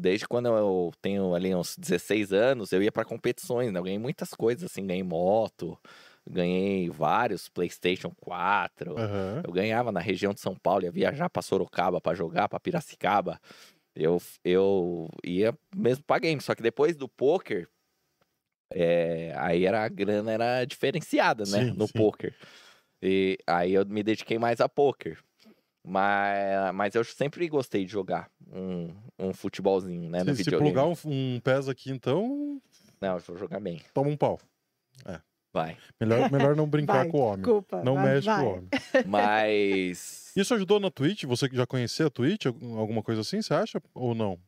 [0.00, 3.78] desde quando eu tenho ali uns 16 anos, eu ia pra competições, né?
[3.78, 5.78] Eu ganhei muitas coisas, assim, ganhei moto,
[6.26, 8.98] ganhei vários PlayStation 4.
[8.98, 9.42] Aham.
[9.44, 13.38] Eu ganhava na região de São Paulo, ia viajar pra Sorocaba pra jogar, pra Piracicaba.
[13.94, 16.40] Eu, eu ia mesmo pra game.
[16.40, 17.68] Só que depois do poker,
[18.72, 21.64] é, aí era, a grana era diferenciada, né?
[21.64, 21.92] Sim, no sim.
[21.92, 22.34] poker.
[23.02, 25.22] E aí eu me dediquei mais a poker.
[25.86, 30.24] Mas, mas eu sempre gostei de jogar um, um futebolzinho, né?
[30.24, 30.72] no se, se videogame.
[30.72, 32.60] plugar um, um PES aqui, então,
[33.00, 33.82] Não, eu vou jogar bem.
[33.92, 34.40] toma um pau.
[35.54, 35.78] Vai.
[36.00, 37.36] Melhor, melhor não brincar Vai, com o homem.
[37.38, 37.82] Desculpa.
[37.82, 38.40] Não mas mexe vai.
[38.42, 38.68] com o homem.
[39.06, 40.32] Mas.
[40.36, 41.24] Isso ajudou na Twitch?
[41.24, 42.46] Você que já conhecia a Twitch?
[42.46, 43.80] Algum- Alguma coisa assim, você acha?
[43.94, 44.38] Ou não?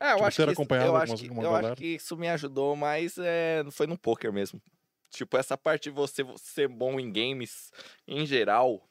[0.00, 1.86] É, eu Tipo, acho ter que, isso- acompanhado eu, algumas- acho que, eu acho que
[1.86, 4.62] isso me ajudou mais é, foi no poker mesmo.
[5.10, 7.70] Tipo, essa parte de você ser bom em games
[8.08, 8.88] em geral,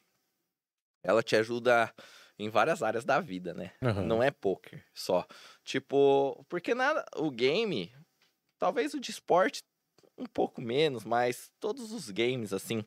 [1.02, 1.92] ela te ajuda
[2.38, 3.72] em várias áreas da vida, né?
[3.82, 4.02] Aham.
[4.02, 5.26] Não é poker só.
[5.64, 7.92] Tipo, porque nada, o game,
[8.58, 9.62] talvez o de esporte
[10.16, 12.84] um pouco menos, mas todos os games assim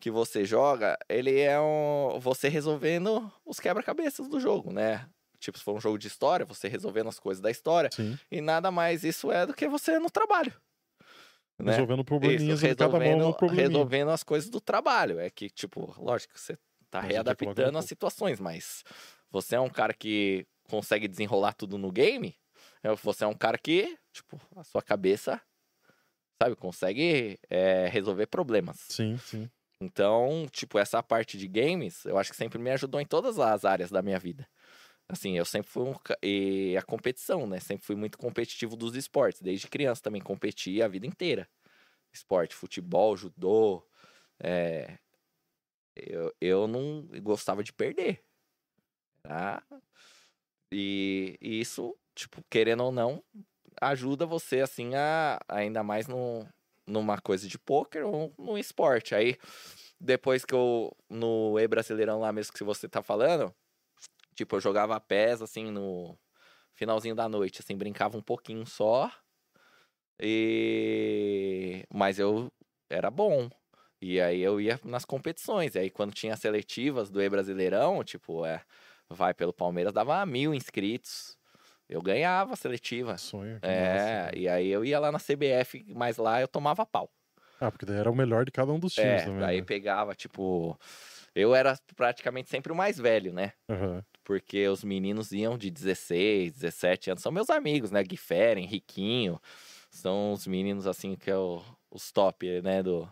[0.00, 5.08] que você joga, ele é um, você resolvendo os quebra-cabeças do jogo, né?
[5.40, 8.18] Tipo, se for um jogo de história, você resolvendo as coisas da história, Sim.
[8.30, 10.52] e nada mais isso é do que você no trabalho.
[11.58, 11.72] Né?
[11.72, 13.68] Resolvendo probleminhas Isso, resolvendo, probleminha.
[13.68, 15.18] resolvendo as coisas do trabalho.
[15.18, 16.56] É que, tipo, lógico você
[16.90, 18.84] tá Mas readaptando as situações, mas
[19.30, 22.36] você é um cara que consegue desenrolar tudo no game,
[22.82, 25.40] é, você é um cara que, tipo, a sua cabeça,
[26.42, 28.78] sabe, consegue é, resolver problemas.
[28.88, 29.50] Sim, sim.
[29.80, 33.64] Então, tipo, essa parte de games, eu acho que sempre me ajudou em todas as
[33.64, 34.48] áreas da minha vida.
[35.08, 35.94] Assim, eu sempre fui um.
[36.22, 37.60] E a competição, né?
[37.60, 39.40] Sempre fui muito competitivo dos esportes.
[39.40, 41.48] Desde criança também competi a vida inteira.
[42.12, 43.86] Esporte, futebol, judô.
[44.40, 44.98] é,
[45.96, 48.22] Eu, eu não gostava de perder.
[49.22, 49.62] Tá?
[50.72, 53.24] E, e isso, tipo, querendo ou não,
[53.80, 56.46] ajuda você, assim, a ainda mais no,
[56.86, 59.14] numa coisa de pôquer ou no esporte.
[59.14, 59.36] Aí,
[60.00, 63.54] depois que eu, no E-Brasileirão lá mesmo que você tá falando,
[64.34, 66.16] tipo, eu jogava pés, assim, no
[66.74, 69.10] finalzinho da noite, assim, brincava um pouquinho só.
[70.20, 71.84] E...
[71.92, 72.50] Mas eu
[72.90, 73.50] era bom.
[74.00, 75.74] E aí eu ia nas competições.
[75.74, 78.62] E aí quando tinha as seletivas do E-Brasileirão, tipo, é,
[79.08, 81.37] vai pelo Palmeiras, dava mil inscritos.
[81.88, 83.16] Eu ganhava a seletiva.
[83.16, 83.58] Sonho.
[83.62, 84.38] É, massa.
[84.38, 87.10] e aí eu ia lá na CBF, mas lá eu tomava pau.
[87.60, 89.44] Ah, porque daí era o melhor de cada um dos times É, também.
[89.44, 89.64] aí né?
[89.66, 90.78] pegava, tipo.
[91.34, 93.52] Eu era praticamente sempre o mais velho, né?
[93.68, 94.04] Aham.
[94.24, 97.22] Porque os meninos iam de 16, 17 anos.
[97.22, 98.02] São meus amigos, né?
[98.04, 99.40] Guiferen, Riquinho.
[99.90, 102.82] São os meninos, assim, que é o- os top, né?
[102.82, 103.10] Do,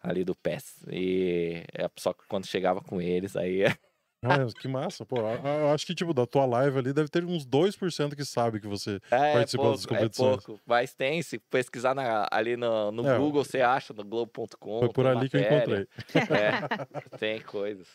[0.00, 0.84] ali do PES.
[0.90, 3.64] E é só que quando chegava com eles, aí.
[4.24, 5.16] Ah, que massa, pô.
[5.18, 8.66] Eu acho que, tipo, da tua live ali deve ter uns 2% que sabe que
[8.66, 9.00] você.
[9.10, 10.44] É, Participou das pouco, é competições.
[10.44, 10.60] pouco.
[10.66, 14.78] Mas tem, se pesquisar na- ali no, no É, Google, você acha, no Globo.com.
[14.80, 15.88] Foi por ali que eu matéria.
[16.12, 16.38] encontrei.
[16.38, 17.86] É, tem coisas.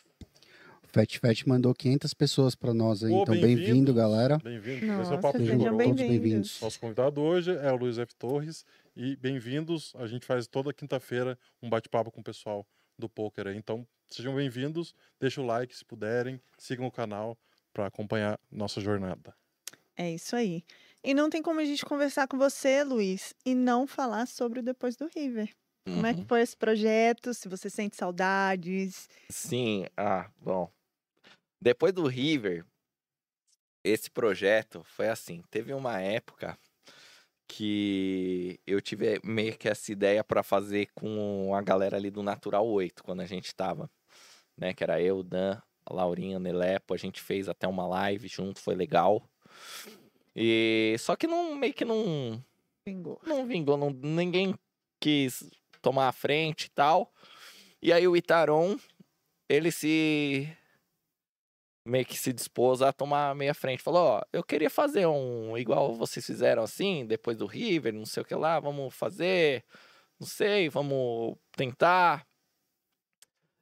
[0.92, 3.12] Fat Fat mandou 500 pessoas pra nós aí.
[3.12, 4.40] Pô, então, bem-vindo, galera.
[4.44, 5.02] Bem-vindo.
[5.02, 6.60] Esse é o Papo de sejam Todos bem-vindos.
[6.62, 8.16] Nosso convidado hoje é o Luiz F.
[8.16, 8.66] Torres.
[8.98, 9.94] E bem-vindos.
[10.00, 12.66] A gente faz toda quinta-feira um bate-papo com o pessoal
[13.00, 13.56] do poker aí.
[13.58, 14.94] Então, sejam bem-vindos.
[15.20, 16.42] Deixa o like se puderem.
[16.58, 17.38] Sigam o canal
[17.74, 19.34] para acompanhar nossa jornada.
[19.96, 20.64] É isso aí.
[21.04, 24.64] E não tem como a gente conversar com você, Luiz, e não falar sobre o
[24.64, 25.50] Depois do River.
[25.86, 26.28] Como é que Uhum.
[26.28, 27.34] foi esse projeto?
[27.34, 29.10] Se você sente saudades.
[29.32, 30.70] Sim, ah, bom.
[31.62, 32.66] Depois do River,
[33.84, 35.42] esse projeto foi assim.
[35.50, 36.58] Teve uma época
[37.50, 42.66] que eu tive meio que essa ideia para fazer com a galera ali do Natural
[42.66, 43.90] 8, quando a gente tava,
[44.56, 44.72] né?
[44.72, 48.62] Que era eu, Dan, a Laurinha, o Nelepo, a gente fez até uma live junto,
[48.62, 49.28] foi legal.
[50.36, 52.42] E só que não meio que não
[52.86, 53.20] Pingou.
[53.26, 54.54] não vingou, não, ninguém
[55.00, 55.50] quis
[55.82, 57.12] tomar a frente e tal.
[57.82, 58.78] E aí o Itaron,
[59.50, 60.48] ele se
[61.90, 63.84] meio que se dispôs a tomar meia frente.
[63.84, 68.22] Falou, ó, eu queria fazer um igual vocês fizeram assim, depois do River, não sei
[68.22, 69.66] o que lá, vamos fazer,
[70.20, 72.26] não sei, vamos tentar.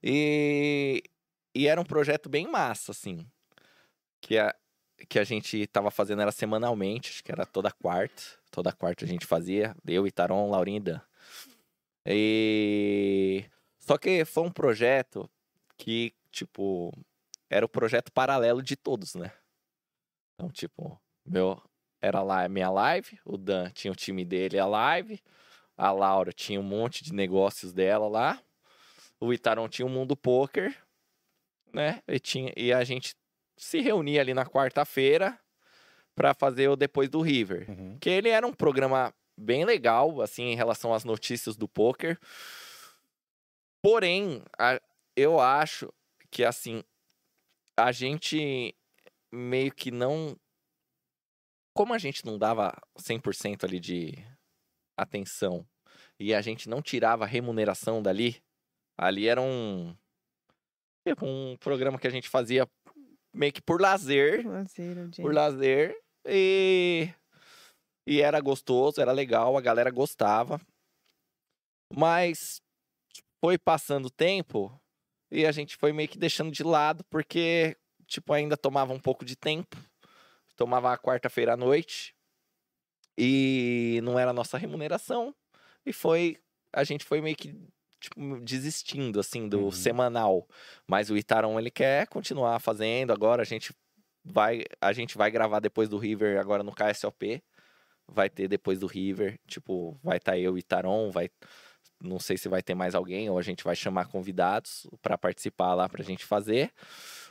[0.03, 1.01] E,
[1.55, 3.25] e era um projeto bem massa, assim,
[4.21, 4.53] que a,
[5.09, 9.07] que a gente tava fazendo era semanalmente, acho que era toda quarta, toda quarta a
[9.07, 11.01] gente fazia, eu, Itaron, Laurinha Dan.
[12.05, 13.45] E...
[13.79, 15.29] Só que foi um projeto
[15.77, 16.93] que, tipo,
[17.49, 19.31] era o projeto paralelo de todos, né?
[20.35, 21.61] Então, tipo, meu,
[22.01, 25.21] era lá minha live, o Dan tinha o time dele, a live,
[25.75, 28.41] a Laura tinha um monte de negócios dela lá,
[29.19, 30.75] o Itaron tinha o mundo poker,
[31.73, 32.01] né?
[32.07, 33.15] E, tinha, e a gente
[33.57, 35.39] se reunia ali na quarta-feira
[36.15, 37.69] para fazer o depois do River.
[37.69, 37.97] Uhum.
[37.99, 42.19] Que ele era um programa bem legal, assim, em relação às notícias do poker.
[43.81, 44.81] Porém, a-
[45.15, 45.91] eu acho
[46.31, 46.83] que, assim,
[47.77, 48.75] a gente
[49.31, 50.35] meio que não.
[51.75, 54.13] Como a gente não dava 100% ali de
[54.97, 55.65] atenção
[56.19, 58.41] e a gente não tirava remuneração dali,
[58.97, 59.95] ali era um.
[61.07, 62.67] tipo, Um programa que a gente fazia
[63.33, 67.09] meio que por lazer Lazer, por lazer e
[68.07, 70.61] e era gostoso, era legal, a galera gostava.
[71.93, 72.61] Mas
[73.43, 74.71] foi passando o tempo
[75.31, 77.75] e a gente foi meio que deixando de lado porque
[78.05, 79.77] tipo ainda tomava um pouco de tempo.
[80.55, 82.15] Tomava a quarta-feira à noite
[83.17, 85.33] e não era a nossa remuneração.
[85.85, 86.37] E foi.
[86.73, 87.55] A gente foi meio que
[87.99, 89.71] tipo, desistindo, assim, do Uhum.
[89.71, 90.47] semanal.
[90.85, 93.11] Mas o Itaron, ele quer continuar fazendo.
[93.11, 93.73] Agora a gente
[94.23, 94.63] vai.
[94.81, 97.41] A gente vai gravar depois do River agora no KSOP.
[98.07, 99.39] Vai ter depois do River.
[99.47, 101.29] Tipo, vai estar eu e Itaron, vai.
[102.01, 105.73] Não sei se vai ter mais alguém, ou a gente vai chamar convidados para participar
[105.73, 106.71] lá pra gente fazer.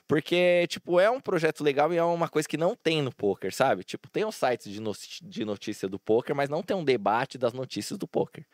[0.09, 3.55] Porque, tipo, é um projeto legal e é uma coisa que não tem no poker,
[3.55, 3.85] sabe?
[3.85, 7.39] Tipo, tem os sites de, no- de notícia do poker, mas não tem um debate
[7.39, 8.45] das notícias do poker.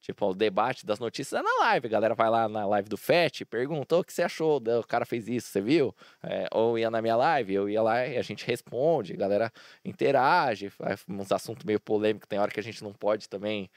[0.00, 1.86] Tipo, o debate das notícias é na live.
[1.86, 4.58] A galera vai lá na live do FET pergunta: "Ô, o que você achou?
[4.58, 5.94] O cara fez isso, você viu?
[6.22, 9.52] É, ou ia na minha live, eu ia lá e a gente responde, a galera
[9.84, 13.68] interage, faz uns assuntos meio polêmicos, tem hora que a gente não pode também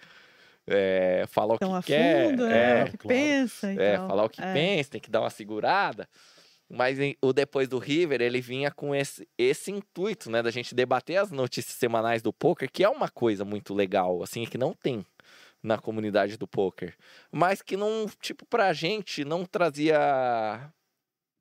[0.68, 2.30] é, falar o que quer.
[2.30, 2.82] fundo, né?
[2.82, 3.18] é, o que claro.
[3.18, 3.68] pensa.
[3.70, 4.08] é, então.
[4.08, 4.54] falar o que É.
[4.54, 6.08] pensa, tem que dar uma segurada.
[6.70, 10.74] Mas em- o depois do River, ele vinha com esse, esse intuito, né, da gente
[10.74, 14.74] debater as notícias semanais do poker, que é uma coisa muito legal, assim, que não
[14.74, 15.06] tem
[15.62, 16.96] na comunidade do poker,
[17.32, 20.72] mas que não, tipo, pra gente não trazia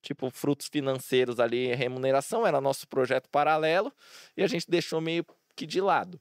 [0.03, 3.93] tipo frutos financeiros ali, remuneração, era nosso projeto paralelo
[4.37, 5.25] e a gente deixou meio
[5.55, 6.21] que de lado.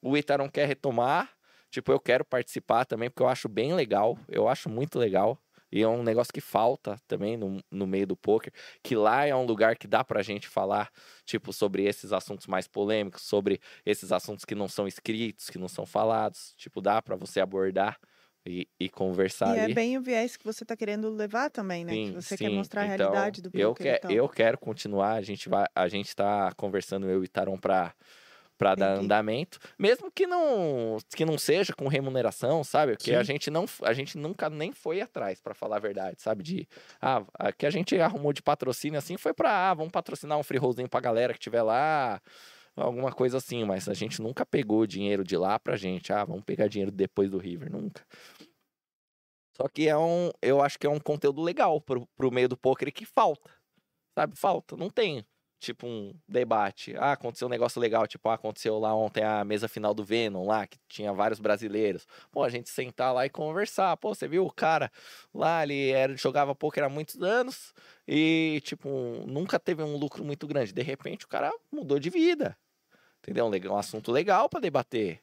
[0.00, 1.30] O Itaron quer retomar,
[1.80, 5.38] tipo, eu quero participar também, porque eu acho bem legal, eu acho muito legal.
[5.70, 9.34] E é um negócio que falta também no, no meio do poker, que lá é
[9.34, 10.90] um lugar que dá pra gente falar,
[11.24, 15.68] tipo, sobre esses assuntos mais polêmicos, sobre esses assuntos que não são escritos, que não
[15.68, 17.98] são falados, tipo, dá pra você abordar
[18.46, 19.66] e, e conversar E ali.
[19.66, 21.96] é bem o viés que você tá querendo levar também, né?
[21.98, 22.50] que Sim, você quer sim.
[22.50, 23.76] mostrar a Então, realidade do eu, poker.
[23.76, 24.08] que, então.
[24.08, 27.94] eu quero continuar, a gente vai, a gente tá conversando eu e Taron pra,
[28.58, 32.96] pra dar andamento, mesmo que não que não seja com remuneração, sabe?
[32.96, 36.42] Porque a gente não a gente nunca nem foi atrás pra falar a verdade, sabe?
[36.42, 36.68] De
[37.00, 40.42] ah, a que a gente arrumou de patrocínio assim foi pra ah, vamos patrocinar um
[40.42, 42.20] free rollzinho pra galera que tiver lá,
[42.74, 46.44] alguma coisa assim, mas a gente nunca pegou dinheiro de lá pra gente, ah, vamos
[46.44, 48.04] pegar dinheiro depois do River, nunca.
[49.56, 52.58] Só que é um, eu acho que é um conteúdo legal pro, pro meio do
[52.58, 53.50] poker que falta.
[54.14, 54.36] Sabe?
[54.36, 55.24] Falta, não tem.
[55.58, 56.94] Tipo um debate.
[56.96, 58.06] Ah, aconteceu um negócio legal.
[58.06, 62.06] Tipo, ah, aconteceu lá ontem a mesa final do Venom lá, que tinha vários brasileiros.
[62.30, 63.96] Pô, a gente sentar lá e conversar.
[63.96, 64.90] Pô, você viu o cara
[65.34, 67.72] lá, ele era, jogava poker há muitos anos
[68.06, 68.88] e, tipo,
[69.26, 70.72] nunca teve um lucro muito grande.
[70.72, 72.56] De repente, o cara mudou de vida.
[73.20, 73.46] Entendeu?
[73.46, 75.20] Um, assunto legal pra debater.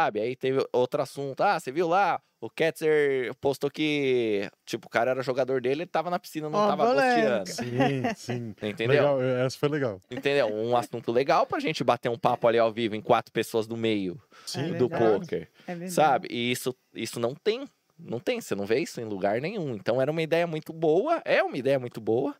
[0.00, 0.20] Sabe?
[0.20, 1.42] Aí teve outro assunto.
[1.42, 2.20] Ah, você viu lá?
[2.40, 6.58] O Ketzer postou que, tipo, o cara era jogador dele, ele tava na piscina, não
[6.58, 7.46] Ó, tava gostando.
[7.50, 8.54] Sim, sim.
[8.62, 9.16] Entendeu?
[9.18, 10.00] Legal, essa foi legal.
[10.10, 10.46] Entendeu?
[10.46, 13.76] Um assunto legal pra gente bater um papo ali ao vivo em quatro pessoas do
[13.76, 15.20] meio Sim, do verdade.
[15.20, 15.48] poker.
[15.66, 15.92] É verdade.
[15.92, 16.28] Sabe?
[16.30, 17.68] E isso, isso não tem.
[17.98, 19.74] Não tem, você não vê isso em lugar nenhum.
[19.74, 22.34] Então era uma ideia muito boa, é uma ideia muito boa,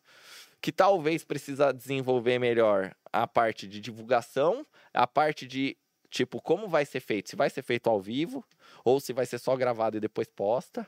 [0.62, 5.76] que talvez precisa desenvolver melhor a parte de divulgação, a parte de,
[6.10, 7.30] tipo, como vai ser feito.
[7.30, 8.44] Se vai ser feito ao vivo,
[8.84, 10.86] ou se vai ser só gravado e depois posta,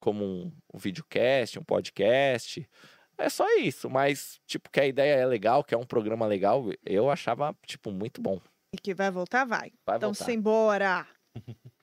[0.00, 2.68] como um, um videocast, um podcast.
[3.16, 6.64] É só isso, mas, tipo, que a ideia é legal, que é um programa legal,
[6.84, 8.40] eu achava, tipo, muito bom.
[8.74, 9.72] E que vai voltar, vai.
[9.86, 10.24] Vai então, voltar.
[10.24, 11.06] simbora.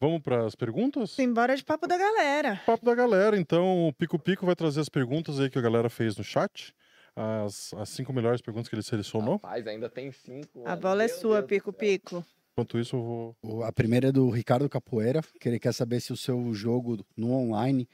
[0.00, 1.12] Vamos para as perguntas?
[1.12, 2.60] Simbora de papo da galera.
[2.66, 5.88] Papo da galera, então o Pico Pico vai trazer as perguntas aí que a galera
[5.88, 6.74] fez no chat.
[7.14, 9.34] As, as cinco melhores perguntas que ele selecionou.
[9.34, 10.60] Rapaz, ainda tem cinco.
[10.64, 10.80] A mano.
[10.80, 11.72] bola é Meu sua, Deus Pico.
[11.72, 12.24] Pico.
[12.52, 13.64] Enquanto isso, eu vou.
[13.64, 17.32] A primeira é do Ricardo Capoeira, que ele quer saber se o seu jogo no
[17.32, 17.88] online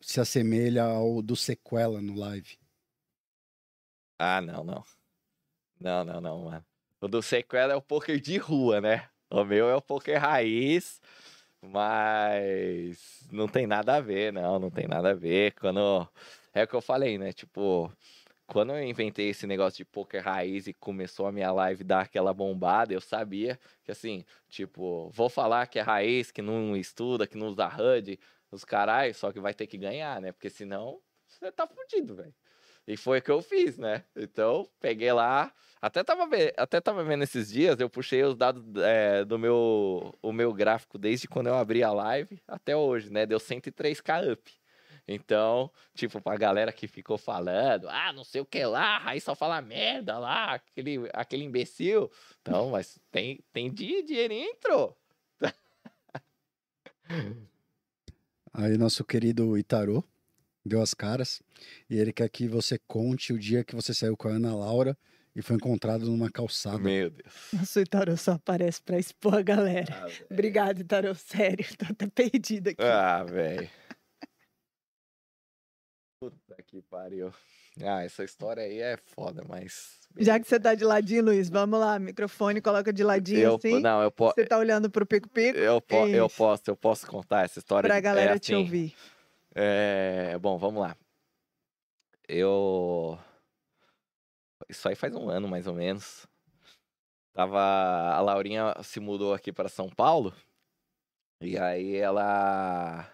[0.00, 2.58] se assemelha ao do Sequela no live.
[4.18, 4.84] Ah, não, não.
[5.80, 6.64] Não, não, não, mano.
[7.00, 9.08] O do sequela é o poker de rua, né?
[9.30, 11.00] O meu é o poker raiz,
[11.62, 15.52] mas não tem nada a ver, não, não tem nada a ver.
[15.54, 16.08] Quando
[16.52, 17.32] é o que eu falei, né?
[17.32, 17.92] Tipo,
[18.48, 22.32] quando eu inventei esse negócio de poker raiz e começou a minha live dar aquela
[22.32, 27.36] bombada, eu sabia que assim, tipo, vou falar que é raiz, que não estuda, que
[27.36, 28.18] não usa HUD,
[28.50, 30.32] os carai, só que vai ter que ganhar, né?
[30.32, 32.34] Porque senão você tá fudido, velho.
[32.86, 34.02] E foi o que eu fiz, né?
[34.16, 35.52] Então, peguei lá.
[35.80, 40.32] Até tava, até tava vendo esses dias, eu puxei os dados é, do meu, o
[40.32, 43.26] meu gráfico desde quando eu abri a live até hoje, né?
[43.26, 44.57] Deu 103k up.
[45.10, 49.34] Então, tipo, pra galera que ficou falando, ah, não sei o que lá, aí só
[49.34, 52.10] fala merda lá, aquele, aquele imbecil.
[52.42, 54.94] Então, mas tem, tem di- dinheirinho entrou.
[58.52, 60.02] Aí nosso querido Itarô
[60.64, 61.40] deu as caras
[61.88, 64.96] e ele quer que você conte o dia que você saiu com a Ana Laura
[65.34, 66.78] e foi encontrado numa calçada.
[66.78, 67.32] Meu Deus.
[67.52, 69.94] Nossa, o Itarô só aparece pra expor a galera.
[69.94, 70.26] Ah, velho.
[70.30, 71.14] Obrigada, Itarô.
[71.14, 72.82] Sério, tô até perdida aqui.
[72.82, 73.70] Ah, velho.
[76.66, 77.32] Que pariu.
[77.80, 81.78] Ah, essa história aí é foda, mas Já que você tá de ladinho, Luiz, vamos
[81.78, 83.78] lá, microfone, coloca de ladinho eu, assim.
[83.78, 87.44] Não, eu, po Você tá olhando pro pico-pico eu, po eu posso, eu posso contar
[87.44, 87.86] essa história.
[87.86, 88.96] pra de- galera é te assim, ouvir.
[89.54, 90.96] É, bom, vamos lá.
[92.26, 93.16] Eu.
[94.68, 96.26] Isso aí faz um ano mais ou menos.
[97.32, 97.60] Tava.
[97.60, 100.34] A Laurinha se mudou aqui para São Paulo.
[101.40, 103.08] E aí ela.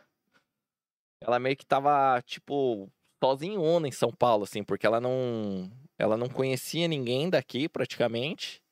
[1.21, 2.91] Ela meio que tava, tipo,
[3.25, 5.71] sozinhona em São Paulo, assim, porque ela não.
[5.99, 8.63] Ela não conhecia ninguém daqui praticamente.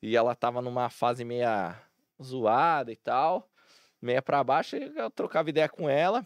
[0.00, 1.76] E ela tava numa fase meia
[2.22, 3.48] zoada e tal.
[4.00, 6.24] Meia pra baixo, e eu trocava ideia com ela.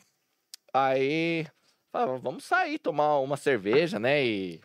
[0.75, 1.47] Aí,
[1.91, 4.23] falava, vamos sair, tomar uma cerveja, né?
[4.23, 4.60] E,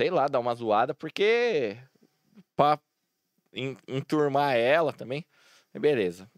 [0.00, 1.76] sei lá, dar uma zoada, porque
[2.56, 2.80] pra
[3.52, 5.24] en- enturmar ela também.
[5.72, 6.28] Beleza.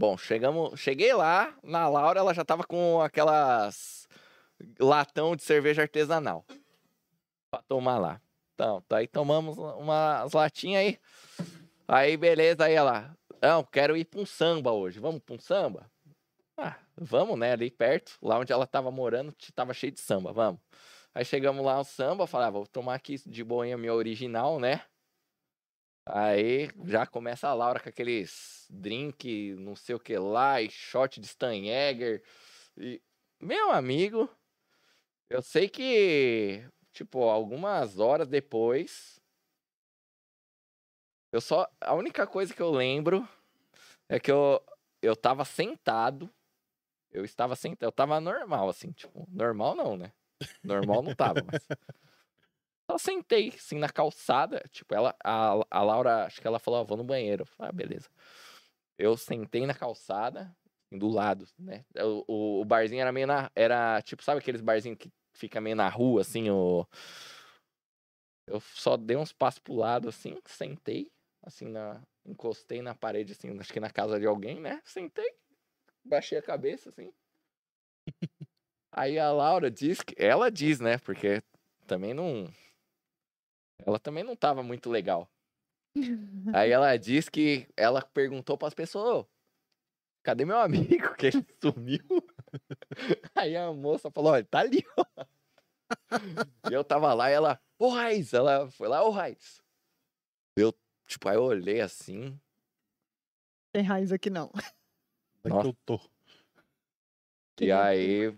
[0.00, 3.97] Bom, chegamos, cheguei lá, na Laura ela já tava com aquelas
[4.78, 6.44] latão de cerveja artesanal
[7.50, 8.20] pra tomar lá.
[8.54, 10.98] Então, tá aí tomamos umas latinhas aí.
[11.86, 14.98] Aí, beleza, aí ela, não, quero ir pra um samba hoje.
[14.98, 15.90] Vamos pra um samba?
[16.56, 17.52] Ah, vamos, né?
[17.52, 20.60] Ali perto, lá onde ela tava morando, tava cheio de samba, vamos.
[21.14, 24.82] Aí chegamos lá no samba, falei, ah, vou tomar aqui de boinha minha original, né?
[26.04, 31.20] Aí já começa a Laura com aqueles drink, não sei o que lá, e shot
[31.20, 32.22] de Stanjäger.
[32.76, 33.00] E,
[33.40, 34.28] meu amigo,
[35.30, 39.20] eu sei que, tipo, algumas horas depois,
[41.32, 41.68] eu só.
[41.80, 43.28] A única coisa que eu lembro
[44.08, 44.60] é que eu,
[45.02, 46.30] eu tava sentado.
[47.10, 47.88] Eu estava sentado.
[47.88, 50.12] Eu tava normal, assim, tipo, normal não, né?
[50.62, 51.66] Normal não tava, mas.
[52.90, 54.62] Só sentei, assim, na calçada.
[54.70, 57.44] Tipo, ela, a, a Laura, acho que ela falou, ah, vou no banheiro.
[57.44, 58.08] Falei, ah, beleza.
[58.96, 61.84] Eu sentei na calçada, assim, do lado, né?
[61.96, 63.50] O, o, o barzinho era meio na.
[63.54, 66.86] Era, tipo, sabe aqueles barzinhos que fica meio na rua, assim, o.
[68.46, 71.10] Eu só dei uns passos pro lado, assim, sentei,
[71.42, 72.02] assim, na.
[72.26, 74.82] Encostei na parede, assim, acho que na casa de alguém, né?
[74.84, 75.34] Sentei,
[76.04, 77.10] baixei a cabeça, assim.
[78.92, 80.14] Aí a Laura diz que.
[80.18, 80.98] Ela diz, né?
[80.98, 81.42] Porque
[81.86, 82.52] também não.
[83.86, 85.30] Ela também não tava muito legal.
[86.54, 89.28] Aí ela diz que ela perguntou pras pessoas: "Ô,
[90.22, 91.14] cadê meu amigo?
[91.16, 92.27] Que ele sumiu.
[93.34, 95.04] Aí a moça falou: olha, tá ali, ó.
[96.70, 99.62] E eu tava lá e ela, ô Raiz, ela foi lá, ô Raiz.
[100.56, 100.74] Eu,
[101.06, 102.38] tipo, aí eu olhei assim,
[103.72, 104.50] Tem raiz aqui não.
[105.44, 106.00] É que eu tô?
[107.60, 108.36] E aí,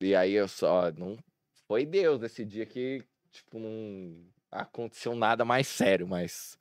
[0.00, 1.18] e aí eu só, não
[1.66, 6.58] foi Deus esse dia que, tipo, não aconteceu nada mais sério, mas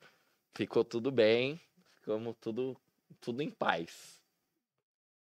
[0.56, 1.60] ficou tudo bem,
[1.96, 2.76] ficamos tudo,
[3.20, 4.22] tudo em paz.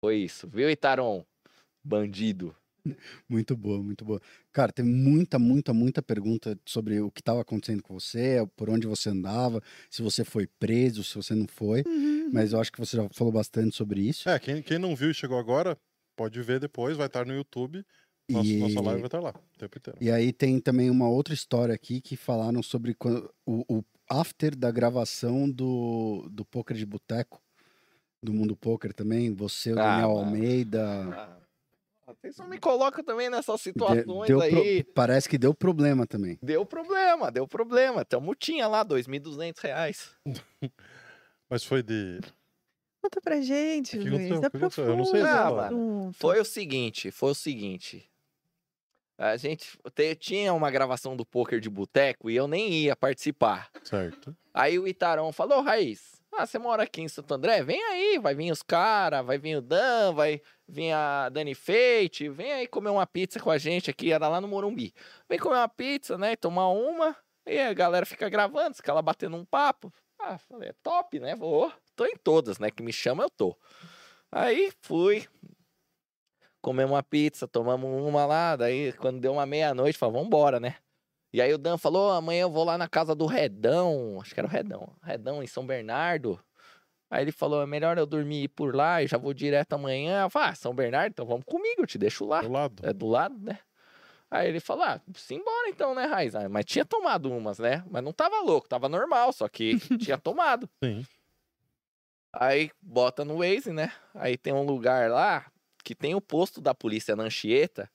[0.00, 1.24] Foi isso, viu, Itaron?
[1.85, 2.55] Bandido.
[3.28, 4.20] Muito boa, muito boa.
[4.52, 8.86] Cara, tem muita, muita, muita pergunta sobre o que estava acontecendo com você, por onde
[8.86, 11.85] você andava, se você foi preso, se você não foi.
[12.33, 14.28] Mas eu acho que você já falou bastante sobre isso.
[14.28, 15.78] É, quem, quem não viu e chegou agora,
[16.17, 17.85] pode ver depois, vai estar no YouTube.
[18.31, 19.99] Nossa, E- nossa live vai estar lá o tempo inteiro.
[20.01, 24.57] E aí tem também uma outra história aqui que falaram sobre quando- o, o after
[24.57, 27.41] da gravação do, do Poker de Boteco,
[28.23, 29.33] do Mundo Poker também.
[29.35, 30.27] Você, o Ah, Daniel mano.
[30.27, 30.83] Almeida.
[31.15, 31.42] Ah,
[32.20, 34.84] vocês não me colocam também nessas situações deu pro- aí.
[34.84, 36.39] parece que deu problema também.
[36.42, 38.05] Deu problema, deu problema.
[38.05, 40.10] Tem uma multinha lá, 2.200 reais.
[41.50, 42.20] Mas foi de.
[43.02, 44.31] Conta pra gente, que Luiz.
[44.32, 44.47] aconteceu?
[44.60, 44.84] Aconteceu?
[44.86, 45.66] Eu não sei Aprofunda essa o história.
[45.66, 46.12] assunto.
[46.18, 48.08] Foi o seguinte, foi o seguinte.
[49.18, 53.70] A gente te- tinha uma gravação do poker de boteco e eu nem ia participar.
[53.84, 54.34] Certo.
[54.55, 57.62] Aí o Itarão falou, Raiz, ah, você mora aqui em Santo André?
[57.62, 62.28] Vem aí, vai vir os caras, vai vir o Dan, vai vir a Dani Feite,
[62.28, 64.94] vem aí comer uma pizza com a gente aqui, era lá no Morumbi.
[65.28, 69.36] Vem comer uma pizza, né, tomar uma, e a galera fica gravando, fica lá batendo
[69.36, 69.93] um papo.
[70.19, 73.57] Ah, falei, é top, né, vou, tô em todas, né, que me chama eu tô.
[74.31, 75.27] Aí fui,
[76.62, 80.77] comemos uma pizza, tomamos uma lá, daí quando deu uma meia-noite, falei, vambora, né.
[81.33, 84.41] E aí o Dan falou, amanhã eu vou lá na casa do Redão, acho que
[84.41, 86.39] era o Redão, Redão em São Bernardo.
[87.11, 90.23] Aí ele falou, é melhor eu dormir por lá e já vou direto amanhã.
[90.23, 92.41] Eu falei, ah, São Bernardo, então vamos comigo, eu te deixo lá.
[92.43, 92.86] Do lado.
[92.86, 93.59] É do lado, né?
[94.31, 96.35] Aí ele falou, ah, simbora então, né, Raiz?
[96.35, 97.85] Ah, Mas tinha tomado umas, né?
[97.91, 100.69] Mas não tava louco, tava normal, só que tinha tomado.
[100.83, 101.05] Sim.
[102.33, 103.93] Aí bota no Waze, né?
[104.15, 105.51] Aí tem um lugar lá
[105.85, 107.91] que tem o posto da polícia na Anchieta.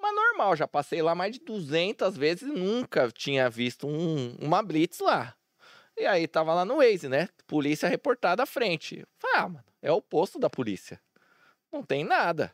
[0.00, 4.62] Mas normal, já passei lá mais de 200 vezes e nunca tinha visto um- uma
[4.62, 5.34] blitz lá.
[5.96, 7.28] E aí tava lá no Waze, né?
[7.46, 9.04] Polícia reportada à frente.
[9.18, 11.00] Falei, ah, mano, é o posto da polícia.
[11.72, 12.52] Não tem nada.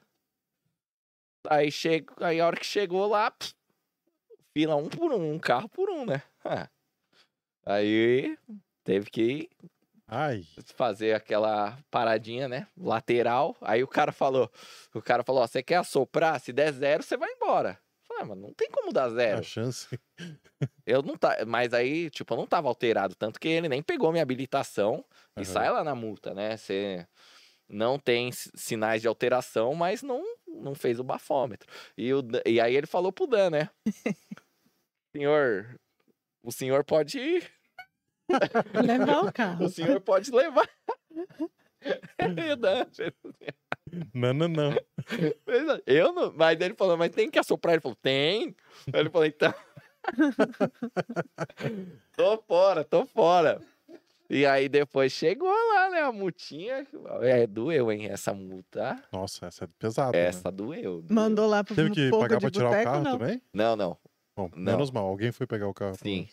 [1.48, 3.54] Aí, chego, aí a hora que chegou lá, pff,
[4.54, 6.22] fila um por um, um carro por um, né?
[6.42, 6.68] Ah.
[7.66, 8.38] Aí
[8.82, 9.50] teve que
[10.16, 10.44] Ai,
[10.76, 12.68] fazer aquela paradinha, né?
[12.76, 13.56] Lateral.
[13.60, 14.50] Aí o cara falou,
[14.94, 16.38] o cara falou, ó, você quer assoprar?
[16.40, 17.70] Se der zero, você vai embora.
[17.70, 19.40] Eu Falei, ah, mas não tem como dar zero.
[19.40, 19.88] a chance.
[20.86, 24.12] Eu não tá, mas aí, tipo, eu não tava alterado, tanto que ele nem pegou
[24.12, 25.02] minha habilitação
[25.34, 25.44] e Aham.
[25.46, 26.58] sai lá na multa, né?
[26.58, 27.08] Você
[27.66, 31.66] não tem si- sinais de alteração, mas não não fez o bafômetro.
[31.96, 33.70] E, o, e aí ele falou pro Dan, né?
[35.16, 35.80] senhor,
[36.42, 37.50] o senhor pode ir,
[38.84, 39.64] Levar o carro.
[39.64, 40.68] o senhor pode levar.
[42.18, 44.72] E Dan fez assim, Não, não, não.
[45.86, 47.74] Eu não, mas ele falou, mas tem que assoprar.
[47.74, 48.54] Ele falou, tem.
[48.92, 49.52] Aí ele falou, então.
[52.16, 53.60] tô fora, tô fora.
[54.28, 56.86] E aí depois chegou lá, né, a multinha.
[57.20, 59.00] É, doeu, hein, essa multa.
[59.12, 60.16] Nossa, essa é pesada.
[60.16, 60.56] Essa Né?
[60.56, 61.04] doeu.
[61.10, 63.18] Mandou lá pro Teve que pagar pra tirar o carro não.
[63.18, 63.42] também?
[63.52, 63.98] Não, não.
[64.36, 64.72] Bom, Não.
[64.72, 65.06] menos mal.
[65.06, 65.94] Alguém foi pegar o carro.
[66.02, 66.26] Sim.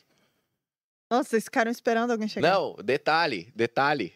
[1.11, 2.49] Nossa, vocês ficaram esperando alguém chegar.
[2.49, 4.13] Não, detalhe, detalhe.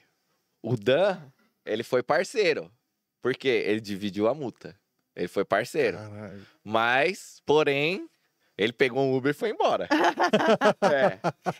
[0.63, 1.19] O Dan,
[1.65, 2.71] ele foi parceiro.
[3.21, 3.63] Por quê?
[3.67, 4.79] Ele dividiu a multa.
[5.13, 5.97] Ele foi parceiro.
[5.97, 6.45] Caralho.
[6.63, 8.09] Mas, porém,
[8.57, 9.89] ele pegou um Uber e foi embora.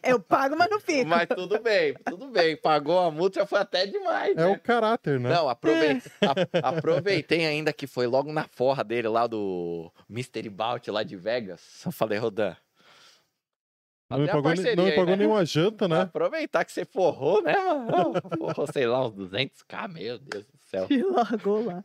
[0.02, 1.06] é, Eu pago, mas não fico.
[1.10, 2.56] mas tudo bem, tudo bem.
[2.56, 4.32] Pagou a multa, já foi até demais.
[4.38, 4.46] É né?
[4.48, 5.30] o caráter, né?
[5.30, 6.12] Não, aproveitei,
[6.62, 11.18] a- aproveitei ainda que foi logo na forra dele lá do Mystery Bout lá de
[11.18, 11.60] Vegas.
[11.62, 12.56] Só falei, Rodan.
[14.10, 15.18] Não me a pagou, parceria não me aí, pagou né?
[15.18, 16.02] nenhuma janta, né?
[16.02, 18.14] Aproveitar que você forrou, né, mano?
[18.38, 20.88] Forrou, sei lá, uns 200k, meu Deus do céu.
[20.90, 21.82] E largou lá.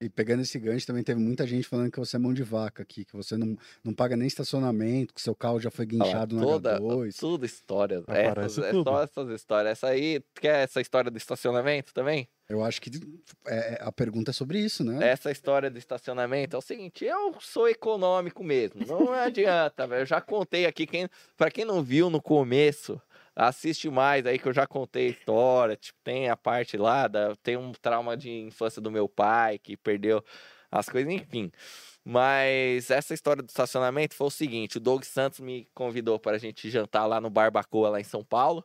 [0.00, 2.84] E pegando esse gancho, também teve muita gente falando que você é mão de vaca
[2.84, 6.42] aqui, que você não, não paga nem estacionamento, que seu carro já foi guinchado no
[6.42, 7.18] toda, H2.
[7.18, 7.98] tudo história.
[7.98, 8.88] Aparece Essas, é tudo.
[8.88, 9.72] só essas histórias.
[9.72, 12.28] Essa aí, quer essa história do estacionamento também?
[12.48, 12.90] Eu acho que
[13.46, 15.06] é, é- a pergunta é sobre isso, né?
[15.06, 20.02] Essa história do estacionamento é o seguinte, eu sou econômico mesmo, não adianta, velho.
[20.02, 23.00] Eu já contei aqui, quem, pra quem não viu no começo,
[23.36, 25.76] assiste mais aí que eu já contei a história.
[25.76, 29.76] Tipo, tem a parte lá, da, tem um trauma de infância do meu pai, que
[29.76, 30.24] perdeu
[30.70, 31.52] as coisas, enfim.
[32.02, 36.38] Mas essa história do estacionamento foi o seguinte: o Doug Santos me convidou para a
[36.38, 38.64] gente jantar lá no Barbacoa, lá em São Paulo.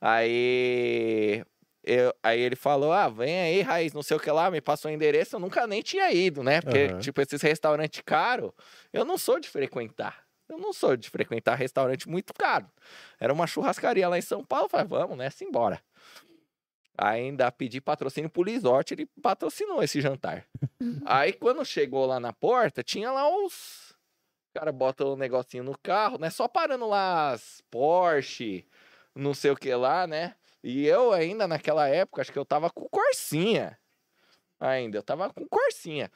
[0.00, 1.42] Aí
[1.86, 4.90] eu- aí ele falou: Ah, vem aí, Raiz, não sei o que lá, me passou
[4.90, 5.36] o endereço.
[5.36, 6.60] Eu nunca nem tinha ido, né?
[6.60, 6.98] Porque, Aham.
[6.98, 8.50] tipo, esses restaurantes caros,
[8.92, 10.24] eu não sou de frequentar.
[10.48, 12.68] Eu não sou de frequentar restaurante muito caro.
[13.18, 14.66] Era uma churrascaria lá em São Paulo.
[14.66, 15.30] eu Falei, vamos, né?
[15.30, 15.80] Simbora.
[16.98, 20.46] Ainda pedi patrocínio pro Resort, ele patrocinou esse jantar.
[21.04, 23.90] Aí, quando chegou lá na porta, tinha lá os.
[24.50, 26.30] O cara bota o negocinho no carro, né?
[26.30, 28.66] Só parando lá as Porsche,
[29.14, 30.34] não sei o que lá, né?
[30.62, 33.78] E eu ainda naquela época, acho que eu tava com Corsinha.
[34.58, 36.10] Ainda, eu tava com Corsinha.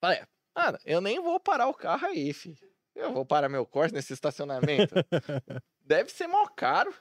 [0.00, 0.22] Falei,
[0.56, 2.72] mano, eu nem vou parar o carro aí, filho.
[2.94, 4.94] Eu vou parar meu Corsa nesse estacionamento.
[5.80, 6.94] Deve ser mó caro.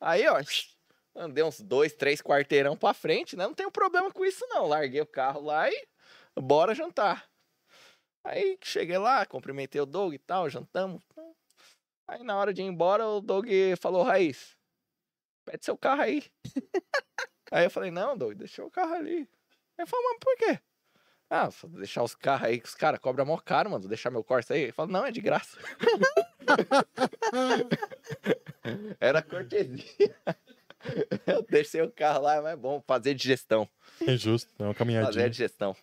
[0.00, 0.40] Aí, ó,
[1.14, 3.46] andei uns dois, três quarteirão pra frente, né?
[3.46, 4.66] Não tenho problema com isso, não.
[4.66, 5.86] Larguei o carro lá e
[6.36, 7.28] bora jantar.
[8.22, 11.02] Aí cheguei lá, cumprimentei o Doug e tal, jantamos.
[12.06, 13.46] Aí na hora de ir embora, o Doug
[13.80, 14.56] falou, Raiz,
[15.44, 16.22] pede seu carro aí.
[17.52, 19.28] aí eu falei, não, Doug, deixa o carro ali.
[19.78, 20.58] Ele falou, mas por quê?
[21.30, 23.88] Ah, deixar os carros aí que os caras cobram mó caro, mano.
[23.88, 24.62] Deixar meu Corsa aí.
[24.64, 25.58] Ele falou, não, é de graça.
[29.00, 30.16] Era cortesia.
[31.26, 33.68] Eu deixei o carro lá, mas é bom fazer digestão.
[34.06, 35.30] É justo, é uma Fazer caminhadinha.
[35.30, 35.74] digestão.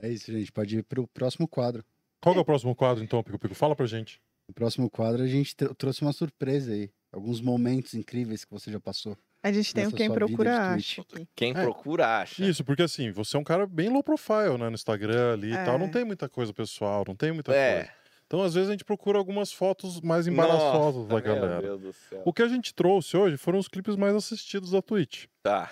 [0.00, 0.50] É isso, gente.
[0.50, 1.84] Pode ir pro próximo quadro.
[2.20, 3.54] Qual que é o próximo quadro, então, Pico Pico?
[3.54, 4.20] Fala pra gente.
[4.48, 6.90] No próximo quadro, a gente tr- trouxe uma surpresa aí.
[7.12, 9.16] Alguns momentos incríveis que você já passou.
[9.42, 11.04] A gente tem o quem procura acha.
[11.34, 11.62] Quem É.
[11.62, 12.44] procura acha.
[12.44, 14.68] Isso, porque assim, você é um cara bem low profile, né?
[14.68, 15.64] No Instagram ali e É.
[15.64, 15.78] tal.
[15.78, 17.74] Não tem muita coisa pessoal, não tem muita É.
[17.76, 17.90] coisa.
[18.26, 21.62] Então, às vezes, a gente procura algumas fotos mais embaraçosas da Nossa, galera.
[21.62, 22.22] Meu Deus do céu.
[22.26, 25.24] O que a gente trouxe hoje foram os clipes mais assistidos da Twitch.
[25.42, 25.70] Tá,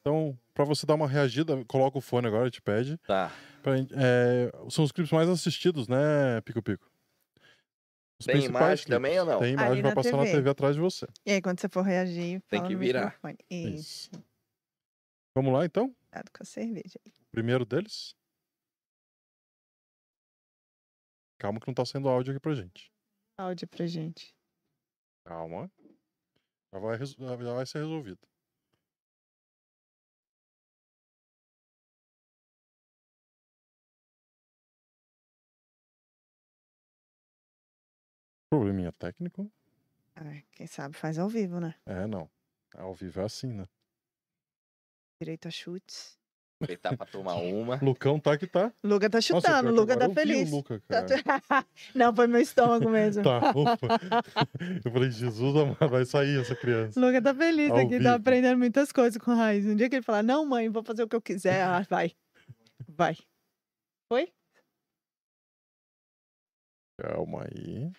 [0.00, 2.96] Então, pra você dar uma reagida, coloca o fone agora, te pede.
[3.06, 3.32] tá.
[3.62, 6.88] Pra é, são os clipes mais assistidos, né, Pico Pico?
[8.20, 8.84] Os Tem imagem clipes.
[8.86, 9.38] também ou não?
[9.38, 10.36] Tem imagem, Ali vai na passar na TV.
[10.38, 11.06] TV atrás de você.
[11.24, 13.04] E aí, quando você for reagir, Tem fala que no virar.
[13.06, 13.38] microfone.
[13.48, 14.10] Isso.
[14.12, 14.24] Isso.
[15.36, 15.94] Vamos lá, então?
[15.94, 16.98] Cuidado com a cerveja.
[17.06, 17.12] aí.
[17.30, 18.14] Primeiro deles.
[21.38, 22.92] Calma que não tá saindo áudio aqui pra gente.
[23.38, 24.34] Áudio pra gente.
[25.24, 25.70] Calma.
[26.72, 28.18] Já vai, já vai ser resolvido.
[38.50, 39.50] Probleminha técnico?
[40.16, 41.74] Ah, quem sabe faz ao vivo, né?
[41.86, 42.28] É, não.
[42.74, 43.64] Ao vivo é assim, né?
[45.20, 46.16] Direito a chutes.
[46.60, 47.76] Aproveitar pra tomar uma.
[47.76, 48.72] Lucão tá que tá.
[48.82, 50.50] Luca tá Nossa, chutando, pior que Luca tá feliz.
[50.50, 51.04] O Luca, Tá
[51.94, 53.22] Não, foi meu estômago mesmo.
[53.22, 53.86] Tá, ufa.
[54.84, 56.98] Eu falei, Jesus amado, vai sair essa criança.
[56.98, 58.04] Luca tá feliz Ao aqui, vivo.
[58.04, 59.66] tá aprendendo muitas coisas com o Raiz.
[59.66, 62.12] Um dia que ele falar, não, mãe, vou fazer o que eu quiser, ah, vai.
[62.88, 63.16] Vai.
[64.10, 64.32] Foi?
[67.00, 67.92] Calma aí.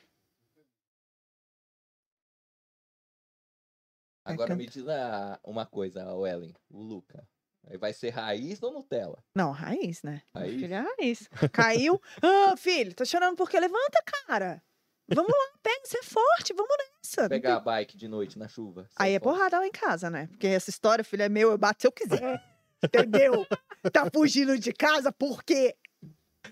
[4.33, 7.27] Agora me diz a- uma coisa, o Ellen, o Luca.
[7.67, 9.22] Aí vai ser raiz ou Nutella?
[9.35, 10.22] Não, Raiz, né?
[10.33, 10.61] Raiz?
[10.64, 11.27] ele é Raiz.
[11.51, 12.01] Caiu.
[12.24, 14.61] Ah, filho, tá chorando porque levanta, cara.
[15.08, 17.24] Vamos lá, pega, você é forte, vamos nessa.
[17.24, 18.88] Não Pegar a bike de noite na chuva.
[18.95, 19.35] Aí é fora.
[19.35, 20.27] porrada lá em casa, né?
[20.27, 22.41] Porque essa história, filho, é meu, eu bato se eu quiser.
[22.83, 23.45] Entendeu?
[23.91, 25.75] Tá fugindo de casa por quê?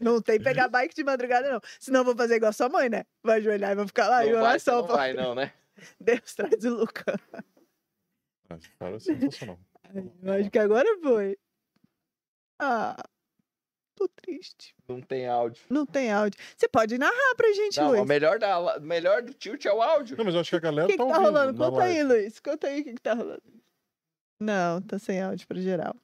[0.01, 1.61] Não tem pegar bike de madrugada, não.
[1.79, 3.05] Senão eu vou fazer igual a sua mãe, né?
[3.23, 4.77] Vai ajoelhar e vai ficar lá Não vai, você oração.
[4.79, 5.53] não pra- vai não, né?
[6.01, 7.19] Deus traz o Luca.
[8.49, 9.59] Ah, Esse cara é sensacional.
[10.23, 11.37] Eu acho que agora foi.
[12.59, 12.95] Ah,
[13.95, 14.75] tô triste.
[14.87, 15.63] Não tem áudio.
[15.69, 16.39] Não tem áudio.
[16.55, 18.01] Você pode narrar pra gente, Não, Luiz.
[18.01, 20.17] o melhor, da, melhor do tilt é o áudio.
[20.17, 21.57] Não, mas eu acho que a O galera que, que tá tá ouvindo rolando?
[21.57, 22.03] Conta aí.
[22.03, 22.39] Luiz.
[22.39, 23.43] Conta aí o que, que tá rolando.
[24.39, 25.95] Não, tá sem áudio pra geral.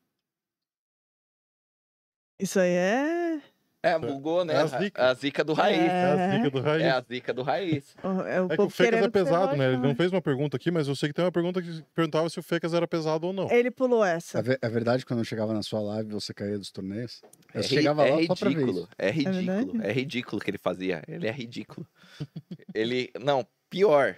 [2.40, 3.42] Isso aí é.
[3.84, 4.54] É, bugou, né?
[4.54, 5.10] É a zica.
[5.10, 5.78] A zica do raiz.
[5.78, 6.38] É a É.
[6.38, 6.84] zica do raiz.
[6.84, 7.96] É a zica do raiz.
[8.28, 9.68] É o É que o Fecas é pesado, né?
[9.74, 12.30] Ele não fez uma pergunta aqui, mas eu sei que tem uma pergunta que perguntava
[12.30, 13.52] se o Fecas era pesado ou não.
[13.52, 14.42] Ele pulou É, essa.
[14.42, 17.22] ve- é verdade que quando eu chegava na sua live você caía dos torneios?
[17.54, 18.80] Eu É, ri- chegava é lá só pra ver ridículo.
[18.80, 18.90] isso.
[18.98, 19.44] É ridículo.
[19.74, 19.80] verdade?
[19.86, 21.04] É ridículo o que ele fazia.
[21.08, 21.86] Ele é ridículo.
[22.74, 23.12] ele.
[23.22, 24.16] Não, pior.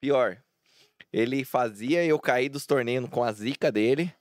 [0.00, 0.36] Pior.
[1.12, 4.12] Ele fazia eu cair dos torneios com a zica dele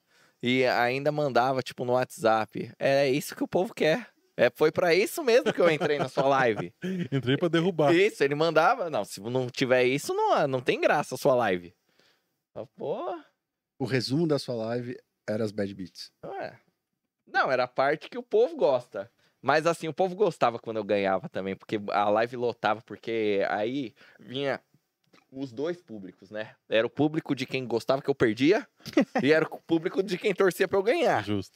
[0.42, 2.72] e ainda mandava, tipo, no WhatsApp.
[2.80, 4.08] É isso que o povo quer.
[4.38, 6.74] É, foi pra isso mesmo que eu entrei na sua live.
[7.12, 7.94] Entrei pra derrubar.
[7.96, 8.90] Isso, ele mandava.
[8.90, 11.74] Não, se não tiver isso, não, não tem graça a sua live.
[12.54, 13.18] Ah, Pô,
[13.80, 14.98] O resumo da sua live
[15.28, 16.12] era as bad beats.
[16.26, 16.60] ué.
[17.28, 19.10] Não, era a parte que o povo gosta.
[19.42, 23.94] Mas assim, o povo gostava quando eu ganhava também, porque a live lotava, porque aí
[24.20, 24.60] vinha
[25.32, 26.56] os dois públicos, né?
[26.70, 28.68] Era o público de quem gostava que eu perdia
[29.24, 31.24] e era o público de quem torcia pra eu ganhar.
[31.24, 31.56] Justo.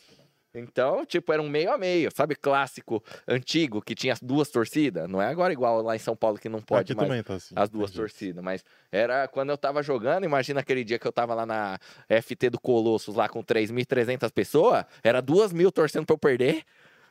[0.54, 2.36] Então, tipo, era um meio a meio, sabe?
[2.36, 5.08] Clássico, antigo, que tinha duas torcidas.
[5.08, 7.36] Não é agora igual lá em São Paulo que não pode Aqui mais também tá
[7.36, 7.54] assim.
[7.56, 8.00] as duas entendi.
[8.00, 11.78] torcidas, mas era quando eu tava jogando, imagina aquele dia que eu tava lá na
[12.08, 16.64] FT do Colossus, lá com 3.300 pessoas, era 2 mil torcendo pra eu perder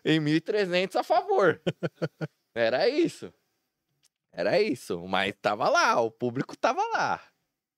[0.05, 1.61] e 1.300 a favor.
[2.55, 3.33] era isso.
[4.33, 7.21] Era isso, mas tava lá, o público tava lá.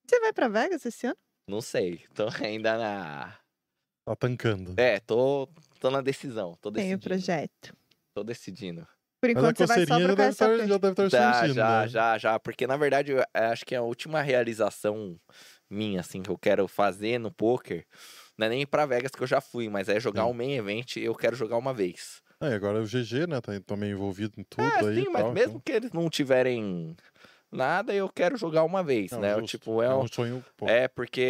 [0.06, 1.16] Você vai pra Vegas esse ano?
[1.46, 3.39] Não sei, tô ainda na...
[4.10, 4.74] Tá tancando.
[4.76, 5.48] É, tô,
[5.78, 7.00] tô na decisão, tô Tem o decidindo.
[7.08, 7.76] projeto.
[8.12, 8.84] Tô decidindo.
[9.22, 11.54] Por enquanto você vai só já pra deve, essa estar, já deve estar Já, surgindo,
[11.54, 11.88] já, né?
[11.88, 12.40] já, já.
[12.40, 15.16] Porque, na verdade, eu acho que é a última realização
[15.70, 17.86] minha, assim, que eu quero fazer no poker.
[18.36, 20.30] Não é nem pra Vegas que eu já fui, mas é jogar Sim.
[20.30, 22.20] um main event e eu quero jogar uma vez.
[22.40, 23.40] É, agora o GG, né?
[23.40, 25.04] Tá também envolvido em tudo é, aí.
[25.04, 26.96] sim, mas tal, mesmo então- que eles não tiverem
[27.50, 29.34] nada, eu quero jogar uma vez, Não, né?
[29.34, 29.46] Justo.
[29.58, 30.44] tipo, é, É um- sonho.
[30.56, 31.20] Pô, é porque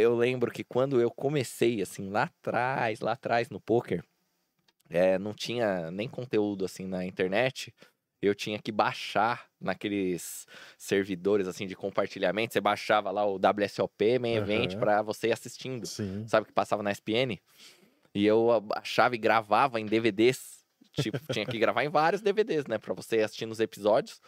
[0.00, 4.04] eu lembro que quando eu comecei, assim, lá atrás, lá atrás no poker,
[4.90, 7.74] é, não tinha nem conteúdo, assim, na internet.
[8.20, 10.44] Eu tinha que baixar naqueles
[10.76, 12.52] servidores, assim, de compartilhamento.
[12.52, 14.80] Você baixava lá o WSOP, Main Event, Aham.
[14.80, 15.86] pra você ir assistindo.
[15.86, 16.26] Sim.
[16.26, 17.40] Sabe que passava na SPN?
[18.12, 20.58] E eu baixava e gravava em DVDs.
[20.94, 22.76] Tipo, tinha que gravar em vários DVDs, né?
[22.76, 24.20] Pra você ir assistindo os episódios.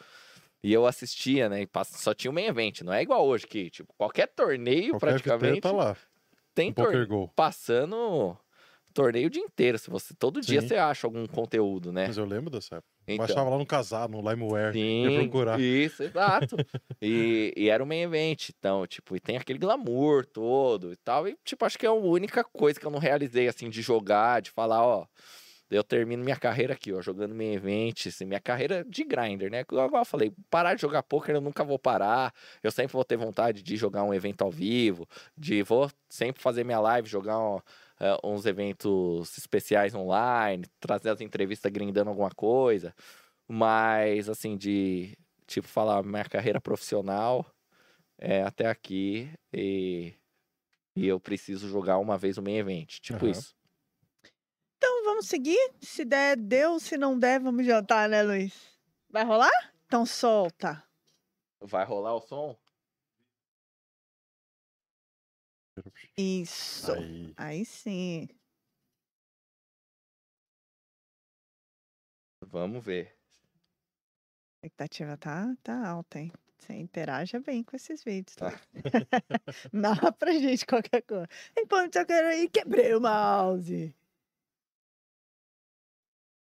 [0.63, 1.63] E eu assistia, né?
[1.63, 2.83] E só tinha o main event.
[2.83, 5.97] Não é igual hoje, que, tipo, qualquer torneio Qualquer FT praticamente tá lá.
[6.55, 8.37] tem Um torneio passando
[8.93, 9.79] torneio o dia inteiro.
[9.79, 10.69] Se você, todo dia Sim.
[10.69, 12.07] você acha algum conteúdo, né?
[12.07, 12.89] Mas eu lembro dessa época.
[13.07, 14.77] Então, Baixava lá no casar, no Limeware.
[14.77, 15.61] Ia sim, procurar.
[15.61, 16.57] isso, exato.
[17.01, 21.27] e, e era o main event, então, tipo, e tem aquele glamour todo e tal.
[21.27, 24.43] E, tipo, acho que é a única coisa que eu não realizei, assim, de jogar,
[24.43, 25.07] de falar, ó,
[25.71, 29.61] eu termino minha carreira aqui, ó, jogando main event, assim, minha carreira de grinder, né?
[29.61, 32.35] Igual eu falei, parar de jogar poker eu nunca vou parar.
[32.63, 36.65] Eu sempre vou ter vontade de jogar um evento ao vivo, de vou sempre fazer
[36.65, 37.61] minha live, jogar um,
[38.01, 42.93] eh, uns eventos especiais online, trazer as entrevistas grindando alguma coisa.
[43.49, 45.17] Mas, assim, de,
[45.47, 47.47] tipo, falar minha carreira profissional
[48.19, 50.15] é até aqui e,
[50.97, 52.99] e eu preciso jogar uma vez o main event.
[53.01, 53.31] Tipo Aham.
[53.31, 53.60] isso.
[54.81, 55.75] Então vamos seguir?
[55.83, 56.81] Se der, deu.
[56.81, 58.55] Se não der, vamos jantar, né, Luiz?
[59.11, 59.51] Vai rolar?
[59.85, 60.83] Então solta.
[61.61, 62.57] Vai rolar o som?
[66.17, 66.93] Isso.
[66.93, 67.35] Aí.
[67.37, 68.27] Aí sim.
[72.47, 73.15] Vamos ver.
[74.63, 76.33] A expectativa tá, tá alta, hein?
[76.57, 78.59] Você interaja bem com esses vídeos, tá?
[79.71, 81.29] Narra pra gente qualquer coisa.
[81.69, 83.95] Pô, eu quero ir, quebrei o mouse.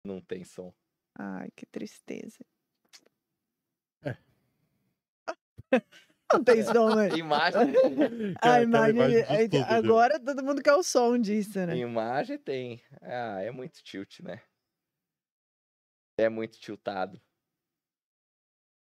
[0.05, 0.71] Não tem som.
[1.17, 2.45] Ai, que tristeza.
[4.03, 4.15] É.
[6.31, 7.09] Não tem som, né?
[7.09, 7.61] Imagem,
[8.41, 9.75] A imagem, imagem tudo, viu?
[9.75, 11.75] agora todo mundo quer o som disso, né?
[11.77, 12.81] imagem tem.
[13.01, 14.41] Ah, é muito tilt, né?
[16.17, 17.19] É muito tiltado.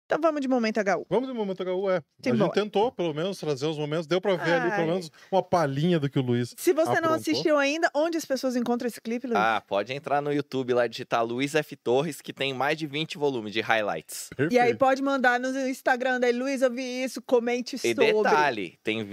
[0.05, 1.05] Então vamos de momento HU.
[1.09, 1.97] Vamos no momento HU, é.
[1.97, 2.43] A Simbora.
[2.45, 4.05] gente tentou, pelo menos, trazer os momentos.
[4.05, 4.75] Deu pra ver ali, Ai.
[4.77, 6.53] pelo menos, uma palhinha do que o Luiz.
[6.57, 7.15] Se você não Aprontou?
[7.15, 9.39] assistiu ainda, onde as pessoas encontram esse clipe, Luiz?
[9.39, 11.75] Ah, pode entrar no YouTube lá, digitar Luiz F.
[11.75, 14.29] Torres, que tem mais de 20 volumes de highlights.
[14.37, 14.77] e aí Perfeito.
[14.77, 18.13] pode mandar no Instagram da Luiz, eu vi isso, comente E sobre.
[18.13, 19.03] detalhe, tem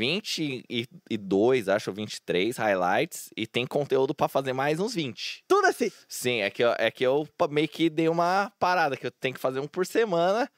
[0.68, 5.42] 22, acho, 23 highlights, e tem conteúdo pra fazer mais uns 20.
[5.48, 5.90] Tudo assim.
[6.08, 9.34] Sim, é que, eu- é que eu meio que dei uma parada, que eu tenho
[9.34, 10.48] que fazer um por semana,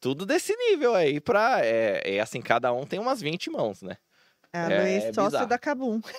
[0.00, 1.64] tudo desse nível aí, pra...
[1.64, 3.96] É, é assim, cada um tem umas 20 mãos, né?
[4.52, 5.46] É, É, Luiz, é sócio bizarro.
[5.48, 6.00] da Kabum.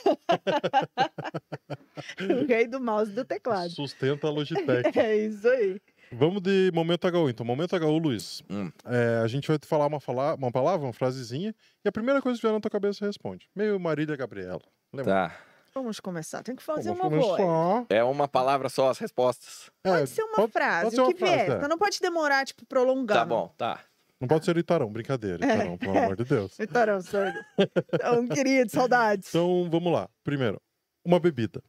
[2.22, 3.70] o rei do mouse e do teclado.
[3.72, 4.92] Sustenta a Logitech.
[4.98, 5.82] É isso aí.
[6.14, 7.46] Vamos de momento HU, então.
[7.46, 8.42] Momento HU, Luiz.
[8.50, 8.72] Hum.
[8.86, 12.22] É, a gente vai te falar uma, fala- uma palavra, uma frasezinha, e a primeira
[12.22, 13.48] coisa que vier na tua cabeça responde.
[13.56, 14.62] Meio Marília Gabriela.
[14.94, 15.14] Lembra?
[15.30, 15.36] Tá.
[15.74, 16.44] Vamos começar.
[16.44, 17.38] Tem que fazer Vamos uma voz.
[17.42, 17.86] começar.
[17.90, 19.72] É uma palavra só as respostas?
[19.86, 21.46] É, Pode ser uma pode- frase, pode ser o uma que vier.
[21.46, 21.60] frase, é.
[21.62, 23.14] Mas não pode demorar, tipo, prolongando.
[23.20, 23.86] Tá bom, tá.
[24.20, 26.56] Não pode ser Itarão, brincadeira, Itarão, pelo amor de Deus.
[26.60, 27.40] Vitorão, sordo.
[27.58, 29.30] Então, querido, saudades.
[29.30, 30.10] Então, vamos lá.
[30.24, 30.62] Primeiro,
[31.06, 31.64] uma bebida.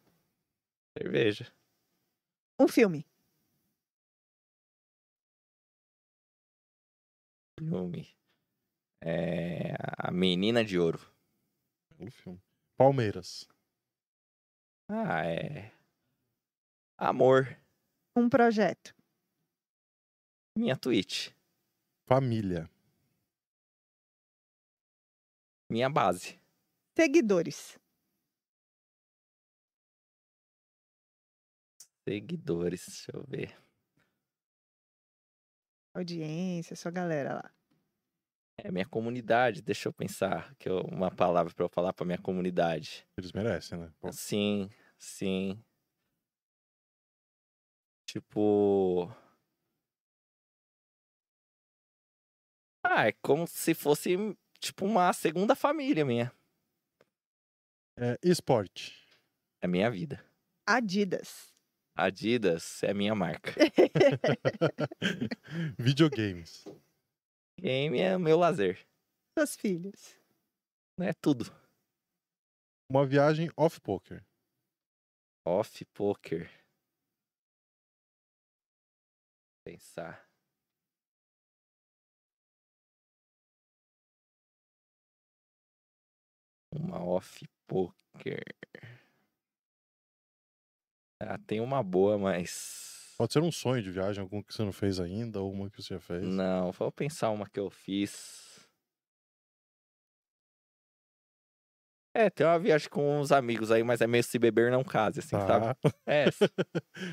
[0.98, 1.46] Cerveja.
[2.60, 3.06] Um filme.
[7.58, 8.08] Filme.
[9.02, 9.74] É...
[9.98, 11.00] A Menina de Ouro.
[11.96, 12.42] Belo filme.
[12.76, 13.48] Palmeiras.
[14.88, 15.72] Ah, é...
[16.98, 17.58] Amor.
[18.16, 18.94] Um projeto.
[20.56, 21.30] Minha Twitch.
[22.06, 22.68] Família.
[25.70, 26.38] Minha base.
[26.96, 27.78] Seguidores.
[32.06, 33.56] Seguidores, deixa eu ver.
[35.94, 37.61] Audiência, sua galera lá.
[38.64, 42.18] É minha comunidade, deixa eu pensar que eu, uma palavra pra eu falar pra minha
[42.18, 43.04] comunidade.
[43.18, 43.92] Eles merecem, né?
[43.98, 45.60] Pô, Sim, sim.
[48.06, 49.10] Tipo.
[52.84, 54.16] Ah, é como se fosse,
[54.60, 56.32] tipo, uma segunda família minha.
[57.98, 58.94] É, esporte.
[59.60, 60.24] É minha vida.
[60.64, 61.52] Adidas.
[61.96, 63.54] Adidas é minha marca.
[65.76, 66.64] Videogames.
[67.62, 68.84] Game é o meu lazer.
[69.38, 70.20] Suas filhas.
[70.98, 71.44] É tudo.
[72.90, 74.26] Uma viagem off-poker.
[75.46, 76.50] Off poker.
[79.64, 80.28] Pensar.
[86.74, 88.42] Uma off poker.
[91.20, 93.01] Ah, tem uma boa, mas.
[93.22, 95.80] Pode ser um sonho de viagem, algum que você não fez ainda, ou uma que
[95.80, 96.24] você já fez.
[96.24, 98.68] Não, vou pensar uma que eu fiz.
[102.12, 105.20] É, tem uma viagem com uns amigos aí, mas é meio se beber não case,
[105.20, 105.66] assim, sabe?
[105.80, 105.94] Tá.
[106.04, 106.44] É, essa,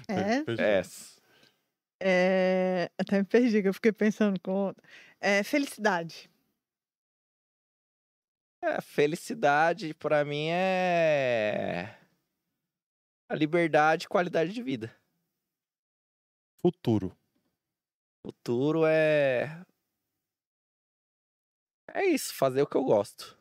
[0.10, 0.44] É?
[0.44, 0.66] Fechou.
[0.66, 0.80] é.
[0.80, 1.22] essa.
[2.02, 2.92] É...
[2.98, 4.84] Até me perdi, que eu fiquei pensando com outra.
[5.22, 6.28] É, felicidade.
[8.64, 11.96] É, felicidade pra mim é
[13.30, 14.99] a liberdade e qualidade de vida.
[16.62, 17.16] Futuro.
[18.26, 19.64] Futuro é
[21.94, 23.38] é isso, fazer o que eu gosto.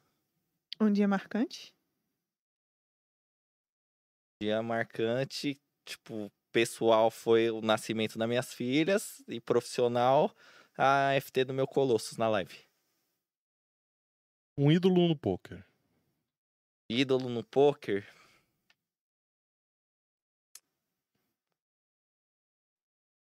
[0.81, 1.75] Um dia marcante.
[4.41, 10.35] Dia marcante, tipo, pessoal foi o nascimento das minhas filhas e profissional
[10.77, 12.57] a FT do meu Colossus na live.
[14.57, 15.65] Um ídolo no poker.
[16.91, 18.05] Ídolo no poker.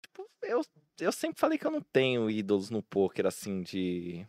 [0.03, 0.63] Tipo, eu,
[1.01, 4.27] eu sempre falei que eu não tenho ídolos no poker assim de.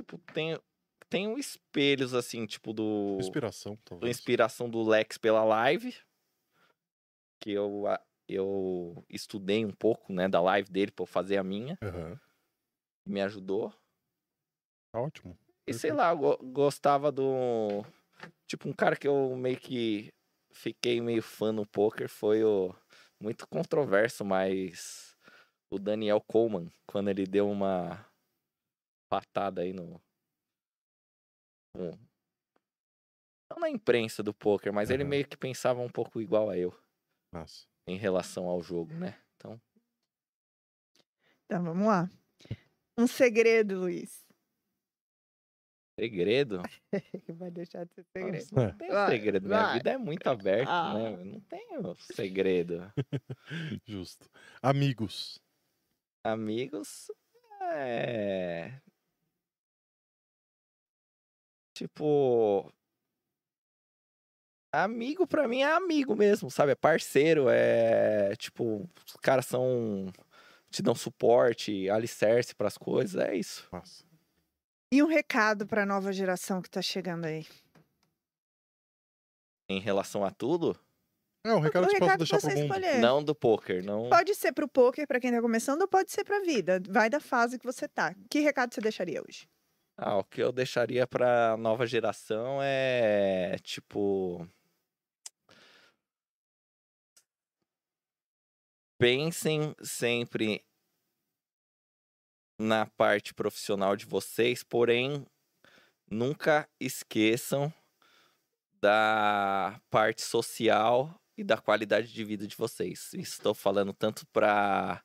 [0.00, 0.60] Tipo, tenho,
[1.08, 3.16] tenho espelhos assim, tipo do.
[3.20, 4.16] Inspiração, do talvez.
[4.16, 5.94] inspiração do Lex pela live.
[7.40, 7.84] Que eu,
[8.28, 11.78] eu estudei um pouco, né, da live dele pra eu fazer a minha.
[11.82, 12.18] Aham.
[13.06, 13.70] Me ajudou.
[14.92, 15.38] Tá Ótimo.
[15.66, 17.84] E sei lá, eu go- gostava do.
[18.46, 20.12] Tipo, um cara que eu meio que
[20.52, 22.74] fiquei meio fã no poker foi o.
[23.20, 25.12] Muito controverso, mas.
[25.70, 28.06] O Daniel Coleman, quando ele deu uma
[29.08, 30.00] patada aí no.
[31.76, 31.98] no-
[33.50, 35.10] Não na imprensa do poker, mas ele Aham.
[35.10, 36.76] meio que pensava um pouco igual a eu
[37.32, 37.66] Massa.
[37.86, 39.20] em relação ao jogo, né?
[39.36, 39.60] Então,
[41.46, 42.10] Então, vamos lá.
[42.98, 44.23] Um segredo, Luiz.
[45.98, 46.60] Segredo?
[47.38, 48.46] Vai deixar de ser segredo.
[48.52, 48.72] Não É.
[48.72, 49.46] tem Vai, segredo.
[49.48, 49.74] Minha vai.
[49.74, 50.94] vida é muito aberta, Ah.
[50.94, 51.12] né?
[51.14, 52.92] Eu Não tenho segredo.
[53.86, 54.28] Justo.
[54.62, 55.38] Amigos.
[56.24, 57.06] Amigos,
[57.72, 58.80] é.
[61.76, 62.72] Tipo.
[64.72, 66.72] Amigo pra mim é amigo mesmo, sabe?
[66.72, 68.34] É parceiro, é.
[68.36, 70.06] Tipo, os caras são.
[70.70, 73.68] Te dão suporte, alicerce pras coisas, é isso.
[73.70, 74.04] Massa.
[74.94, 77.44] E um recado para a nova geração que tá chegando aí.
[79.68, 80.78] Em relação a tudo,
[81.44, 82.60] É, um recado o que recado que deixar mundo.
[82.62, 83.00] escolher.
[83.00, 84.08] não do poker, não.
[84.08, 86.80] Pode ser pro poker para quem tá começando ou pode ser pra vida.
[86.88, 88.14] Vai da fase que você tá.
[88.30, 89.48] Que recado você deixaria hoje?
[89.96, 94.48] Ah, o que eu deixaria pra nova geração é tipo.
[98.96, 100.64] Pensem sempre
[102.58, 105.26] na parte profissional de vocês, porém
[106.10, 107.72] nunca esqueçam
[108.80, 113.12] da parte social e da qualidade de vida de vocês.
[113.14, 115.02] Estou falando tanto para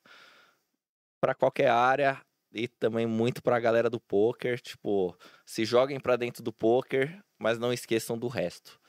[1.21, 2.21] para qualquer área
[2.53, 7.21] e também muito para a galera do poker, tipo, se joguem para dentro do poker,
[7.37, 8.79] mas não esqueçam do resto,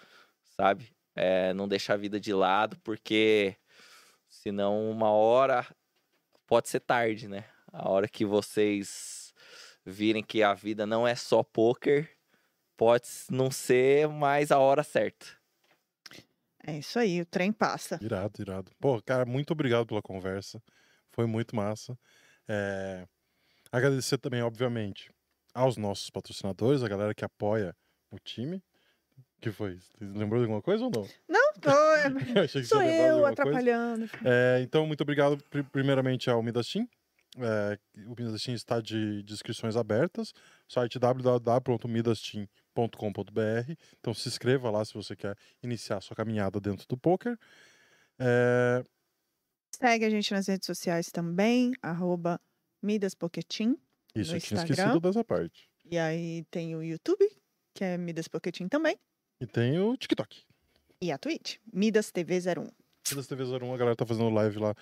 [0.57, 0.95] sabe?
[1.15, 3.57] É, não deixar a vida de lado, porque
[4.29, 5.67] senão uma hora
[6.47, 7.45] pode ser tarde, né?
[7.73, 9.33] A hora que vocês
[9.85, 12.09] virem que a vida não é só poker,
[12.77, 15.27] pode não ser mais a hora certa.
[16.67, 17.99] É isso aí, o trem passa.
[18.03, 18.71] Irado, irado.
[18.79, 20.63] Pô, cara, muito obrigado pela conversa.
[21.11, 21.99] Foi muito massa.
[22.47, 23.07] É,
[23.73, 25.11] Agradecer também, obviamente,
[25.55, 27.75] aos nossos patrocinadores, a galera que apoia
[28.11, 28.63] o time.
[29.41, 29.79] que foi?
[30.01, 31.09] Lembrou de alguma coisa ou não?
[31.29, 34.11] Não, tô, é- Eu achei que sou eu atrapalhando.
[34.25, 36.87] É, então, muito obrigado pri- primeiramente ao Midas Team.
[37.43, 40.33] É, o Midas Team está de, de inscrições abertas.
[40.69, 43.73] Site www.midasteam.com.br.
[43.99, 47.37] Então se inscreva lá se você quer iniciar sua caminhada dentro do poker.
[48.19, 48.83] É,
[49.75, 52.39] Segue a gente nas redes sociais também, arroba
[52.83, 53.77] MidasPoketim.
[54.15, 55.69] isso, No eu tinha esquecido dessa parte.
[55.85, 57.25] E aí tem o YouTube,
[57.75, 58.99] que é Midas Poketim também.
[59.41, 60.45] E tem o TikTok.
[61.01, 62.69] E a Twitch, Midas TV 01.
[63.11, 64.75] Midas TV 01, a galera tá fazendo live lá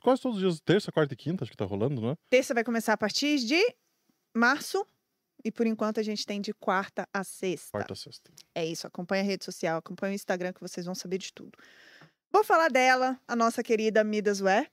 [0.00, 2.14] quase todos os dias, terça, quarta e quinta, acho que tá rolando, né?
[2.30, 3.60] Terça vai começar a partir de
[4.34, 4.86] março.
[5.44, 7.72] E por enquanto a gente tem de quarta a sexta.
[7.72, 8.30] Quarta, sexta.
[8.54, 11.58] É isso, acompanha a rede social, acompanha o Instagram que vocês vão saber de tudo.
[12.30, 14.70] Vou falar dela, a nossa querida Midaswear.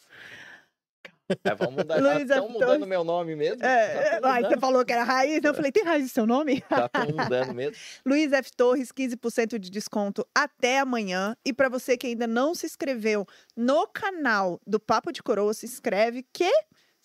[1.44, 2.00] É, vamos mudar.
[2.00, 3.66] Luiz Estão mudando meu nome mesmo?
[3.66, 6.10] É, é, Já tão aí você falou que era Raiz, eu falei, tem Raiz no
[6.10, 6.64] seu nome?
[6.94, 7.76] tão mudando mesmo.
[8.06, 8.52] Luiz F.
[8.56, 11.36] Torres, 15% de desconto até amanhã.
[11.44, 13.26] E para você que ainda não se inscreveu
[13.58, 16.50] no canal do Papo de Coroa, se inscreve que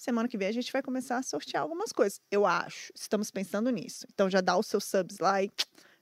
[0.01, 2.21] semana que vem a gente vai começar a sortear algumas coisas.
[2.31, 2.91] Eu acho.
[2.95, 4.07] Estamos pensando nisso.
[4.13, 5.51] Então já dá os seus subs lá e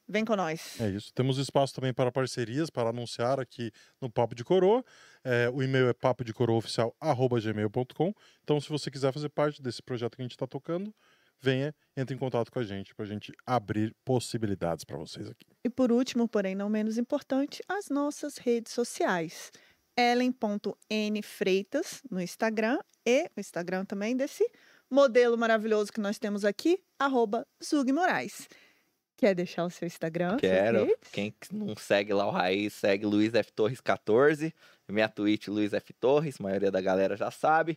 [0.09, 0.81] vem com nós.
[0.81, 1.13] É isso.
[1.13, 4.85] Temos espaço também para parcerias, para anunciar aqui no Papo de Coroa.
[5.25, 8.15] É, o e-mail é papodecoroaoficial.gmail.com.
[8.43, 10.95] Então, se você quiser fazer parte desse projeto que a gente está tocando,
[11.41, 15.47] venha, entre em contato com a gente para a gente abrir possibilidades para vocês aqui.
[15.65, 19.51] E por último, porém não menos importante, as nossas redes sociais.
[19.99, 24.49] Ellen.nfreitas no Instagram e o Instagram também desse
[24.89, 28.49] modelo maravilhoso que nós temos aqui, arroba Zug Moraes.
[29.17, 30.37] Quer deixar o seu Instagram?
[30.37, 30.97] Quero.
[31.11, 33.53] Quem não segue lá o Raiz, segue Luiz F.
[33.53, 34.55] Torres 14.
[34.89, 35.93] Minha Twitch, Luiz F.
[35.93, 36.37] Torres.
[36.39, 37.77] A maioria da galera já sabe.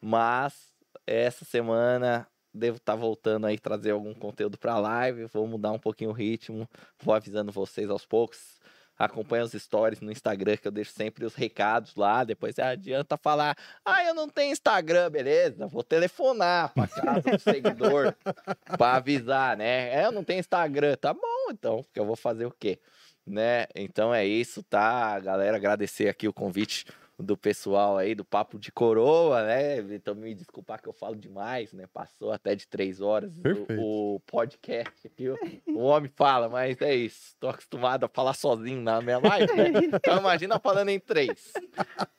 [0.00, 0.72] Mas
[1.06, 5.26] essa semana devo estar voltando aí trazer algum conteúdo pra live.
[5.26, 6.68] Vou mudar um pouquinho o ritmo.
[7.00, 8.58] Vou avisando vocês aos poucos.
[9.00, 12.22] Acompanha os stories no Instagram, que eu deixo sempre os recados lá.
[12.22, 15.66] Depois é, adianta falar, ah, eu não tenho Instagram, beleza?
[15.66, 18.14] Vou telefonar pra casa do seguidor
[18.76, 19.88] pra avisar, né?
[19.88, 20.96] É, eu não tenho Instagram.
[20.96, 22.78] Tá bom, então, porque eu vou fazer o quê?
[23.26, 23.66] Né?
[23.74, 25.18] Então é isso, tá?
[25.18, 26.84] Galera, agradecer aqui o convite
[27.22, 29.78] do pessoal aí do Papo de Coroa, né?
[29.94, 31.84] Então me desculpar que eu falo demais, né?
[31.92, 33.80] Passou até de três horas Perfeito.
[33.80, 35.28] o, o podcast aqui.
[35.28, 37.34] O, o homem fala, mas é isso.
[37.38, 39.70] Tô acostumado a falar sozinho na minha live, né?
[39.94, 41.52] Então imagina falando em três.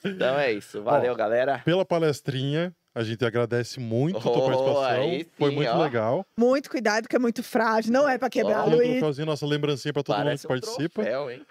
[0.04, 0.82] Então é isso.
[0.84, 1.60] Valeu, galera.
[1.66, 4.84] Pela palestrinha, a gente agradece muito a tua Oh, participação.
[4.84, 5.82] aí Foi sim, muito ó.
[5.84, 6.26] legal.
[6.38, 7.92] Muito cuidado, que é muito frágil.
[7.92, 8.92] Não é pra quebrar, um Luiz.
[8.92, 11.02] troféuzinho, nossa lembrancinha para todo Parece mundo um que participa.
[11.02, 11.46] troféu, hein?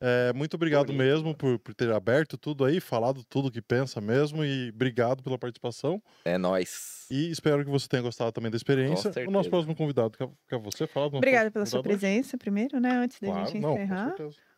[0.00, 0.98] É, muito obrigado Bonito.
[1.02, 5.38] mesmo por, por ter aberto tudo aí, falado tudo que pensa mesmo e obrigado pela
[5.38, 6.02] participação.
[6.24, 7.06] É nóis.
[7.10, 9.12] E espero que você tenha gostado também da experiência.
[9.28, 11.08] O nosso próximo convidado, quer, quer você falar?
[11.08, 12.12] do nosso Obrigada pela sua convidado hoje?
[12.12, 12.90] presença, primeiro, né?
[12.92, 14.14] Antes da Claro, gente encerrar.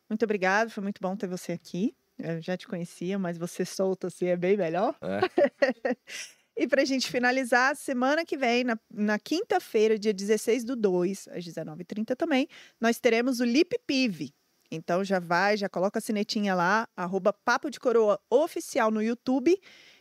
[0.08, 1.94] Muito obrigado, foi muito bom ter você aqui.
[2.18, 4.94] Eu já te conhecia, mas você solto assim é bem melhor.
[5.00, 5.20] É.
[6.54, 11.44] E pra gente finalizar, semana que vem, na, na quinta-feira, dia 16 do 2, às
[11.46, 12.46] 19h30 também,
[12.78, 14.34] nós teremos o Lip Pive.
[14.74, 19.54] Então já vai, já coloca a sinetinha lá, arroba Papo de Coroa oficial no YouTube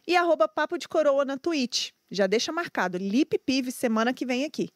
[0.08, 1.91] e arroba Papo de Coroa na Twitch.
[2.09, 4.69] Já deixa marcado, Lip Pive semana que vem aqui.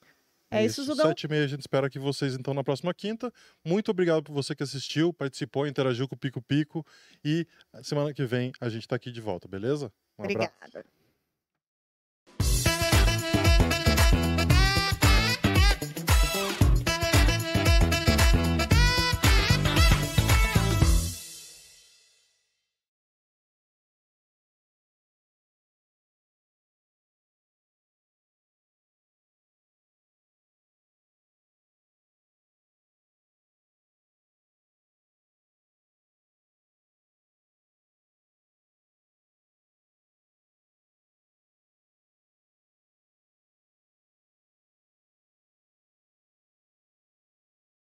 [0.51, 1.07] É isso, Zugão?
[1.07, 3.31] Sete e meia, a gente espera que vocês então na próxima quinta.
[3.63, 6.85] Muito obrigado por você que assistiu, participou, interagiu com o Pico Pico.
[7.23, 7.47] E
[7.81, 9.91] semana que vem a gente tá aqui de volta, beleza?
[10.19, 10.51] Um abraço.
[10.61, 10.94] Obrigada.